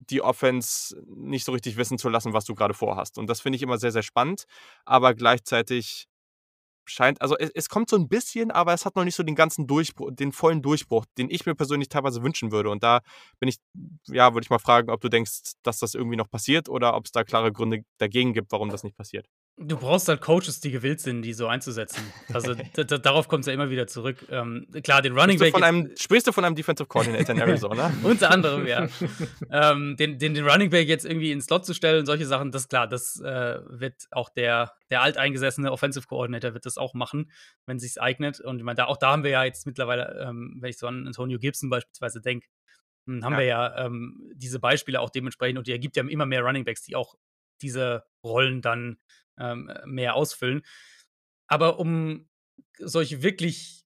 die 0.00 0.22
Offense 0.22 0.96
nicht 1.06 1.44
so 1.44 1.52
richtig 1.52 1.76
wissen 1.76 1.98
zu 1.98 2.08
lassen, 2.08 2.32
was 2.32 2.44
du 2.44 2.54
gerade 2.54 2.74
vorhast. 2.74 3.18
Und 3.18 3.28
das 3.28 3.40
finde 3.40 3.56
ich 3.56 3.62
immer 3.62 3.78
sehr, 3.78 3.92
sehr 3.92 4.02
spannend, 4.02 4.44
aber 4.84 5.14
gleichzeitig 5.14 6.06
scheint, 6.88 7.20
also 7.22 7.36
es, 7.38 7.50
es, 7.54 7.68
kommt 7.68 7.90
so 7.90 7.96
ein 7.96 8.08
bisschen, 8.08 8.50
aber 8.50 8.74
es 8.74 8.84
hat 8.84 8.96
noch 8.96 9.04
nicht 9.04 9.14
so 9.14 9.22
den 9.22 9.34
ganzen 9.34 9.66
Durchbruch, 9.66 10.10
den 10.12 10.32
vollen 10.32 10.62
Durchbruch, 10.62 11.04
den 11.16 11.30
ich 11.30 11.46
mir 11.46 11.54
persönlich 11.54 11.88
teilweise 11.88 12.22
wünschen 12.22 12.52
würde. 12.52 12.70
Und 12.70 12.82
da 12.82 13.00
bin 13.40 13.48
ich, 13.48 13.56
ja, 14.06 14.34
würde 14.34 14.44
ich 14.44 14.50
mal 14.50 14.58
fragen, 14.58 14.90
ob 14.90 15.00
du 15.00 15.08
denkst, 15.08 15.52
dass 15.62 15.78
das 15.78 15.94
irgendwie 15.94 16.16
noch 16.16 16.30
passiert 16.30 16.68
oder 16.68 16.94
ob 16.94 17.06
es 17.06 17.12
da 17.12 17.24
klare 17.24 17.52
Gründe 17.52 17.84
dagegen 17.98 18.32
gibt, 18.32 18.52
warum 18.52 18.70
das 18.70 18.84
nicht 18.84 18.96
passiert. 18.96 19.26
Du 19.60 19.76
brauchst 19.76 20.08
halt 20.08 20.20
Coaches, 20.20 20.60
die 20.60 20.70
gewillt 20.70 21.00
sind, 21.00 21.22
die 21.22 21.32
so 21.32 21.48
einzusetzen. 21.48 22.00
Also 22.32 22.54
darauf 23.02 23.26
kommt 23.26 23.40
es 23.40 23.48
ja 23.48 23.52
immer 23.52 23.70
wieder 23.70 23.88
zurück. 23.88 24.24
Ähm, 24.30 24.68
klar, 24.84 25.02
den 25.02 25.18
Running 25.18 25.38
Back. 25.38 25.52
Von 25.52 25.64
einem, 25.64 25.90
sprichst 25.96 26.28
du 26.28 26.32
von 26.32 26.44
einem 26.44 26.54
Defensive 26.54 26.86
Coordinator 26.86 27.34
in 27.34 27.40
Arizona? 27.40 27.92
Unter 28.04 28.30
anderem, 28.30 28.66
ja. 28.68 28.88
ähm, 29.50 29.96
den, 29.96 30.18
den, 30.18 30.34
den 30.34 30.48
Running 30.48 30.70
Back 30.70 30.86
jetzt 30.86 31.04
irgendwie 31.04 31.32
ins 31.32 31.46
Slot 31.46 31.66
zu 31.66 31.74
stellen, 31.74 32.06
solche 32.06 32.24
Sachen, 32.24 32.52
das 32.52 32.68
klar, 32.68 32.86
das 32.86 33.20
äh, 33.20 33.58
wird 33.68 34.06
auch 34.12 34.30
der, 34.30 34.72
der 34.90 35.02
alteingesessene 35.02 35.72
Offensive 35.72 36.06
Coordinator 36.06 36.54
wird 36.54 36.64
das 36.64 36.78
auch 36.78 36.94
machen, 36.94 37.32
wenn 37.66 37.78
es 37.78 37.82
sich 37.82 38.00
eignet. 38.00 38.40
Und 38.40 38.58
ich 38.58 38.64
meine, 38.64 38.76
da, 38.76 38.84
auch 38.84 38.96
da 38.96 39.10
haben 39.10 39.24
wir 39.24 39.30
ja 39.30 39.42
jetzt 39.42 39.66
mittlerweile, 39.66 40.24
ähm, 40.24 40.58
wenn 40.60 40.70
ich 40.70 40.78
so 40.78 40.86
an 40.86 41.04
Antonio 41.04 41.40
Gibson 41.40 41.68
beispielsweise 41.68 42.20
denke, 42.20 42.46
hm, 43.06 43.24
haben 43.24 43.32
ja. 43.32 43.38
wir 43.38 43.46
ja 43.46 43.86
ähm, 43.86 44.30
diese 44.34 44.60
Beispiele 44.60 45.00
auch 45.00 45.10
dementsprechend 45.10 45.58
und 45.58 45.66
die 45.66 45.72
ergibt 45.72 45.96
ja 45.96 46.06
immer 46.06 46.26
mehr 46.26 46.42
Running 46.42 46.64
Backs, 46.64 46.82
die 46.84 46.94
auch 46.94 47.16
diese 47.60 48.04
Rollen 48.22 48.62
dann 48.62 48.98
ähm, 49.38 49.72
mehr 49.86 50.14
ausfüllen. 50.14 50.62
Aber 51.46 51.78
um 51.78 52.28
solche 52.78 53.22
wirklich 53.22 53.78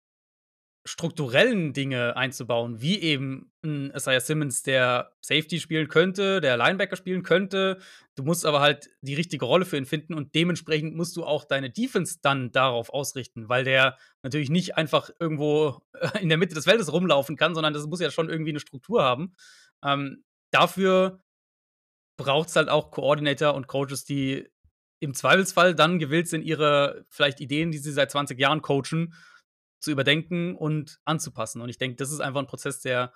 strukturellen 0.87 1.73
Dinge 1.73 2.17
einzubauen, 2.17 2.81
wie 2.81 2.99
eben 3.01 3.53
ein 3.63 3.91
Isaiah 3.95 4.21
Simmons, 4.21 4.63
der 4.63 5.13
Safety 5.21 5.61
spielen 5.61 5.89
könnte, 5.89 6.41
der 6.41 6.57
Linebacker 6.57 6.97
spielen 6.97 7.23
könnte. 7.23 7.79
Du 8.15 8.23
musst 8.23 8.47
aber 8.47 8.61
halt 8.61 8.89
die 9.03 9.15
richtige 9.15 9.45
Rolle 9.45 9.67
für 9.67 9.77
ihn 9.77 9.85
finden 9.85 10.15
und 10.15 10.35
dementsprechend 10.35 10.97
musst 10.97 11.17
du 11.17 11.25
auch 11.25 11.45
deine 11.45 11.71
Defense 11.71 12.19
dann 12.23 12.51
darauf 12.51 12.91
ausrichten, 12.91 13.49
weil 13.49 13.65
der 13.65 13.99
natürlich 14.23 14.49
nicht 14.49 14.77
einfach 14.77 15.11
irgendwo 15.21 15.83
in 16.21 16.31
der 16.31 16.39
Mitte 16.39 16.55
des 16.55 16.65
Feldes 16.65 16.93
rumlaufen 16.93 17.37
kann, 17.37 17.55
sondern 17.55 17.75
das 17.75 17.87
muss 17.87 18.01
ja 18.01 18.11
schon 18.11 18.31
irgendwie 18.31 18.51
eine 18.51 18.61
Struktur 18.61 19.03
haben. 19.03 19.35
Ähm, 19.85 20.25
dafür 20.51 21.23
braucht 22.17 22.49
es 22.49 22.57
halt 22.57 22.69
auch 22.69 22.91
Koordinator 22.91 23.55
und 23.55 23.67
Coaches, 23.67 24.05
die 24.05 24.49
im 25.01 25.15
Zweifelsfall 25.15 25.75
dann 25.75 25.99
gewillt 25.99 26.29
sind, 26.29 26.43
ihre 26.43 27.05
vielleicht 27.09 27.41
Ideen, 27.41 27.71
die 27.73 27.79
sie 27.79 27.93
seit 27.93 28.11
20 28.11 28.39
Jahren 28.39 28.63
coachen, 28.63 29.15
zu 29.81 29.91
überdenken 29.91 30.55
und 30.55 31.01
anzupassen. 31.05 31.63
Und 31.63 31.71
ich 31.71 31.79
denke, 31.79 31.97
das 31.97 32.13
ist 32.13 32.21
einfach 32.21 32.41
ein 32.41 32.47
Prozess, 32.47 32.81
der, 32.81 33.13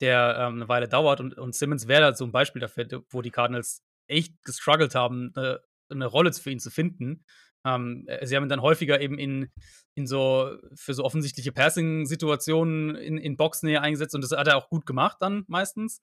der 0.00 0.36
ähm, 0.38 0.56
eine 0.56 0.68
Weile 0.68 0.88
dauert. 0.88 1.20
Und, 1.20 1.36
und 1.36 1.54
Simmons 1.54 1.86
wäre 1.86 2.04
halt 2.04 2.16
so 2.16 2.24
ein 2.24 2.32
Beispiel 2.32 2.60
dafür, 2.60 2.86
wo 3.10 3.20
die 3.20 3.30
Cardinals 3.30 3.82
echt 4.06 4.42
gestruggelt 4.42 4.94
haben, 4.94 5.32
eine, 5.36 5.60
eine 5.90 6.06
Rolle 6.06 6.32
für 6.32 6.50
ihn 6.50 6.60
zu 6.60 6.70
finden. 6.70 7.24
Ähm, 7.64 8.04
äh, 8.06 8.26
sie 8.26 8.36
haben 8.36 8.44
ihn 8.44 8.48
dann 8.48 8.62
häufiger 8.62 9.00
eben 9.00 9.18
in, 9.18 9.52
in 9.94 10.06
so 10.06 10.56
für 10.74 10.94
so 10.94 11.04
offensichtliche 11.04 11.52
Passing-Situationen 11.52 12.94
in, 12.96 13.18
in 13.18 13.36
Boxnähe 13.36 13.82
eingesetzt 13.82 14.14
und 14.14 14.22
das 14.22 14.30
hat 14.30 14.46
er 14.46 14.56
auch 14.56 14.70
gut 14.70 14.86
gemacht 14.86 15.18
dann 15.20 15.44
meistens. 15.46 16.00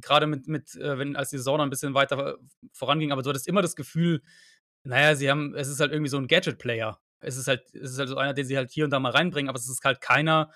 Gerade 0.00 0.26
mit, 0.26 0.46
mit 0.46 0.74
äh, 0.76 0.98
wenn 0.98 1.16
als 1.16 1.30
die 1.30 1.38
Saison 1.38 1.60
ein 1.60 1.70
bisschen 1.70 1.94
weiter 1.94 2.34
äh, 2.34 2.36
voranging, 2.72 3.12
aber 3.12 3.22
du 3.22 3.30
hattest 3.30 3.48
immer 3.48 3.62
das 3.62 3.76
Gefühl, 3.76 4.22
naja, 4.84 5.14
sie 5.14 5.30
haben, 5.30 5.54
es 5.54 5.68
ist 5.68 5.80
halt 5.80 5.92
irgendwie 5.92 6.10
so 6.10 6.18
ein 6.18 6.28
Gadget-Player. 6.28 7.00
Es 7.20 7.36
ist 7.36 7.48
halt, 7.48 7.62
es 7.74 7.92
ist 7.92 7.98
halt 7.98 8.08
so 8.08 8.16
einer, 8.16 8.34
den 8.34 8.46
sie 8.46 8.56
halt 8.56 8.70
hier 8.70 8.84
und 8.84 8.90
da 8.90 9.00
mal 9.00 9.10
reinbringen, 9.12 9.48
aber 9.48 9.58
es 9.58 9.68
ist 9.68 9.84
halt 9.84 10.00
keiner, 10.00 10.52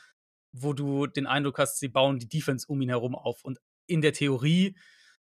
wo 0.53 0.73
du 0.73 1.07
den 1.07 1.27
Eindruck 1.27 1.59
hast, 1.59 1.79
sie 1.79 1.89
bauen 1.89 2.19
die 2.19 2.29
Defense 2.29 2.67
um 2.69 2.81
ihn 2.81 2.89
herum 2.89 3.15
auf. 3.15 3.43
Und 3.45 3.59
in 3.87 4.01
der 4.01 4.13
Theorie 4.13 4.77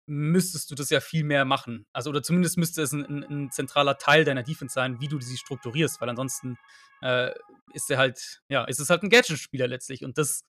müsstest 0.05 0.69
du 0.69 0.75
das 0.75 0.89
ja 0.89 0.99
viel 0.99 1.23
mehr 1.23 1.45
machen. 1.45 1.85
Also, 1.93 2.09
oder 2.09 2.21
zumindest 2.21 2.57
müsste 2.57 2.81
es 2.81 2.91
ein, 2.91 3.05
ein, 3.05 3.23
ein 3.23 3.51
zentraler 3.51 3.97
Teil 3.97 4.25
deiner 4.25 4.43
Defense 4.43 4.73
sein, 4.73 4.99
wie 4.99 5.07
du 5.07 5.19
sie 5.21 5.37
strukturierst, 5.37 6.01
weil 6.01 6.09
ansonsten 6.09 6.57
äh, 7.01 7.31
ist 7.73 7.89
er 7.89 7.97
halt, 7.97 8.41
ja, 8.49 8.65
ist 8.65 8.79
es 8.79 8.89
halt 8.89 9.03
ein 9.03 9.09
Gadget-Spieler 9.09 9.67
letztlich. 9.67 10.03
Und 10.03 10.17
das 10.17 10.43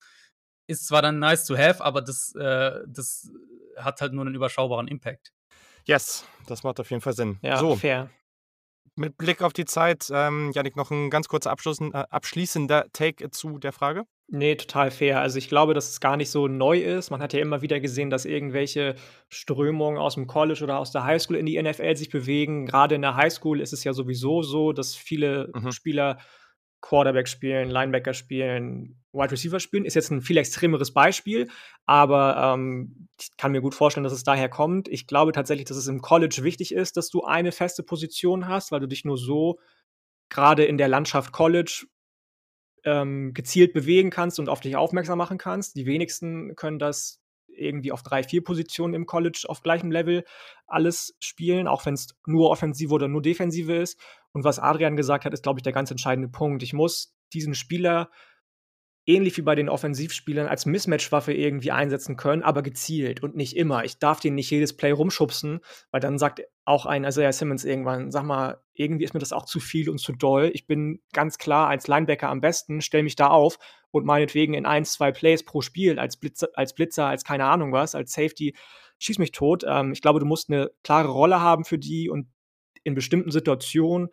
ist 0.67 0.87
zwar 0.87 1.03
dann 1.03 1.19
nice 1.19 1.45
to 1.45 1.57
have, 1.57 1.85
aber 1.85 2.03
das, 2.03 2.35
äh, 2.35 2.81
das 2.87 3.31
hat 3.77 4.01
halt 4.01 4.13
nur 4.13 4.25
einen 4.25 4.35
überschaubaren 4.35 4.89
Impact. 4.89 5.33
Yes, 5.85 6.27
das 6.47 6.63
macht 6.63 6.81
auf 6.81 6.91
jeden 6.91 7.03
Fall 7.03 7.13
Sinn. 7.13 7.39
Ja, 7.43 7.59
so. 7.59 7.77
fair. 7.77 8.11
Mit 8.97 9.17
Blick 9.19 9.43
auf 9.43 9.53
die 9.53 9.65
Zeit, 9.65 10.09
ähm, 10.13 10.53
Janik, 10.55 10.77
noch 10.77 10.91
ein 10.91 11.11
ganz 11.11 11.29
kurzer 11.29 11.51
äh, 11.53 12.05
abschließender 12.11 12.87
Take 12.93 13.31
zu 13.31 13.59
der 13.59 13.73
Frage. 13.73 14.05
Nee, 14.29 14.55
total 14.55 14.91
fair. 14.91 15.21
Also 15.21 15.37
ich 15.39 15.49
glaube, 15.49 15.75
dass 15.75 15.91
es 15.91 16.01
gar 16.01 16.17
nicht 16.17 16.31
so 16.31 16.49
neu 16.49 16.79
ist. 16.79 17.11
Man 17.11 17.21
hat 17.21 17.35
ja 17.35 17.41
immer 17.41 17.61
wieder 17.61 17.81
gesehen, 17.81 18.09
dass 18.09 18.25
irgendwelche 18.25 18.95
Strömungen 19.29 19.99
aus 19.99 20.15
dem 20.15 20.27
College 20.27 20.65
oder 20.65 20.79
aus 20.79 20.93
der 20.93 21.05
Highschool 21.05 21.37
in 21.37 21.45
die 21.45 21.61
NFL 21.61 21.97
sich 21.97 22.09
bewegen. 22.09 22.67
Gerade 22.67 22.95
in 22.95 23.03
der 23.03 23.17
Highschool 23.17 23.61
ist 23.61 23.73
es 23.73 23.85
ja 23.85 23.93
sowieso 23.93 24.43
so, 24.43 24.73
dass 24.73 24.95
viele 24.95 25.51
mhm. 25.55 25.73
Spieler 25.73 26.19
Quarterback 26.81 27.29
spielen, 27.29 27.69
Linebacker 27.69 28.15
spielen, 28.15 29.04
Wide 29.15 29.31
Receiver 29.31 29.61
spielen. 29.61 29.85
Ist 29.85 29.95
jetzt 29.95 30.11
ein 30.11 30.21
viel 30.21 30.37
extremeres 30.37 30.93
Beispiel, 30.93 31.49
aber 31.87 32.55
ähm, 32.55 33.09
ich 33.21 33.37
kann 33.37 33.53
mir 33.53 33.61
gut 33.61 33.75
vorstellen, 33.75 34.05
dass 34.05 34.13
es 34.13 34.25
daher 34.25 34.49
kommt. 34.49 34.89
Ich 34.89 35.07
glaube 35.07 35.33
tatsächlich, 35.33 35.67
dass 35.67 35.77
es 35.77 35.87
im 35.87 36.03
College 36.03 36.41
wichtig 36.43 36.75
ist, 36.75 36.97
dass 36.97 37.09
du 37.09 37.23
eine 37.23 37.53
feste 37.53 37.83
Position 37.83 38.49
hast, 38.49 38.73
weil 38.73 38.81
du 38.81 38.89
dich 38.89 39.05
nur 39.05 39.17
so 39.17 39.59
gerade 40.29 40.65
in 40.65 40.79
der 40.79 40.89
Landschaft 40.89 41.33
College 41.33 41.87
ähm, 42.85 43.33
gezielt 43.35 43.73
bewegen 43.73 44.11
kannst 44.11 44.39
und 44.39 44.49
auf 44.49 44.61
dich 44.61 44.77
aufmerksam 44.77 45.19
machen 45.19 45.39
kannst. 45.39 45.77
Die 45.77 45.87
wenigsten 45.87 46.55
können 46.57 46.79
das 46.79 47.21
irgendwie 47.57 47.93
auf 47.93 48.03
drei, 48.03 48.23
vier 48.23 48.43
Positionen 48.43 48.95
im 48.95 49.07
College 49.07 49.45
auf 49.47 49.63
gleichem 49.63 49.91
Level 49.91 50.25
alles 50.67 51.17
spielen, 51.21 51.69
auch 51.69 51.87
wenn 51.87 51.95
es 51.95 52.09
nur 52.27 52.51
offensive 52.51 52.93
oder 52.93 53.09
nur 53.09 53.23
defensive 53.23 53.75
ist. 53.75 53.99
Und 54.33 54.45
was 54.45 54.59
Adrian 54.59 54.97
gesagt 54.97 55.25
hat, 55.25 55.33
ist, 55.33 55.43
glaube 55.43 55.61
ich, 55.61 55.63
der 55.63 55.73
ganz 55.73 55.91
entscheidende 55.91 56.29
Punkt. 56.29 56.63
Ich 56.63 56.73
muss 56.73 57.15
diesen 57.33 57.55
Spieler 57.55 58.11
ähnlich 59.07 59.37
wie 59.37 59.43
bei 59.43 59.55
den 59.55 59.69
Offensivspielern 59.69 60.47
als 60.47 60.67
Mismatch-Waffe 60.67 61.33
irgendwie 61.33 61.71
einsetzen 61.71 62.17
können, 62.17 62.43
aber 62.43 62.63
gezielt 62.63 63.23
und 63.23 63.37
nicht 63.37 63.57
immer. 63.57 63.85
Ich 63.85 63.99
darf 63.99 64.21
den 64.21 64.35
nicht 64.35 64.51
jedes 64.51 64.77
Play 64.77 64.93
rumschubsen, 64.93 65.61
weil 65.91 66.01
dann 66.01 66.19
sagt 66.19 66.43
auch 66.65 66.87
ein 66.87 67.05
Isaiah 67.05 67.33
Simmons 67.33 67.65
irgendwann, 67.65 68.11
sag 68.11 68.25
mal, 68.25 68.63
irgendwie 68.73 69.05
ist 69.05 69.13
mir 69.13 69.21
das 69.21 69.33
auch 69.33 69.45
zu 69.45 69.61
viel 69.61 69.91
und 69.91 69.99
zu 69.99 70.13
doll. 70.13 70.51
Ich 70.55 70.67
bin 70.67 71.01
ganz 71.13 71.37
klar 71.37 71.69
als 71.69 71.87
Linebacker 71.87 72.29
am 72.29 72.41
besten, 72.41 72.81
stell 72.81 73.03
mich 73.03 73.17
da 73.17 73.29
auf 73.29 73.59
und 73.91 74.07
meinetwegen 74.07 74.55
in 74.55 74.65
ein, 74.65 74.85
zwei 74.85 75.13
Plays 75.13 75.45
pro 75.45 75.61
Spiel 75.61 75.99
als 75.99 76.17
Blitzer, 76.17 76.49
als 76.55 76.75
Blitzer, 76.75 77.07
als 77.07 77.25
keine 77.25 77.45
Ahnung 77.45 77.73
was, 77.73 77.95
als 77.95 78.13
Safety, 78.13 78.55
schieß 78.99 79.19
mich 79.19 79.33
tot. 79.33 79.65
Ähm, 79.69 79.93
ich 79.93 80.01
glaube, 80.01 80.21
du 80.21 80.27
musst 80.27 80.51
eine 80.51 80.71
klare 80.83 81.09
Rolle 81.09 81.41
haben 81.41 81.65
für 81.65 81.79
die 81.79 82.09
und 82.09 82.29
in 82.85 82.95
bestimmten 82.95 83.31
Situationen 83.31 84.09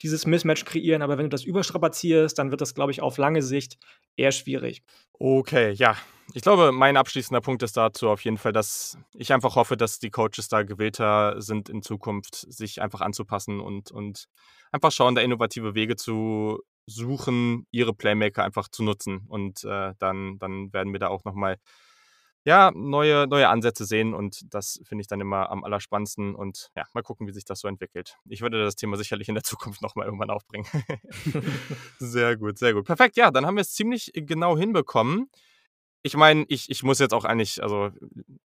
dieses 0.00 0.26
Mismatch 0.26 0.64
kreieren. 0.64 1.02
Aber 1.02 1.18
wenn 1.18 1.26
du 1.26 1.30
das 1.30 1.44
überstrapazierst, 1.44 2.38
dann 2.38 2.50
wird 2.50 2.60
das, 2.60 2.74
glaube 2.74 2.92
ich, 2.92 3.02
auf 3.02 3.18
lange 3.18 3.42
Sicht 3.42 3.78
eher 4.16 4.32
schwierig. 4.32 4.82
Okay, 5.12 5.72
ja. 5.72 5.96
Ich 6.34 6.42
glaube, 6.42 6.72
mein 6.72 6.96
abschließender 6.96 7.40
Punkt 7.40 7.62
ist 7.62 7.76
dazu 7.76 8.08
auf 8.08 8.24
jeden 8.24 8.38
Fall, 8.38 8.52
dass 8.52 8.96
ich 9.14 9.32
einfach 9.32 9.54
hoffe, 9.54 9.76
dass 9.76 9.98
die 9.98 10.10
Coaches 10.10 10.48
da 10.48 10.62
gewillter 10.62 11.40
sind, 11.42 11.68
in 11.68 11.82
Zukunft 11.82 12.34
sich 12.36 12.80
einfach 12.80 13.02
anzupassen 13.02 13.60
und, 13.60 13.90
und 13.90 14.28
einfach 14.70 14.92
schauen, 14.92 15.14
da 15.14 15.20
innovative 15.20 15.74
Wege 15.74 15.96
zu 15.96 16.60
suchen, 16.86 17.66
ihre 17.70 17.92
Playmaker 17.92 18.44
einfach 18.44 18.68
zu 18.68 18.82
nutzen. 18.82 19.26
Und 19.28 19.64
äh, 19.64 19.92
dann, 19.98 20.38
dann 20.38 20.72
werden 20.72 20.92
wir 20.92 21.00
da 21.00 21.08
auch 21.08 21.24
nochmal 21.24 21.58
ja, 22.44 22.72
neue, 22.74 23.26
neue 23.28 23.48
Ansätze 23.48 23.84
sehen 23.84 24.14
und 24.14 24.52
das 24.52 24.80
finde 24.84 25.02
ich 25.02 25.06
dann 25.06 25.20
immer 25.20 25.50
am 25.50 25.62
allerspannendsten 25.62 26.34
und 26.34 26.70
ja, 26.76 26.84
mal 26.92 27.02
gucken, 27.02 27.26
wie 27.26 27.32
sich 27.32 27.44
das 27.44 27.60
so 27.60 27.68
entwickelt. 27.68 28.16
Ich 28.28 28.40
würde 28.40 28.62
das 28.62 28.74
Thema 28.76 28.96
sicherlich 28.96 29.28
in 29.28 29.34
der 29.34 29.44
Zukunft 29.44 29.82
nochmal 29.82 30.06
irgendwann 30.06 30.30
aufbringen. 30.30 30.66
sehr 31.98 32.36
gut, 32.36 32.58
sehr 32.58 32.74
gut. 32.74 32.84
Perfekt, 32.84 33.16
ja, 33.16 33.30
dann 33.30 33.46
haben 33.46 33.56
wir 33.56 33.62
es 33.62 33.72
ziemlich 33.72 34.10
genau 34.14 34.56
hinbekommen. 34.56 35.30
Ich 36.04 36.16
meine, 36.16 36.44
ich, 36.48 36.68
ich 36.68 36.82
muss 36.82 36.98
jetzt 36.98 37.14
auch 37.14 37.24
eigentlich, 37.24 37.62
also 37.62 37.90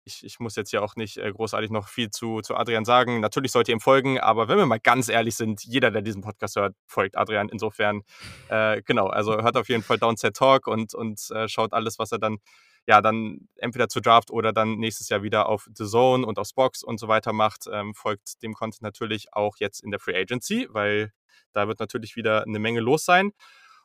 ich, 0.04 0.24
ich 0.24 0.40
muss 0.40 0.56
jetzt 0.56 0.72
ja 0.72 0.80
auch 0.80 0.96
nicht 0.96 1.18
äh, 1.18 1.30
großartig 1.30 1.70
noch 1.70 1.86
viel 1.86 2.08
zu, 2.08 2.40
zu 2.40 2.56
Adrian 2.56 2.86
sagen. 2.86 3.20
Natürlich 3.20 3.52
sollt 3.52 3.68
ihr 3.68 3.74
ihm 3.74 3.80
folgen, 3.80 4.18
aber 4.18 4.48
wenn 4.48 4.56
wir 4.56 4.64
mal 4.64 4.80
ganz 4.80 5.10
ehrlich 5.10 5.36
sind, 5.36 5.62
jeder, 5.62 5.90
der 5.90 6.00
diesen 6.00 6.22
Podcast 6.22 6.56
hört, 6.56 6.74
folgt 6.86 7.18
Adrian. 7.18 7.50
Insofern, 7.50 8.04
äh, 8.48 8.80
genau, 8.80 9.08
also 9.08 9.34
hört 9.34 9.58
auf 9.58 9.68
jeden 9.68 9.82
Fall 9.82 9.98
Downset 9.98 10.34
Talk 10.34 10.66
und, 10.66 10.94
und 10.94 11.30
äh, 11.32 11.46
schaut 11.46 11.74
alles, 11.74 11.98
was 11.98 12.10
er 12.10 12.18
dann 12.18 12.38
ja 12.86 13.00
dann 13.00 13.48
entweder 13.56 13.88
zu 13.88 14.00
Draft 14.00 14.30
oder 14.30 14.52
dann 14.52 14.76
nächstes 14.76 15.08
Jahr 15.08 15.22
wieder 15.22 15.48
auf 15.48 15.68
The 15.74 15.86
Zone 15.86 16.26
und 16.26 16.38
auf 16.38 16.48
Box 16.54 16.82
und 16.82 16.98
so 16.98 17.08
weiter 17.08 17.32
macht, 17.32 17.66
ähm, 17.72 17.94
folgt 17.94 18.42
dem 18.42 18.54
Content 18.54 18.82
natürlich 18.82 19.32
auch 19.32 19.56
jetzt 19.58 19.82
in 19.82 19.90
der 19.90 20.00
Free 20.00 20.16
Agency, 20.16 20.68
weil 20.70 21.12
da 21.52 21.68
wird 21.68 21.80
natürlich 21.80 22.16
wieder 22.16 22.42
eine 22.44 22.58
Menge 22.58 22.80
los 22.80 23.04
sein. 23.04 23.32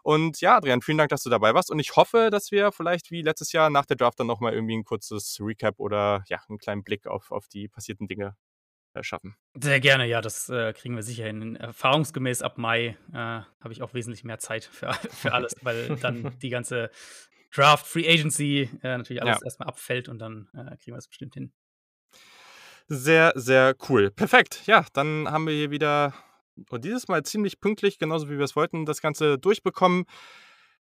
Und 0.03 0.39
ja, 0.39 0.55
Adrian, 0.55 0.81
vielen 0.81 0.97
Dank, 0.97 1.09
dass 1.09 1.23
du 1.23 1.29
dabei 1.29 1.53
warst. 1.53 1.69
Und 1.69 1.79
ich 1.79 1.97
hoffe, 1.97 2.29
dass 2.31 2.51
wir 2.51 2.71
vielleicht 2.71 3.11
wie 3.11 3.21
letztes 3.21 3.51
Jahr 3.51 3.69
nach 3.69 3.85
der 3.85 3.97
Draft 3.97 4.19
dann 4.19 4.27
nochmal 4.27 4.53
irgendwie 4.53 4.77
ein 4.77 4.85
kurzes 4.85 5.37
Recap 5.41 5.79
oder 5.79 6.23
ja, 6.29 6.39
einen 6.47 6.59
kleinen 6.59 6.83
Blick 6.83 7.07
auf, 7.07 7.31
auf 7.31 7.49
die 7.49 7.67
passierten 7.67 8.07
Dinge 8.07 8.37
äh, 8.93 9.03
schaffen. 9.03 9.35
Sehr 9.53 9.81
gerne, 9.81 10.07
ja, 10.07 10.21
das 10.21 10.47
äh, 10.49 10.71
kriegen 10.71 10.95
wir 10.95 11.03
sicher 11.03 11.25
hin. 11.25 11.57
Erfahrungsgemäß 11.57 12.41
ab 12.41 12.57
Mai 12.57 12.97
äh, 13.11 13.15
habe 13.15 13.71
ich 13.71 13.81
auch 13.81 13.93
wesentlich 13.93 14.23
mehr 14.23 14.39
Zeit 14.39 14.63
für, 14.63 14.93
für 15.11 15.33
alles, 15.33 15.55
weil 15.61 15.97
dann 15.97 16.37
die 16.39 16.49
ganze 16.49 16.89
Draft, 17.57 17.87
Free 17.87 18.07
Agency 18.07 18.69
äh, 18.83 18.97
natürlich 18.97 19.21
alles 19.21 19.39
ja. 19.39 19.45
erstmal 19.45 19.69
abfällt 19.69 20.09
und 20.09 20.19
dann 20.19 20.49
äh, 20.53 20.77
kriegen 20.77 20.95
wir 20.95 20.97
es 20.97 21.07
bestimmt 21.07 21.33
hin. 21.33 21.51
Sehr, 22.87 23.33
sehr 23.35 23.75
cool. 23.89 24.11
Perfekt. 24.11 24.61
Ja, 24.65 24.85
dann 24.93 25.29
haben 25.29 25.47
wir 25.47 25.53
hier 25.53 25.71
wieder 25.71 26.13
und 26.69 26.85
dieses 26.85 27.07
Mal 27.07 27.23
ziemlich 27.23 27.59
pünktlich, 27.59 27.99
genauso 27.99 28.29
wie 28.29 28.37
wir 28.37 28.45
es 28.45 28.55
wollten, 28.55 28.85
das 28.85 29.01
Ganze 29.01 29.37
durchbekommen. 29.37 30.05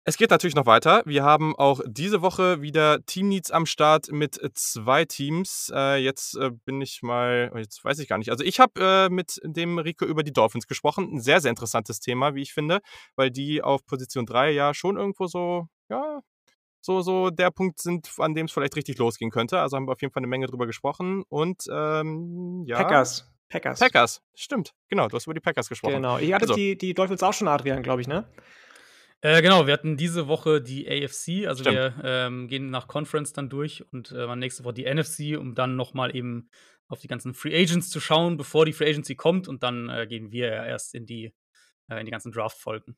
Es 0.06 0.18
geht 0.18 0.32
natürlich 0.32 0.56
noch 0.56 0.66
weiter. 0.66 1.04
Wir 1.06 1.24
haben 1.24 1.56
auch 1.56 1.82
diese 1.86 2.22
Woche 2.22 2.62
wieder 2.62 3.06
Team 3.06 3.28
Needs 3.28 3.52
am 3.52 3.66
Start 3.66 4.12
mit 4.12 4.40
zwei 4.56 5.06
Teams. 5.06 5.72
Äh, 5.76 5.98
jetzt 5.98 6.36
äh, 6.36 6.52
bin 6.66 6.82
ich 6.82 7.04
mal, 7.04 7.52
jetzt 7.56 7.84
weiß 7.84 8.00
ich 8.00 8.08
gar 8.08 8.18
nicht. 8.18 8.32
Also 8.32 8.44
ich 8.44 8.60
habe 8.60 8.82
äh, 8.82 9.10
mit 9.10 9.40
dem 9.44 9.78
Rico 9.78 10.06
über 10.06 10.24
die 10.24 10.34
Dolphins 10.34 10.68
gesprochen. 10.68 11.10
Ein 11.14 11.20
sehr, 11.22 11.42
sehr 11.42 11.50
interessantes 11.50 12.00
Thema, 12.00 12.34
wie 12.34 12.42
ich 12.42 12.54
finde, 12.54 12.80
weil 13.16 13.30
die 13.30 13.62
auf 13.62 13.86
Position 13.86 14.26
3 14.26 14.52
ja 14.52 14.74
schon 14.74 14.98
irgendwo 14.98 15.28
so, 15.28 15.68
ja, 15.90 16.22
so, 16.82 17.02
so 17.02 17.30
der 17.30 17.52
Punkt 17.52 17.80
sind, 17.80 18.10
an 18.18 18.36
dem 18.36 18.46
es 18.46 18.52
vielleicht 18.52 18.76
richtig 18.76 18.98
losgehen 18.98 19.32
könnte. 19.32 19.60
Also 19.60 19.78
haben 19.78 19.88
wir 19.88 19.94
auf 19.94 20.02
jeden 20.02 20.14
Fall 20.14 20.22
eine 20.22 20.28
Menge 20.28 20.48
drüber 20.48 20.66
gesprochen. 20.66 21.24
Und 21.30 21.64
ähm, 21.72 22.64
ja. 22.66 22.78
Packers. 22.78 23.32
Packers. 23.50 23.80
Packers, 23.80 24.22
stimmt. 24.36 24.74
Genau, 24.90 25.08
du 25.08 25.16
hast 25.16 25.26
über 25.26 25.34
die 25.34 25.40
Packers 25.40 25.68
gesprochen. 25.70 25.96
Genau. 25.96 26.20
Ihr 26.20 26.36
hattet 26.36 26.50
also. 26.50 26.56
die, 26.56 26.78
die 26.78 26.94
Dolphins 26.94 27.24
auch 27.24 27.34
schon, 27.34 27.48
Adrian, 27.48 27.82
glaube 27.82 28.02
ich, 28.02 28.08
ne? 28.08 28.30
Äh, 29.22 29.42
genau, 29.42 29.66
wir 29.66 29.74
hatten 29.74 29.98
diese 29.98 30.28
Woche 30.28 30.62
die 30.62 30.88
AFC, 30.88 31.48
also 31.48 31.64
Stimmt. 31.64 31.76
wir 31.76 31.94
ähm, 32.04 32.48
gehen 32.48 32.70
nach 32.70 32.88
Conference 32.88 33.34
dann 33.34 33.50
durch 33.50 33.84
und 33.92 34.12
äh, 34.12 34.34
nächste 34.36 34.64
Woche 34.64 34.76
die 34.76 34.86
NFC, 34.86 35.38
um 35.38 35.56
dann 35.56 35.76
nochmal 35.76 36.16
eben 36.16 36.50
auf 36.88 37.00
die 37.00 37.08
ganzen 37.08 37.34
Free 37.34 37.54
Agents 37.54 37.90
zu 37.90 38.00
schauen, 38.00 38.38
bevor 38.38 38.66
die 38.66 38.72
Free 38.72 38.90
Agency 38.90 39.16
kommt 39.16 39.48
und 39.48 39.62
dann 39.62 39.90
äh, 39.90 40.08
gehen 40.08 40.32
wir 40.32 40.50
erst 40.50 40.96
in 40.96 41.06
die, 41.06 41.34
äh, 41.90 42.00
in 42.00 42.06
die 42.06 42.12
ganzen 42.12 42.32
Draft-Folgen. 42.32 42.96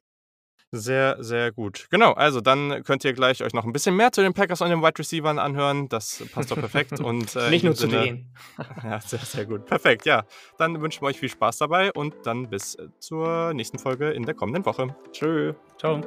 Sehr, 0.74 1.18
sehr 1.22 1.52
gut. 1.52 1.88
Genau, 1.90 2.14
also 2.14 2.40
dann 2.40 2.84
könnt 2.86 3.04
ihr 3.04 3.12
gleich 3.12 3.44
euch 3.44 3.54
noch 3.54 3.66
ein 3.66 3.74
bisschen 3.74 3.94
mehr 3.94 4.14
zu 4.14 4.22
den 4.22 4.34
Packers 4.34 4.62
und 4.62 4.70
den 4.70 4.82
Wide 4.82 5.00
Receivers 5.00 5.38
anhören. 5.38 5.90
Das 5.90 6.24
passt 6.34 6.50
doch 6.50 6.56
perfekt. 6.56 6.98
Und, 7.02 7.36
äh, 7.36 7.50
Nicht 7.50 7.66
nur 7.66 7.76
zu 7.76 7.88
denen. 7.88 8.34
ja, 8.84 9.02
sehr, 9.02 9.20
sehr 9.20 9.46
gut. 9.46 9.66
Perfekt, 9.66 10.06
ja. 10.06 10.24
Dann 10.58 10.82
wünschen 10.82 11.02
wir 11.02 11.08
euch 11.08 11.20
viel 11.20 11.28
Spaß 11.28 11.58
dabei 11.58 11.92
und 11.92 12.14
dann 12.24 12.50
bis 12.50 12.76
äh, 12.76 12.88
zur 13.00 13.54
nächsten 13.54 13.80
Folge 13.80 14.12
in 14.12 14.24
der 14.24 14.34
kommenden 14.34 14.66
Woche. 14.66 14.96
Tschö. 15.12 15.54
Ciao. 15.78 16.00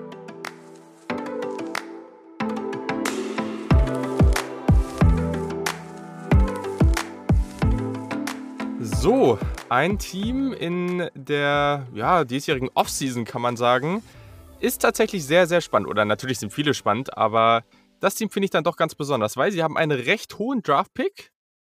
So, 8.80 9.38
ein 9.68 9.98
Team 9.98 10.54
in 10.54 11.10
der 11.14 11.86
ja, 11.92 12.24
diesjährigen 12.24 12.70
Offseason 12.72 13.26
kann 13.26 13.42
man 13.42 13.58
sagen, 13.58 14.02
ist 14.64 14.80
tatsächlich 14.80 15.24
sehr, 15.24 15.46
sehr 15.46 15.60
spannend. 15.60 15.88
Oder 15.88 16.04
natürlich 16.04 16.38
sind 16.38 16.52
viele 16.52 16.74
spannend, 16.74 17.16
aber 17.16 17.64
das 18.00 18.14
Team 18.14 18.30
finde 18.30 18.46
ich 18.46 18.50
dann 18.50 18.64
doch 18.64 18.76
ganz 18.76 18.94
besonders, 18.94 19.36
weil 19.36 19.52
sie 19.52 19.62
haben 19.62 19.76
einen 19.76 19.98
recht 19.98 20.38
hohen 20.38 20.62
Draft-Pick. 20.62 21.32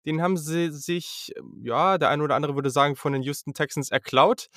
Den 0.07 0.23
haben 0.23 0.37
sie 0.37 0.71
sich, 0.71 1.33
ja, 1.63 1.99
der 1.99 2.09
eine 2.09 2.23
oder 2.23 2.35
andere 2.35 2.55
würde 2.55 2.71
sagen, 2.71 2.97
von 2.97 3.13
den 3.13 3.23
Houston 3.23 3.55
Texans 3.55 3.91
erklaut. 3.91 4.49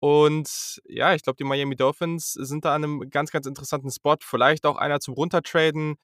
Und 0.00 0.80
ja, 0.84 1.14
ich 1.14 1.22
glaube, 1.22 1.36
die 1.38 1.44
Miami 1.44 1.76
Dolphins 1.76 2.32
sind 2.32 2.64
da 2.64 2.74
an 2.74 2.84
einem 2.84 3.10
ganz, 3.10 3.30
ganz 3.30 3.46
interessanten 3.46 3.90
Spot. 3.90 4.16
Vielleicht 4.20 4.66
auch 4.66 4.76
einer 4.76 5.00
zum 5.00 5.14
Runtertraden. 5.14 5.96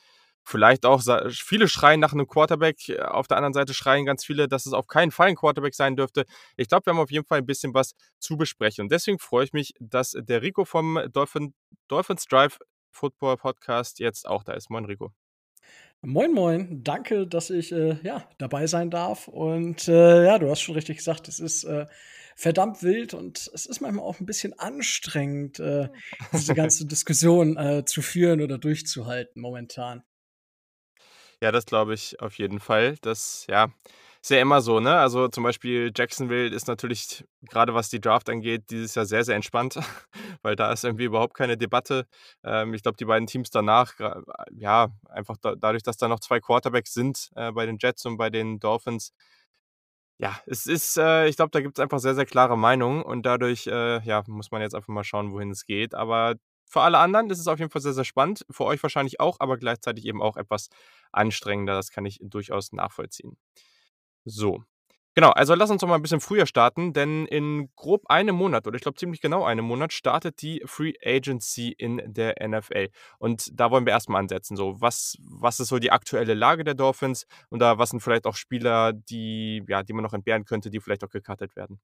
Vielleicht 0.44 0.84
auch, 0.84 1.02
viele 1.30 1.68
schreien 1.68 2.00
nach 2.00 2.12
einem 2.12 2.26
Quarterback, 2.26 2.88
äh, 2.88 3.00
auf 3.00 3.26
der 3.28 3.38
anderen 3.38 3.54
Seite 3.54 3.72
schreien 3.72 4.04
ganz 4.04 4.24
viele, 4.24 4.46
dass 4.46 4.66
es 4.66 4.72
auf 4.72 4.86
keinen 4.86 5.10
Fall 5.10 5.28
ein 5.28 5.36
Quarterback 5.36 5.74
sein 5.74 5.96
dürfte. 5.96 6.26
Ich 6.56 6.68
glaube, 6.68 6.86
wir 6.86 6.92
haben 6.92 7.00
auf 7.00 7.10
jeden 7.10 7.26
Fall 7.26 7.38
ein 7.38 7.46
bisschen 7.46 7.72
was 7.72 7.94
zu 8.18 8.36
besprechen. 8.36 8.82
Und 8.82 8.92
deswegen 8.92 9.18
freue 9.18 9.44
ich 9.44 9.52
mich, 9.52 9.72
dass 9.80 10.14
der 10.16 10.42
Rico 10.42 10.64
vom 10.64 11.00
Dolphin, 11.12 11.54
Dolphins 11.88 12.26
Drive 12.26 12.58
Football 12.90 13.38
Podcast 13.38 13.98
jetzt 13.98 14.28
auch 14.28 14.44
da 14.44 14.52
ist. 14.52 14.70
Moin, 14.70 14.84
Rico. 14.84 15.12
Moin, 16.02 16.32
moin. 16.32 16.84
Danke, 16.84 17.26
dass 17.26 17.48
ich 17.48 17.72
äh, 17.72 17.96
ja, 18.02 18.28
dabei 18.36 18.66
sein 18.66 18.90
darf. 18.90 19.26
Und 19.28 19.88
äh, 19.88 20.26
ja, 20.26 20.38
du 20.38 20.50
hast 20.50 20.60
schon 20.60 20.74
richtig 20.74 20.98
gesagt, 20.98 21.28
es 21.28 21.40
ist 21.40 21.64
äh, 21.64 21.86
verdammt 22.36 22.82
wild 22.82 23.14
und 23.14 23.50
es 23.54 23.64
ist 23.64 23.80
manchmal 23.80 24.04
auch 24.04 24.20
ein 24.20 24.26
bisschen 24.26 24.58
anstrengend, 24.58 25.60
äh, 25.60 25.88
diese 26.32 26.54
ganze 26.54 26.86
Diskussion 26.86 27.56
äh, 27.56 27.84
zu 27.86 28.02
führen 28.02 28.42
oder 28.42 28.58
durchzuhalten 28.58 29.40
momentan. 29.40 30.02
Ja, 31.44 31.52
das 31.52 31.66
glaube 31.66 31.92
ich 31.92 32.18
auf 32.20 32.38
jeden 32.38 32.58
Fall. 32.58 32.96
Das, 33.02 33.44
ja, 33.50 33.68
ist 34.22 34.30
ja 34.30 34.40
immer 34.40 34.62
so, 34.62 34.80
ne? 34.80 34.96
Also 34.98 35.28
zum 35.28 35.44
Beispiel 35.44 35.92
Jacksonville 35.94 36.48
ist 36.48 36.68
natürlich, 36.68 37.22
gerade 37.50 37.74
was 37.74 37.90
die 37.90 38.00
Draft 38.00 38.30
angeht, 38.30 38.70
dieses 38.70 38.94
Jahr 38.94 39.04
sehr, 39.04 39.24
sehr 39.24 39.36
entspannt, 39.36 39.78
weil 40.42 40.56
da 40.56 40.72
ist 40.72 40.84
irgendwie 40.84 41.04
überhaupt 41.04 41.34
keine 41.34 41.58
Debatte. 41.58 42.06
Ähm, 42.44 42.72
ich 42.72 42.82
glaube, 42.82 42.96
die 42.96 43.04
beiden 43.04 43.26
Teams 43.26 43.50
danach, 43.50 43.92
ja, 44.52 44.88
einfach 45.10 45.36
da, 45.42 45.54
dadurch, 45.54 45.82
dass 45.82 45.98
da 45.98 46.08
noch 46.08 46.20
zwei 46.20 46.40
Quarterbacks 46.40 46.94
sind 46.94 47.30
äh, 47.36 47.52
bei 47.52 47.66
den 47.66 47.76
Jets 47.78 48.06
und 48.06 48.16
bei 48.16 48.30
den 48.30 48.58
Dolphins, 48.58 49.12
ja, 50.18 50.38
es 50.46 50.66
ist, 50.66 50.96
äh, 50.96 51.26
ich 51.28 51.36
glaube, 51.36 51.50
da 51.50 51.60
gibt 51.60 51.78
es 51.78 51.82
einfach 51.82 51.98
sehr, 51.98 52.14
sehr 52.14 52.26
klare 52.26 52.56
Meinungen 52.56 53.02
und 53.02 53.26
dadurch, 53.26 53.66
äh, 53.66 54.00
ja, 54.04 54.22
muss 54.28 54.50
man 54.52 54.62
jetzt 54.62 54.74
einfach 54.74 54.88
mal 54.92 55.04
schauen, 55.04 55.32
wohin 55.32 55.50
es 55.50 55.66
geht. 55.66 55.94
Aber 55.94 56.36
für 56.66 56.80
alle 56.80 56.98
anderen 56.98 57.30
ist 57.30 57.38
es 57.38 57.48
auf 57.48 57.58
jeden 57.58 57.70
Fall 57.70 57.82
sehr, 57.82 57.92
sehr 57.92 58.04
spannend. 58.04 58.44
Für 58.50 58.64
euch 58.64 58.82
wahrscheinlich 58.82 59.20
auch, 59.20 59.36
aber 59.40 59.58
gleichzeitig 59.58 60.06
eben 60.06 60.22
auch 60.22 60.36
etwas 60.36 60.68
anstrengender. 61.12 61.74
Das 61.74 61.90
kann 61.90 62.04
ich 62.04 62.18
durchaus 62.22 62.72
nachvollziehen. 62.72 63.36
So. 64.24 64.64
Genau, 65.16 65.30
also 65.30 65.54
lass 65.54 65.70
uns 65.70 65.80
doch 65.80 65.86
mal 65.86 65.94
ein 65.94 66.02
bisschen 66.02 66.20
früher 66.20 66.44
starten, 66.44 66.92
denn 66.92 67.26
in 67.26 67.70
grob 67.76 68.02
einem 68.08 68.34
Monat 68.34 68.66
oder 68.66 68.74
ich 68.74 68.82
glaube 68.82 68.96
ziemlich 68.98 69.20
genau 69.20 69.44
einem 69.44 69.64
Monat 69.64 69.92
startet 69.92 70.42
die 70.42 70.60
Free 70.66 70.94
Agency 71.04 71.70
in 71.70 72.02
der 72.04 72.34
NFL. 72.44 72.88
Und 73.18 73.48
da 73.52 73.70
wollen 73.70 73.86
wir 73.86 73.92
erstmal 73.92 74.20
ansetzen. 74.20 74.56
So, 74.56 74.80
was, 74.80 75.16
was 75.20 75.60
ist 75.60 75.68
so 75.68 75.78
die 75.78 75.92
aktuelle 75.92 76.34
Lage 76.34 76.64
der 76.64 76.74
Dolphins 76.74 77.26
und 77.48 77.60
da 77.60 77.78
was 77.78 77.90
sind 77.90 78.00
vielleicht 78.00 78.26
auch 78.26 78.34
Spieler, 78.34 78.92
die, 78.92 79.62
ja, 79.68 79.84
die 79.84 79.92
man 79.92 80.02
noch 80.02 80.14
entbehren 80.14 80.44
könnte, 80.46 80.68
die 80.68 80.80
vielleicht 80.80 81.04
auch 81.04 81.10
gecuttet 81.10 81.54
werden? 81.54 81.78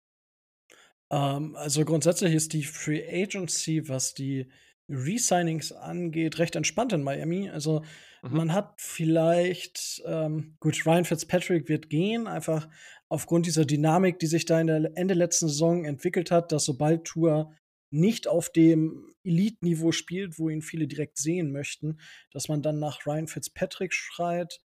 Ähm, 1.11 1.55
also 1.55 1.85
grundsätzlich 1.85 2.35
ist 2.35 2.53
die 2.53 2.65
Free 2.65 3.05
Agency, 3.09 3.89
was 3.89 4.13
die 4.15 4.51
Resignings 4.91 5.73
angeht, 5.73 6.39
recht 6.39 6.57
entspannt 6.57 6.93
in 6.93 7.03
Miami. 7.03 7.49
Also 7.49 7.85
mhm. 8.23 8.37
man 8.37 8.53
hat 8.53 8.75
vielleicht, 8.79 10.03
ähm, 10.07 10.57
gut, 10.61 10.85
Ryan 10.85 11.05
Fitzpatrick 11.05 11.69
wird 11.69 11.89
gehen, 11.91 12.27
einfach 12.27 12.69
aufgrund 13.09 13.47
dieser 13.47 13.65
Dynamik, 13.65 14.19
die 14.19 14.27
sich 14.27 14.45
da 14.45 14.61
in 14.61 14.67
der 14.67 14.93
Ende 14.95 15.15
letzten 15.15 15.49
Saison 15.49 15.85
entwickelt 15.85 16.31
hat, 16.31 16.53
dass 16.53 16.65
sobald 16.65 17.05
Tour 17.05 17.53
nicht 17.93 18.29
auf 18.29 18.51
dem 18.51 19.13
Elite-Niveau 19.25 19.93
spielt, 19.93 20.39
wo 20.39 20.49
ihn 20.49 20.63
viele 20.63 20.87
direkt 20.87 21.19
sehen 21.19 21.53
möchten, 21.53 21.99
dass 22.33 22.49
man 22.49 22.63
dann 22.63 22.79
nach 22.79 23.05
Ryan 23.07 23.27
Fitzpatrick 23.27 23.93
schreit. 23.93 24.61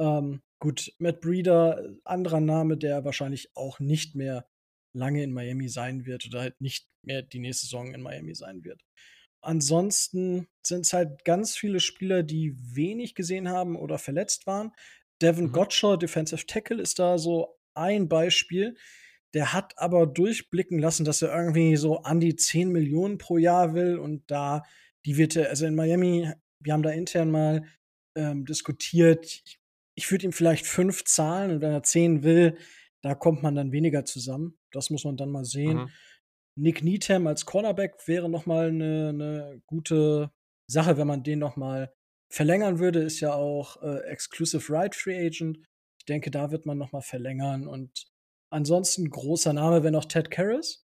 Ähm, 0.00 0.40
gut, 0.60 0.92
Matt 0.98 1.20
Breeder, 1.20 1.94
anderer 2.04 2.40
Name, 2.40 2.76
der 2.76 3.04
wahrscheinlich 3.04 3.50
auch 3.54 3.80
nicht 3.80 4.14
mehr 4.14 4.46
lange 4.96 5.22
in 5.22 5.32
Miami 5.32 5.68
sein 5.68 6.06
wird 6.06 6.26
oder 6.26 6.40
halt 6.40 6.60
nicht 6.60 6.86
mehr 7.04 7.22
die 7.22 7.38
nächste 7.38 7.66
Saison 7.66 7.92
in 7.94 8.02
Miami 8.02 8.34
sein 8.34 8.64
wird. 8.64 8.82
Ansonsten 9.42 10.48
sind 10.62 10.86
es 10.86 10.92
halt 10.92 11.24
ganz 11.24 11.56
viele 11.56 11.80
Spieler, 11.80 12.22
die 12.22 12.54
wenig 12.56 13.14
gesehen 13.14 13.48
haben 13.48 13.76
oder 13.76 13.98
verletzt 13.98 14.46
waren. 14.46 14.72
Devin 15.22 15.46
mhm. 15.46 15.52
Gottscher, 15.52 15.96
Defensive 15.96 16.46
Tackle, 16.46 16.80
ist 16.80 16.98
da 16.98 17.18
so 17.18 17.58
ein 17.74 18.08
Beispiel. 18.08 18.76
Der 19.32 19.52
hat 19.52 19.78
aber 19.78 20.06
durchblicken 20.06 20.78
lassen, 20.78 21.04
dass 21.04 21.22
er 21.22 21.34
irgendwie 21.34 21.76
so 21.76 22.02
an 22.02 22.20
die 22.20 22.36
10 22.36 22.70
Millionen 22.70 23.18
pro 23.18 23.38
Jahr 23.38 23.74
will 23.74 23.98
und 23.98 24.28
da, 24.30 24.64
die 25.06 25.16
wird 25.16 25.36
er, 25.36 25.50
also 25.50 25.66
in 25.66 25.74
Miami, 25.74 26.30
wir 26.58 26.72
haben 26.72 26.82
da 26.82 26.90
intern 26.90 27.30
mal 27.30 27.64
ähm, 28.16 28.44
diskutiert, 28.44 29.24
ich, 29.24 29.60
ich 29.94 30.10
würde 30.10 30.26
ihm 30.26 30.32
vielleicht 30.32 30.66
fünf 30.66 31.04
zahlen 31.04 31.52
und 31.52 31.60
wenn 31.60 31.72
er 31.72 31.82
10 31.82 32.22
will, 32.22 32.58
da 33.02 33.14
kommt 33.14 33.42
man 33.42 33.54
dann 33.54 33.72
weniger 33.72 34.04
zusammen. 34.04 34.58
Das 34.72 34.90
muss 34.90 35.04
man 35.04 35.16
dann 35.16 35.30
mal 35.30 35.44
sehen. 35.44 35.78
Mhm. 35.78 35.90
Nick 36.60 36.84
Needham 36.84 37.26
als 37.26 37.46
Cornerback 37.46 38.06
wäre 38.06 38.28
noch 38.28 38.44
mal 38.44 38.68
eine 38.68 39.12
ne 39.14 39.62
gute 39.66 40.30
Sache, 40.66 40.98
wenn 40.98 41.06
man 41.06 41.22
den 41.22 41.38
noch 41.38 41.56
mal 41.56 41.92
verlängern 42.28 42.78
würde. 42.78 43.00
Ist 43.02 43.20
ja 43.20 43.32
auch 43.32 43.82
äh, 43.82 44.00
Exclusive 44.04 44.70
Right 44.70 44.94
Free 44.94 45.26
Agent. 45.26 45.58
Ich 45.98 46.04
denke, 46.04 46.30
da 46.30 46.50
wird 46.50 46.66
man 46.66 46.76
noch 46.76 46.92
mal 46.92 47.00
verlängern. 47.00 47.66
Und 47.66 48.06
ansonsten 48.50 49.08
großer 49.08 49.54
Name 49.54 49.82
wäre 49.82 49.92
noch 49.92 50.04
Ted 50.04 50.30
Karras, 50.30 50.84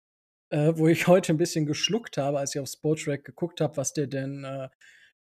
äh, 0.51 0.75
wo 0.77 0.89
ich 0.89 1.07
heute 1.07 1.33
ein 1.33 1.39
bisschen 1.39 1.65
geschluckt 1.65 2.19
habe, 2.19 2.39
als 2.39 2.55
ich 2.55 2.61
auf 2.61 2.69
Sportrack 2.69 3.25
geguckt 3.25 3.63
habe, 3.63 3.77
was 3.79 3.95
der 3.95 4.09
denn, 4.09 4.45
äh, 4.45 4.69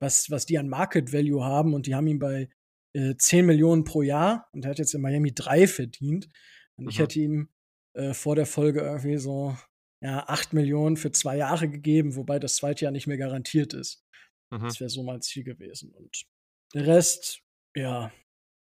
was, 0.01 0.30
was 0.30 0.46
die 0.46 0.59
an 0.59 0.68
Market 0.68 1.12
Value 1.12 1.44
haben. 1.44 1.74
Und 1.74 1.86
die 1.86 1.94
haben 1.94 2.07
ihn 2.07 2.18
bei 2.18 2.49
äh, 2.94 3.14
10 3.16 3.44
Millionen 3.44 3.84
pro 3.84 4.01
Jahr 4.01 4.49
und 4.53 4.64
er 4.64 4.70
hat 4.70 4.78
jetzt 4.78 4.94
in 4.94 5.03
Miami 5.03 5.34
drei 5.34 5.66
verdient. 5.66 6.30
Und 6.76 6.84
mhm. 6.84 6.90
ich 6.90 6.99
hätte 7.01 7.20
ihm 7.20 7.51
äh, 7.92 8.14
vor 8.14 8.34
der 8.34 8.46
Folge 8.46 8.80
irgendwie 8.80 9.18
so 9.18 9.55
ja, 10.03 10.28
8 10.28 10.53
Millionen 10.53 10.96
für 10.96 11.12
zwei 11.12 11.36
Jahre 11.36 11.68
gegeben, 11.68 12.16
wobei 12.16 12.38
das 12.38 12.57
zweite 12.57 12.84
Jahr 12.84 12.92
nicht 12.92 13.07
mehr 13.07 13.18
garantiert 13.18 13.74
ist. 13.74 14.05
Mhm. 14.51 14.64
Das 14.64 14.80
wäre 14.80 14.90
so 14.90 15.03
mein 15.03 15.22
Ziel 15.22 15.44
gewesen. 15.44 15.92
Und 15.92 16.24
der 16.74 16.86
Rest, 16.86 17.42
ja, 17.76 18.12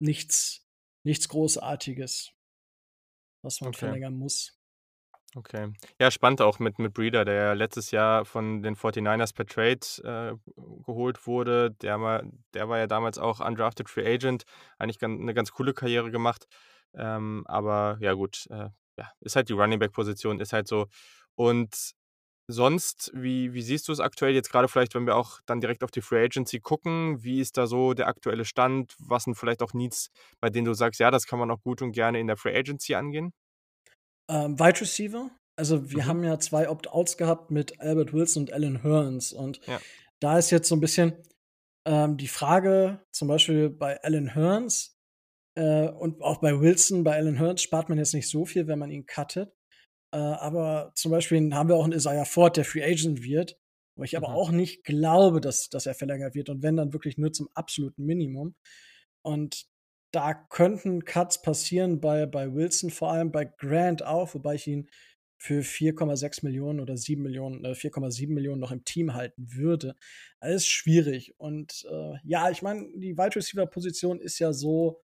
nichts, 0.01 0.67
nichts 1.05 1.29
Großartiges, 1.29 2.33
was 3.43 3.61
man 3.61 3.69
okay. 3.69 3.79
verlängern 3.79 4.15
muss. 4.15 4.57
Okay. 5.33 5.71
Ja, 5.99 6.11
spannend 6.11 6.41
auch 6.41 6.59
mit, 6.59 6.77
mit 6.77 6.93
Breeder, 6.93 7.23
der 7.23 7.33
ja 7.33 7.53
letztes 7.53 7.91
Jahr 7.91 8.25
von 8.25 8.61
den 8.61 8.75
49ers 8.75 9.33
per 9.33 9.45
Trade 9.45 9.79
äh, 10.03 10.51
geholt 10.85 11.25
wurde. 11.25 11.71
Der 11.71 12.01
war, 12.01 12.23
der 12.53 12.67
war 12.67 12.79
ja 12.79 12.87
damals 12.87 13.17
auch 13.17 13.39
Undrafted 13.39 13.89
Free 13.89 14.13
Agent, 14.13 14.43
eigentlich 14.77 14.99
ganz, 14.99 15.21
eine 15.21 15.33
ganz 15.33 15.51
coole 15.53 15.73
Karriere 15.73 16.11
gemacht. 16.11 16.47
Ähm, 16.93 17.45
aber 17.47 17.97
ja, 18.01 18.11
gut, 18.13 18.45
äh, 18.49 18.69
ja, 18.97 19.11
ist 19.21 19.37
halt 19.37 19.47
die 19.47 19.53
Running 19.53 19.79
Back-Position, 19.79 20.41
ist 20.41 20.51
halt 20.51 20.67
so. 20.67 20.87
Und 21.35 21.93
sonst, 22.47 23.11
wie, 23.13 23.53
wie 23.53 23.61
siehst 23.61 23.87
du 23.87 23.91
es 23.91 23.99
aktuell 23.99 24.33
jetzt 24.33 24.51
gerade 24.51 24.67
vielleicht, 24.67 24.95
wenn 24.95 25.05
wir 25.05 25.15
auch 25.15 25.39
dann 25.45 25.61
direkt 25.61 25.83
auf 25.83 25.91
die 25.91 26.01
Free 26.01 26.23
Agency 26.23 26.59
gucken? 26.59 27.23
Wie 27.23 27.39
ist 27.39 27.57
da 27.57 27.67
so 27.67 27.93
der 27.93 28.07
aktuelle 28.07 28.45
Stand? 28.45 28.95
Was 28.99 29.23
sind 29.23 29.35
vielleicht 29.35 29.61
auch 29.61 29.73
Needs, 29.73 30.09
bei 30.39 30.49
denen 30.49 30.65
du 30.65 30.73
sagst, 30.73 30.99
ja, 30.99 31.11
das 31.11 31.25
kann 31.25 31.39
man 31.39 31.49
auch 31.51 31.61
gut 31.61 31.81
und 31.81 31.91
gerne 31.91 32.19
in 32.19 32.27
der 32.27 32.37
Free 32.37 32.55
Agency 32.55 32.95
angehen? 32.95 33.33
Ähm, 34.29 34.59
Wide 34.59 34.81
Receiver. 34.81 35.31
Also 35.57 35.89
wir 35.91 36.03
mhm. 36.03 36.07
haben 36.07 36.23
ja 36.23 36.39
zwei 36.39 36.69
Opt-outs 36.69 37.17
gehabt 37.17 37.51
mit 37.51 37.79
Albert 37.79 38.13
Wilson 38.13 38.43
und 38.43 38.53
Alan 38.53 38.83
Hearns. 38.83 39.33
Und 39.33 39.65
ja. 39.67 39.79
da 40.19 40.37
ist 40.37 40.51
jetzt 40.51 40.69
so 40.69 40.75
ein 40.75 40.81
bisschen 40.81 41.13
ähm, 41.85 42.17
die 42.17 42.27
Frage, 42.27 42.99
zum 43.11 43.27
Beispiel 43.27 43.69
bei 43.69 44.01
Alan 44.03 44.33
Hearns 44.33 44.97
äh, 45.55 45.89
und 45.89 46.21
auch 46.21 46.37
bei 46.39 46.59
Wilson, 46.59 47.03
bei 47.03 47.15
Alan 47.15 47.37
Hearns 47.37 47.61
spart 47.61 47.89
man 47.89 47.97
jetzt 47.97 48.13
nicht 48.13 48.29
so 48.29 48.45
viel, 48.45 48.67
wenn 48.67 48.79
man 48.79 48.91
ihn 48.91 49.05
cuttet. 49.05 49.53
Äh, 50.11 50.17
aber 50.17 50.91
zum 50.95 51.11
Beispiel 51.11 51.53
haben 51.53 51.69
wir 51.69 51.75
auch 51.75 51.83
einen 51.83 51.93
Isaiah 51.93 52.25
Ford, 52.25 52.57
der 52.57 52.65
Free 52.65 52.83
Agent 52.83 53.23
wird, 53.23 53.57
wo 53.95 54.03
ich 54.03 54.17
aber 54.17 54.29
mhm. 54.29 54.35
auch 54.35 54.51
nicht 54.51 54.83
glaube, 54.83 55.41
dass, 55.41 55.69
dass 55.69 55.85
er 55.85 55.93
verlängert 55.93 56.35
wird. 56.35 56.49
Und 56.49 56.63
wenn, 56.63 56.75
dann 56.75 56.93
wirklich 56.93 57.17
nur 57.17 57.31
zum 57.31 57.49
absoluten 57.53 58.05
Minimum. 58.05 58.55
Und 59.21 59.65
da 60.11 60.33
könnten 60.33 61.05
Cuts 61.05 61.41
passieren 61.41 62.01
bei, 62.01 62.25
bei 62.25 62.53
Wilson, 62.53 62.89
vor 62.89 63.11
allem 63.11 63.31
bei 63.31 63.45
Grant 63.45 64.03
auch, 64.03 64.33
wobei 64.33 64.55
ich 64.55 64.67
ihn 64.67 64.89
für 65.37 65.61
4,6 65.61 66.45
Millionen 66.45 66.79
oder 66.79 66.97
7 66.97 67.21
Millionen, 67.21 67.65
äh, 67.65 67.73
4,7 67.73 68.31
Millionen 68.31 68.59
noch 68.59 68.71
im 68.71 68.83
Team 68.83 69.15
halten 69.15 69.53
würde. 69.55 69.95
Alles 70.39 70.67
schwierig. 70.67 71.33
Und 71.39 71.87
äh, 71.89 72.13
ja, 72.23 72.51
ich 72.51 72.61
meine, 72.61 72.89
die 72.95 73.17
Wide 73.17 73.35
Receiver 73.35 73.65
Position 73.65 74.19
ist 74.19 74.37
ja 74.37 74.53
so, 74.53 75.01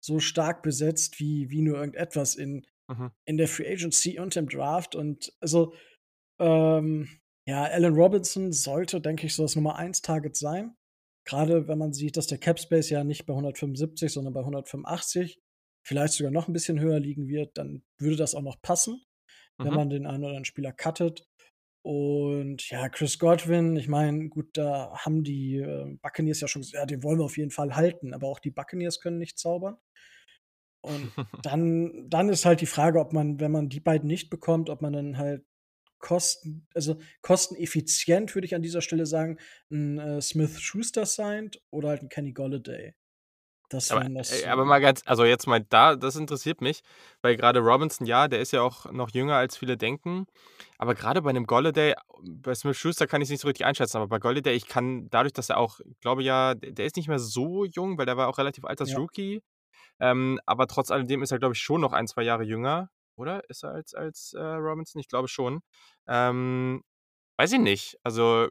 so 0.00 0.20
stark 0.20 0.62
besetzt 0.62 1.20
wie, 1.20 1.50
wie 1.50 1.62
nur 1.62 1.78
irgendetwas 1.78 2.34
in, 2.34 2.66
mhm. 2.88 3.10
in 3.24 3.36
der 3.36 3.48
Free 3.48 3.70
Agency 3.70 4.18
und 4.18 4.36
im 4.36 4.48
Draft. 4.48 4.94
Und 4.94 5.32
also, 5.40 5.74
ähm, 6.40 7.08
ja, 7.46 7.64
Allen 7.64 7.94
Robinson 7.94 8.52
sollte, 8.52 9.00
denke 9.00 9.26
ich, 9.26 9.34
so 9.34 9.42
das 9.42 9.56
Nummer 9.56 9.76
1 9.76 10.02
Target 10.02 10.36
sein. 10.36 10.74
Gerade 11.24 11.68
wenn 11.68 11.78
man 11.78 11.92
sieht, 11.92 12.16
dass 12.16 12.26
der 12.26 12.38
Cap 12.38 12.58
Space 12.58 12.90
ja 12.90 13.04
nicht 13.04 13.26
bei 13.26 13.32
175, 13.34 14.12
sondern 14.12 14.34
bei 14.34 14.40
185, 14.40 15.38
vielleicht 15.86 16.14
sogar 16.14 16.32
noch 16.32 16.48
ein 16.48 16.52
bisschen 16.52 16.80
höher 16.80 17.00
liegen 17.00 17.28
wird, 17.28 17.56
dann 17.56 17.82
würde 17.98 18.16
das 18.16 18.34
auch 18.34 18.42
noch 18.42 18.60
passen, 18.62 19.02
mhm. 19.58 19.64
wenn 19.64 19.74
man 19.74 19.90
den 19.90 20.06
einen 20.06 20.20
oder 20.20 20.28
anderen 20.28 20.44
Spieler 20.44 20.72
cuttet. 20.72 21.26
Und 21.82 22.68
ja, 22.70 22.88
Chris 22.88 23.18
Godwin, 23.18 23.76
ich 23.76 23.88
meine, 23.88 24.28
gut, 24.28 24.50
da 24.54 24.92
haben 24.98 25.22
die 25.22 25.56
äh, 25.56 25.96
Buccaneers 26.02 26.40
ja 26.40 26.48
schon 26.48 26.62
gesagt, 26.62 26.74
ja, 26.78 26.86
den 26.86 27.02
wollen 27.02 27.18
wir 27.18 27.24
auf 27.24 27.38
jeden 27.38 27.50
Fall 27.50 27.76
halten, 27.76 28.12
aber 28.12 28.28
auch 28.28 28.40
die 28.40 28.50
Buccaneers 28.50 29.00
können 29.00 29.18
nicht 29.18 29.38
zaubern. 29.38 29.78
Und 30.80 31.12
dann, 31.42 32.08
dann 32.08 32.28
ist 32.28 32.44
halt 32.44 32.60
die 32.60 32.66
Frage, 32.66 33.00
ob 33.00 33.12
man, 33.12 33.40
wenn 33.40 33.52
man 33.52 33.68
die 33.68 33.80
beiden 33.80 34.08
nicht 34.08 34.30
bekommt, 34.30 34.70
ob 34.70 34.82
man 34.82 34.92
dann 34.92 35.18
halt 35.18 35.44
Kosten, 35.98 36.64
also 36.74 37.00
kosteneffizient, 37.22 38.34
würde 38.34 38.46
ich 38.46 38.54
an 38.54 38.62
dieser 38.62 38.82
Stelle 38.82 39.04
sagen, 39.04 39.36
ein 39.70 39.98
äh, 39.98 40.20
Smith 40.20 40.60
Schuster 40.60 41.06
signed 41.06 41.60
oder 41.70 41.88
halt 41.88 42.02
ein 42.02 42.08
Kenny 42.08 42.32
Golladay. 42.32 42.94
Das 43.68 43.90
aber, 43.90 44.08
das 44.08 44.44
aber 44.44 44.64
mal 44.64 44.78
ganz, 44.78 45.02
also 45.04 45.24
jetzt 45.24 45.46
mal 45.46 45.60
da, 45.60 45.94
das 45.94 46.16
interessiert 46.16 46.62
mich, 46.62 46.80
weil 47.20 47.36
gerade 47.36 47.60
Robinson, 47.60 48.06
ja, 48.06 48.26
der 48.26 48.40
ist 48.40 48.52
ja 48.52 48.62
auch 48.62 48.90
noch 48.92 49.10
jünger 49.10 49.34
als 49.34 49.58
viele 49.58 49.76
denken. 49.76 50.26
Aber 50.78 50.94
gerade 50.94 51.20
bei 51.20 51.30
einem 51.30 51.46
Golladay, 51.46 51.94
bei 52.22 52.54
Smith 52.54 52.78
Schuster 52.78 53.06
kann 53.06 53.20
ich 53.20 53.26
es 53.26 53.30
nicht 53.30 53.40
so 53.42 53.48
richtig 53.48 53.66
einschätzen, 53.66 53.98
aber 53.98 54.08
bei 54.08 54.18
Golladay, 54.18 54.54
ich 54.54 54.68
kann 54.68 55.10
dadurch, 55.10 55.34
dass 55.34 55.50
er 55.50 55.58
auch, 55.58 55.80
glaube 56.00 56.22
ja, 56.22 56.54
der 56.54 56.86
ist 56.86 56.96
nicht 56.96 57.08
mehr 57.08 57.18
so 57.18 57.66
jung, 57.66 57.98
weil 57.98 58.06
der 58.06 58.16
war 58.16 58.28
auch 58.28 58.38
relativ 58.38 58.64
alt 58.64 58.80
als 58.80 58.92
ja. 58.92 58.98
Rookie. 58.98 59.42
Ähm, 60.00 60.40
aber 60.46 60.66
trotz 60.66 60.90
alledem 60.90 61.22
ist 61.22 61.32
er, 61.32 61.38
glaube 61.38 61.54
ich, 61.54 61.60
schon 61.60 61.80
noch 61.80 61.92
ein, 61.92 62.06
zwei 62.06 62.22
Jahre 62.22 62.44
jünger, 62.44 62.90
oder? 63.16 63.42
Ist 63.48 63.64
er 63.64 63.72
als, 63.72 63.94
als 63.94 64.32
äh, 64.34 64.40
Robinson? 64.40 65.00
Ich 65.00 65.08
glaube 65.08 65.28
schon. 65.28 65.60
Ähm, 66.06 66.82
weiß 67.38 67.52
ich 67.52 67.60
nicht. 67.60 67.98
Also, 68.02 68.48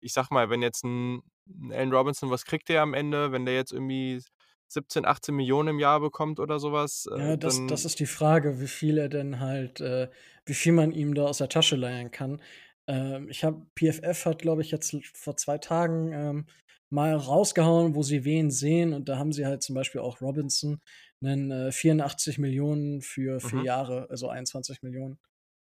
ich 0.00 0.12
sag 0.12 0.30
mal, 0.30 0.50
wenn 0.50 0.62
jetzt 0.62 0.84
ein, 0.84 1.22
ein 1.48 1.72
Allen 1.72 1.92
Robinson, 1.92 2.30
was 2.30 2.44
kriegt 2.44 2.68
der 2.68 2.82
am 2.82 2.94
Ende, 2.94 3.32
wenn 3.32 3.46
der 3.46 3.54
jetzt 3.54 3.72
irgendwie 3.72 4.22
17, 4.68 5.04
18 5.04 5.34
Millionen 5.34 5.68
im 5.68 5.78
Jahr 5.78 6.00
bekommt 6.00 6.38
oder 6.38 6.58
sowas? 6.58 7.08
Äh, 7.12 7.18
ja, 7.18 7.36
das, 7.36 7.60
das 7.66 7.84
ist 7.84 7.98
die 7.98 8.06
Frage, 8.06 8.60
wie 8.60 8.68
viel 8.68 8.98
er 8.98 9.08
denn 9.08 9.40
halt, 9.40 9.80
äh, 9.80 10.08
wie 10.46 10.54
viel 10.54 10.72
man 10.72 10.92
ihm 10.92 11.14
da 11.14 11.24
aus 11.24 11.38
der 11.38 11.48
Tasche 11.48 11.76
leihen 11.76 12.10
kann. 12.10 12.40
Ähm, 12.86 13.28
ich 13.28 13.44
habe, 13.44 13.66
PFF 13.76 14.26
hat, 14.26 14.42
glaube 14.42 14.62
ich, 14.62 14.70
jetzt 14.70 14.94
vor 15.14 15.36
zwei 15.36 15.58
Tagen 15.58 16.12
ähm, 16.12 16.46
mal 16.90 17.14
rausgehauen, 17.14 17.94
wo 17.94 18.02
sie 18.02 18.24
wen 18.24 18.50
sehen. 18.50 18.92
Und 18.92 19.08
da 19.08 19.16
haben 19.16 19.32
sie 19.32 19.46
halt 19.46 19.62
zum 19.62 19.74
Beispiel 19.74 20.00
auch 20.00 20.20
Robinson 20.20 20.80
einen 21.22 21.50
äh, 21.50 21.72
84 21.72 22.38
Millionen 22.38 23.00
für 23.00 23.40
vier 23.40 23.60
mhm. 23.60 23.64
Jahre, 23.64 24.10
also 24.10 24.28
21 24.28 24.82
Millionen 24.82 25.18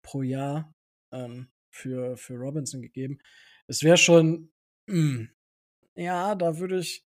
pro 0.02 0.22
Jahr 0.22 0.74
ähm, 1.12 1.48
für, 1.70 2.16
für 2.16 2.34
Robinson 2.34 2.82
gegeben. 2.82 3.18
Es 3.66 3.82
wäre 3.82 3.96
schon, 3.96 4.52
mh, 4.86 5.28
ja, 5.96 6.34
da 6.34 6.58
würde 6.58 6.78
ich, 6.78 7.04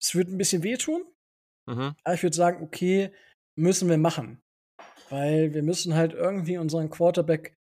es 0.00 0.14
würde 0.14 0.32
ein 0.32 0.38
bisschen 0.38 0.62
wehtun. 0.62 1.04
Mhm. 1.66 1.94
Aber 2.02 2.14
ich 2.14 2.22
würde 2.22 2.36
sagen, 2.36 2.62
okay, 2.62 3.12
müssen 3.56 3.88
wir 3.88 3.98
machen. 3.98 4.42
Weil 5.10 5.52
wir 5.52 5.62
müssen 5.62 5.94
halt 5.94 6.14
irgendwie 6.14 6.56
unseren 6.56 6.90
Quarterback 6.90 7.56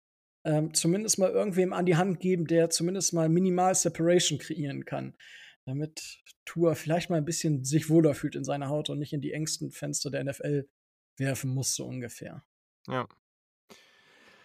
ähm, 0.45 0.75
zumindest 0.75 1.19
mal 1.19 1.31
irgendwem 1.31 1.73
an 1.73 1.87
die 1.87 1.97
Hand 1.97 2.21
geben, 2.21 2.47
der 2.47 2.71
zumindest 2.71 3.13
mal 3.13 3.29
minimal 3.29 3.75
Separation 3.75 4.39
kreieren 4.39 4.85
kann 4.85 5.17
damit 5.65 6.23
Tour 6.45 6.75
vielleicht 6.75 7.11
mal 7.11 7.17
ein 7.17 7.25
bisschen 7.25 7.65
sich 7.65 7.89
wohler 7.89 8.15
fühlt 8.15 8.35
in 8.37 8.45
seiner 8.45 8.69
Haut 8.69 8.91
und 8.91 8.99
nicht 8.99 9.13
in 9.13 9.21
die 9.21 9.33
engsten 9.33 9.71
Fenster 9.71 10.11
der 10.11 10.25
NFL 10.25 10.69
werfen 11.17 11.55
muss, 11.55 11.75
so 11.75 11.87
ungefähr. 11.87 12.45
Ja. 12.89 13.07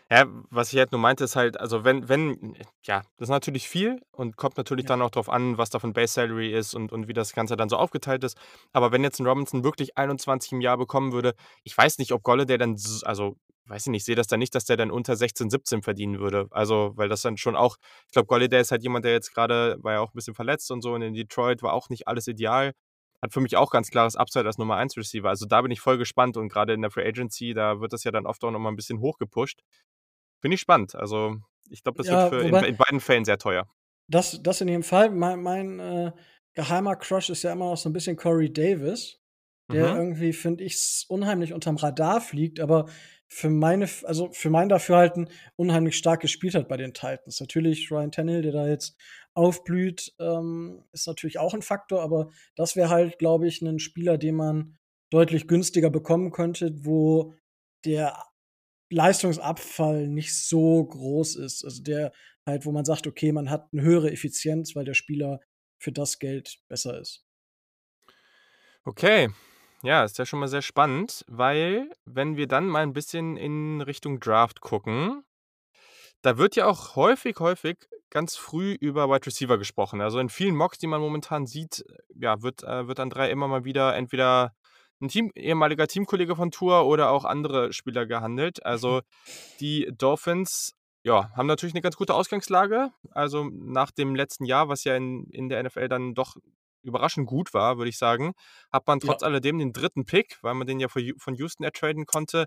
Ja, 0.10 0.26
was 0.49 0.72
ich 0.72 0.80
halt 0.80 0.94
nur 0.94 1.02
meinte, 1.02 1.26
ist 1.26 1.35
halt, 1.35 1.60
also 1.60 1.84
wenn, 1.84 2.07
wenn, 2.07 2.56
ja, 2.84 3.02
das 3.18 3.26
ist 3.26 3.30
natürlich 3.30 3.68
viel 3.68 4.02
und 4.11 4.38
kommt 4.38 4.56
natürlich 4.56 4.84
Ja. 4.85 4.89
dann 4.89 5.02
auch 5.02 5.10
drauf 5.10 5.27
an, 5.27 5.57
was 5.57 5.69
da 5.69 5.80
von 5.80 5.91
Base 5.91 6.14
Salary 6.14 6.53
ist 6.53 6.73
und, 6.76 6.94
und 6.94 7.10
wie 7.10 7.14
das 7.14 7.34
Ganze 7.34 7.57
dann 7.57 7.68
so 7.68 7.76
aufgeteilt 7.76 8.23
ist. 8.23 8.38
Aber 8.72 8.94
wenn 8.94 9.03
jetzt 9.03 9.19
ein 9.19 9.27
Robinson 9.27 9.65
wirklich 9.65 9.98
21 9.98 10.53
im 10.53 10.61
Jahr 10.61 10.77
bekommen 10.77 11.11
würde, 11.11 11.35
ich 11.64 11.77
weiß 11.77 11.98
nicht, 11.98 12.14
ob 12.14 12.23
Golladay 12.23 12.57
dann, 12.57 12.77
also, 13.03 13.35
weiß 13.68 13.88
ich 13.88 13.91
nicht, 13.91 14.06
sehe 14.06 14.15
das 14.15 14.27
dann 14.27 14.39
nicht, 14.39 14.56
dass 14.56 14.65
der 14.65 14.77
dann 14.77 14.91
unter 14.91 15.15
16, 15.15 15.49
17 15.49 15.81
verdienen 15.84 16.19
würde. 16.19 16.48
Also, 16.52 16.94
weil 16.95 17.10
das 17.10 17.22
dann 17.22 17.38
schon 17.38 17.56
auch, 17.56 17.77
ich 18.07 18.11
glaube, 18.14 18.27
Golladay 18.27 18.61
ist 18.61 18.72
halt 18.72 18.84
jemand, 18.84 19.06
der 19.06 19.14
jetzt 19.14 19.34
gerade, 19.34 19.77
war 19.81 19.94
ja 19.94 19.99
auch 20.02 20.10
ein 20.11 20.15
bisschen 20.15 20.35
verletzt 20.35 20.72
und 20.72 20.81
so 20.81 20.94
und 20.94 21.02
in 21.02 21.14
Detroit 21.14 21.61
war 21.64 21.73
auch 21.73 21.89
nicht 21.89 22.07
alles 22.07 22.27
ideal. 22.27 22.73
Hat 23.22 23.34
für 23.34 23.41
mich 23.41 23.57
auch 23.57 23.72
ganz 23.72 23.89
klares 23.89 24.15
Upside 24.15 24.45
als 24.45 24.57
Nummer 24.60 24.76
1 24.77 24.95
Receiver. 24.98 25.27
Also 25.30 25.45
da 25.48 25.61
bin 25.61 25.72
ich 25.72 25.80
voll 25.81 25.98
gespannt 25.98 26.38
und 26.38 26.49
gerade 26.49 26.73
in 26.73 26.81
der 26.81 26.91
Free 26.91 27.07
Agency, 27.07 27.53
da 27.53 27.80
wird 27.81 27.94
das 27.94 28.03
ja 28.03 28.11
dann 28.11 28.26
oft 28.27 28.44
auch 28.44 28.52
nochmal 28.52 28.72
ein 28.72 28.76
bisschen 28.76 28.99
hochgepusht. 28.99 29.61
Finde 30.41 30.56
ich 30.56 30.61
spannend. 30.61 30.95
Also, 30.95 31.38
ich 31.69 31.84
glaube, 31.84 31.98
das 31.98 32.07
Ja, 32.07 32.11
wird 32.11 32.23
für 32.23 32.44
in, 32.44 32.56
in 32.56 32.77
beiden 32.77 32.99
Fällen 32.99 33.26
sehr 33.26 33.38
teuer. 33.38 33.68
Das, 34.10 34.41
das 34.41 34.61
in 34.61 34.68
jedem 34.69 34.84
Fall. 34.84 35.10
Mein, 35.10 35.41
mein 35.41 35.80
äh, 35.80 36.11
geheimer 36.56 36.95
Crush 36.95 37.30
ist 37.30 37.44
ja 37.44 37.52
immer 37.52 37.69
noch 37.72 37.77
so 37.77 37.89
ein 37.89 37.94
bisschen 37.94 38.15
Corey 38.15 38.52
Davis, 38.52 39.19
der 39.72 39.91
Mhm. 39.91 39.98
irgendwie, 39.98 40.34
finde 40.34 40.64
ich, 40.64 41.06
unheimlich 41.10 41.53
unterm 41.53 41.76
Radar 41.76 42.22
fliegt, 42.22 42.60
aber 42.60 42.88
für 43.27 43.49
meine, 43.49 43.89
also 44.03 44.31
für 44.31 44.49
mein 44.49 44.69
Dafürhalten 44.69 45.29
unheimlich 45.55 45.97
stark 45.97 46.21
gespielt 46.21 46.55
hat 46.55 46.67
bei 46.67 46.77
den 46.77 46.93
Titans. 46.93 47.39
Natürlich 47.39 47.91
Ryan 47.91 48.11
Tannehill, 48.11 48.41
der 48.41 48.53
da 48.53 48.67
jetzt 48.67 48.97
aufblüht, 49.33 50.13
ähm, 50.19 50.83
ist 50.93 51.07
natürlich 51.07 51.37
auch 51.37 51.53
ein 51.53 51.61
Faktor, 51.61 52.01
aber 52.01 52.29
das 52.55 52.75
wäre 52.75 52.89
halt, 52.89 53.19
glaube 53.19 53.47
ich, 53.47 53.61
ein 53.61 53.79
Spieler, 53.79 54.17
den 54.17 54.35
man 54.35 54.77
deutlich 55.09 55.47
günstiger 55.47 55.89
bekommen 55.89 56.31
könnte, 56.31 56.85
wo 56.85 57.33
der 57.85 58.17
Leistungsabfall 58.89 60.07
nicht 60.07 60.33
so 60.35 60.85
groß 60.85 61.35
ist. 61.35 61.63
Also 61.63 61.83
der 61.83 62.13
halt, 62.45 62.65
wo 62.65 62.71
man 62.71 62.85
sagt, 62.85 63.07
okay, 63.07 63.31
man 63.31 63.49
hat 63.49 63.67
eine 63.71 63.81
höhere 63.81 64.11
Effizienz, 64.11 64.75
weil 64.75 64.85
der 64.85 64.93
Spieler 64.93 65.41
für 65.77 65.91
das 65.91 66.19
Geld 66.19 66.59
besser 66.67 66.99
ist. 66.99 67.25
Okay. 68.83 69.29
Ja, 69.88 70.03
ist 70.03 70.18
ja 70.18 70.26
schon 70.26 70.39
mal 70.39 70.49
sehr 70.49 70.61
spannend, 70.61 71.23
weil, 71.30 71.89
wenn 72.03 72.35
wir 72.35 72.45
dann 72.49 72.68
mal 72.68 72.84
ein 72.84 72.91
bisschen 72.91 73.38
in 73.38 73.80
Richtung 73.80 74.19
Draft 74.19 74.59
gucken, 74.59 75.23
da 76.22 76.38
wird 76.38 76.57
ja 76.57 76.65
auch 76.65 76.97
häufig, 76.97 77.39
häufig 77.39 77.77
ganz 78.09 78.35
früh 78.35 78.73
über 78.73 79.07
Wide 79.07 79.26
Receiver 79.26 79.57
gesprochen. 79.57 80.01
Also 80.01 80.19
in 80.19 80.27
vielen 80.27 80.57
Mocks, 80.57 80.77
die 80.77 80.88
man 80.88 80.99
momentan 80.99 81.45
sieht, 81.47 81.85
ja, 82.14 82.41
wird, 82.41 82.64
äh, 82.64 82.85
wird 82.89 82.99
an 82.99 83.09
drei 83.09 83.31
immer 83.31 83.47
mal 83.47 83.64
wieder 83.64 83.95
entweder 83.95 84.51
ein 84.99 85.07
Team, 85.07 85.31
ehemaliger 85.35 85.88
Teamkollege 85.88 86.35
von 86.35 86.51
Tour 86.51 86.85
oder 86.85 87.09
auch 87.11 87.23
andere 87.23 87.72
Spieler 87.72 88.05
gehandelt. 88.05 88.65
Also 88.65 89.03
die 89.61 89.89
Dolphins, 89.97 90.76
ja, 91.03 91.31
haben 91.34 91.47
natürlich 91.47 91.76
eine 91.76 91.81
ganz 91.81 91.95
gute 91.95 92.14
Ausgangslage. 92.14 92.91
Also 93.11 93.49
nach 93.53 93.91
dem 93.91 94.15
letzten 94.15 94.43
Jahr, 94.43 94.68
was 94.68 94.84
ja 94.84 94.97
in, 94.97 95.30
in 95.31 95.47
der 95.47 95.64
NFL 95.64 95.88
dann 95.88 96.14
doch 96.14 96.35
überraschend 96.88 97.27
gut 97.27 97.53
war, 97.53 97.77
würde 97.77 97.89
ich 97.89 97.97
sagen, 97.97 98.34
hat 98.72 98.88
man 98.88 98.99
Ja. 98.99 99.07
trotz 99.07 99.23
alledem 99.23 99.59
den 99.59 99.73
dritten 99.73 100.05
Pick, 100.05 100.38
weil 100.41 100.53
man 100.55 100.68
den 100.68 100.80
ja 100.80 100.88
von 100.89 101.35
Houston 101.35 101.64
ertraden 101.64 102.05
konnte, 102.05 102.45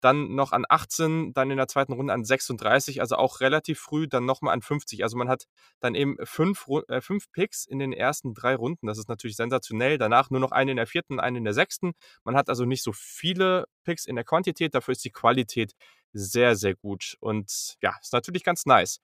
dann 0.00 0.34
noch 0.34 0.50
an 0.52 0.64
18, 0.68 1.32
dann 1.32 1.50
in 1.52 1.56
der 1.58 1.68
zweiten 1.68 1.92
Runde 1.92 2.12
an 2.12 2.24
36, 2.24 3.00
also 3.00 3.16
auch 3.16 3.40
relativ 3.40 3.78
früh, 3.78 4.08
dann 4.08 4.24
nochmal 4.24 4.52
an 4.52 4.60
50. 4.60 5.04
Also 5.04 5.16
man 5.16 5.28
hat 5.28 5.44
dann 5.80 5.94
eben 5.94 6.16
fünf, 6.24 6.66
äh, 6.88 7.00
fünf 7.00 7.30
Picks 7.30 7.64
in 7.66 7.78
den 7.78 7.92
ersten 7.92 8.34
drei 8.34 8.56
Runden. 8.56 8.88
Das 8.88 8.98
ist 8.98 9.08
natürlich 9.08 9.36
sensationell. 9.36 9.98
Danach 9.98 10.28
nur 10.30 10.40
noch 10.40 10.50
einen 10.50 10.70
in 10.70 10.76
der 10.76 10.88
vierten, 10.88 11.20
einen 11.20 11.36
in 11.36 11.44
der 11.44 11.54
sechsten. 11.54 11.92
Man 12.24 12.34
hat 12.34 12.48
also 12.48 12.64
nicht 12.64 12.82
so 12.82 12.92
viele 12.92 13.66
Picks 13.84 14.04
in 14.06 14.16
der 14.16 14.24
Quantität, 14.24 14.74
dafür 14.74 14.92
ist 14.92 15.04
die 15.04 15.12
Qualität 15.12 15.72
sehr, 16.12 16.56
sehr 16.56 16.74
gut. 16.74 17.16
Und 17.20 17.76
ja, 17.80 17.94
ist 18.00 18.12
natürlich 18.12 18.42
ganz 18.42 18.66
nice. 18.66 18.98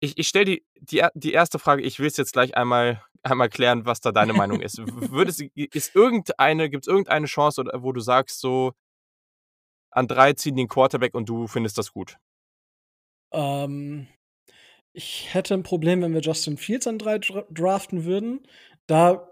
Ich, 0.00 0.16
ich 0.18 0.28
stelle 0.28 0.46
die, 0.46 0.64
die, 0.80 1.06
die 1.14 1.32
erste 1.32 1.58
Frage, 1.58 1.82
ich 1.82 1.98
will 2.00 2.06
es 2.06 2.16
jetzt 2.16 2.32
gleich 2.32 2.56
einmal, 2.56 3.02
einmal 3.22 3.48
klären, 3.48 3.86
was 3.86 4.00
da 4.00 4.12
deine 4.12 4.32
Meinung 4.32 4.60
ist. 4.60 4.78
Würdest, 4.78 5.42
ist 5.54 5.94
irgendeine, 5.94 6.70
gibt 6.70 6.84
es 6.84 6.88
irgendeine 6.88 7.26
Chance, 7.26 7.64
wo 7.74 7.92
du 7.92 8.00
sagst, 8.00 8.40
so 8.40 8.72
an 9.90 10.08
drei 10.08 10.32
ziehen 10.32 10.56
den 10.56 10.68
Quarterback 10.68 11.14
und 11.14 11.28
du 11.28 11.46
findest 11.46 11.78
das 11.78 11.92
gut? 11.92 12.16
Ähm, 13.32 14.08
ich 14.92 15.34
hätte 15.34 15.54
ein 15.54 15.62
Problem, 15.62 16.02
wenn 16.02 16.14
wir 16.14 16.20
Justin 16.20 16.56
Fields 16.56 16.86
an 16.86 16.98
drei 16.98 17.18
dra 17.18 17.44
draften 17.50 18.04
würden. 18.04 18.46
Da 18.86 19.30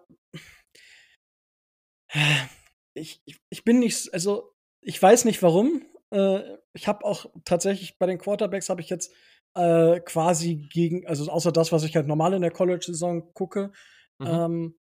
ich, 2.95 3.21
ich, 3.25 3.41
ich 3.51 3.65
bin 3.65 3.81
nicht, 3.81 4.13
also 4.13 4.53
ich 4.81 5.01
weiß 5.01 5.25
nicht 5.25 5.43
warum. 5.43 5.85
Äh, 6.11 6.41
ich 6.73 6.89
habe 6.89 7.05
auch 7.05 7.27
tatsächlich 7.45 7.99
bei 7.99 8.07
den 8.07 8.19
Quarterbacks 8.19 8.69
habe 8.69 8.81
ich 8.81 8.89
jetzt 8.89 9.13
äh, 9.55 10.01
quasi 10.01 10.57
gegen, 10.57 11.07
also 11.07 11.31
außer 11.31 11.53
das, 11.53 11.73
was 11.73 11.85
ich 11.85 11.97
halt 11.97 12.07
normal 12.07 12.35
in 12.35 12.43
der 12.43 12.51
College-Saison 12.51 13.33
gucke, 13.35 13.73
Mhm. 14.21 14.27
ähm, 14.27 14.75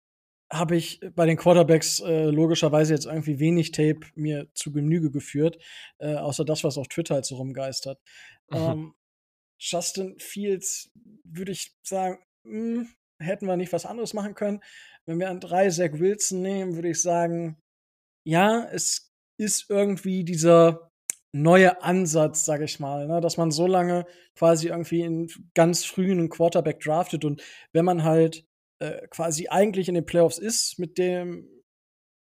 habe 0.52 0.76
ich 0.78 1.02
bei 1.16 1.26
den 1.26 1.38
Quarterbacks 1.38 2.00
äh, 2.02 2.26
logischerweise 2.30 2.94
jetzt 2.94 3.06
irgendwie 3.06 3.40
wenig 3.40 3.72
Tape 3.72 4.02
mir 4.16 4.48
zu 4.54 4.72
Genüge 4.72 5.12
geführt, 5.12 5.58
äh, 5.98 6.16
außer 6.16 6.46
das, 6.46 6.64
was 6.64 6.78
auf 6.78 6.88
Twitter 6.88 7.16
halt 7.16 7.26
so 7.26 7.36
rumgeistert. 7.36 8.00
Mhm. 8.50 8.58
Ähm, 8.58 8.94
Justin 9.60 10.20
Fields 10.20 10.92
würde 11.24 11.52
ich 11.52 11.76
sagen, 11.84 12.20
mh, 12.44 12.86
hätten 13.20 13.48
wir 13.48 13.58
nicht 13.58 13.74
was 13.74 13.86
anderes 13.86 14.14
machen 14.14 14.36
können. 14.36 14.62
Wenn 15.06 15.20
wir 15.20 15.30
an 15.30 15.40
drei 15.40 15.70
Zach 15.70 15.94
Wilson 15.94 16.42
nehmen, 16.42 16.76
würde 16.76 16.90
ich 16.90 17.02
sagen, 17.02 17.58
ja, 18.26 18.66
es 18.72 19.12
ist 19.38 19.70
irgendwie 19.70 20.24
dieser 20.24 20.92
neue 21.36 21.84
Ansatz, 21.84 22.46
sage 22.46 22.64
ich 22.64 22.80
mal, 22.80 23.08
ne? 23.08 23.20
dass 23.20 23.36
man 23.36 23.52
so 23.52 23.68
lange 23.68 24.06
quasi 24.36 24.68
irgendwie 24.70 25.02
in 25.02 25.30
ganz 25.54 25.84
frühen 25.84 26.30
Quarterback 26.30 26.80
draftet 26.80 27.26
und 27.26 27.44
wenn 27.74 27.84
man 27.84 28.04
halt 28.04 28.46
äh, 28.80 29.06
quasi 29.10 29.50
eigentlich 29.50 29.90
in 29.90 29.96
den 29.96 30.06
Playoffs 30.06 30.38
ist, 30.38 30.80
mit 30.80 30.98
dem 30.98 31.50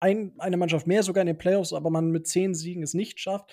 ein, 0.01 0.35
eine 0.39 0.59
Mannschaft 0.59 0.87
mehr 0.87 1.03
sogar 1.03 1.23
in 1.23 1.29
den 1.29 1.39
Playoffs, 1.39 1.73
aber 1.73 1.89
man 1.89 2.11
mit 2.11 2.27
zehn 2.27 2.55
Siegen 2.55 2.83
es 2.83 2.93
nicht 2.93 3.21
schafft, 3.21 3.51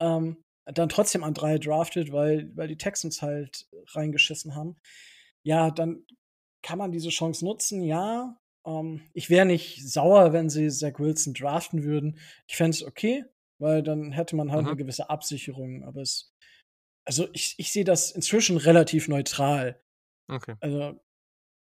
ähm, 0.00 0.42
dann 0.64 0.88
trotzdem 0.88 1.22
an 1.22 1.34
drei 1.34 1.58
draftet, 1.58 2.12
weil, 2.12 2.50
weil 2.56 2.66
die 2.66 2.76
Texans 2.76 3.22
halt 3.22 3.68
reingeschissen 3.92 4.56
haben. 4.56 4.76
Ja, 5.44 5.70
dann 5.70 6.04
kann 6.62 6.78
man 6.78 6.90
diese 6.90 7.10
Chance 7.10 7.44
nutzen, 7.44 7.82
ja. 7.84 8.36
Ähm, 8.66 9.02
ich 9.14 9.30
wäre 9.30 9.46
nicht 9.46 9.88
sauer, 9.88 10.32
wenn 10.32 10.50
sie 10.50 10.68
Zach 10.68 10.98
Wilson 10.98 11.34
draften 11.34 11.84
würden. 11.84 12.18
Ich 12.48 12.56
fände 12.56 12.76
es 12.76 12.84
okay, 12.84 13.24
weil 13.60 13.82
dann 13.82 14.12
hätte 14.12 14.36
man 14.36 14.50
halt 14.50 14.62
Mhm. 14.62 14.68
eine 14.68 14.76
gewisse 14.76 15.10
Absicherung. 15.10 15.84
Aber 15.84 16.00
es, 16.02 16.32
also 17.06 17.28
ich, 17.32 17.54
ich 17.58 17.72
sehe 17.72 17.84
das 17.84 18.10
inzwischen 18.12 18.56
relativ 18.56 19.08
neutral. 19.08 19.80
Okay. 20.28 20.54
Also, 20.60 21.00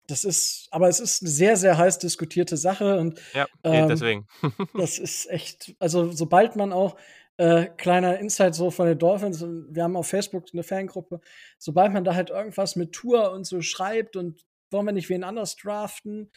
das 0.07 0.23
ist, 0.23 0.67
aber 0.71 0.89
es 0.89 0.99
ist 0.99 1.21
eine 1.21 1.29
sehr, 1.29 1.55
sehr 1.57 1.77
heiß 1.77 1.99
diskutierte 1.99 2.57
Sache 2.57 2.97
und 2.97 3.19
Ja, 3.33 3.47
ähm, 3.63 3.87
deswegen. 3.89 4.27
das 4.73 4.97
ist 4.99 5.29
echt, 5.29 5.75
also 5.79 6.11
sobald 6.11 6.55
man 6.55 6.73
auch, 6.73 6.97
äh, 7.37 7.67
kleiner 7.77 8.19
Insight 8.19 8.53
so 8.55 8.69
von 8.71 8.87
den 8.87 8.97
Dolphins, 8.99 9.41
wir 9.41 9.83
haben 9.83 9.95
auf 9.95 10.07
Facebook 10.07 10.47
eine 10.51 10.63
Fangruppe, 10.63 11.21
sobald 11.57 11.93
man 11.93 12.03
da 12.03 12.15
halt 12.15 12.31
irgendwas 12.31 12.75
mit 12.75 12.91
Tour 12.91 13.31
und 13.31 13.45
so 13.45 13.61
schreibt 13.61 14.15
und 14.15 14.43
wollen 14.71 14.85
wir 14.87 14.91
nicht 14.91 15.09
wen 15.09 15.23
anders 15.23 15.55
draften, 15.55 16.31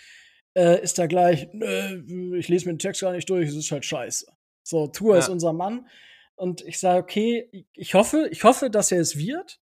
äh, 0.56 0.80
ist 0.82 0.98
da 0.98 1.06
gleich, 1.06 1.48
nö, 1.52 2.36
ich 2.39 2.48
lese 2.48 2.66
mir 2.66 2.74
den 2.74 2.78
Text 2.78 3.01
gar 3.01 3.12
nicht 3.12 3.28
durch, 3.30 3.48
es 3.48 3.56
ist 3.56 3.72
halt 3.72 3.84
scheiße. 3.84 4.26
So, 4.62 4.86
Tour 4.89 5.14
Ja. 5.14 5.20
ist 5.20 5.28
unser 5.28 5.52
Mann. 5.52 5.89
Und 6.34 6.62
ich 6.62 6.80
sage, 6.80 7.02
okay, 7.02 7.66
ich 7.72 7.94
hoffe, 7.94 8.28
ich 8.30 8.44
hoffe, 8.44 8.70
dass 8.70 8.90
er 8.90 9.01
es 9.01 9.16
wird, 9.16 9.60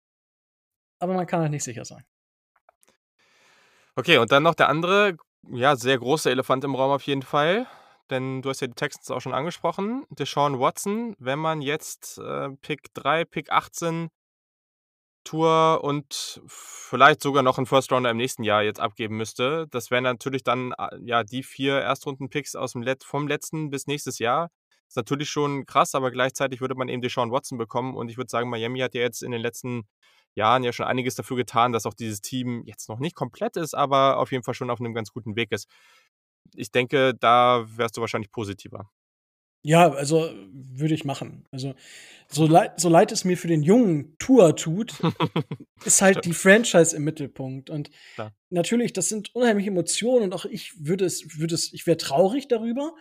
aber 0.98 1.14
man 1.14 1.27
kann 1.27 1.40
halt 1.40 1.51
nicht 1.51 1.64
sicher 1.64 1.85
sein. 1.85 2.05
Okay, 3.97 4.18
und 4.18 4.32
dann 4.32 4.43
noch 4.43 4.55
der 4.55 4.68
andere, 4.68 5.16
ja, 5.51 5.77
sehr 5.77 5.98
große 5.98 6.31
Elefant 6.31 6.64
im 6.64 6.74
Raum 6.74 6.93
auf 6.93 7.02
jeden 7.02 7.22
Fall. 7.22 7.66
Denn 8.09 8.43
du 8.43 8.48
hast 8.48 8.60
ja 8.60 8.66
die 8.66 8.74
Texans 8.74 9.10
auch 9.10 9.20
schon 9.20 9.35
angesprochen. 9.35 10.05
Deshaun 10.10 10.59
Watson, 10.59 11.14
wenn 11.18 11.39
man 11.39 11.62
jetzt 11.62 12.18
äh, 12.18 12.48
Pick 12.60 12.93
3, 12.94 13.24
Pick 13.24 13.52
18, 13.52 14.09
Tour 15.24 15.81
und 15.85 16.40
vielleicht 16.47 17.22
sogar 17.22 17.43
noch 17.43 17.59
einen 17.59 17.66
First 17.66 17.93
Rounder 17.93 18.10
im 18.10 18.16
nächsten 18.16 18.43
Jahr 18.43 18.62
jetzt 18.62 18.81
abgeben 18.81 19.16
müsste, 19.16 19.66
das 19.70 19.90
wären 19.90 20.05
natürlich 20.05 20.43
dann 20.43 20.72
äh, 20.72 20.97
ja 21.05 21.22
die 21.24 21.43
vier 21.43 21.78
Erstrunden-Picks 21.81 22.56
aus 22.56 22.72
dem 22.72 22.82
Let 22.82 23.05
vom 23.05 23.28
letzten 23.28 23.70
bis 23.70 23.86
nächstes 23.86 24.18
Jahr. 24.18 24.51
Ist 24.90 24.96
natürlich 24.96 25.30
schon 25.30 25.66
krass, 25.66 25.94
aber 25.94 26.10
gleichzeitig 26.10 26.60
würde 26.60 26.74
man 26.74 26.88
eben 26.88 27.00
Deshaun 27.00 27.30
Watson 27.30 27.58
bekommen. 27.58 27.94
Und 27.94 28.10
ich 28.10 28.16
würde 28.16 28.28
sagen, 28.28 28.50
Miami 28.50 28.80
hat 28.80 28.92
ja 28.96 29.02
jetzt 29.02 29.22
in 29.22 29.30
den 29.30 29.40
letzten 29.40 29.84
Jahren 30.34 30.64
ja 30.64 30.72
schon 30.72 30.86
einiges 30.86 31.14
dafür 31.14 31.36
getan, 31.36 31.70
dass 31.70 31.86
auch 31.86 31.94
dieses 31.94 32.20
Team 32.20 32.64
jetzt 32.66 32.88
noch 32.88 32.98
nicht 32.98 33.14
komplett 33.14 33.56
ist, 33.56 33.74
aber 33.74 34.18
auf 34.18 34.32
jeden 34.32 34.42
Fall 34.42 34.54
schon 34.54 34.68
auf 34.68 34.80
einem 34.80 34.92
ganz 34.92 35.12
guten 35.12 35.36
Weg 35.36 35.52
ist. 35.52 35.68
Ich 36.56 36.72
denke, 36.72 37.14
da 37.14 37.66
wärst 37.68 37.96
du 37.96 38.00
wahrscheinlich 38.00 38.32
positiver. 38.32 38.90
Ja, 39.62 39.92
also 39.92 40.28
würde 40.50 40.94
ich 40.94 41.04
machen. 41.04 41.46
Also 41.52 41.76
so 42.26 42.48
leid, 42.48 42.80
so 42.80 42.88
leid 42.88 43.12
es 43.12 43.24
mir 43.24 43.36
für 43.36 43.46
den 43.46 43.62
jungen 43.62 44.16
Tour 44.18 44.56
tut, 44.56 44.94
ist 45.84 46.02
halt 46.02 46.24
die 46.24 46.32
Franchise 46.32 46.96
im 46.96 47.04
Mittelpunkt. 47.04 47.70
Und 47.70 47.90
Klar. 48.16 48.34
natürlich, 48.48 48.92
das 48.92 49.08
sind 49.08 49.32
unheimliche 49.36 49.70
Emotionen 49.70 50.24
und 50.24 50.34
auch 50.34 50.46
ich 50.46 50.84
würde 50.84 51.04
es, 51.04 51.38
würde 51.38 51.54
es, 51.54 51.72
ich 51.72 51.86
wäre 51.86 51.96
traurig 51.96 52.48
darüber, 52.48 52.92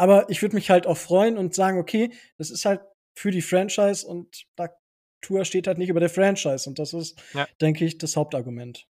aber 0.00 0.30
ich 0.30 0.40
würde 0.40 0.54
mich 0.54 0.70
halt 0.70 0.86
auch 0.86 0.96
freuen 0.96 1.36
und 1.36 1.54
sagen, 1.54 1.78
okay, 1.78 2.10
das 2.38 2.50
ist 2.50 2.64
halt 2.64 2.80
für 3.14 3.30
die 3.30 3.42
Franchise 3.42 4.06
und 4.06 4.46
da 4.56 4.70
Tour 5.20 5.44
steht 5.44 5.66
halt 5.66 5.76
nicht 5.76 5.90
über 5.90 6.00
der 6.00 6.08
Franchise 6.08 6.66
und 6.66 6.78
das 6.78 6.94
ist, 6.94 7.22
ja. 7.34 7.46
denke 7.60 7.84
ich, 7.84 7.98
das 7.98 8.16
Hauptargument. 8.16 8.86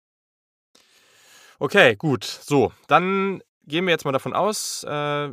Okay, 1.57 1.95
gut. 1.95 2.23
So, 2.23 2.71
dann 2.87 3.41
gehen 3.65 3.85
wir 3.85 3.91
jetzt 3.91 4.05
mal 4.05 4.11
davon 4.11 4.33
aus, 4.33 4.83
äh, 4.83 5.29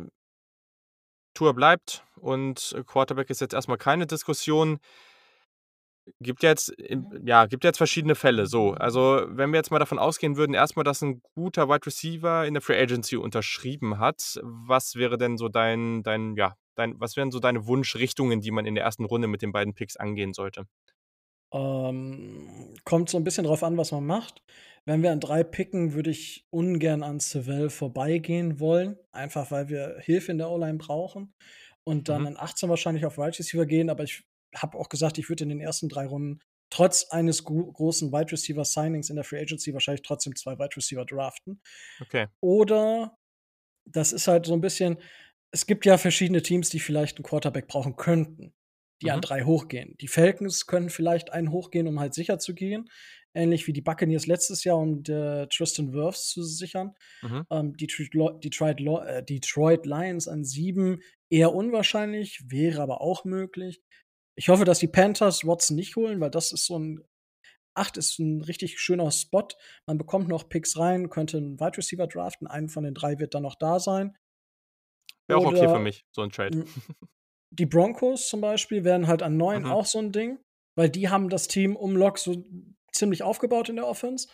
Tour 1.34 1.54
bleibt 1.54 2.04
und 2.16 2.74
Quarterback 2.86 3.28
ist 3.28 3.42
jetzt 3.42 3.52
erstmal 3.52 3.76
keine 3.76 4.06
Diskussion. 4.06 4.78
Gibt 6.20 6.42
jetzt, 6.42 6.72
ja, 7.24 7.46
gibt 7.46 7.64
jetzt 7.64 7.78
verschiedene 7.78 8.14
Fälle. 8.14 8.46
So, 8.46 8.72
also 8.72 9.24
wenn 9.28 9.50
wir 9.50 9.58
jetzt 9.58 9.70
mal 9.70 9.78
davon 9.78 9.98
ausgehen 9.98 10.36
würden, 10.36 10.54
erstmal, 10.54 10.84
dass 10.84 11.02
ein 11.02 11.20
guter 11.34 11.68
Wide 11.68 11.86
Receiver 11.86 12.46
in 12.46 12.54
der 12.54 12.60
Free 12.60 12.80
Agency 12.80 13.16
unterschrieben 13.16 13.98
hat, 13.98 14.38
was 14.42 14.94
wäre 14.94 15.18
denn 15.18 15.36
so 15.36 15.48
dein, 15.48 16.02
dein, 16.02 16.36
ja, 16.36 16.54
dein, 16.76 16.98
was 17.00 17.16
wären 17.16 17.30
so 17.32 17.40
deine 17.40 17.66
Wunschrichtungen, 17.66 18.40
die 18.40 18.52
man 18.52 18.66
in 18.66 18.76
der 18.76 18.84
ersten 18.84 19.04
Runde 19.04 19.26
mit 19.26 19.42
den 19.42 19.52
beiden 19.52 19.74
Picks 19.74 19.96
angehen 19.96 20.32
sollte? 20.32 20.64
Ähm, 21.52 22.74
kommt 22.84 23.08
so 23.08 23.16
ein 23.16 23.24
bisschen 23.24 23.44
drauf 23.44 23.62
an, 23.62 23.76
was 23.76 23.92
man 23.92 24.06
macht. 24.06 24.42
Wenn 24.84 25.02
wir 25.02 25.10
an 25.10 25.20
drei 25.20 25.42
picken, 25.42 25.94
würde 25.94 26.10
ich 26.10 26.46
ungern 26.50 27.02
an 27.02 27.18
Seville 27.18 27.70
vorbeigehen 27.70 28.60
wollen, 28.60 28.96
einfach 29.10 29.50
weil 29.50 29.68
wir 29.68 29.96
Hilfe 30.00 30.30
in 30.30 30.38
der 30.38 30.50
O-Line 30.50 30.78
brauchen. 30.78 31.34
Und 31.82 32.08
dann 32.08 32.22
mhm. 32.22 32.26
an 32.28 32.36
18 32.36 32.68
wahrscheinlich 32.68 33.06
auf 33.06 33.18
Wide 33.18 33.38
Receiver 33.38 33.66
gehen, 33.66 33.90
aber 33.90 34.04
ich 34.04 34.24
habe 34.54 34.78
auch 34.78 34.88
gesagt, 34.88 35.18
ich 35.18 35.28
würde 35.28 35.44
in 35.44 35.50
den 35.50 35.60
ersten 35.60 35.88
drei 35.88 36.06
Runden 36.06 36.40
trotz 36.70 37.06
eines 37.10 37.44
großen 37.44 38.12
Wide 38.12 38.32
Receiver 38.32 38.64
Signings 38.64 39.10
in 39.10 39.16
der 39.16 39.24
Free 39.24 39.40
Agency 39.40 39.72
wahrscheinlich 39.72 40.02
trotzdem 40.02 40.34
zwei 40.34 40.58
Wide 40.58 40.76
Receiver 40.76 41.04
draften. 41.04 41.60
Okay. 42.00 42.26
Oder 42.40 43.16
das 43.84 44.12
ist 44.12 44.28
halt 44.28 44.46
so 44.46 44.54
ein 44.54 44.60
bisschen, 44.60 44.98
es 45.52 45.66
gibt 45.66 45.86
ja 45.86 45.96
verschiedene 45.96 46.42
Teams, 46.42 46.68
die 46.70 46.80
vielleicht 46.80 47.16
einen 47.16 47.24
Quarterback 47.24 47.68
brauchen 47.68 47.96
könnten, 47.96 48.52
die 49.00 49.06
mhm. 49.06 49.12
an 49.12 49.20
drei 49.20 49.44
hochgehen. 49.44 49.96
Die 50.00 50.08
Falcons 50.08 50.66
können 50.66 50.90
vielleicht 50.90 51.32
einen 51.32 51.52
hochgehen, 51.52 51.86
um 51.86 52.00
halt 52.00 52.14
sicher 52.14 52.38
zu 52.38 52.54
gehen. 52.54 52.90
Ähnlich 53.32 53.66
wie 53.66 53.74
die 53.74 53.82
Buccaneers 53.82 54.26
letztes 54.26 54.64
Jahr, 54.64 54.78
um 54.78 55.02
äh, 55.08 55.46
Tristan 55.48 55.92
Wirfs 55.92 56.30
zu 56.30 56.42
sichern. 56.42 56.94
Mhm. 57.22 57.44
Ähm, 57.50 57.76
Detroit, 57.76 58.42
Detroit, 58.42 58.80
äh, 58.80 59.22
Detroit 59.22 59.84
Lions 59.84 60.26
an 60.26 60.42
sieben 60.42 61.00
eher 61.28 61.54
unwahrscheinlich, 61.54 62.42
wäre 62.48 62.80
aber 62.80 63.02
auch 63.02 63.24
möglich. 63.24 63.82
Ich 64.38 64.48
hoffe, 64.48 64.64
dass 64.64 64.78
die 64.78 64.88
Panthers 64.88 65.46
Watson 65.46 65.76
nicht 65.76 65.96
holen, 65.96 66.20
weil 66.20 66.30
das 66.30 66.52
ist 66.52 66.66
so 66.66 66.78
ein 66.78 67.04
8 67.76 67.96
ist 67.96 68.18
ein 68.18 68.40
richtig 68.42 68.80
schöner 68.80 69.10
Spot. 69.10 69.48
Man 69.86 69.98
bekommt 69.98 70.28
noch 70.28 70.48
Picks 70.48 70.78
rein, 70.78 71.10
könnte 71.10 71.36
einen 71.36 71.60
Wide 71.60 71.76
Receiver 71.76 72.06
draften. 72.06 72.46
Einen 72.46 72.68
von 72.68 72.84
den 72.84 72.94
drei 72.94 73.18
wird 73.18 73.34
dann 73.34 73.42
noch 73.42 73.54
da 73.54 73.78
sein. 73.78 74.16
Wäre 75.28 75.40
auch 75.40 75.46
okay 75.46 75.68
für 75.68 75.78
mich, 75.78 76.04
so 76.14 76.22
ein 76.22 76.30
Trade. 76.30 76.64
Die 77.50 77.66
Broncos 77.66 78.28
zum 78.28 78.40
Beispiel 78.40 78.84
wären 78.84 79.06
halt 79.06 79.22
an 79.22 79.36
9 79.36 79.62
mhm. 79.62 79.70
auch 79.70 79.86
so 79.86 79.98
ein 79.98 80.12
Ding, 80.12 80.38
weil 80.76 80.88
die 80.88 81.08
haben 81.08 81.28
das 81.28 81.48
Team 81.48 81.76
um 81.76 81.96
Lock 81.96 82.18
so 82.18 82.44
ziemlich 82.92 83.22
aufgebaut 83.22 83.68
in 83.68 83.76
der 83.76 83.86
Offense. 83.86 84.28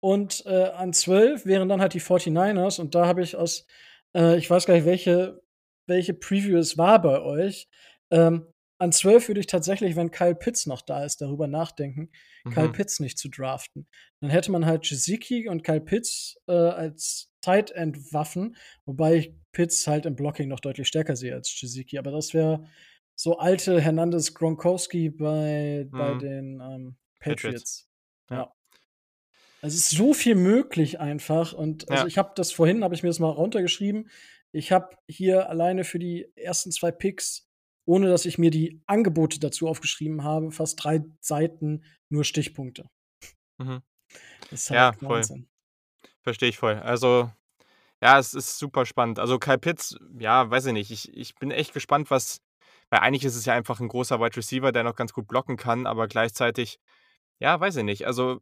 Und 0.00 0.44
äh, 0.46 0.70
an 0.70 0.92
12 0.92 1.46
wären 1.46 1.68
dann 1.68 1.80
halt 1.80 1.94
die 1.94 2.00
49ers. 2.00 2.80
Und 2.80 2.94
da 2.94 3.06
habe 3.06 3.22
ich 3.22 3.36
aus, 3.36 3.66
äh, 4.14 4.36
ich 4.36 4.50
weiß 4.50 4.66
gar 4.66 4.74
nicht, 4.74 4.86
welche, 4.86 5.42
welche 5.88 6.14
Preview 6.14 6.58
es 6.58 6.76
war 6.76 7.00
bei 7.00 7.20
euch. 7.20 7.68
Ähm, 8.10 8.46
an 8.84 8.92
12 8.92 9.28
würde 9.28 9.40
ich 9.40 9.46
tatsächlich, 9.46 9.96
wenn 9.96 10.10
Kyle 10.10 10.34
Pitts 10.34 10.66
noch 10.66 10.82
da 10.82 11.04
ist, 11.04 11.20
darüber 11.20 11.46
nachdenken, 11.46 12.10
mhm. 12.44 12.50
Kyle 12.50 12.70
Pitts 12.70 13.00
nicht 13.00 13.18
zu 13.18 13.28
draften. 13.28 13.86
Dann 14.20 14.30
hätte 14.30 14.52
man 14.52 14.66
halt 14.66 14.86
Jiziki 14.86 15.48
und 15.48 15.64
Kyle 15.64 15.80
Pitts 15.80 16.38
äh, 16.46 16.52
als 16.52 17.32
Tight 17.40 17.70
End 17.72 18.12
Waffen, 18.12 18.56
wobei 18.84 19.16
ich 19.16 19.34
Pitts 19.52 19.86
halt 19.86 20.06
im 20.06 20.16
Blocking 20.16 20.48
noch 20.48 20.60
deutlich 20.60 20.86
stärker 20.86 21.16
sehe 21.16 21.34
als 21.34 21.58
Jiziki. 21.60 21.98
Aber 21.98 22.10
das 22.10 22.34
wäre 22.34 22.68
so 23.16 23.38
alte 23.38 23.80
Hernandez 23.80 24.34
Gronkowski 24.34 25.10
bei, 25.10 25.88
mhm. 25.90 25.98
bei 25.98 26.14
den 26.14 26.60
ähm, 26.60 26.96
Patriots. 27.20 27.42
Patriots. 27.42 27.88
Ja. 28.30 28.36
ja. 28.36 28.54
Also 29.62 29.76
es 29.76 29.92
ist 29.92 29.96
so 29.96 30.12
viel 30.12 30.34
möglich 30.34 31.00
einfach. 31.00 31.54
Und 31.54 31.90
also 31.90 32.02
ja. 32.02 32.06
ich 32.06 32.18
habe 32.18 32.32
das 32.36 32.52
vorhin, 32.52 32.84
habe 32.84 32.94
ich 32.94 33.02
mir 33.02 33.08
das 33.08 33.18
mal 33.18 33.30
runtergeschrieben. 33.30 34.10
Ich 34.52 34.72
habe 34.72 34.94
hier 35.08 35.48
alleine 35.48 35.84
für 35.84 35.98
die 35.98 36.30
ersten 36.36 36.70
zwei 36.70 36.92
Picks 36.92 37.48
ohne 37.84 38.08
dass 38.08 38.24
ich 38.24 38.38
mir 38.38 38.50
die 38.50 38.82
Angebote 38.86 39.38
dazu 39.40 39.68
aufgeschrieben 39.68 40.24
habe, 40.24 40.50
fast 40.50 40.82
drei 40.82 41.04
Seiten 41.20 41.84
nur 42.08 42.24
Stichpunkte. 42.24 42.88
Mhm. 43.58 43.82
Halt 44.50 44.70
ja, 44.70 44.92
voll. 44.92 45.22
Verstehe 46.22 46.48
ich 46.48 46.58
voll. 46.58 46.74
Also, 46.74 47.30
ja, 48.02 48.18
es 48.18 48.34
ist 48.34 48.58
super 48.58 48.86
spannend. 48.86 49.18
Also, 49.18 49.38
Kai 49.38 49.56
Pitts, 49.56 49.96
ja, 50.18 50.50
weiß 50.50 50.66
ich 50.66 50.72
nicht. 50.72 50.90
Ich, 50.90 51.14
ich 51.16 51.34
bin 51.34 51.50
echt 51.50 51.72
gespannt, 51.72 52.10
was. 52.10 52.40
Weil 52.90 53.00
eigentlich 53.00 53.24
ist 53.24 53.36
es 53.36 53.46
ja 53.46 53.54
einfach 53.54 53.80
ein 53.80 53.88
großer 53.88 54.20
Wide 54.20 54.36
Receiver, 54.36 54.70
der 54.70 54.84
noch 54.84 54.94
ganz 54.94 55.12
gut 55.12 55.26
blocken 55.26 55.56
kann, 55.56 55.86
aber 55.86 56.06
gleichzeitig, 56.06 56.78
ja, 57.40 57.58
weiß 57.58 57.76
ich 57.76 57.84
nicht. 57.84 58.06
Also, 58.06 58.40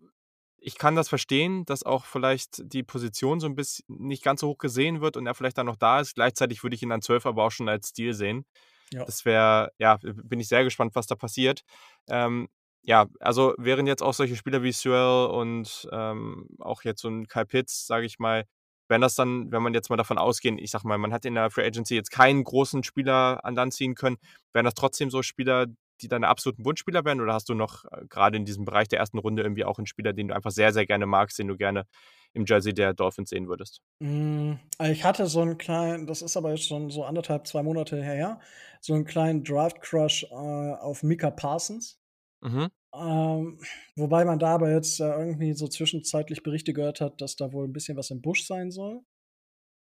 ich 0.58 0.78
kann 0.78 0.94
das 0.94 1.08
verstehen, 1.08 1.64
dass 1.64 1.82
auch 1.82 2.04
vielleicht 2.04 2.62
die 2.72 2.82
Position 2.82 3.40
so 3.40 3.46
ein 3.46 3.56
bisschen 3.56 3.84
nicht 3.88 4.22
ganz 4.22 4.40
so 4.40 4.48
hoch 4.48 4.58
gesehen 4.58 5.00
wird 5.00 5.16
und 5.16 5.26
er 5.26 5.34
vielleicht 5.34 5.58
dann 5.58 5.66
noch 5.66 5.76
da 5.76 6.00
ist. 6.00 6.14
Gleichzeitig 6.14 6.62
würde 6.62 6.76
ich 6.76 6.82
ihn 6.82 6.92
an 6.92 7.02
12 7.02 7.26
aber 7.26 7.44
auch 7.44 7.50
schon 7.50 7.68
als 7.68 7.88
Stil 7.88 8.14
sehen. 8.14 8.44
Ja. 8.92 9.04
Das 9.04 9.24
wäre, 9.24 9.72
ja, 9.78 9.98
bin 10.02 10.40
ich 10.40 10.48
sehr 10.48 10.64
gespannt, 10.64 10.94
was 10.94 11.06
da 11.06 11.14
passiert. 11.14 11.62
Ähm, 12.08 12.48
ja, 12.82 13.06
also 13.20 13.54
wären 13.58 13.86
jetzt 13.86 14.02
auch 14.02 14.14
solche 14.14 14.36
Spieler 14.36 14.62
wie 14.62 14.72
Sewell 14.72 15.30
und 15.30 15.88
ähm, 15.92 16.48
auch 16.58 16.82
jetzt 16.82 17.00
so 17.02 17.08
ein 17.08 17.28
Kyle 17.28 17.46
Pitts, 17.46 17.86
sage 17.86 18.06
ich 18.06 18.18
mal, 18.18 18.44
wenn 18.88 19.00
das 19.00 19.14
dann, 19.14 19.50
wenn 19.52 19.62
man 19.62 19.72
jetzt 19.72 19.88
mal 19.88 19.96
davon 19.96 20.18
ausgehen, 20.18 20.58
ich 20.58 20.70
sag 20.70 20.84
mal, 20.84 20.98
man 20.98 21.12
hat 21.12 21.24
in 21.24 21.34
der 21.34 21.50
Free 21.50 21.64
Agency 21.64 21.94
jetzt 21.94 22.10
keinen 22.10 22.44
großen 22.44 22.82
Spieler 22.84 23.44
an 23.44 23.54
Land 23.54 23.72
ziehen 23.72 23.94
können, 23.94 24.18
wären 24.52 24.64
das 24.64 24.74
trotzdem 24.74 25.10
so 25.10 25.22
Spieler, 25.22 25.66
die 26.02 26.08
deine 26.08 26.28
absoluten 26.28 26.64
Wunschspieler 26.64 27.04
wären? 27.04 27.20
Oder 27.20 27.34
hast 27.34 27.48
du 27.48 27.54
noch 27.54 27.84
äh, 27.86 28.04
gerade 28.08 28.36
in 28.36 28.44
diesem 28.44 28.64
Bereich 28.64 28.88
der 28.88 28.98
ersten 28.98 29.18
Runde 29.18 29.42
irgendwie 29.42 29.64
auch 29.64 29.78
einen 29.78 29.86
Spieler, 29.86 30.12
den 30.12 30.28
du 30.28 30.34
einfach 30.34 30.50
sehr, 30.50 30.72
sehr 30.72 30.86
gerne 30.86 31.06
magst, 31.06 31.38
den 31.38 31.48
du 31.48 31.56
gerne 31.56 31.86
im 32.34 32.44
Jersey 32.46 32.72
der 32.72 32.94
Dolphins 32.94 33.30
sehen 33.30 33.48
würdest? 33.48 33.80
Mm, 34.00 34.54
also 34.78 34.92
ich 34.92 35.04
hatte 35.04 35.26
so 35.26 35.40
einen 35.40 35.58
kleinen, 35.58 36.06
das 36.06 36.22
ist 36.22 36.36
aber 36.36 36.50
jetzt 36.50 36.66
schon 36.66 36.90
so 36.90 37.04
anderthalb, 37.04 37.46
zwei 37.46 37.62
Monate 37.62 38.02
her, 38.02 38.40
so 38.80 38.94
einen 38.94 39.04
kleinen 39.04 39.44
Draft-Crush 39.44 40.24
äh, 40.24 40.34
auf 40.34 41.02
Mika 41.02 41.30
Parsons. 41.30 42.00
Mhm. 42.40 42.68
Ähm, 42.94 43.58
wobei 43.96 44.24
man 44.24 44.38
da 44.38 44.54
aber 44.54 44.70
jetzt 44.70 45.00
äh, 45.00 45.04
irgendwie 45.04 45.54
so 45.54 45.66
zwischenzeitlich 45.68 46.42
Berichte 46.42 46.72
gehört 46.72 47.00
hat, 47.00 47.20
dass 47.20 47.36
da 47.36 47.52
wohl 47.52 47.66
ein 47.66 47.72
bisschen 47.72 47.96
was 47.96 48.10
im 48.10 48.20
Busch 48.20 48.46
sein 48.46 48.70
soll. 48.70 49.00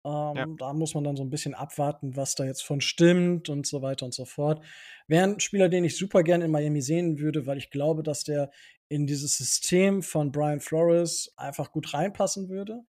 Ähm, 0.04 0.36
ja. 0.36 0.46
Da 0.58 0.74
muss 0.74 0.96
man 0.96 1.04
dann 1.04 1.16
so 1.16 1.24
ein 1.24 1.30
bisschen 1.30 1.54
abwarten, 1.54 2.16
was 2.16 2.36
da 2.36 2.44
jetzt 2.44 2.64
von 2.64 2.82
stimmt 2.82 3.50
und 3.50 3.68
so 3.68 3.82
weiter 3.82 4.06
und 4.06 4.14
so 4.14 4.26
fort. 4.26 4.66
Wäre 5.08 5.24
ein 5.24 5.40
Spieler, 5.40 5.70
den 5.70 5.84
ich 5.84 5.98
super 5.98 6.24
gerne 6.24 6.46
in 6.46 6.52
Miami 6.52 6.82
sehen 6.82 7.20
würde, 7.20 7.46
weil 7.46 7.58
ich 7.58 7.70
glaube, 7.70 8.02
dass 8.02 8.24
der 8.24 8.52
in 8.90 9.06
dieses 9.06 9.38
System 9.38 10.02
von 10.02 10.32
Brian 10.32 10.60
Flores 10.60 11.34
einfach 11.38 11.72
gut 11.72 11.94
reinpassen 11.94 12.50
würde. 12.50 12.82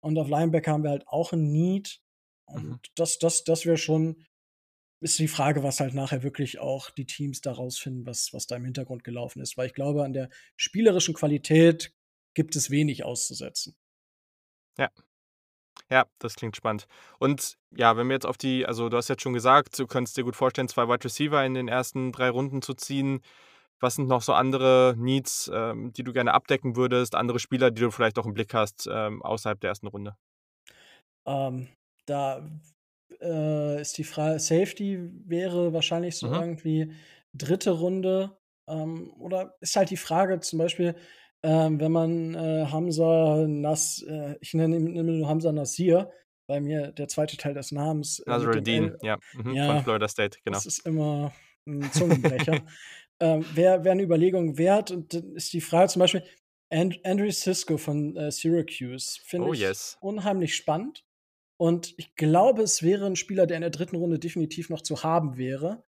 Und 0.00 0.16
auf 0.16 0.28
Linebacker 0.28 0.72
haben 0.72 0.84
wir 0.84 0.90
halt 0.90 1.06
auch 1.08 1.32
ein 1.32 1.50
Need. 1.50 2.00
Und 2.46 2.64
mhm. 2.64 2.80
das, 2.94 3.18
das, 3.18 3.44
das 3.44 3.66
wäre 3.66 3.76
schon, 3.76 4.24
ist 5.02 5.18
die 5.18 5.28
Frage, 5.28 5.62
was 5.62 5.80
halt 5.80 5.92
nachher 5.92 6.22
wirklich 6.22 6.60
auch 6.60 6.90
die 6.90 7.04
Teams 7.04 7.40
daraus 7.40 7.78
finden, 7.78 8.06
was, 8.06 8.32
was 8.32 8.46
da 8.46 8.56
im 8.56 8.64
Hintergrund 8.64 9.04
gelaufen 9.04 9.42
ist. 9.42 9.58
Weil 9.58 9.66
ich 9.66 9.74
glaube, 9.74 10.04
an 10.04 10.12
der 10.12 10.30
spielerischen 10.56 11.14
Qualität 11.14 11.92
gibt 12.34 12.54
es 12.56 12.70
wenig 12.70 13.04
auszusetzen. 13.04 13.76
Ja, 14.78 14.90
ja, 15.90 16.06
das 16.18 16.36
klingt 16.36 16.56
spannend. 16.56 16.86
Und 17.18 17.56
ja, 17.72 17.96
wenn 17.96 18.06
wir 18.06 18.14
jetzt 18.14 18.26
auf 18.26 18.38
die, 18.38 18.64
also 18.64 18.88
du 18.88 18.96
hast 18.96 19.08
jetzt 19.08 19.22
schon 19.22 19.32
gesagt, 19.32 19.78
du 19.78 19.86
könntest 19.86 20.16
dir 20.16 20.24
gut 20.24 20.36
vorstellen, 20.36 20.68
zwei 20.68 20.88
Wide 20.88 21.04
Receiver 21.04 21.44
in 21.44 21.54
den 21.54 21.68
ersten 21.68 22.12
drei 22.12 22.30
Runden 22.30 22.62
zu 22.62 22.74
ziehen. 22.74 23.20
Was 23.80 23.94
sind 23.94 24.08
noch 24.08 24.22
so 24.22 24.32
andere 24.32 24.94
Needs, 24.96 25.50
ähm, 25.52 25.92
die 25.92 26.04
du 26.04 26.12
gerne 26.12 26.34
abdecken 26.34 26.76
würdest, 26.76 27.14
andere 27.14 27.38
Spieler, 27.38 27.70
die 27.70 27.80
du 27.80 27.90
vielleicht 27.90 28.18
auch 28.18 28.26
im 28.26 28.34
Blick 28.34 28.54
hast, 28.54 28.88
ähm, 28.92 29.22
außerhalb 29.22 29.58
der 29.60 29.70
ersten 29.70 29.86
Runde? 29.86 30.16
Ähm, 31.26 31.68
da 32.06 32.46
äh, 33.20 33.80
ist 33.80 33.98
die 33.98 34.04
Frage, 34.04 34.38
Safety 34.38 34.98
wäre 35.26 35.72
wahrscheinlich 35.72 36.16
so 36.16 36.28
mhm. 36.28 36.34
irgendwie 36.34 36.92
dritte 37.32 37.70
Runde. 37.70 38.36
Ähm, 38.68 39.12
oder 39.18 39.56
ist 39.60 39.76
halt 39.76 39.90
die 39.90 39.96
Frage 39.96 40.38
zum 40.40 40.58
Beispiel, 40.58 40.94
ähm, 41.42 41.80
wenn 41.80 41.92
man 41.92 42.34
äh, 42.34 42.66
Hamza 42.66 43.46
Nas, 43.48 44.02
äh, 44.02 44.36
ich 44.40 44.54
nenne 44.54 44.76
ihn 44.76 45.06
nur 45.06 45.28
Hamza 45.28 45.52
Nasir, 45.52 46.10
bei 46.46 46.60
mir 46.60 46.90
der 46.90 47.06
zweite 47.06 47.36
Teil 47.36 47.54
des 47.54 47.70
Namens. 47.70 48.18
Äh, 48.20 48.30
Nasruddin, 48.30 48.96
ja, 49.02 49.18
mhm, 49.34 49.54
ja, 49.54 49.66
von 49.66 49.84
Florida 49.84 50.08
State, 50.08 50.38
genau. 50.44 50.56
Das 50.56 50.66
ist 50.66 50.84
immer 50.84 51.32
ein 51.66 51.90
Zungenbrecher. 51.92 52.60
ähm, 53.20 53.44
Wäre 53.54 53.84
wär 53.84 53.92
eine 53.92 54.02
Überlegung 54.02 54.58
wert. 54.58 54.90
Und 54.90 55.14
dann 55.14 55.36
ist 55.36 55.52
die 55.52 55.60
Frage 55.60 55.88
zum 55.88 56.00
Beispiel, 56.00 56.24
And 56.68 56.98
Andrew 57.04 57.30
Cisco 57.30 57.76
von 57.76 58.16
äh, 58.16 58.30
Syracuse 58.30 59.20
finde 59.22 59.48
oh, 59.48 59.52
ich 59.52 59.60
yes. 59.60 59.96
unheimlich 60.00 60.54
spannend. 60.54 61.04
Und 61.56 61.94
ich 61.98 62.14
glaube, 62.14 62.62
es 62.62 62.82
wäre 62.82 63.06
ein 63.06 63.16
Spieler, 63.16 63.46
der 63.46 63.56
in 63.56 63.62
der 63.62 63.70
dritten 63.70 63.96
Runde 63.96 64.18
definitiv 64.18 64.70
noch 64.70 64.80
zu 64.80 65.02
haben 65.02 65.36
wäre. 65.36 65.84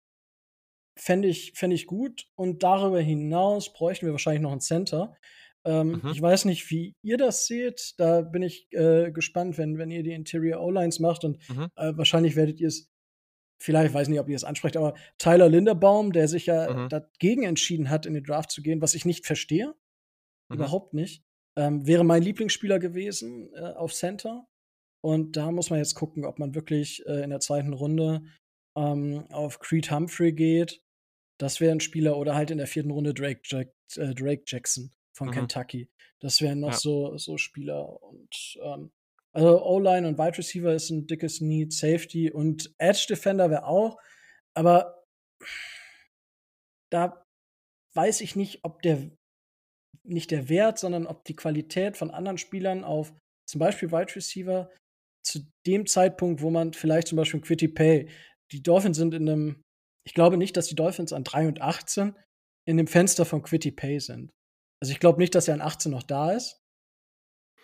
Fände 1.01 1.29
ich, 1.29 1.53
fänd 1.55 1.73
ich 1.73 1.87
gut. 1.87 2.27
Und 2.37 2.63
darüber 2.63 3.01
hinaus 3.01 3.73
bräuchten 3.73 4.07
wir 4.07 4.13
wahrscheinlich 4.13 4.43
noch 4.43 4.53
einen 4.53 4.61
Center. 4.61 5.17
Ähm, 5.65 6.01
mhm. 6.03 6.11
Ich 6.13 6.21
weiß 6.21 6.47
nicht, 6.47 6.71
wie 6.71 6.95
ihr 7.03 7.17
das 7.17 7.47
seht. 7.47 7.95
Da 7.99 8.23
bin 8.23 8.43
ich 8.43 8.69
äh, 8.73 9.11
gespannt, 9.11 9.59
wenn, 9.59 9.79
wenn 9.79 9.91
ihr 9.91 10.03
die 10.03 10.13
Interior 10.13 10.61
O-Lines 10.61 10.99
macht. 11.01 11.25
Und 11.25 11.39
mhm. 11.49 11.69
äh, 11.77 11.93
wahrscheinlich 11.97 12.37
werdet 12.37 12.61
ihr 12.61 12.69
es 12.69 12.91
vielleicht, 13.63 13.93
weiß 13.93 14.09
nicht, 14.09 14.21
ob 14.21 14.29
ihr 14.29 14.35
das 14.35 14.45
ansprecht, 14.45 14.77
aber 14.77 14.95
Tyler 15.19 15.49
Linderbaum, 15.49 16.13
der 16.13 16.29
sich 16.29 16.47
ja 16.47 16.73
mhm. 16.73 16.89
dagegen 16.89 17.43
entschieden 17.45 17.91
hat, 17.91 18.07
in 18.07 18.15
den 18.15 18.25
Draft 18.25 18.51
zu 18.51 18.63
gehen, 18.63 18.81
was 18.81 18.95
ich 18.95 19.05
nicht 19.05 19.27
verstehe. 19.27 19.75
Mhm. 20.49 20.57
Überhaupt 20.57 20.95
nicht. 20.95 21.23
Ähm, 21.59 21.87
wäre 21.87 22.05
mein 22.05 22.23
Lieblingsspieler 22.23 22.79
gewesen 22.79 23.53
äh, 23.55 23.73
auf 23.73 23.93
Center. 23.93 24.47
Und 25.03 25.37
da 25.37 25.51
muss 25.51 25.71
man 25.71 25.79
jetzt 25.79 25.95
gucken, 25.95 26.25
ob 26.25 26.39
man 26.39 26.55
wirklich 26.55 27.05
äh, 27.07 27.23
in 27.23 27.31
der 27.31 27.41
zweiten 27.41 27.73
Runde 27.73 28.23
ähm, 28.77 29.25
auf 29.31 29.59
Creed 29.59 29.91
Humphrey 29.91 30.33
geht. 30.33 30.83
Das 31.41 31.61
wäre 31.61 31.73
ein 31.73 31.81
Spieler 31.81 32.17
oder 32.17 32.35
halt 32.35 32.51
in 32.51 32.59
der 32.59 32.67
vierten 32.67 32.91
Runde 32.91 33.15
Drake, 33.15 33.41
Jack, 33.45 33.73
äh, 33.97 34.15
Drake 34.15 34.43
Jackson 34.47 34.93
von 35.17 35.29
mhm. 35.29 35.33
Kentucky. 35.33 35.89
Das 36.21 36.41
wären 36.41 36.61
noch 36.61 36.73
ja. 36.73 36.77
so, 36.77 37.17
so 37.17 37.39
Spieler. 37.39 38.03
Und 38.03 38.59
ähm, 38.63 38.93
also 39.33 39.65
O-Line 39.65 40.07
und 40.07 40.19
Wide 40.19 40.39
Receiver 40.39 40.75
ist 40.75 40.91
ein 40.91 41.07
dickes 41.07 41.41
Need, 41.41 41.73
Safety 41.73 42.31
und 42.31 42.75
Edge 42.79 43.07
Defender 43.09 43.51
wäre 43.51 43.65
auch. 43.65 43.99
Aber 44.55 45.05
da 46.91 47.25
weiß 47.95 48.21
ich 48.21 48.37
nicht, 48.37 48.65
ob 48.65 48.83
der 48.83 49.11
nicht 50.03 50.31
der 50.31 50.49
Wert, 50.49 50.79
sondern 50.79 51.07
ob 51.07 51.25
die 51.25 51.37
Qualität 51.37 51.97
von 51.97 52.11
anderen 52.11 52.39
Spielern 52.39 52.85
auf 52.85 53.13
zum 53.49 53.59
Beispiel 53.59 53.91
Wide 53.93 54.15
Receiver 54.15 54.71
zu 55.23 55.41
dem 55.67 55.87
Zeitpunkt, 55.87 56.41
wo 56.41 56.51
man 56.51 56.73
vielleicht 56.73 57.09
zum 57.09 57.17
Beispiel 57.17 57.41
Quitty 57.41 57.69
Pay, 57.69 58.09
die 58.53 58.63
Dolphins 58.63 58.97
sind 58.97 59.15
in 59.15 59.29
einem, 59.29 59.63
ich 60.05 60.15
glaube 60.15 60.37
nicht, 60.37 60.57
dass 60.57 60.67
die 60.67 60.75
Dolphins 60.75 61.13
an 61.13 61.25
3 61.25 61.49
und 61.49 61.61
18 61.61 62.17
in 62.65 62.77
dem 62.77 62.87
Fenster 62.87 63.25
von 63.25 63.43
Quitty 63.43 63.73
Pay 63.73 64.01
sind. 64.01 64.33
Also 64.81 64.93
ich 64.93 65.01
glaube 65.01 65.19
nicht, 65.19 65.35
dass 65.35 65.49
er 65.49 65.55
an 65.55 65.61
18 65.61 65.93
noch 65.93 66.03
da 66.03 66.33
ist. 66.33 66.61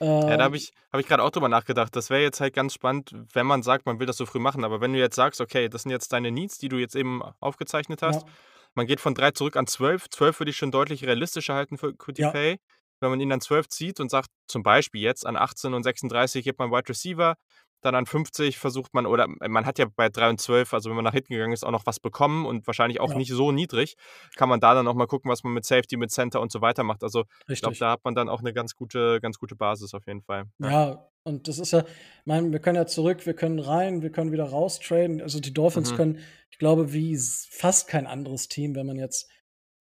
Ähm, 0.01 0.29
ja, 0.29 0.37
da 0.37 0.45
habe 0.45 0.57
ähm 0.57 0.63
ich, 0.63 0.73
hab 0.93 1.01
ich 1.01 1.07
gerade 1.07 1.23
auch 1.23 1.31
drüber 1.31 1.49
nachgedacht. 1.49 1.97
Das 1.97 2.11
wäre 2.11 2.23
jetzt 2.23 2.41
halt 2.41 2.55
ganz 2.55 2.75
spannend, 2.75 3.15
wenn 3.33 3.47
man 3.47 3.63
sagt, 3.63 3.87
man 3.87 3.99
will 3.99 4.07
das 4.07 4.17
so 4.17 4.27
früh 4.27 4.39
machen. 4.39 4.65
Aber 4.65 4.81
wenn 4.81 4.93
du 4.93 4.99
jetzt 4.99 5.17
sagst, 5.17 5.41
okay, 5.41 5.69
das 5.69 5.83
sind 5.83 5.91
jetzt 5.91 6.13
deine 6.13 6.31
Needs, 6.31 6.59
die 6.59 6.69
du 6.69 6.77
jetzt 6.77 6.95
eben 6.95 7.23
aufgezeichnet 7.41 8.03
hast, 8.03 8.23
ja. 8.23 8.33
man 8.75 8.87
geht 8.87 9.01
von 9.01 9.15
3 9.15 9.31
zurück 9.31 9.57
an 9.57 9.67
12. 9.67 10.11
12 10.11 10.41
würde 10.41 10.51
ich 10.51 10.57
schon 10.57 10.71
deutlich 10.71 11.05
realistischer 11.05 11.55
halten 11.55 11.79
für 11.79 11.95
Quitty 11.95 12.23
ja. 12.23 12.31
Pay 12.31 12.59
wenn 13.01 13.11
man 13.11 13.21
ihn 13.21 13.29
dann 13.29 13.41
12 13.41 13.69
zieht 13.69 14.01
und 14.01 14.11
sagt, 14.11 14.31
zum 14.49 14.63
Beispiel 14.63 15.03
jetzt 15.03 15.27
an 15.27 15.37
18 15.37 15.75
und 15.75 15.83
36 15.83 16.45
gibt 16.45 16.59
man 16.59 16.71
Wide 16.71 16.89
Receiver, 16.89 17.37
dann 17.83 17.95
an 17.95 18.07
50 18.07 18.59
versucht 18.59 18.95
man, 18.95 19.07
oder 19.07 19.27
man 19.29 19.67
hat 19.67 19.79
ja 19.79 19.87
bei 19.95 20.09
3 20.09 20.31
und 20.31 20.41
12, 20.41 20.75
also 20.75 20.91
wenn 20.91 20.97
man 20.97 21.05
nach 21.05 21.13
hinten 21.13 21.33
gegangen 21.35 21.53
ist, 21.53 21.65
auch 21.65 21.71
noch 21.71 21.87
was 21.87 22.01
bekommen 22.01 22.47
und 22.47 22.67
wahrscheinlich 22.67 23.01
auch 23.01 23.11
ja. 23.11 23.17
nicht 23.17 23.31
so 23.31 23.53
niedrig, 23.53 23.97
kann 24.37 24.49
man 24.49 24.61
da 24.61 24.75
dann 24.75 24.89
auch 24.89 24.95
mal 24.95 25.07
gucken, 25.07 25.31
was 25.31 25.45
man 25.45 25.53
mit 25.53 25.65
Safety, 25.65 25.97
mit 25.97 26.11
Center 26.11 26.41
und 26.41 26.51
so 26.51 26.61
weiter 26.61 26.83
macht. 26.83 27.03
Also 27.03 27.21
Richtig. 27.21 27.51
ich 27.51 27.61
glaube, 27.61 27.77
da 27.79 27.91
hat 27.93 28.05
man 28.05 28.15
dann 28.15 28.29
auch 28.29 28.41
eine 28.41 28.53
ganz 28.53 28.75
gute, 28.75 29.21
ganz 29.21 29.39
gute 29.39 29.57
Basis 29.57 29.95
auf 29.95 30.07
jeden 30.07 30.23
Fall. 30.23 30.45
Ja, 30.59 30.71
ja 30.71 31.09
und 31.25 31.49
das 31.49 31.59
ist 31.59 31.73
ja, 31.73 31.81
ich 31.81 32.27
meine, 32.27 32.53
wir 32.53 32.61
können 32.61 32.77
ja 32.77 32.87
zurück, 32.87 33.27
wir 33.27 33.35
können 33.35 33.59
rein, 33.59 34.01
wir 34.01 34.11
können 34.11 34.31
wieder 34.31 34.45
raus 34.45 34.79
traden. 34.79 35.21
Also 35.21 35.41
die 35.41 35.53
Dolphins 35.53 35.93
mhm. 35.93 35.97
können, 35.97 36.19
ich 36.53 36.59
glaube, 36.59 36.93
wie 36.93 37.19
fast 37.51 37.89
kein 37.89 38.07
anderes 38.07 38.49
Team, 38.49 38.77
wenn 38.77 38.87
man 38.87 38.97
jetzt 38.97 39.29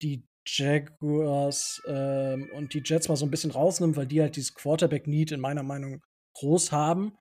die 0.02 0.26
Jaguars 0.44 1.82
ähm, 1.86 2.50
und 2.52 2.74
die 2.74 2.82
Jets 2.84 3.08
mal 3.08 3.16
so 3.16 3.26
ein 3.26 3.30
bisschen 3.30 3.50
rausnimmt, 3.50 3.96
weil 3.96 4.06
die 4.06 4.20
halt 4.20 4.36
dieses 4.36 4.54
Quarterback-Need 4.54 5.32
in 5.32 5.40
meiner 5.40 5.62
Meinung 5.62 6.02
groß 6.34 6.72
haben. 6.72 7.16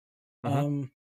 Ähm, 0.46 0.92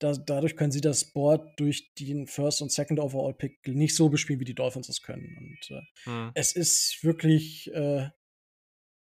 da, 0.00 0.12
dadurch 0.12 0.56
können 0.56 0.72
sie 0.72 0.80
das 0.80 1.12
Board 1.12 1.58
durch 1.58 1.92
den 1.94 2.26
First 2.26 2.62
und 2.62 2.72
Second 2.72 3.00
Overall 3.00 3.34
Pick 3.34 3.66
nicht 3.68 3.94
so 3.94 4.08
bespielen, 4.08 4.40
wie 4.40 4.44
die 4.44 4.54
Dolphins 4.54 4.88
es 4.88 5.02
können. 5.02 5.36
Und 5.38 5.76
äh, 5.76 6.10
mhm. 6.10 6.30
es 6.34 6.52
ist 6.52 7.04
wirklich 7.04 7.70
äh, 7.74 8.08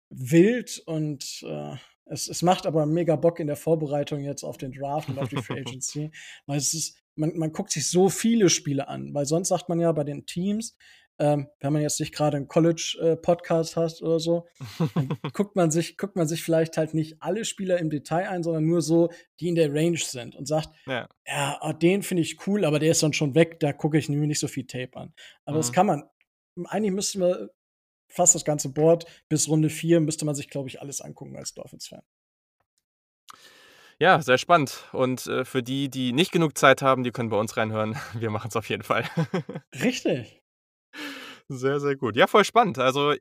wild 0.10 0.82
und 0.86 1.44
äh, 1.46 1.76
es, 2.06 2.30
es 2.30 2.42
macht 2.42 2.66
aber 2.66 2.86
mega 2.86 3.16
Bock 3.16 3.40
in 3.40 3.48
der 3.48 3.56
Vorbereitung 3.56 4.22
jetzt 4.22 4.44
auf 4.44 4.58
den 4.58 4.72
Draft 4.72 5.10
und 5.10 5.20
auf 5.20 5.30
die 5.30 5.38
Free 5.38 5.60
Agency, 5.66 6.12
weil 6.46 6.58
es 6.58 6.74
ist, 6.74 7.02
man, 7.16 7.36
man 7.38 7.52
guckt 7.52 7.72
sich 7.72 7.90
so 7.90 8.10
viele 8.10 8.50
Spiele 8.50 8.88
an, 8.88 9.14
weil 9.14 9.26
sonst 9.26 9.50
sagt 9.50 9.70
man 9.70 9.80
ja 9.80 9.92
bei 9.92 10.04
den 10.04 10.26
Teams, 10.26 10.78
ähm, 11.20 11.48
wenn 11.60 11.74
man 11.74 11.82
jetzt 11.82 12.00
nicht 12.00 12.14
gerade 12.14 12.38
einen 12.38 12.48
College-Podcast 12.48 13.78
äh, 13.78 13.80
hat 13.80 14.02
oder 14.02 14.20
so, 14.20 14.48
guckt 15.34 15.56
man 15.56 15.72
sich, 15.72 15.98
guckt 15.98 16.16
man 16.16 16.28
sich 16.28 16.44
vielleicht 16.44 16.78
halt 16.78 16.94
nicht 16.94 17.22
alle 17.22 17.46
Spieler 17.46 17.78
im 17.80 17.90
Detail 17.90 18.28
ein, 18.30 18.44
sondern 18.44 18.66
nur 18.66 18.82
so, 18.82 19.10
die 19.40 19.48
in 19.48 19.56
der 19.56 19.74
Range 19.74 19.98
sind 19.98 20.36
und 20.36 20.48
sagt, 20.48 20.70
ja, 20.86 21.08
ja 21.26 21.60
oh, 21.62 21.72
den 21.72 22.04
finde 22.04 22.22
ich 22.22 22.48
cool, 22.48 22.66
aber 22.66 22.80
der 22.80 22.92
ist 22.92 23.04
dann 23.04 23.14
schon 23.14 23.36
weg, 23.36 23.60
da 23.60 23.74
gucke 23.74 23.98
ich 23.98 24.10
mir 24.10 24.28
nicht 24.28 24.40
so 24.40 24.48
viel 24.48 24.68
Tape 24.68 24.98
an. 24.98 25.14
Aber 25.46 25.58
mhm. 25.58 25.60
das 25.60 25.72
kann 25.72 25.86
man. 25.86 26.04
Eigentlich 26.68 26.94
müssten 26.94 27.20
wir 27.20 27.50
fast 28.08 28.36
das 28.36 28.46
ganze 28.46 28.70
Board 28.70 29.06
bis 29.30 29.50
Runde 29.50 29.70
4 29.70 30.00
müsste 30.00 30.26
man 30.26 30.36
sich, 30.36 30.50
glaube 30.50 30.70
ich, 30.70 30.82
alles 30.82 31.02
angucken 31.02 31.36
als 31.36 31.54
Dolphins-Fan. 31.54 32.02
Ja, 34.00 34.22
sehr 34.22 34.38
spannend. 34.38 34.84
Und 34.92 35.26
äh, 35.28 35.46
für 35.46 35.64
die, 35.64 35.90
die 35.90 36.12
nicht 36.12 36.32
genug 36.32 36.58
Zeit 36.58 36.82
haben, 36.82 37.04
die 37.04 37.12
können 37.12 37.30
bei 37.30 37.38
uns 37.38 37.56
reinhören. 37.56 37.96
Wir 38.14 38.30
machen 38.30 38.50
es 38.50 38.56
auf 38.56 38.70
jeden 38.70 38.84
Fall. 38.84 39.06
Richtig. 39.82 40.42
Sehr, 41.50 41.80
sehr 41.80 41.96
gut. 41.96 42.16
Ja, 42.16 42.28
voll 42.28 42.44
spannend. 42.44 42.80
Also 42.80 43.14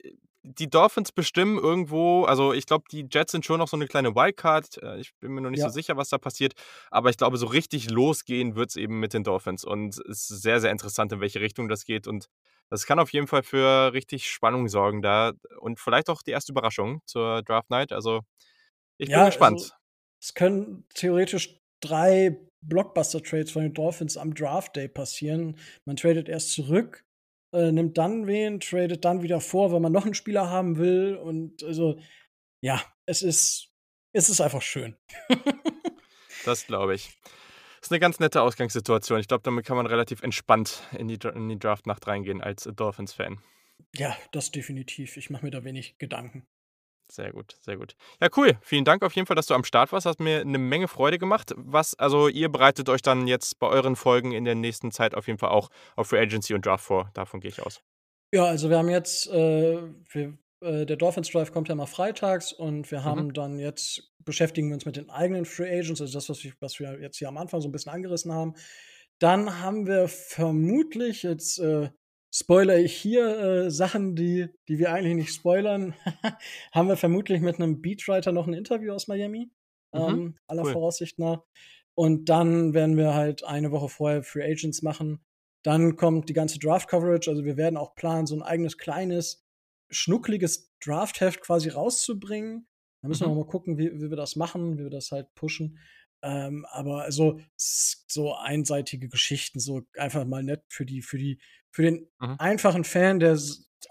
die 0.45 0.69
Dolphins 0.69 1.11
bestimmen 1.11 1.59
irgendwo, 1.59 2.25
also 2.25 2.53
ich 2.53 2.67
glaube, 2.67 2.85
die 2.93 3.07
Jets 3.11 3.33
sind 3.33 3.47
schon 3.47 3.59
noch 3.59 3.69
so 3.69 3.79
eine 3.79 3.87
kleine 3.87 4.15
Wildcard. 4.15 4.83
Äh, 4.83 5.01
ich 5.01 5.15
bin 5.19 5.33
mir 5.33 5.41
noch 5.41 5.51
nicht 5.51 5.61
ja. 5.61 5.69
so 5.69 5.73
sicher, 5.73 5.97
was 5.97 6.11
da 6.11 6.19
passiert. 6.19 6.53
Aber 6.91 7.09
ich 7.09 7.17
glaube, 7.17 7.39
so 7.39 7.47
richtig 7.47 7.91
losgehen 7.91 8.55
wird 8.55 8.71
es 8.71 8.77
eben 8.77 9.01
mit 9.01 9.15
den 9.15 9.25
Dolphins. 9.25 9.65
Und 9.65 9.99
es 9.99 10.31
ist 10.31 10.43
sehr, 10.43 10.61
sehr 10.61 10.71
interessant, 10.71 11.13
in 11.13 11.21
welche 11.21 11.41
Richtung 11.41 11.69
das 11.69 11.85
geht. 11.85 12.07
Und 12.07 12.29
das 12.69 12.85
kann 12.85 12.99
auf 12.99 13.13
jeden 13.13 13.27
Fall 13.27 13.43
für 13.43 13.95
richtig 13.95 14.29
Spannung 14.29 14.69
sorgen 14.69 15.01
da. 15.01 15.33
Und 15.61 15.81
vielleicht 15.81 16.11
auch 16.11 16.23
die 16.23 16.33
erste 16.33 16.53
Überraschung 16.53 17.01
zur 17.07 17.43
Draft 17.43 17.71
Night. 17.71 17.93
Also 17.93 18.21
ich 18.99 19.09
bin 19.09 19.19
ja, 19.19 19.27
gespannt. 19.27 19.61
Also, 19.61 19.73
es 20.21 20.35
können 20.35 20.85
theoretisch 20.95 21.59
drei 21.81 22.39
Blockbuster-Trades 22.61 23.51
von 23.51 23.63
den 23.63 23.75
Dolphins 23.75 24.17
am 24.19 24.35
Draft 24.35 24.77
Day 24.77 24.89
passieren. 24.89 25.57
Man 25.87 25.97
tradet 25.97 26.29
erst 26.29 26.53
zurück 26.53 27.05
äh, 27.55 27.72
nimmt 27.72 27.97
dann 27.97 28.26
wen, 28.26 28.60
tradet 28.60 29.05
dann 29.05 29.22
wieder 29.22 29.40
vor, 29.40 29.72
weil 29.72 29.81
man 29.81 29.93
noch 29.93 30.05
einen 30.05 30.14
Spieler 30.14 30.51
haben 30.51 30.76
will. 30.76 31.16
Und 31.16 31.62
also, 31.62 31.98
ja, 32.60 32.82
es 33.06 33.22
ist, 33.22 33.70
es 34.12 34.28
ist 34.28 34.40
einfach 34.40 34.62
schön. 34.62 34.97
das 36.44 36.66
glaube 36.66 36.94
ich. 36.94 37.16
Das 37.81 37.89
ist 37.89 37.93
eine 37.93 38.01
ganz 38.01 38.18
nette 38.18 38.43
Ausgangssituation. 38.43 39.20
Ich 39.20 39.28
glaube, 39.28 39.43
damit 39.43 39.66
kann 39.66 39.76
man 39.76 39.86
relativ 39.86 40.22
entspannt 40.22 40.82
in 40.98 41.06
die, 41.06 41.18
in 41.35 41.48
die 41.48 41.59
Draft-Nacht 41.59 42.06
reingehen 42.06 42.43
als 42.43 42.64
Dolphins-Fan. 42.64 43.39
Ja, 43.94 44.16
das 44.32 44.51
definitiv. 44.51 45.16
Ich 45.16 45.31
mache 45.31 45.44
mir 45.44 45.51
da 45.51 45.64
wenig 45.64 45.98
Gedanken. 45.98 46.47
Sehr 47.10 47.32
gut, 47.32 47.56
sehr 47.60 47.76
gut. 47.76 47.97
Ja, 48.20 48.28
cool. 48.36 48.59
Vielen 48.62 48.85
Dank 48.85 49.02
auf 49.02 49.12
jeden 49.12 49.26
Fall, 49.26 49.36
dass 49.36 49.47
du 49.47 49.55
am 49.55 49.64
Start 49.64 49.93
warst. 49.93 50.06
Hat 50.06 50.20
mir 50.20 50.40
eine 50.40 50.59
Menge 50.59 50.89
Freude 50.89 51.18
gemacht. 51.18 51.52
Was, 51.56 51.94
also 51.98 52.28
ihr 52.28 52.48
bereitet 52.48 52.89
euch 52.89 53.02
dann 53.02 53.26
jetzt 53.26 53.59
bei 53.59 53.68
euren 53.68 53.94
Folgen 53.97 54.32
in 54.32 54.44
der 54.44 54.55
nächsten 54.55 54.90
Zeit 54.90 55.14
auf 55.14 55.26
jeden 55.26 55.39
Fall 55.39 55.51
auch 55.51 55.68
auf 55.97 56.09
Free 56.09 56.20
Agency 56.20 56.55
und 56.55 56.64
Draft 56.64 56.85
vor. 56.85 57.10
Davon 57.14 57.40
gehe 57.40 57.51
ich 57.51 57.62
aus. 57.62 57.82
Ja, 58.32 58.47
also 58.47 58.68
wir 58.70 58.78
haben 58.78 58.89
jetzt, 58.89 59.28
äh, 59.28 59.81
wir, 60.10 60.39
äh, 60.60 60.86
der 60.86 60.97
Dolphins 60.97 61.31
Drive 61.31 61.52
kommt 61.52 61.68
ja 61.68 61.74
mal 61.74 61.86
freitags 61.86 62.52
und 62.52 62.90
wir 62.90 63.05
haben 63.05 63.26
mhm. 63.26 63.32
dann 63.35 63.59
jetzt, 63.59 64.12
beschäftigen 64.24 64.68
wir 64.68 64.74
uns 64.74 64.86
mit 64.86 64.97
den 64.97 65.10
eigenen 65.10 65.44
Free 65.44 65.70
Agents, 65.70 66.01
also 66.01 66.12
das, 66.12 66.28
was 66.28 66.43
wir, 66.43 66.52
was 66.59 66.81
wir 66.81 67.01
jetzt 67.01 67.18
hier 67.18 67.28
am 67.28 67.36
Anfang 67.36 67.60
so 67.60 67.68
ein 67.68 67.72
bisschen 67.72 67.93
angerissen 67.93 68.32
haben. 68.32 68.55
Dann 69.20 69.60
haben 69.60 69.86
wir 69.86 70.09
vermutlich 70.09 71.22
jetzt 71.22 71.60
äh, 71.60 71.90
spoiler 72.35 72.78
ich 72.78 72.97
hier 72.97 73.39
äh, 73.39 73.70
Sachen, 73.70 74.16
die, 74.16 74.48
die 74.69 74.78
wir 74.78 74.93
eigentlich 74.93 75.15
nicht 75.15 75.35
spoilern, 75.35 75.94
haben 76.73 76.89
wir 76.89 76.97
vermutlich 76.97 77.40
mit 77.40 77.56
einem 77.56 77.81
Beatwriter 77.81 78.32
noch 78.32 78.48
ein 78.48 78.55
Interview 78.55 78.93
aus 78.93 79.06
Miami, 79.06 79.51
mhm, 79.93 80.01
ähm, 80.01 80.39
aller 80.48 80.65
cool. 80.65 80.73
Voraussicht 80.73 81.19
nach. 81.19 81.43
Und 81.94 82.28
dann 82.28 82.74
werden 82.74 82.97
wir 82.97 83.15
halt 83.15 83.44
eine 83.44 83.70
Woche 83.70 83.89
vorher 83.89 84.24
Free 84.24 84.43
Agents 84.43 84.82
machen. 84.82 85.24
Dann 85.62 85.94
kommt 85.97 86.28
die 86.28 86.32
ganze 86.32 86.59
Draft-Coverage. 86.59 87.31
Also 87.31 87.44
wir 87.44 87.56
werden 87.56 87.77
auch 87.77 87.94
planen, 87.94 88.27
so 88.27 88.35
ein 88.35 88.43
eigenes 88.43 88.78
kleines, 88.78 89.47
schnuckliges 89.90 90.73
Draft-Heft 90.85 91.40
quasi 91.40 91.69
rauszubringen. 91.69 92.66
Da 93.01 93.09
müssen 93.09 93.28
mhm. 93.28 93.32
wir 93.32 93.44
mal 93.44 93.47
gucken, 93.47 93.78
wie, 93.78 93.93
wie 93.94 94.11
wir 94.11 94.16
das 94.16 94.35
machen, 94.35 94.77
wie 94.77 94.82
wir 94.82 94.90
das 94.90 95.12
halt 95.12 95.32
pushen. 95.36 95.78
Ähm, 96.24 96.66
aber 96.70 97.02
also 97.02 97.39
so 97.56 98.35
einseitige 98.35 99.09
Geschichten, 99.09 99.61
so 99.61 99.82
einfach 99.97 100.24
mal 100.24 100.43
nett 100.43 100.65
für 100.69 100.85
die, 100.85 101.01
für 101.01 101.19
die, 101.19 101.39
für 101.75 101.83
den 101.83 102.09
mhm. 102.21 102.37
einfachen 102.39 102.85
Fan, 102.85 103.19
der 103.19 103.37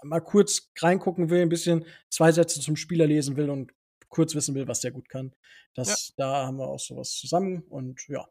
mal 0.02 0.20
kurz 0.20 0.70
reingucken 0.78 1.28
will, 1.28 1.42
ein 1.42 1.50
bisschen 1.50 1.84
zwei 2.08 2.32
Sätze 2.32 2.60
zum 2.60 2.76
Spieler 2.76 3.06
lesen 3.06 3.36
will 3.36 3.50
und 3.50 3.72
kurz 4.08 4.34
wissen 4.34 4.54
will, 4.54 4.66
was 4.66 4.80
der 4.80 4.90
gut 4.90 5.10
kann. 5.10 5.34
Das, 5.74 6.08
ja. 6.08 6.14
da 6.16 6.46
haben 6.46 6.56
wir 6.56 6.66
auch 6.66 6.78
sowas 6.78 7.10
zusammen 7.12 7.62
und 7.68 8.00
ja. 8.08 8.26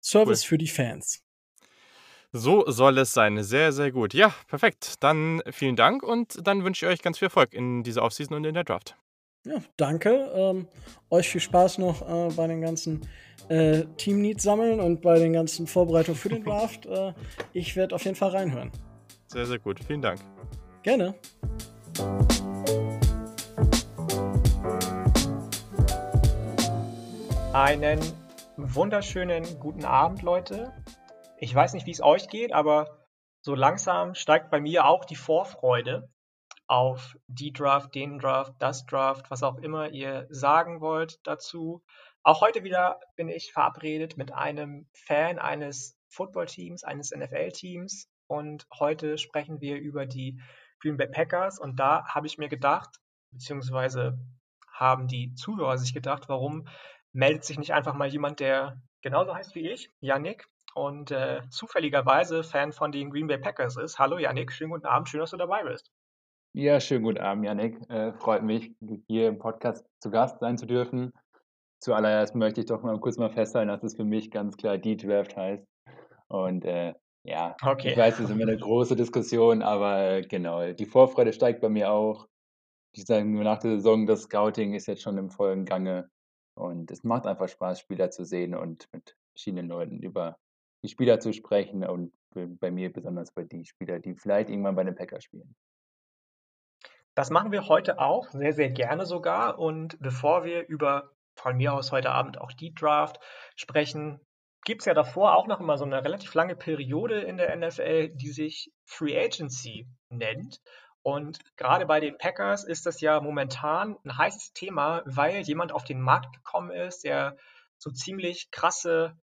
Service 0.00 0.44
cool. 0.44 0.48
für 0.48 0.58
die 0.58 0.68
Fans. 0.68 1.24
So 2.30 2.70
soll 2.70 2.98
es 2.98 3.12
sein. 3.12 3.42
Sehr, 3.42 3.72
sehr 3.72 3.90
gut. 3.90 4.14
Ja, 4.14 4.32
perfekt. 4.46 4.94
Dann 5.00 5.42
vielen 5.50 5.74
Dank 5.74 6.04
und 6.04 6.46
dann 6.46 6.62
wünsche 6.62 6.86
ich 6.86 6.92
euch 6.92 7.02
ganz 7.02 7.18
viel 7.18 7.26
Erfolg 7.26 7.54
in 7.54 7.82
dieser 7.82 8.04
Offseason 8.04 8.36
und 8.36 8.44
in 8.44 8.54
der 8.54 8.64
Draft. 8.64 8.96
Ja, 9.48 9.62
danke. 9.78 10.30
Ähm, 10.34 10.68
euch 11.08 11.30
viel 11.30 11.40
Spaß 11.40 11.78
noch 11.78 12.02
äh, 12.02 12.34
bei 12.34 12.46
den 12.46 12.60
ganzen 12.60 13.08
äh, 13.48 13.84
Team-Needs 13.96 14.42
sammeln 14.42 14.78
und 14.78 15.00
bei 15.00 15.18
den 15.18 15.32
ganzen 15.32 15.66
Vorbereitungen 15.66 16.18
für 16.18 16.28
den 16.28 16.44
Draft. 16.44 16.84
äh, 16.84 17.14
ich 17.54 17.74
werde 17.74 17.94
auf 17.94 18.04
jeden 18.04 18.14
Fall 18.14 18.28
reinhören. 18.28 18.70
Sehr, 19.28 19.46
sehr 19.46 19.58
gut. 19.58 19.82
Vielen 19.82 20.02
Dank. 20.02 20.20
Gerne. 20.82 21.14
Einen 27.54 28.00
wunderschönen 28.58 29.44
guten 29.60 29.86
Abend, 29.86 30.20
Leute. 30.20 30.74
Ich 31.38 31.54
weiß 31.54 31.72
nicht, 31.72 31.86
wie 31.86 31.92
es 31.92 32.02
euch 32.02 32.28
geht, 32.28 32.52
aber 32.52 32.98
so 33.40 33.54
langsam 33.54 34.14
steigt 34.14 34.50
bei 34.50 34.60
mir 34.60 34.84
auch 34.84 35.06
die 35.06 35.16
Vorfreude 35.16 36.10
auf 36.68 37.16
die 37.26 37.52
Draft, 37.52 37.94
den 37.94 38.18
Draft, 38.18 38.52
das 38.58 38.86
Draft, 38.86 39.30
was 39.30 39.42
auch 39.42 39.56
immer 39.56 39.90
ihr 39.90 40.26
sagen 40.30 40.80
wollt 40.80 41.18
dazu. 41.26 41.82
Auch 42.22 42.42
heute 42.42 42.62
wieder 42.62 43.00
bin 43.16 43.28
ich 43.28 43.52
verabredet 43.52 44.16
mit 44.16 44.32
einem 44.32 44.86
Fan 44.92 45.38
eines 45.38 45.96
Footballteams, 46.10 46.84
eines 46.84 47.10
NFL-Teams 47.10 48.08
und 48.26 48.66
heute 48.78 49.18
sprechen 49.18 49.60
wir 49.60 49.78
über 49.78 50.06
die 50.06 50.40
Green 50.80 50.96
Bay 50.96 51.08
Packers 51.08 51.58
und 51.58 51.80
da 51.80 52.06
habe 52.06 52.26
ich 52.26 52.38
mir 52.38 52.48
gedacht, 52.48 52.90
beziehungsweise 53.32 54.18
haben 54.70 55.08
die 55.08 55.34
Zuhörer 55.34 55.78
sich 55.78 55.94
gedacht, 55.94 56.28
warum 56.28 56.68
meldet 57.12 57.44
sich 57.44 57.58
nicht 57.58 57.72
einfach 57.72 57.94
mal 57.94 58.08
jemand, 58.08 58.40
der 58.40 58.80
genauso 59.02 59.34
heißt 59.34 59.54
wie 59.54 59.68
ich, 59.70 59.90
Yannick, 60.00 60.46
und 60.74 61.10
äh, 61.10 61.40
zufälligerweise 61.50 62.44
Fan 62.44 62.72
von 62.72 62.92
den 62.92 63.10
Green 63.10 63.26
Bay 63.26 63.38
Packers 63.38 63.76
ist. 63.76 63.98
Hallo 63.98 64.18
Yannick, 64.18 64.52
schönen 64.52 64.70
guten 64.70 64.86
Abend, 64.86 65.08
schön, 65.08 65.20
dass 65.20 65.30
du 65.30 65.36
dabei 65.36 65.64
bist. 65.64 65.90
Ja, 66.54 66.80
schönen 66.80 67.04
guten 67.04 67.18
Abend, 67.18 67.44
Yannick. 67.44 67.78
Äh, 67.90 68.12
freut 68.14 68.42
mich, 68.42 68.72
hier 69.06 69.28
im 69.28 69.38
Podcast 69.38 69.84
zu 70.00 70.10
Gast 70.10 70.40
sein 70.40 70.56
zu 70.56 70.66
dürfen. 70.66 71.12
Zuallererst 71.80 72.34
möchte 72.34 72.60
ich 72.60 72.66
doch 72.66 72.82
mal 72.82 72.98
kurz 72.98 73.18
mal 73.18 73.30
festhalten, 73.30 73.68
dass 73.68 73.82
es 73.82 73.94
für 73.94 74.04
mich 74.04 74.30
ganz 74.30 74.56
klar 74.56 74.78
die 74.78 74.96
Draft 74.96 75.36
heißt. 75.36 75.64
Und 76.28 76.64
äh, 76.64 76.94
ja, 77.24 77.54
okay. 77.62 77.90
ich 77.90 77.96
weiß, 77.96 78.14
es 78.14 78.24
ist 78.24 78.30
immer 78.30 78.42
eine 78.42 78.56
große 78.58 78.96
Diskussion, 78.96 79.62
aber 79.62 80.00
äh, 80.00 80.22
genau, 80.22 80.72
die 80.72 80.86
Vorfreude 80.86 81.32
steigt 81.32 81.60
bei 81.60 81.68
mir 81.68 81.92
auch. 81.92 82.26
Ich 82.92 83.04
sage 83.04 83.26
nach 83.26 83.58
der 83.58 83.76
Saison, 83.76 84.06
das 84.06 84.22
Scouting 84.22 84.74
ist 84.74 84.86
jetzt 84.86 85.02
schon 85.02 85.18
im 85.18 85.30
vollen 85.30 85.64
Gange. 85.64 86.10
Und 86.54 86.90
es 86.90 87.04
macht 87.04 87.26
einfach 87.26 87.48
Spaß, 87.48 87.78
Spieler 87.78 88.10
zu 88.10 88.24
sehen 88.24 88.54
und 88.54 88.88
mit 88.92 89.14
verschiedenen 89.32 89.68
Leuten 89.68 90.02
über 90.02 90.38
die 90.82 90.88
Spieler 90.88 91.20
zu 91.20 91.32
sprechen 91.32 91.84
und 91.84 92.12
bei 92.34 92.70
mir 92.70 92.92
besonders 92.92 93.32
bei 93.32 93.44
den 93.44 93.64
Spieler, 93.64 94.00
die 94.00 94.16
vielleicht 94.16 94.50
irgendwann 94.50 94.74
bei 94.74 94.84
den 94.84 94.94
Packers 94.94 95.24
spielen. 95.24 95.54
Das 97.18 97.30
machen 97.30 97.50
wir 97.50 97.66
heute 97.66 97.98
auch, 97.98 98.30
sehr, 98.30 98.52
sehr 98.52 98.70
gerne 98.70 99.04
sogar. 99.04 99.58
Und 99.58 99.98
bevor 99.98 100.44
wir 100.44 100.68
über 100.68 101.10
von 101.34 101.56
mir 101.56 101.74
aus 101.74 101.90
heute 101.90 102.12
Abend 102.12 102.40
auch 102.40 102.52
die 102.52 102.72
Draft 102.72 103.18
sprechen, 103.56 104.20
gibt 104.64 104.82
es 104.82 104.84
ja 104.84 104.94
davor 104.94 105.34
auch 105.34 105.48
noch 105.48 105.58
immer 105.58 105.78
so 105.78 105.84
eine 105.84 106.04
relativ 106.04 106.32
lange 106.34 106.54
Periode 106.54 107.22
in 107.22 107.36
der 107.36 107.56
NFL, 107.56 108.10
die 108.10 108.30
sich 108.30 108.70
Free 108.84 109.18
Agency 109.18 109.88
nennt. 110.10 110.60
Und 111.02 111.40
gerade 111.56 111.86
bei 111.86 111.98
den 111.98 112.16
Packers 112.18 112.62
ist 112.62 112.86
das 112.86 113.00
ja 113.00 113.20
momentan 113.20 113.96
ein 114.04 114.16
heißes 114.16 114.52
Thema, 114.52 115.02
weil 115.04 115.40
jemand 115.40 115.72
auf 115.72 115.82
den 115.82 116.00
Markt 116.00 116.32
gekommen 116.36 116.70
ist, 116.70 117.02
der 117.02 117.36
so 117.78 117.90
ziemlich 117.90 118.52
krasse 118.52 119.18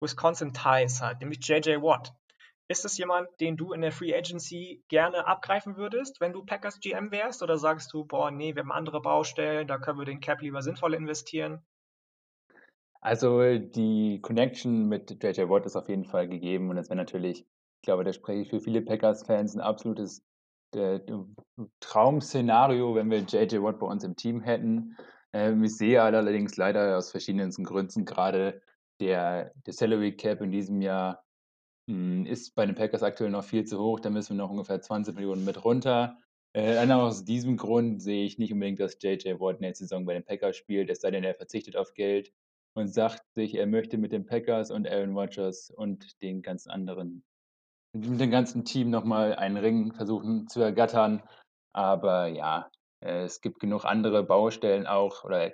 Wisconsin 0.00 0.54
Ties 0.54 1.02
hat, 1.02 1.20
nämlich 1.20 1.46
JJ 1.46 1.82
Watt. 1.82 2.14
Ist 2.68 2.84
das 2.84 2.98
jemand, 2.98 3.28
den 3.40 3.56
du 3.56 3.72
in 3.72 3.80
der 3.80 3.92
Free 3.92 4.14
Agency 4.14 4.82
gerne 4.88 5.26
abgreifen 5.26 5.76
würdest, 5.76 6.20
wenn 6.20 6.32
du 6.32 6.44
Packers 6.44 6.80
GM 6.80 7.12
wärst? 7.12 7.42
Oder 7.42 7.58
sagst 7.58 7.92
du, 7.92 8.04
boah, 8.04 8.30
nee, 8.30 8.54
wir 8.54 8.62
haben 8.62 8.72
andere 8.72 9.00
Baustellen, 9.00 9.68
da 9.68 9.78
können 9.78 9.98
wir 9.98 10.04
den 10.04 10.20
Cap 10.20 10.40
lieber 10.40 10.62
sinnvoll 10.62 10.94
investieren? 10.94 11.64
Also 13.00 13.58
die 13.58 14.20
Connection 14.20 14.88
mit 14.88 15.22
JJ 15.22 15.48
Watt 15.48 15.64
ist 15.64 15.76
auf 15.76 15.88
jeden 15.88 16.06
Fall 16.06 16.28
gegeben 16.28 16.70
und 16.70 16.76
es 16.76 16.88
wäre 16.88 16.96
natürlich, 16.96 17.42
ich 17.42 17.82
glaube, 17.82 18.02
da 18.02 18.12
spreche 18.12 18.42
ich 18.42 18.50
für 18.50 18.60
viele 18.60 18.82
Packers-Fans, 18.82 19.54
ein 19.54 19.60
absolutes 19.60 20.24
äh, 20.74 20.98
Traum-Szenario, 21.78 22.96
wenn 22.96 23.08
wir 23.08 23.20
JJ 23.20 23.62
Watt 23.62 23.78
bei 23.78 23.86
uns 23.86 24.02
im 24.02 24.16
Team 24.16 24.40
hätten. 24.40 24.96
Ähm, 25.32 25.62
ich 25.62 25.76
sehe 25.76 26.02
allerdings 26.02 26.56
leider 26.56 26.98
aus 26.98 27.12
verschiedensten 27.12 27.62
Gründen 27.62 28.04
gerade 28.04 28.60
der, 28.98 29.52
der 29.66 29.72
Salary 29.72 30.16
Cap 30.16 30.40
in 30.40 30.50
diesem 30.50 30.82
Jahr 30.82 31.25
ist 31.88 32.54
bei 32.54 32.66
den 32.66 32.74
Packers 32.74 33.02
aktuell 33.02 33.30
noch 33.30 33.44
viel 33.44 33.64
zu 33.64 33.78
hoch. 33.78 34.00
Da 34.00 34.10
müssen 34.10 34.36
wir 34.36 34.42
noch 34.42 34.50
ungefähr 34.50 34.80
20 34.80 35.14
Millionen 35.14 35.44
mit 35.44 35.64
runter. 35.64 36.18
Äh, 36.52 36.78
aus 36.90 37.24
diesem 37.24 37.56
Grund 37.56 38.02
sehe 38.02 38.24
ich 38.24 38.38
nicht 38.38 38.52
unbedingt, 38.52 38.80
dass 38.80 38.96
JJ 39.00 39.38
Watt 39.40 39.60
nächste 39.60 39.84
Saison 39.84 40.06
bei 40.06 40.14
den 40.14 40.24
Packers 40.24 40.56
spielt, 40.56 40.88
es 40.88 41.02
sei 41.02 41.10
denn, 41.10 41.22
er 41.22 41.34
verzichtet 41.34 41.76
auf 41.76 41.92
Geld 41.92 42.32
und 42.74 42.88
sagt 42.88 43.22
sich, 43.34 43.54
er 43.54 43.66
möchte 43.66 43.98
mit 43.98 44.10
den 44.10 44.24
Packers 44.24 44.70
und 44.70 44.88
Aaron 44.88 45.16
Rodgers 45.16 45.70
und 45.70 46.20
den 46.22 46.40
ganzen 46.40 46.70
anderen, 46.70 47.24
mit 47.92 48.20
dem 48.20 48.30
ganzen 48.30 48.64
Team 48.64 48.88
nochmal 48.88 49.34
einen 49.34 49.58
Ring 49.58 49.92
versuchen 49.92 50.48
zu 50.48 50.60
ergattern. 50.60 51.22
Aber 51.74 52.26
ja, 52.26 52.70
es 53.00 53.42
gibt 53.42 53.60
genug 53.60 53.84
andere 53.84 54.24
Baustellen 54.24 54.86
auch, 54.86 55.24
oder 55.24 55.52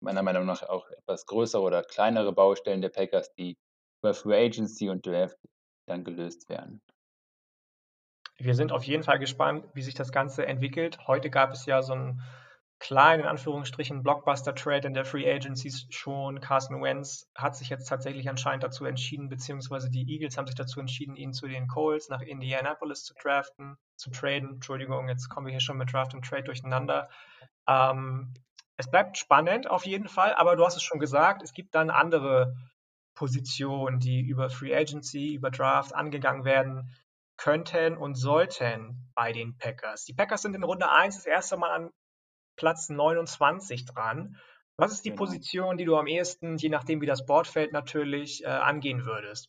meiner 0.00 0.22
Meinung 0.22 0.44
nach 0.44 0.62
auch 0.64 0.88
etwas 0.90 1.24
größere 1.24 1.62
oder 1.62 1.82
kleinere 1.82 2.32
Baustellen 2.32 2.82
der 2.82 2.90
Packers, 2.90 3.32
die 3.34 3.56
über 4.02 4.12
Free 4.12 4.46
Agency 4.46 4.90
und 4.90 5.06
Draft 5.06 5.38
dann 5.86 6.04
gelöst 6.04 6.48
werden. 6.48 6.80
Wir 8.38 8.54
sind 8.54 8.72
auf 8.72 8.84
jeden 8.84 9.02
Fall 9.02 9.18
gespannt, 9.18 9.66
wie 9.74 9.82
sich 9.82 9.94
das 9.94 10.10
Ganze 10.10 10.46
entwickelt. 10.46 10.98
Heute 11.06 11.30
gab 11.30 11.52
es 11.52 11.66
ja 11.66 11.82
so 11.82 11.92
einen 11.92 12.22
kleinen, 12.82 13.22
in 13.22 13.28
Anführungsstrichen, 13.28 14.02
Blockbuster-Trade 14.02 14.88
in 14.88 14.94
der 14.94 15.04
Free 15.04 15.30
Agency 15.32 15.70
schon. 15.90 16.40
Carson 16.40 16.82
Wentz 16.82 17.30
hat 17.36 17.54
sich 17.54 17.68
jetzt 17.68 17.86
tatsächlich 17.86 18.28
anscheinend 18.28 18.64
dazu 18.64 18.84
entschieden, 18.84 19.28
beziehungsweise 19.28 19.88
die 19.88 20.04
Eagles 20.12 20.36
haben 20.36 20.48
sich 20.48 20.56
dazu 20.56 20.80
entschieden, 20.80 21.14
ihn 21.14 21.32
zu 21.32 21.46
den 21.46 21.68
Colts 21.68 22.08
nach 22.08 22.20
Indianapolis 22.20 23.04
zu 23.04 23.14
draften, 23.14 23.76
zu 23.94 24.10
traden. 24.10 24.54
Entschuldigung, 24.54 25.08
jetzt 25.08 25.28
kommen 25.28 25.46
wir 25.46 25.52
hier 25.52 25.60
schon 25.60 25.78
mit 25.78 25.92
Draft 25.92 26.12
und 26.12 26.24
Trade 26.24 26.42
durcheinander. 26.42 27.08
Ähm, 27.68 28.34
es 28.76 28.90
bleibt 28.90 29.16
spannend 29.16 29.70
auf 29.70 29.86
jeden 29.86 30.08
Fall, 30.08 30.34
aber 30.34 30.56
du 30.56 30.64
hast 30.64 30.76
es 30.76 30.82
schon 30.82 30.98
gesagt, 30.98 31.42
es 31.42 31.52
gibt 31.52 31.76
dann 31.76 31.88
andere 31.88 32.56
Positionen, 33.22 34.00
die 34.00 34.20
über 34.20 34.50
Free 34.50 34.74
Agency, 34.74 35.34
über 35.34 35.52
Draft 35.52 35.94
angegangen 35.94 36.44
werden 36.44 36.90
könnten 37.36 37.96
und 37.96 38.16
sollten 38.16 39.12
bei 39.14 39.30
den 39.30 39.56
Packers. 39.58 40.04
Die 40.06 40.12
Packers 40.12 40.42
sind 40.42 40.56
in 40.56 40.64
Runde 40.64 40.90
1 40.90 41.14
das 41.14 41.26
erste 41.26 41.56
Mal 41.56 41.70
an 41.70 41.90
Platz 42.56 42.88
29 42.88 43.84
dran. 43.84 44.38
Was 44.76 44.90
ist 44.90 45.04
die 45.04 45.10
genau. 45.10 45.20
Position, 45.20 45.76
die 45.76 45.84
du 45.84 45.96
am 45.96 46.08
ehesten, 46.08 46.56
je 46.56 46.68
nachdem 46.68 47.00
wie 47.00 47.06
das 47.06 47.24
Board 47.24 47.46
fällt, 47.46 47.72
natürlich 47.72 48.42
äh, 48.42 48.48
angehen 48.48 49.04
würdest? 49.04 49.48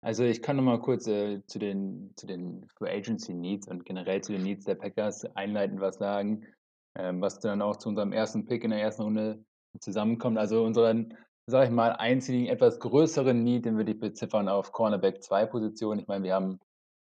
Also 0.00 0.24
ich 0.24 0.40
kann 0.40 0.56
noch 0.56 0.62
mal 0.62 0.80
kurz 0.80 1.06
äh, 1.06 1.44
zu, 1.46 1.58
den, 1.58 2.12
zu 2.16 2.26
den 2.26 2.66
Free 2.78 2.90
Agency 2.90 3.34
Needs 3.34 3.68
und 3.68 3.84
generell 3.84 4.22
zu 4.22 4.32
den 4.32 4.42
Needs 4.42 4.64
der 4.64 4.76
Packers 4.76 5.26
einleitend 5.36 5.82
was 5.82 5.98
sagen, 5.98 6.46
ähm, 6.94 7.20
was 7.20 7.40
dann 7.40 7.60
auch 7.60 7.76
zu 7.76 7.90
unserem 7.90 8.12
ersten 8.12 8.46
Pick 8.46 8.64
in 8.64 8.70
der 8.70 8.80
ersten 8.80 9.02
Runde 9.02 9.44
zusammenkommt. 9.78 10.38
Also 10.38 10.64
unseren, 10.64 11.14
sage 11.46 11.66
ich 11.66 11.70
mal, 11.70 11.92
einzigen 11.92 12.46
etwas 12.46 12.80
größeren 12.80 13.42
Need, 13.42 13.66
den 13.66 13.76
würde 13.76 13.92
ich 13.92 14.00
beziffern 14.00 14.48
auf 14.48 14.72
Cornerback 14.72 15.22
2 15.22 15.46
Position. 15.46 15.98
Ich 15.98 16.06
meine, 16.06 16.24
wir 16.24 16.34
haben 16.34 16.58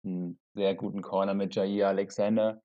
einen 0.04 0.40
sehr 0.56 0.76
guten 0.76 1.02
Corner 1.02 1.34
mit 1.34 1.56
Jair 1.56 1.90
Alexander. 1.90 2.62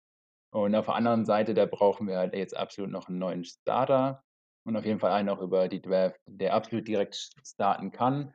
Und 0.53 0.75
auf 0.77 0.87
der 0.87 0.95
anderen 0.95 1.25
Seite, 1.25 1.53
da 1.53 1.67
brauchen 1.67 2.07
wir 2.07 2.17
halt 2.17 2.35
jetzt 2.35 2.57
absolut 2.57 2.91
noch 2.91 3.09
einen 3.09 3.19
neuen 3.19 3.45
Starter 3.45 4.23
und 4.65 4.77
auf 4.77 4.85
jeden 4.85 5.01
Fall 5.01 5.11
einen 5.11 5.29
auch 5.29 5.41
über 5.41 5.69
die 5.69 5.83
Draft, 5.83 6.21
der 6.27 6.55
absolut 6.55 6.87
direkt 6.87 7.17
starten 7.45 7.91
kann. 7.91 8.33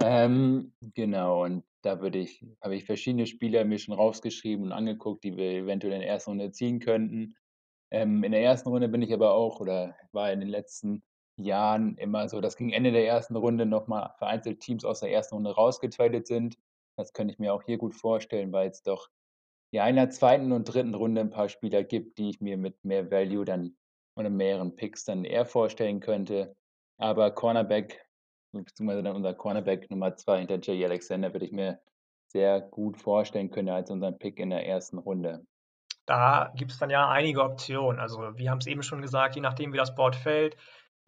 Ähm, 0.00 0.72
genau, 0.94 1.44
und 1.44 1.64
da 1.82 2.00
würde 2.00 2.18
ich, 2.18 2.44
habe 2.62 2.74
ich 2.74 2.84
verschiedene 2.84 3.26
Spieler 3.26 3.64
mir 3.64 3.78
schon 3.78 3.94
rausgeschrieben 3.94 4.66
und 4.66 4.72
angeguckt, 4.72 5.24
die 5.24 5.36
wir 5.36 5.50
eventuell 5.50 5.92
in 5.92 6.00
der 6.00 6.08
ersten 6.08 6.30
Runde 6.30 6.52
ziehen 6.52 6.80
könnten. 6.80 7.36
Ähm, 7.90 8.24
in 8.24 8.32
der 8.32 8.42
ersten 8.42 8.68
Runde 8.70 8.88
bin 8.88 9.02
ich 9.02 9.12
aber 9.12 9.32
auch 9.32 9.60
oder 9.60 9.94
war 10.12 10.32
in 10.32 10.40
den 10.40 10.48
letzten 10.48 11.02
Jahren 11.38 11.96
immer 11.96 12.28
so, 12.28 12.40
dass 12.40 12.56
gegen 12.56 12.72
Ende 12.72 12.92
der 12.92 13.06
ersten 13.06 13.36
Runde 13.36 13.66
nochmal 13.66 14.12
vereinzelt 14.18 14.60
Teams 14.60 14.84
aus 14.84 15.00
der 15.00 15.12
ersten 15.12 15.36
Runde 15.36 15.54
rausgetradet 15.54 16.26
sind. 16.26 16.58
Das 16.96 17.12
könnte 17.12 17.32
ich 17.32 17.38
mir 17.38 17.54
auch 17.54 17.62
hier 17.62 17.78
gut 17.78 17.94
vorstellen, 17.94 18.52
weil 18.52 18.70
es 18.70 18.82
doch 18.82 19.08
ja 19.70 19.86
in 19.86 19.96
der 19.96 20.10
zweiten 20.10 20.52
und 20.52 20.64
dritten 20.64 20.94
Runde 20.94 21.20
ein 21.20 21.30
paar 21.30 21.48
Spieler 21.48 21.84
gibt, 21.84 22.18
die 22.18 22.30
ich 22.30 22.40
mir 22.40 22.56
mit 22.56 22.84
mehr 22.84 23.10
Value 23.10 23.44
dann 23.44 23.76
oder 24.16 24.30
mehreren 24.30 24.74
Picks 24.74 25.04
dann 25.04 25.24
eher 25.24 25.46
vorstellen 25.46 26.00
könnte. 26.00 26.56
Aber 26.96 27.30
Cornerback 27.30 28.08
beziehungsweise 28.52 29.02
dann 29.02 29.16
unser 29.16 29.34
Cornerback 29.34 29.90
Nummer 29.90 30.16
zwei 30.16 30.38
hinter 30.38 30.58
Jay 30.60 30.84
Alexander, 30.84 31.32
würde 31.32 31.46
ich 31.46 31.52
mir 31.52 31.80
sehr 32.26 32.60
gut 32.60 32.96
vorstellen 32.96 33.50
können 33.50 33.68
als 33.68 33.90
unseren 33.90 34.18
Pick 34.18 34.38
in 34.38 34.50
der 34.50 34.66
ersten 34.66 34.98
Runde. 34.98 35.46
Da 36.06 36.52
gibt 36.56 36.72
es 36.72 36.78
dann 36.78 36.90
ja 36.90 37.08
einige 37.08 37.42
Optionen. 37.42 38.00
Also 38.00 38.36
wir 38.36 38.50
haben 38.50 38.58
es 38.58 38.66
eben 38.66 38.82
schon 38.82 39.02
gesagt, 39.02 39.34
je 39.34 39.42
nachdem 39.42 39.72
wie 39.72 39.76
das 39.76 39.94
Board 39.94 40.16
fällt. 40.16 40.56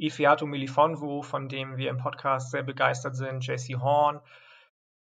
Ifiato 0.00 0.46
Milifonwu, 0.46 1.22
von 1.22 1.48
dem 1.48 1.76
wir 1.76 1.90
im 1.90 1.98
Podcast 1.98 2.50
sehr 2.50 2.62
begeistert 2.62 3.14
sind, 3.14 3.46
JC 3.46 3.76
Horn, 3.80 4.20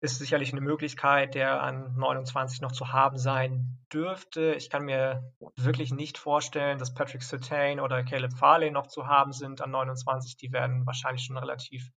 ist 0.02 0.18
sicherlich 0.18 0.52
eine 0.52 0.60
Möglichkeit, 0.60 1.34
der 1.34 1.62
an 1.62 1.94
29 1.96 2.60
noch 2.60 2.72
zu 2.72 2.92
haben 2.92 3.18
sein 3.18 3.78
dürfte. 3.92 4.54
Ich 4.54 4.70
kann 4.70 4.84
mir 4.84 5.32
wirklich 5.56 5.92
nicht 5.92 6.18
vorstellen, 6.18 6.78
dass 6.78 6.94
Patrick 6.94 7.22
Sertain 7.22 7.80
oder 7.80 8.02
Caleb 8.02 8.32
Farley 8.32 8.70
noch 8.70 8.86
zu 8.86 9.06
haben 9.06 9.32
sind 9.32 9.60
an 9.60 9.70
29. 9.70 10.36
Die 10.36 10.52
werden 10.52 10.86
wahrscheinlich 10.86 11.24
schon 11.24 11.36
relativ 11.36 11.90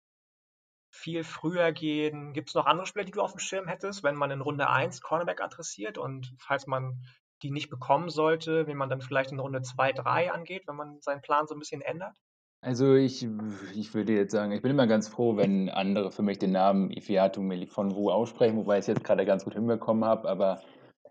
viel 0.90 1.24
früher 1.24 1.72
gehen? 1.72 2.32
Gibt 2.32 2.48
es 2.48 2.54
noch 2.54 2.66
andere 2.66 2.86
Spieler, 2.86 3.04
die 3.04 3.12
du 3.12 3.22
auf 3.22 3.32
dem 3.32 3.38
Schirm 3.38 3.68
hättest, 3.68 4.02
wenn 4.02 4.16
man 4.16 4.30
in 4.30 4.40
Runde 4.40 4.68
1 4.68 5.00
Cornerback 5.00 5.40
adressiert 5.40 5.98
und 5.98 6.34
falls 6.38 6.66
man 6.66 7.02
die 7.42 7.50
nicht 7.50 7.70
bekommen 7.70 8.10
sollte, 8.10 8.66
wie 8.66 8.74
man 8.74 8.90
dann 8.90 9.00
vielleicht 9.00 9.32
in 9.32 9.40
Runde 9.40 9.62
2, 9.62 9.92
3 9.92 10.32
angeht, 10.32 10.64
wenn 10.66 10.76
man 10.76 11.00
seinen 11.00 11.22
Plan 11.22 11.46
so 11.46 11.54
ein 11.54 11.58
bisschen 11.58 11.80
ändert? 11.80 12.16
Also 12.62 12.94
ich, 12.94 13.26
ich 13.74 13.94
würde 13.94 14.12
jetzt 14.12 14.32
sagen, 14.32 14.52
ich 14.52 14.60
bin 14.60 14.72
immer 14.72 14.86
ganz 14.86 15.08
froh, 15.08 15.36
wenn 15.36 15.70
andere 15.70 16.12
für 16.12 16.22
mich 16.22 16.38
den 16.38 16.52
Namen 16.52 16.90
Ifiatu 16.90 17.40
Wu 17.40 18.10
aussprechen, 18.10 18.58
wobei 18.58 18.74
ich 18.74 18.80
es 18.80 18.86
jetzt 18.88 19.04
gerade 19.04 19.24
ganz 19.24 19.44
gut 19.44 19.54
hinbekommen 19.54 20.04
habe, 20.04 20.28
aber 20.28 20.60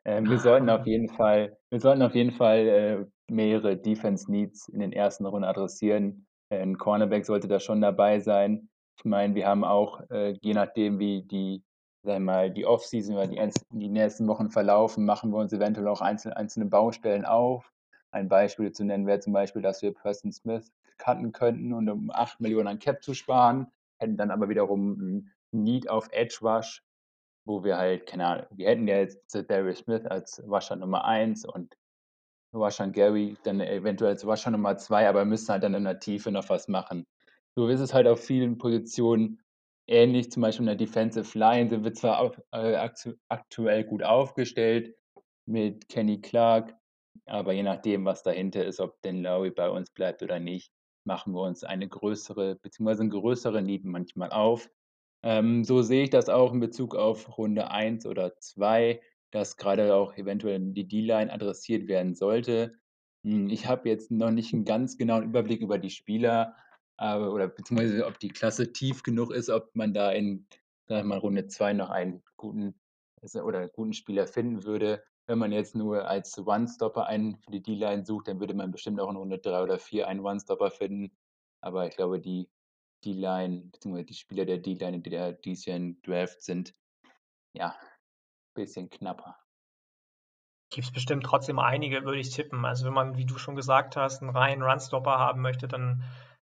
äh, 0.03 0.21
wir 0.21 0.37
sollten 0.37 0.69
auf 0.69 0.85
jeden 0.85 1.09
Fall, 1.09 1.57
wir 1.71 1.79
sollten 1.79 2.03
auf 2.03 2.13
jeden 2.13 2.31
Fall 2.31 2.67
äh, 2.67 3.05
mehrere 3.33 3.75
Defense 3.77 4.31
Needs 4.31 4.69
in 4.69 4.79
den 4.79 4.93
ersten 4.93 5.25
Runden 5.25 5.43
adressieren. 5.43 6.27
Ein 6.51 6.77
Cornerback 6.77 7.25
sollte 7.25 7.47
da 7.47 7.59
schon 7.59 7.81
dabei 7.81 8.19
sein. 8.19 8.69
Ich 8.99 9.05
meine, 9.05 9.33
wir 9.33 9.47
haben 9.47 9.63
auch, 9.63 10.01
äh, 10.11 10.35
je 10.41 10.53
nachdem, 10.53 10.99
wie 10.99 11.23
die, 11.23 11.63
sagen 12.03 12.25
mal, 12.25 12.51
die 12.51 12.65
Offseason 12.65 13.15
oder 13.15 13.27
die, 13.27 13.41
die 13.71 13.89
nächsten 13.89 14.27
Wochen 14.27 14.51
verlaufen, 14.51 15.03
machen 15.03 15.31
wir 15.31 15.37
uns 15.37 15.51
eventuell 15.51 15.87
auch 15.87 16.01
einzelne, 16.01 16.37
einzelne 16.37 16.67
Baustellen 16.67 17.25
auf. 17.25 17.71
Ein 18.11 18.29
Beispiel 18.29 18.71
zu 18.71 18.83
nennen 18.83 19.07
wäre 19.07 19.19
zum 19.19 19.33
Beispiel, 19.33 19.63
dass 19.63 19.81
wir 19.81 19.93
Preston 19.93 20.31
Smith 20.31 20.71
cutten 20.99 21.31
könnten 21.31 21.73
und 21.73 21.89
um 21.89 22.11
8 22.11 22.39
Millionen 22.39 22.67
an 22.67 22.79
Cap 22.79 23.03
zu 23.03 23.15
sparen, 23.15 23.67
hätten 23.97 24.17
dann 24.17 24.31
aber 24.31 24.49
wiederum 24.49 24.91
ein 24.91 25.31
Need 25.51 25.89
auf 25.89 26.09
Edge 26.11 26.37
Rush, 26.41 26.83
wo 27.45 27.63
wir 27.63 27.77
halt, 27.77 28.05
keine 28.05 28.27
Ahnung, 28.27 28.45
wir 28.51 28.67
hätten 28.69 28.87
ja 28.87 28.97
jetzt 28.97 29.33
Darius 29.49 29.79
Smith 29.79 30.05
als 30.05 30.43
Rusher 30.47 30.75
Nummer 30.75 31.05
1 31.05 31.45
und 31.45 31.75
Rusher 32.53 32.87
Gary 32.89 33.37
dann 33.43 33.59
eventuell 33.61 34.11
als 34.11 34.25
Rusher 34.25 34.51
Nummer 34.51 34.77
2, 34.77 35.09
aber 35.09 35.25
müssen 35.25 35.49
halt 35.49 35.63
dann 35.63 35.73
in 35.73 35.83
der 35.83 35.99
Tiefe 35.99 36.31
noch 36.31 36.49
was 36.49 36.67
machen. 36.67 37.05
So 37.55 37.67
ist 37.67 37.79
es 37.79 37.93
halt 37.93 38.07
auf 38.07 38.23
vielen 38.23 38.57
Positionen 38.57 39.41
ähnlich, 39.87 40.31
zum 40.31 40.41
Beispiel 40.41 40.63
in 40.63 40.67
der 40.67 40.75
Defensive 40.75 41.37
Line 41.37 41.69
sind 41.69 41.83
wir 41.83 41.93
zwar 41.93 42.19
auch, 42.19 42.35
äh, 42.51 42.75
aktuell 43.27 43.83
gut 43.83 44.03
aufgestellt 44.03 44.95
mit 45.45 45.89
Kenny 45.89 46.21
Clark, 46.21 46.75
aber 47.25 47.53
je 47.53 47.63
nachdem, 47.63 48.05
was 48.05 48.23
dahinter 48.23 48.65
ist, 48.65 48.79
ob 48.79 49.01
denn 49.01 49.23
Lowry 49.23 49.51
bei 49.51 49.69
uns 49.69 49.91
bleibt 49.91 50.21
oder 50.23 50.39
nicht, 50.39 50.71
machen 51.05 51.33
wir 51.33 51.41
uns 51.41 51.63
eine 51.63 51.87
größere, 51.87 52.55
beziehungsweise 52.55 53.01
einen 53.01 53.11
größeren 53.11 53.65
Need 53.65 53.85
manchmal 53.85 54.31
auf. 54.31 54.69
Ähm, 55.23 55.63
so 55.63 55.81
sehe 55.81 56.03
ich 56.03 56.09
das 56.09 56.29
auch 56.29 56.53
in 56.53 56.59
Bezug 56.59 56.95
auf 56.95 57.37
Runde 57.37 57.71
1 57.71 58.05
oder 58.05 58.37
2, 58.37 59.01
dass 59.31 59.57
gerade 59.57 59.95
auch 59.95 60.15
eventuell 60.15 60.59
die 60.59 60.87
D-Line 60.87 61.31
adressiert 61.31 61.87
werden 61.87 62.15
sollte. 62.15 62.75
Hm, 63.23 63.49
ich 63.49 63.67
habe 63.67 63.89
jetzt 63.89 64.11
noch 64.11 64.31
nicht 64.31 64.53
einen 64.53 64.65
ganz 64.65 64.97
genauen 64.97 65.23
Überblick 65.23 65.61
über 65.61 65.77
die 65.77 65.89
Spieler, 65.89 66.55
aber, 66.97 67.33
oder 67.33 67.47
beziehungsweise 67.47 68.05
ob 68.05 68.19
die 68.19 68.29
Klasse 68.29 68.71
tief 68.71 69.03
genug 69.03 69.31
ist, 69.31 69.49
ob 69.49 69.75
man 69.75 69.93
da 69.93 70.11
in 70.11 70.47
sag 70.89 71.05
mal, 71.05 71.19
Runde 71.19 71.47
2 71.47 71.73
noch 71.73 71.89
einen 71.89 72.23
guten 72.35 72.75
oder 73.43 73.67
guten 73.67 73.93
Spieler 73.93 74.27
finden 74.27 74.63
würde. 74.63 75.03
Wenn 75.29 75.37
man 75.37 75.51
jetzt 75.51 75.75
nur 75.75 76.07
als 76.07 76.39
One-Stopper 76.39 77.05
einen 77.05 77.37
für 77.37 77.51
die 77.51 77.61
D-Line 77.61 78.03
sucht, 78.03 78.27
dann 78.27 78.39
würde 78.39 78.55
man 78.55 78.71
bestimmt 78.71 78.99
auch 78.99 79.11
in 79.11 79.15
Runde 79.15 79.37
3 79.37 79.61
oder 79.61 79.77
4 79.77 80.07
einen 80.07 80.21
One-Stopper 80.21 80.71
finden. 80.71 81.15
Aber 81.61 81.85
ich 81.85 81.95
glaube, 81.95 82.19
die 82.19 82.49
D-Line, 83.05 83.69
beziehungsweise 83.71 84.07
die 84.07 84.15
Spieler 84.15 84.45
der 84.45 84.57
D-Line, 84.57 85.01
die 85.01 85.09
da 85.11 85.31
dieses 85.31 85.65
Jahr 85.65 85.77
in 85.77 86.01
Draft 86.01 86.41
sind, 86.41 86.73
ja, 87.53 87.75
ein 87.77 88.53
bisschen 88.55 88.89
knapper. 88.89 89.37
Gibt 90.71 90.87
es 90.87 90.93
bestimmt 90.93 91.25
trotzdem 91.25 91.59
einige, 91.59 92.03
würde 92.05 92.19
ich 92.19 92.31
tippen. 92.31 92.65
Also 92.65 92.87
wenn 92.87 92.93
man, 92.93 93.15
wie 93.15 93.27
du 93.27 93.37
schon 93.37 93.55
gesagt 93.55 93.97
hast, 93.97 94.23
einen 94.23 94.35
reinen 94.35 94.63
Runstopper 94.63 95.19
haben 95.19 95.41
möchte, 95.41 95.67
dann 95.67 96.03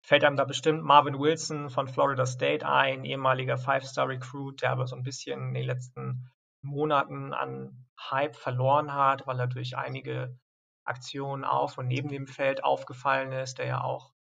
fällt 0.06 0.24
einem 0.24 0.38
da 0.38 0.46
bestimmt 0.46 0.84
Marvin 0.84 1.18
Wilson 1.18 1.72
von 1.72 1.88
Florida 1.88 2.28
State 2.28 2.68
ein, 2.68 3.04
ehemaliger 3.04 3.58
Five-Star-Recruit, 3.58 4.62
der 4.62 4.70
aber 4.70 4.86
so 4.86 4.96
ein 4.96 5.02
bisschen 5.02 5.42
in 5.48 5.54
den 5.56 5.66
letzten 5.66 6.30
Monaten 6.62 7.34
an 7.34 7.89
Hype 8.00 8.36
verloren 8.36 8.94
hat, 8.94 9.28
weil 9.28 9.40
er 9.40 9.48
durch 9.48 9.78
einige 9.78 10.38
Aktionen 10.84 11.44
auf 11.44 11.78
und 11.78 11.88
neben 11.88 12.10
dem 12.10 12.28
Feld 12.28 12.64
aufgefallen 12.64 13.32
ist, 13.32 13.58
der 13.58 13.68
ja 13.68 13.82
auch 13.82 14.14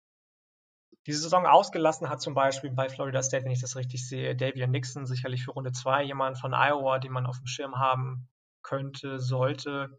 diese 1.06 1.20
Saison 1.20 1.46
ausgelassen 1.46 2.10
hat, 2.10 2.20
zum 2.20 2.34
Beispiel 2.34 2.70
bei 2.70 2.88
Florida 2.88 3.22
State, 3.22 3.44
wenn 3.44 3.52
ich 3.52 3.60
das 3.60 3.76
richtig 3.76 4.06
sehe, 4.06 4.36
Davian 4.36 4.70
Nixon, 4.70 5.06
sicherlich 5.06 5.44
für 5.44 5.52
Runde 5.52 5.72
2 5.72 6.02
jemand 6.02 6.38
von 6.38 6.52
Iowa, 6.52 6.98
den 6.98 7.12
man 7.12 7.26
auf 7.26 7.38
dem 7.38 7.46
Schirm 7.46 7.78
haben 7.78 8.28
könnte, 8.62 9.18
sollte. 9.18 9.98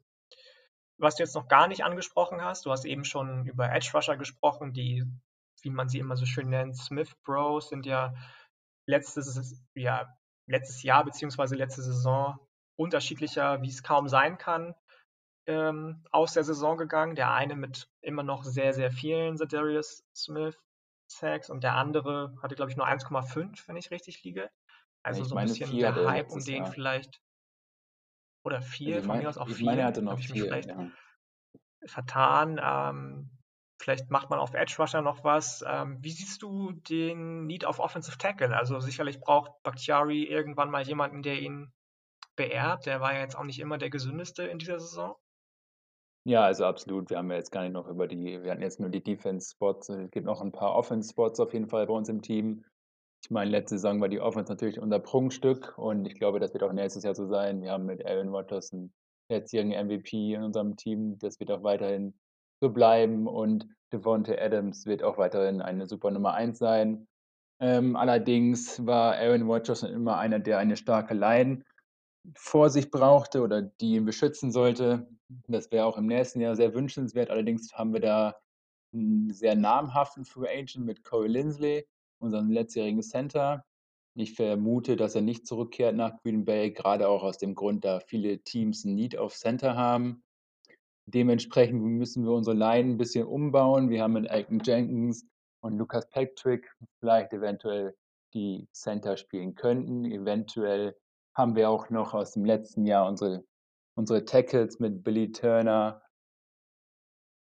Was 0.98 1.16
du 1.16 1.24
jetzt 1.24 1.36
noch 1.36 1.48
gar 1.48 1.68
nicht 1.68 1.84
angesprochen 1.84 2.44
hast, 2.44 2.66
du 2.66 2.72
hast 2.72 2.86
eben 2.86 3.06
schon 3.06 3.48
über 3.48 3.72
Edge 3.72 3.90
Rusher 3.94 4.18
gesprochen, 4.18 4.74
die, 4.74 5.04
wie 5.64 5.70
man 5.70 5.90
sie 5.90 6.00
immer 6.00 6.18
so 6.18 6.26
schön 6.26 6.50
nennt, 6.50 6.78
Smith 6.78 7.16
Bros, 7.24 7.70
sind 7.70 7.86
ja 7.86 8.14
letztes, 8.86 9.64
ja, 9.74 10.16
letztes 10.46 10.84
Jahr 10.84 11.06
bzw. 11.06 11.56
letzte 11.56 11.82
Saison 11.82 12.38
unterschiedlicher, 12.80 13.62
wie 13.62 13.70
es 13.70 13.84
kaum 13.84 14.08
sein 14.08 14.38
kann, 14.38 14.74
ähm, 15.48 16.06
aus 16.12 16.34
der 16.34 16.44
Saison 16.44 16.78
gegangen. 16.78 17.16
Der 17.16 17.34
eine 17.34 17.56
mit 17.56 17.90
immer 18.02 18.24
noch 18.24 18.44
sehr, 18.44 18.74
sehr 18.74 18.92
vielen 18.92 19.38
Zedarius 19.38 20.06
Smith 20.16 20.58
Sacks 21.08 21.50
und 21.50 21.64
der 21.64 21.76
andere 21.76 22.36
hatte, 22.42 22.56
glaube 22.56 22.72
ich, 22.72 22.78
nur 22.78 22.88
1,5, 22.88 23.68
wenn 23.68 23.76
ich 23.76 23.92
richtig 23.92 24.24
liege. 24.24 24.50
Also 25.04 25.24
ich 25.24 25.28
so 25.28 25.36
ein 25.36 25.46
bisschen 25.46 25.78
der 25.78 25.96
Hype 26.10 26.32
um 26.32 26.44
den 26.44 26.64
Jahr. 26.64 26.72
vielleicht. 26.72 27.22
Oder 28.46 28.62
vier, 28.62 28.96
also 28.96 29.08
von 29.08 29.16
mein, 29.16 29.24
mir 29.24 29.30
aus 29.30 29.38
auch 29.38 29.48
vier. 29.48 29.56
Ich 29.58 29.64
meine, 29.64 29.82
er 29.82 29.88
hatte 29.88 30.02
noch 30.02 30.20
vier. 30.20 30.46
Vielleicht 30.46 30.70
ja. 30.70 30.92
vertan. 31.86 32.60
Ähm, 32.64 33.30
vielleicht 33.82 34.10
macht 34.10 34.30
man 34.30 34.40
auf 34.40 34.54
Edge 34.54 34.76
Rusher 34.78 35.02
noch 35.02 35.24
was. 35.26 35.66
Ähm, 35.68 35.98
wie 36.02 36.12
siehst 36.12 36.42
du 36.42 36.72
den 36.72 37.46
Need 37.46 37.66
auf 37.66 37.80
Offensive 37.80 38.18
Tackle? 38.18 38.56
Also 38.56 38.80
sicherlich 38.80 39.20
braucht 39.20 39.52
Bakhtiari 39.64 40.24
irgendwann 40.24 40.70
mal 40.70 40.84
jemanden, 40.84 41.24
der 41.24 41.40
ihn 41.40 41.74
beerbt. 42.40 42.86
Der 42.86 43.02
war 43.02 43.14
ja 43.14 43.20
jetzt 43.20 43.38
auch 43.38 43.44
nicht 43.44 43.60
immer 43.60 43.78
der 43.78 43.90
gesündeste 43.90 44.44
in 44.44 44.60
dieser 44.60 44.80
Saison. 44.80 45.16
Ja, 46.26 46.46
also 46.46 46.66
absolut. 46.66 47.10
Wir 47.10 47.18
haben 47.18 47.30
ja 47.30 47.38
jetzt 47.38 47.52
gar 47.52 47.64
nicht 47.64 47.74
noch 47.74 47.88
über 47.88 48.08
die 48.08 48.42
wir 48.42 48.52
hatten 48.52 48.62
jetzt 48.62 48.80
nur 48.80 48.90
die 48.90 49.04
Defense-Spots. 49.04 49.90
Es 49.90 50.12
gibt 50.12 50.26
noch 50.26 50.42
ein 50.42 50.54
paar 50.54 50.74
Offense-Spots 50.76 51.40
auf 51.42 51.54
jeden 51.54 51.68
Fall 51.68 51.86
bei 51.86 51.94
uns 51.94 52.08
im 52.08 52.22
Team. 52.22 52.64
Ich 53.22 53.30
meine, 53.30 53.52
letzte 53.52 53.76
Saison 53.76 54.00
war 54.00 54.08
die 54.08 54.22
Offense 54.22 54.50
natürlich 54.50 54.80
unser 54.80 55.00
Prunkstück 55.00 55.78
und 55.78 56.06
ich 56.06 56.16
glaube, 56.16 56.40
das 56.40 56.54
wird 56.54 56.64
auch 56.64 56.72
nächstes 56.72 57.04
Jahr 57.04 57.16
so 57.16 57.28
sein. 57.28 57.62
Wir 57.62 57.72
haben 57.72 57.86
mit 57.86 58.06
Aaron 58.06 58.30
Rodgers 58.30 58.72
einen 58.72 58.94
letztjährigen 59.30 59.88
MVP 59.88 60.34
in 60.34 60.44
unserem 60.44 60.78
Team. 60.78 61.20
Das 61.20 61.40
wird 61.42 61.52
auch 61.52 61.64
weiterhin 61.64 62.14
so 62.62 62.70
bleiben 62.70 63.28
und 63.28 63.68
Devontae 63.92 64.40
Adams 64.40 64.86
wird 64.86 65.04
auch 65.04 65.18
weiterhin 65.18 65.62
eine 65.62 65.88
super 65.88 66.12
Nummer 66.12 66.34
1 66.34 66.58
sein. 66.58 67.08
Ähm, 67.62 67.98
allerdings 67.98 68.86
war 68.86 69.16
Aaron 69.16 69.50
Rodgers 69.50 69.84
immer 69.84 70.18
einer, 70.18 70.40
der 70.40 70.58
eine 70.58 70.78
starke 70.78 71.14
Line 71.14 71.64
vor 72.36 72.70
sich 72.70 72.92
brauchte 72.92 73.42
oder 73.42 73.62
die 73.62 73.96
ihn 73.96 74.06
beschützen 74.06 74.52
sollte. 74.52 75.08
Das 75.48 75.72
wäre 75.72 75.86
auch 75.86 75.98
im 75.98 76.08
nächsten 76.08 76.42
Jahr 76.42 76.56
sehr 76.56 76.74
wünschenswert. 76.74 77.30
Allerdings 77.30 77.74
haben 77.74 77.94
wir 77.94 78.02
da 78.02 78.36
einen 78.94 79.32
sehr 79.32 79.56
namhaften 79.56 80.26
Free 80.26 80.50
Agent 80.50 80.86
mit 80.86 81.04
Corey 81.04 81.30
Lindsley, 81.30 81.88
unseren 82.20 82.50
letztjährigen 82.50 83.02
Center. 83.02 83.66
Ich 84.16 84.34
vermute, 84.34 84.96
dass 84.96 85.16
er 85.16 85.22
nicht 85.22 85.48
zurückkehrt 85.48 85.96
nach 85.96 86.22
Green 86.24 86.44
Bay, 86.44 86.72
gerade 86.72 87.08
auch 87.08 87.24
aus 87.24 87.38
dem 87.38 87.56
Grund, 87.56 87.86
da 87.86 88.00
viele 88.00 88.40
Teams 88.40 88.84
ein 88.84 88.96
Need 88.96 89.18
auf 89.18 89.36
Center 89.36 89.76
haben. 89.76 90.24
Dementsprechend 91.06 91.82
müssen 91.82 92.26
wir 92.26 92.34
unsere 92.34 92.56
Line 92.56 92.92
ein 92.92 92.98
bisschen 92.98 93.26
umbauen. 93.26 93.90
Wir 93.90 94.04
haben 94.04 94.14
mit 94.14 94.30
Alton 94.30 94.62
Jenkins 94.64 95.26
und 95.62 95.78
Lucas 95.78 96.10
Patrick 96.10 96.72
vielleicht 97.00 97.34
eventuell 97.34 97.96
die 98.34 98.68
Center 98.74 99.18
spielen 99.18 99.56
könnten. 99.56 100.06
Eventuell 100.06 100.96
haben 101.40 101.56
wir 101.56 101.70
auch 101.70 101.90
noch 101.90 102.14
aus 102.14 102.34
dem 102.34 102.44
letzten 102.44 102.86
Jahr 102.86 103.08
unsere, 103.08 103.46
unsere 103.96 104.26
Tackles 104.26 104.80
mit 104.80 105.04
Billy 105.04 105.32
Turner. 105.32 106.04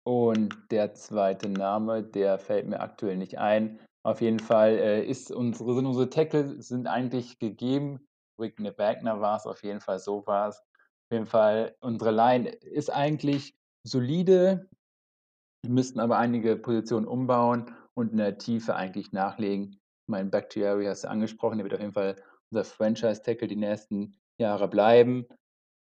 Und 0.07 0.57
der 0.71 0.95
zweite 0.95 1.51
Name, 1.51 2.03
der 2.03 2.39
fällt 2.39 2.67
mir 2.67 2.81
aktuell 2.81 3.19
nicht 3.19 3.39
ein. 3.39 3.79
Auf 4.03 4.23
jeden 4.23 4.41
Fall 4.41 4.71
äh, 4.71 5.05
ist 5.05 5.31
unsere, 5.31 5.75
sind 5.75 5.87
unsere 5.87 6.09
Tackles 6.09 6.69
sind 6.69 6.87
eigentlich 6.87 7.39
gegeben. 7.39 8.09
Wigner 8.39 8.77
Wagner 8.79 9.21
war 9.21 9.37
es, 9.37 9.47
auf 9.47 9.63
jeden 9.63 9.81
Fall 9.81 9.99
so 9.99 10.27
war 10.27 10.49
es. 10.49 10.59
Auf 10.59 11.13
jeden 11.13 11.27
Fall, 11.27 11.77
unsere 11.81 12.11
Line 12.11 12.49
ist 12.49 12.91
eigentlich 12.91 13.55
solide. 13.87 14.69
Wir 15.63 15.71
müssten 15.71 16.01
aber 16.01 16.19
einige 16.19 16.57
Positionen 16.57 17.07
umbauen 17.07 17.75
und 17.93 18.13
in 18.13 18.19
der 18.19 18.39
Tiefe 18.39 18.77
eigentlich 18.77 19.13
nachlegen. 19.13 19.79
Mein 20.07 20.31
Bacteria 20.31 20.91
hast 20.91 21.05
du 21.05 21.11
angesprochen, 21.11 21.59
der 21.59 21.65
wird 21.65 21.75
auf 21.75 21.81
jeden 21.81 21.93
Fall 21.93 22.17
unser 22.55 22.65
Franchise-Tackle 22.65 23.49
die 23.49 23.57
nächsten 23.57 24.17
Jahre 24.39 24.69
bleiben. 24.69 25.27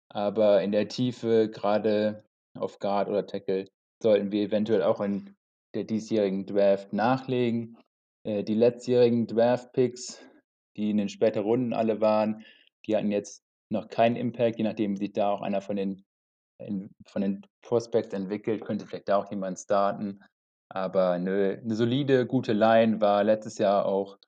Aber 0.09 0.63
in 0.63 0.73
der 0.73 0.89
Tiefe, 0.89 1.51
gerade 1.51 2.25
auf 2.59 2.79
Guard 2.79 3.09
oder 3.09 3.27
Tackle, 3.27 3.69
sollten 4.03 4.33
wir 4.33 4.43
eventuell 4.43 4.83
auch 4.83 5.01
in 5.01 5.37
der 5.75 5.85
diesjährigen 5.85 6.47
Draft 6.47 6.93
nachlegen. 6.93 7.77
Äh, 8.25 8.43
die 8.43 8.55
letztjährigen 8.55 9.27
Draft-Picks, 9.27 10.23
die 10.77 10.91
in 10.91 10.97
den 10.97 11.09
späteren 11.09 11.45
Runden 11.45 11.73
alle 11.75 12.01
waren, 12.01 12.45
die 12.87 12.97
hatten 12.97 13.11
jetzt 13.11 13.43
noch 13.71 13.89
keinen 13.89 14.17
Impact, 14.17 14.59
je 14.59 14.65
nachdem, 14.65 14.95
wie 14.95 15.07
sich 15.07 15.13
da 15.13 15.31
auch 15.31 15.43
einer 15.43 15.61
von 15.61 15.77
den, 15.77 16.05
von 17.05 17.23
den 17.23 17.43
Prospects 17.63 18.15
entwickelt, 18.15 18.65
könnte 18.65 18.87
vielleicht 18.87 19.09
da 19.09 19.19
auch 19.19 19.31
jemand 19.31 19.59
starten. 19.59 20.23
Aber 20.69 21.11
eine, 21.11 21.61
eine 21.63 21.75
solide, 21.75 22.27
gute 22.27 22.53
Line 22.53 23.01
war 23.01 23.25
letztes 23.25 23.59
Jahr 23.59 23.87
auch 23.87 24.19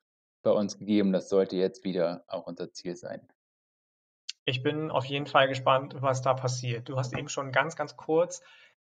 bei 0.43 0.51
uns 0.51 0.79
gegeben. 0.79 1.13
Das 1.13 1.29
sollte 1.29 1.57
jetzt 1.57 1.85
wieder 1.85 2.25
auch 2.29 2.47
unser 2.47 2.73
Ziel 2.73 2.97
sein. 2.97 3.27
Ich 4.45 4.63
bin 4.63 4.91
auf 4.91 5.05
jeden 5.05 5.27
Fall 5.27 5.49
gespannt, 5.49 5.97
was 6.01 6.23
da 6.23 6.35
passiert. 6.35 6.89
Du 6.89 6.97
hast 6.97 7.17
eben 7.17 7.29
schon 7.29 7.53
ganz, 7.53 7.77
ganz 7.77 7.97
kurz 7.97 8.43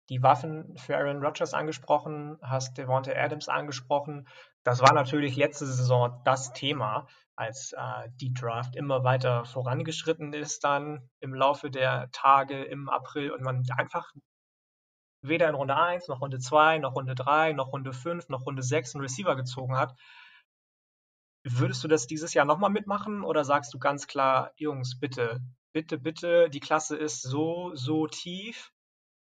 die 0.09 0.23
Waffen 0.23 0.77
für 0.77 0.97
Aaron 0.97 1.25
Rodgers 1.25 1.55
angesprochen, 1.55 2.39
hast 2.43 2.77
Devontae 2.77 3.17
Adams 3.17 3.49
angesprochen. 3.49 4.27
Das 4.65 4.81
war 4.81 4.93
natürlich 4.93 5.37
letzte 5.37 5.67
Saison 5.67 6.21
das 6.25 6.53
Thema, 6.53 7.07
als 7.37 7.73
äh, 7.73 8.09
die 8.21 8.35
Draft 8.35 8.77
immer 8.77 9.05
weiter 9.05 9.45
vorangeschritten 9.45 10.33
ist 10.33 10.65
dann 10.65 11.09
im 11.21 11.35
Laufe 11.35 11.71
der 11.71 12.11
Tage 12.13 12.63
im 12.63 12.89
April 12.89 13.31
und 13.31 13.43
man 13.43 13.65
einfach 13.77 14.13
weder 15.23 15.49
in 15.49 15.55
Runde 15.55 15.77
1, 15.77 16.09
noch 16.09 16.21
Runde 16.21 16.39
2, 16.39 16.79
noch 16.79 16.95
Runde 16.95 17.15
3, 17.15 17.53
noch 17.53 17.73
Runde 17.73 17.93
5, 17.93 18.29
noch 18.29 18.45
Runde 18.45 18.63
6 18.63 18.95
einen 18.95 19.03
Receiver 19.03 19.37
gezogen 19.37 19.77
hat. 19.77 19.95
Würdest 21.45 21.83
du 21.83 21.89
das 21.89 22.07
dieses 22.07 22.35
Jahr 22.35 22.45
nochmal 22.45 22.71
mitmachen 22.71 23.25
oder 23.25 23.45
sagst 23.45 23.75
du 23.75 23.79
ganz 23.79 24.07
klar, 24.07 24.53
Jungs, 24.57 24.99
bitte, 24.99 25.41
bitte, 25.73 25.99
bitte, 25.99 26.49
die 26.51 26.61
Klasse 26.61 26.97
ist 26.97 27.23
so, 27.23 27.75
so 27.75 28.07
tief 28.07 28.73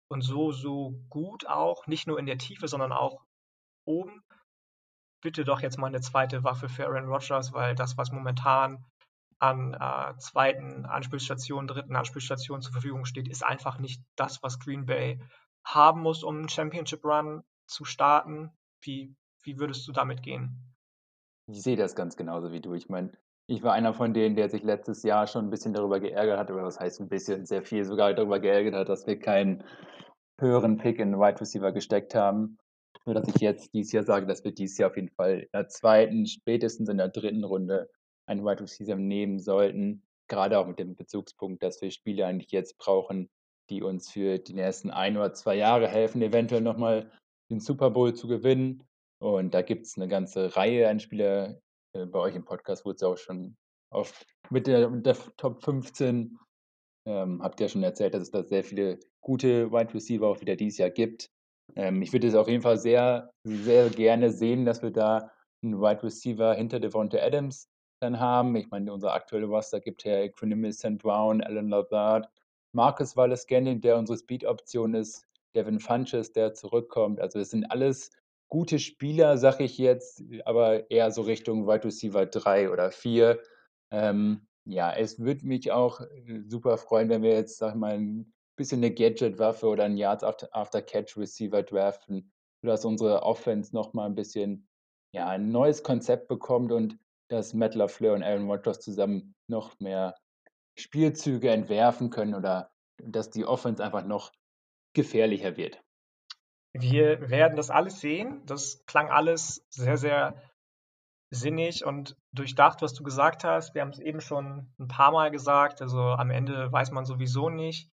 und 0.09 0.21
so, 0.21 0.51
so 0.51 1.03
gut 1.09 1.45
auch, 1.45 1.85
nicht 1.85 2.07
nur 2.07 2.17
in 2.17 2.25
der 2.25 2.39
Tiefe, 2.39 2.67
sondern 2.67 2.91
auch 2.91 3.23
oben. 3.85 4.23
Bitte 5.21 5.43
doch 5.43 5.61
jetzt 5.61 5.77
mal 5.77 5.87
eine 5.87 6.01
zweite 6.01 6.43
Waffe 6.43 6.67
für 6.67 6.87
Aaron 6.87 7.09
Rodgers, 7.09 7.53
weil 7.53 7.75
das, 7.75 7.97
was 7.97 8.11
momentan 8.11 8.85
an 9.37 9.73
äh, 9.73 10.17
zweiten 10.17 10.85
Anspielstationen, 10.85 11.67
dritten 11.67 11.95
Anspielstationen 11.95 12.61
zur 12.61 12.73
Verfügung 12.73 13.05
steht, 13.05 13.27
ist 13.27 13.45
einfach 13.45 13.79
nicht 13.79 14.01
das, 14.15 14.41
was 14.41 14.59
Green 14.59 14.85
Bay 14.85 15.21
haben 15.63 16.01
muss, 16.01 16.23
um 16.23 16.37
einen 16.37 16.49
Championship 16.49 17.03
Run 17.03 17.43
zu 17.67 17.85
starten. 17.85 18.51
Wie, 18.81 19.15
wie 19.43 19.59
würdest 19.59 19.87
du 19.87 19.91
damit 19.91 20.23
gehen? 20.23 20.68
Ich 21.51 21.63
sehe 21.63 21.75
das 21.75 21.95
ganz 21.95 22.15
genauso 22.15 22.51
wie 22.51 22.61
du. 22.61 22.73
Ich 22.73 22.89
meine, 22.89 23.11
ich 23.47 23.63
war 23.63 23.73
einer 23.73 23.93
von 23.93 24.13
denen, 24.13 24.35
der 24.35 24.49
sich 24.49 24.61
letztes 24.61 25.01
Jahr 25.01 25.25
schon 25.25 25.45
ein 25.45 25.49
bisschen 25.49 25.73
darüber 25.73 25.99
geärgert 25.99 26.37
hat, 26.37 26.51
oder 26.51 26.63
was 26.63 26.79
heißt 26.79 27.01
ein 27.01 27.09
bisschen, 27.09 27.45
sehr 27.45 27.63
viel 27.63 27.83
sogar 27.85 28.13
darüber 28.13 28.39
geärgert 28.39 28.75
hat, 28.75 28.89
dass 28.89 29.07
wir 29.07 29.17
keinen 29.17 29.63
höheren 30.39 30.77
Pick 30.77 30.99
in 30.99 31.17
Wide 31.17 31.41
Receiver 31.41 31.71
gesteckt 31.71 32.13
haben. 32.13 32.57
Nur 33.05 33.15
dass 33.15 33.27
ich 33.27 33.41
jetzt 33.41 33.73
dieses 33.73 33.91
Jahr 33.91 34.03
sage, 34.03 34.27
dass 34.27 34.43
wir 34.43 34.51
dieses 34.51 34.77
Jahr 34.77 34.91
auf 34.91 34.95
jeden 34.95 35.09
Fall 35.09 35.39
in 35.39 35.49
der 35.53 35.67
zweiten, 35.67 36.27
spätestens 36.27 36.89
in 36.89 36.97
der 36.97 37.09
dritten 37.09 37.43
Runde 37.43 37.89
einen 38.27 38.45
Wide 38.45 38.61
Receiver 38.61 38.95
nehmen 38.95 39.39
sollten. 39.39 40.03
Gerade 40.27 40.59
auch 40.59 40.67
mit 40.67 40.77
dem 40.77 40.95
Bezugspunkt, 40.95 41.63
dass 41.63 41.81
wir 41.81 41.89
Spiele 41.89 42.27
eigentlich 42.27 42.51
jetzt 42.51 42.77
brauchen, 42.77 43.29
die 43.71 43.81
uns 43.81 44.11
für 44.11 44.37
die 44.37 44.53
nächsten 44.53 44.91
ein 44.91 45.17
oder 45.17 45.33
zwei 45.33 45.55
Jahre 45.55 45.87
helfen, 45.87 46.21
eventuell 46.21 46.61
nochmal 46.61 47.11
den 47.49 47.59
Super 47.59 47.89
Bowl 47.89 48.13
zu 48.13 48.27
gewinnen. 48.27 48.83
Und 49.19 49.53
da 49.53 49.61
gibt 49.61 49.85
es 49.85 49.97
eine 49.97 50.07
ganze 50.07 50.55
Reihe 50.55 50.89
an 50.89 50.99
Spieler. 50.99 51.61
Äh, 51.93 52.05
bei 52.05 52.19
euch 52.19 52.35
im 52.35 52.45
Podcast 52.45 52.85
wurde 52.85 52.95
es 52.95 53.03
auch 53.03 53.17
schon 53.17 53.57
oft 53.91 54.25
mit 54.49 54.67
der, 54.67 54.89
mit 54.89 55.05
der 55.05 55.17
Top 55.37 55.63
15 55.63 56.37
ähm, 57.05 57.41
habt 57.41 57.59
ihr 57.59 57.69
schon 57.69 57.83
erzählt, 57.83 58.13
dass 58.13 58.23
es 58.23 58.31
da 58.31 58.43
sehr 58.43 58.63
viele 58.63 58.99
gute 59.21 59.71
Wide 59.71 59.93
Receiver 59.93 60.27
auch 60.27 60.41
wieder 60.41 60.55
dieses 60.55 60.77
Jahr 60.77 60.89
gibt. 60.89 61.31
Ähm, 61.75 62.01
ich 62.01 62.13
würde 62.13 62.27
es 62.27 62.35
auf 62.35 62.47
jeden 62.47 62.61
Fall 62.61 62.77
sehr, 62.77 63.31
sehr 63.43 63.89
gerne 63.89 64.31
sehen, 64.31 64.65
dass 64.65 64.81
wir 64.81 64.91
da 64.91 65.31
einen 65.63 65.81
Wide 65.81 66.03
Receiver 66.03 66.53
hinter 66.53 66.79
Devonta 66.79 67.17
Adams 67.17 67.69
dann 67.99 68.19
haben. 68.19 68.55
Ich 68.55 68.69
meine, 68.69 68.93
unser 68.93 69.13
aktueller 69.13 69.47
Roster 69.47 69.79
gibt 69.79 70.05
her 70.05 70.23
Equanimous 70.23 70.77
St. 70.79 70.97
Brown, 70.97 71.41
Alan 71.41 71.69
Lazard, 71.69 72.29
Marcus 72.73 73.17
Wallace 73.17 73.41
Scanning, 73.41 73.81
der 73.81 73.97
unsere 73.97 74.17
Speed-Option 74.17 74.93
ist, 74.93 75.25
Devin 75.55 75.79
Funches, 75.79 76.31
der 76.31 76.53
zurückkommt. 76.53 77.19
Also 77.19 77.39
es 77.39 77.49
sind 77.49 77.65
alles 77.71 78.11
gute 78.49 78.79
Spieler, 78.79 79.37
sage 79.37 79.63
ich 79.63 79.77
jetzt, 79.77 80.23
aber 80.45 80.89
eher 80.91 81.11
so 81.11 81.21
Richtung 81.21 81.67
Wide 81.67 81.85
Receiver 81.85 82.25
3 82.25 82.71
oder 82.71 82.91
4. 82.91 83.39
Ähm, 83.91 84.47
ja, 84.65 84.91
es 84.91 85.19
würde 85.19 85.45
mich 85.45 85.71
auch 85.71 86.01
äh, 86.01 86.41
super 86.47 86.77
freuen, 86.77 87.09
wenn 87.09 87.21
wir 87.21 87.33
jetzt, 87.33 87.57
sag 87.57 87.75
mal, 87.75 87.97
ein 87.97 88.33
bisschen 88.55 88.79
eine 88.79 88.93
Gadget-Waffe 88.93 89.67
oder 89.67 89.85
ein 89.85 89.97
Yards 89.97 90.23
After 90.23 90.81
Catch 90.81 91.17
Receiver 91.17 91.63
draften, 91.63 92.31
sodass 92.61 92.85
unsere 92.85 93.23
Offense 93.23 93.73
nochmal 93.73 94.07
ein 94.07 94.15
bisschen 94.15 94.67
ja, 95.13 95.27
ein 95.29 95.51
neues 95.51 95.81
Konzept 95.81 96.27
bekommt 96.27 96.71
und 96.71 96.97
dass 97.29 97.53
Matt 97.53 97.75
LaFleur 97.75 98.15
und 98.15 98.23
Aaron 98.23 98.49
Rodgers 98.49 98.79
zusammen 98.79 99.33
noch 99.47 99.79
mehr 99.79 100.15
Spielzüge 100.77 101.49
entwerfen 101.49 102.09
können 102.09 102.35
oder 102.35 102.71
dass 103.01 103.29
die 103.29 103.45
Offense 103.45 103.83
einfach 103.83 104.05
noch 104.05 104.31
gefährlicher 104.93 105.57
wird. 105.57 105.81
Wir 106.73 107.29
werden 107.29 107.55
das 107.55 107.69
alles 107.69 107.99
sehen. 107.99 108.45
Das 108.45 108.85
klang 108.85 109.09
alles 109.09 109.65
sehr, 109.69 109.97
sehr 109.97 110.41
sinnig 111.31 111.85
und 111.85 112.17
durchdacht, 112.31 112.81
was 112.81 112.93
du 112.93 113.03
gesagt 113.03 113.43
hast. 113.43 113.75
Wir 113.75 113.81
haben 113.81 113.89
es 113.89 113.99
eben 113.99 114.21
schon 114.21 114.73
ein 114.79 114.87
paar 114.87 115.11
Mal 115.11 115.31
gesagt. 115.31 115.81
Also 115.81 116.01
am 116.01 116.31
Ende 116.31 116.71
weiß 116.71 116.91
man 116.91 117.05
sowieso 117.05 117.49
nicht, 117.49 117.91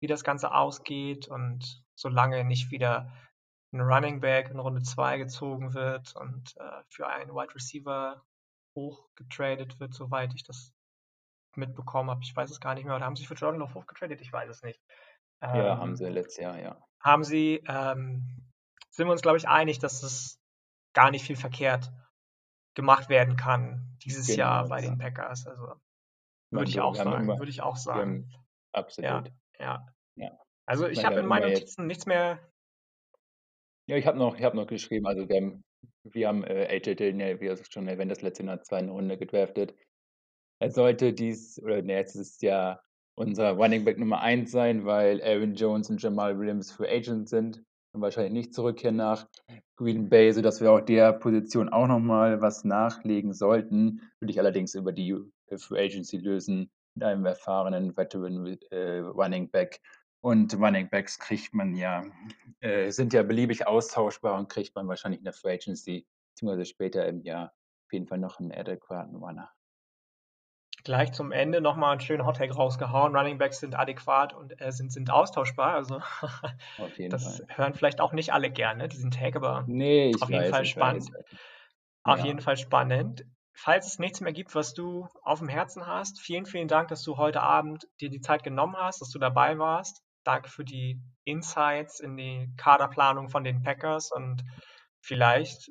wie 0.00 0.06
das 0.06 0.24
Ganze 0.24 0.52
ausgeht. 0.52 1.28
Und 1.28 1.84
solange 1.94 2.44
nicht 2.44 2.70
wieder 2.70 3.12
ein 3.72 3.80
Running 3.80 4.20
Back 4.20 4.50
in 4.50 4.60
Runde 4.60 4.82
2 4.82 5.18
gezogen 5.18 5.74
wird 5.74 6.14
und 6.14 6.56
äh, 6.56 6.82
für 6.88 7.08
einen 7.08 7.34
Wide 7.34 7.54
Receiver 7.54 8.24
hochgetradet 8.76 9.80
wird, 9.80 9.94
soweit 9.94 10.34
ich 10.34 10.44
das 10.44 10.72
mitbekommen 11.56 12.10
habe. 12.10 12.22
Ich 12.22 12.34
weiß 12.34 12.50
es 12.50 12.60
gar 12.60 12.74
nicht 12.74 12.84
mehr. 12.84 12.96
Oder 12.96 13.04
haben 13.04 13.16
sie 13.16 13.26
für 13.26 13.34
Jordan 13.34 13.60
Love 13.60 13.74
hochgetradet? 13.74 14.20
Ich 14.20 14.32
weiß 14.32 14.48
es 14.48 14.62
nicht. 14.62 14.80
Ähm, 15.52 15.56
ja, 15.56 15.78
haben 15.78 15.96
sie 15.96 16.08
letztes 16.08 16.38
Jahr, 16.38 16.58
ja. 16.58 16.82
Haben 17.00 17.24
sie, 17.24 17.62
ähm, 17.68 18.50
sind 18.90 19.06
wir 19.06 19.12
uns, 19.12 19.22
glaube 19.22 19.36
ich, 19.36 19.48
einig, 19.48 19.78
dass 19.78 20.02
es 20.02 20.40
gar 20.94 21.10
nicht 21.10 21.24
viel 21.24 21.36
verkehrt 21.36 21.92
gemacht 22.74 23.08
werden 23.08 23.36
kann 23.36 23.96
dieses 24.04 24.26
genau, 24.26 24.38
Jahr 24.38 24.68
bei 24.68 24.80
den 24.80 24.98
Packers. 24.98 25.46
Also 25.46 25.74
würde 26.50 26.70
ich 26.70 26.80
auch 26.80 26.94
sagen. 26.94 27.28
Würde 27.28 27.50
ich 27.50 27.62
auch 27.62 27.76
sagen. 27.76 28.30
Absolut. 28.72 29.32
Ja, 29.58 29.86
ja. 30.16 30.38
Also 30.66 30.88
ich 30.88 31.04
habe 31.04 31.20
in 31.20 31.26
meinen 31.26 31.52
Notizen 31.52 31.86
nichts 31.86 32.06
mehr. 32.06 32.38
Ja, 33.86 33.96
ich 33.96 34.06
habe 34.06 34.18
noch, 34.18 34.40
hab 34.40 34.54
noch 34.54 34.66
geschrieben, 34.66 35.06
also 35.06 35.28
wir 35.28 35.36
haben, 35.36 35.64
wir 36.04 36.28
haben 36.28 36.42
äh, 36.44 36.66
AJ 36.70 36.94
Dillon, 36.94 37.20
ja, 37.20 37.38
wie 37.38 37.54
schon 37.70 37.86
erwähnt, 37.86 38.10
das 38.10 38.22
letzte 38.22 38.42
in 38.42 38.46
der 38.46 38.62
zweiten 38.62 38.88
Runde 38.88 39.18
gedraftet. 39.18 39.74
Er 40.58 40.70
sollte 40.70 41.12
dies, 41.12 41.60
oder 41.62 41.82
ne, 41.82 41.94
jetzt 41.94 42.14
ist 42.14 42.36
es 42.36 42.40
ja 42.40 42.80
unser 43.16 43.52
Running 43.52 43.84
Back 43.84 43.98
Nummer 43.98 44.20
1 44.20 44.50
sein, 44.50 44.84
weil 44.84 45.22
Aaron 45.22 45.54
Jones 45.54 45.90
und 45.90 46.02
Jamal 46.02 46.38
Williams 46.38 46.72
Free 46.72 46.88
Agent 46.88 47.28
sind 47.28 47.62
und 47.92 48.00
wahrscheinlich 48.00 48.32
nicht 48.32 48.54
zurückkehren 48.54 48.96
nach 48.96 49.28
Green 49.76 50.08
Bay, 50.08 50.32
sodass 50.32 50.60
wir 50.60 50.72
auch 50.72 50.80
der 50.80 51.12
Position 51.12 51.68
auch 51.68 51.86
nochmal 51.86 52.40
was 52.40 52.64
nachlegen 52.64 53.32
sollten. 53.32 54.02
Würde 54.18 54.32
ich 54.32 54.38
allerdings 54.38 54.74
über 54.74 54.92
die 54.92 55.16
Free 55.56 55.84
Agency 55.86 56.18
lösen 56.18 56.70
mit 56.94 57.04
einem 57.04 57.26
erfahrenen 57.26 57.96
Veteran 57.96 58.58
äh, 58.70 58.98
Running 58.98 59.50
Back. 59.50 59.80
Und 60.20 60.54
Running 60.54 60.88
Backs 60.88 61.18
kriegt 61.18 61.54
man 61.54 61.74
ja, 61.74 62.04
äh, 62.60 62.90
sind 62.90 63.12
ja 63.12 63.22
beliebig 63.22 63.66
austauschbar 63.66 64.38
und 64.38 64.48
kriegt 64.48 64.74
man 64.74 64.88
wahrscheinlich 64.88 65.20
in 65.20 65.24
der 65.24 65.34
Free 65.34 65.52
Agency, 65.54 66.06
beziehungsweise 66.30 66.64
später 66.64 67.06
im 67.06 67.20
Jahr, 67.22 67.52
auf 67.86 67.92
jeden 67.92 68.06
Fall 68.06 68.18
noch 68.18 68.40
einen 68.40 68.52
adäquaten 68.52 69.16
Runner 69.16 69.50
gleich 70.84 71.12
zum 71.12 71.32
Ende 71.32 71.60
nochmal 71.60 71.92
einen 71.92 72.00
schönen 72.00 72.26
Hottag 72.26 72.54
rausgehauen. 72.54 73.16
Running 73.16 73.38
Backs 73.38 73.60
sind 73.60 73.74
adäquat 73.74 74.34
und 74.34 74.60
äh, 74.60 74.70
sind, 74.70 74.92
sind 74.92 75.10
austauschbar. 75.10 75.74
Also 75.74 76.00
das 77.08 77.38
Fall. 77.38 77.46
hören 77.56 77.74
vielleicht 77.74 78.00
auch 78.00 78.12
nicht 78.12 78.32
alle 78.32 78.50
gerne, 78.50 78.88
diesen 78.88 79.10
Tag, 79.10 79.34
aber 79.34 79.64
nee, 79.66 80.14
auf 80.20 80.28
jeden 80.28 80.44
weiß, 80.44 80.50
Fall 80.50 80.64
spannend. 80.66 81.10
Auf 82.02 82.18
ja. 82.20 82.26
jeden 82.26 82.40
Fall 82.40 82.58
spannend. 82.58 83.24
Falls 83.54 83.86
es 83.86 83.98
nichts 83.98 84.20
mehr 84.20 84.32
gibt, 84.32 84.54
was 84.54 84.74
du 84.74 85.08
auf 85.22 85.38
dem 85.38 85.48
Herzen 85.48 85.86
hast, 85.86 86.20
vielen, 86.20 86.44
vielen 86.44 86.68
Dank, 86.68 86.88
dass 86.88 87.02
du 87.02 87.16
heute 87.16 87.40
Abend 87.40 87.88
dir 88.00 88.10
die 88.10 88.20
Zeit 88.20 88.42
genommen 88.42 88.76
hast, 88.76 89.00
dass 89.00 89.10
du 89.10 89.18
dabei 89.18 89.58
warst. 89.58 90.02
Danke 90.24 90.50
für 90.50 90.64
die 90.64 91.00
Insights 91.24 92.00
in 92.00 92.16
die 92.16 92.52
Kaderplanung 92.56 93.28
von 93.28 93.44
den 93.44 93.62
Packers 93.62 94.10
und 94.10 94.44
vielleicht 95.00 95.70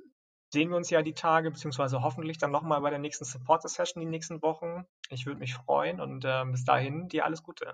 sehen 0.54 0.70
wir 0.70 0.78
uns 0.78 0.90
ja 0.90 1.02
die 1.02 1.14
Tage, 1.14 1.52
beziehungsweise 1.52 2.02
hoffentlich 2.02 2.38
dann 2.38 2.52
nochmal 2.52 2.80
bei 2.80 2.92
der 2.92 3.00
nächsten 3.00 3.26
Supporter-Session 3.26 4.02
die 4.02 4.10
nächsten 4.10 4.42
Wochen. 4.42 4.86
Ich 5.10 5.26
würde 5.26 5.40
mich 5.40 5.56
freuen 5.56 6.00
und 6.00 6.24
äh, 6.24 6.46
bis 6.46 6.64
dahin 6.64 7.10
dir 7.10 7.26
alles 7.26 7.44
Gute. 7.44 7.74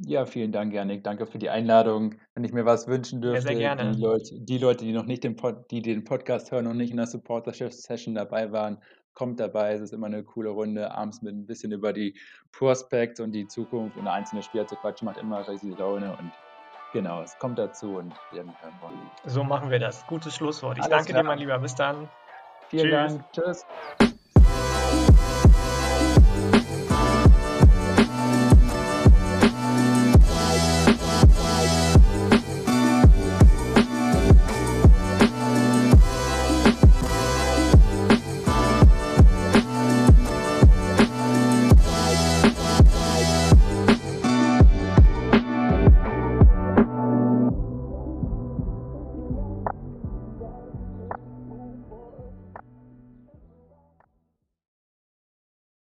Ja, 0.00 0.26
vielen 0.26 0.52
Dank, 0.52 0.72
Janik. 0.72 1.02
Danke 1.02 1.26
für 1.26 1.38
die 1.38 1.50
Einladung. 1.50 2.14
Wenn 2.34 2.44
ich 2.44 2.52
mir 2.52 2.64
was 2.64 2.86
wünschen 2.86 3.20
dürfte, 3.20 3.52
ja. 3.52 3.74
Die, 3.74 4.00
Leute, 4.00 4.40
die 4.40 4.58
Leute, 4.58 4.84
die 4.84 4.92
noch 4.92 5.06
nicht 5.06 5.24
den, 5.24 5.34
Pod, 5.34 5.68
die 5.72 5.82
den 5.82 6.04
Podcast 6.04 6.52
hören 6.52 6.68
und 6.68 6.76
nicht 6.76 6.92
in 6.92 6.98
der 6.98 7.08
Supporter-Session 7.08 8.14
dabei 8.14 8.52
waren, 8.52 8.80
kommt 9.14 9.40
dabei. 9.40 9.72
Es 9.72 9.80
ist 9.80 9.92
immer 9.92 10.06
eine 10.06 10.22
coole 10.22 10.50
Runde. 10.50 10.92
Abends 10.92 11.20
mit 11.20 11.34
ein 11.34 11.46
bisschen 11.46 11.72
über 11.72 11.92
die 11.92 12.16
Prospects 12.52 13.18
und 13.18 13.32
die 13.32 13.48
Zukunft 13.48 13.96
und 13.96 14.06
einzelne 14.06 14.44
Spieler 14.44 14.68
zu 14.68 14.76
quatschen, 14.76 15.06
macht 15.06 15.18
immer 15.18 15.46
riesige 15.48 15.74
Laune 15.74 16.16
und 16.16 16.30
Genau, 16.92 17.22
es 17.22 17.38
kommt 17.38 17.58
dazu 17.58 17.96
und 17.96 18.14
wir 18.32 18.42
hören 18.42 18.54
So 19.24 19.44
machen 19.44 19.70
wir 19.70 19.78
das. 19.78 20.06
Gutes 20.06 20.34
Schlusswort. 20.34 20.78
Ich 20.78 20.84
Alles 20.84 20.96
danke 20.96 21.12
klar. 21.12 21.22
dir, 21.22 21.28
mein 21.28 21.38
Lieber. 21.38 21.58
Bis 21.58 21.74
dann. 21.74 22.08
Vielen 22.68 22.90
Tschüss. 22.90 23.18
Dank. 23.18 23.32
Tschüss. 23.32 24.08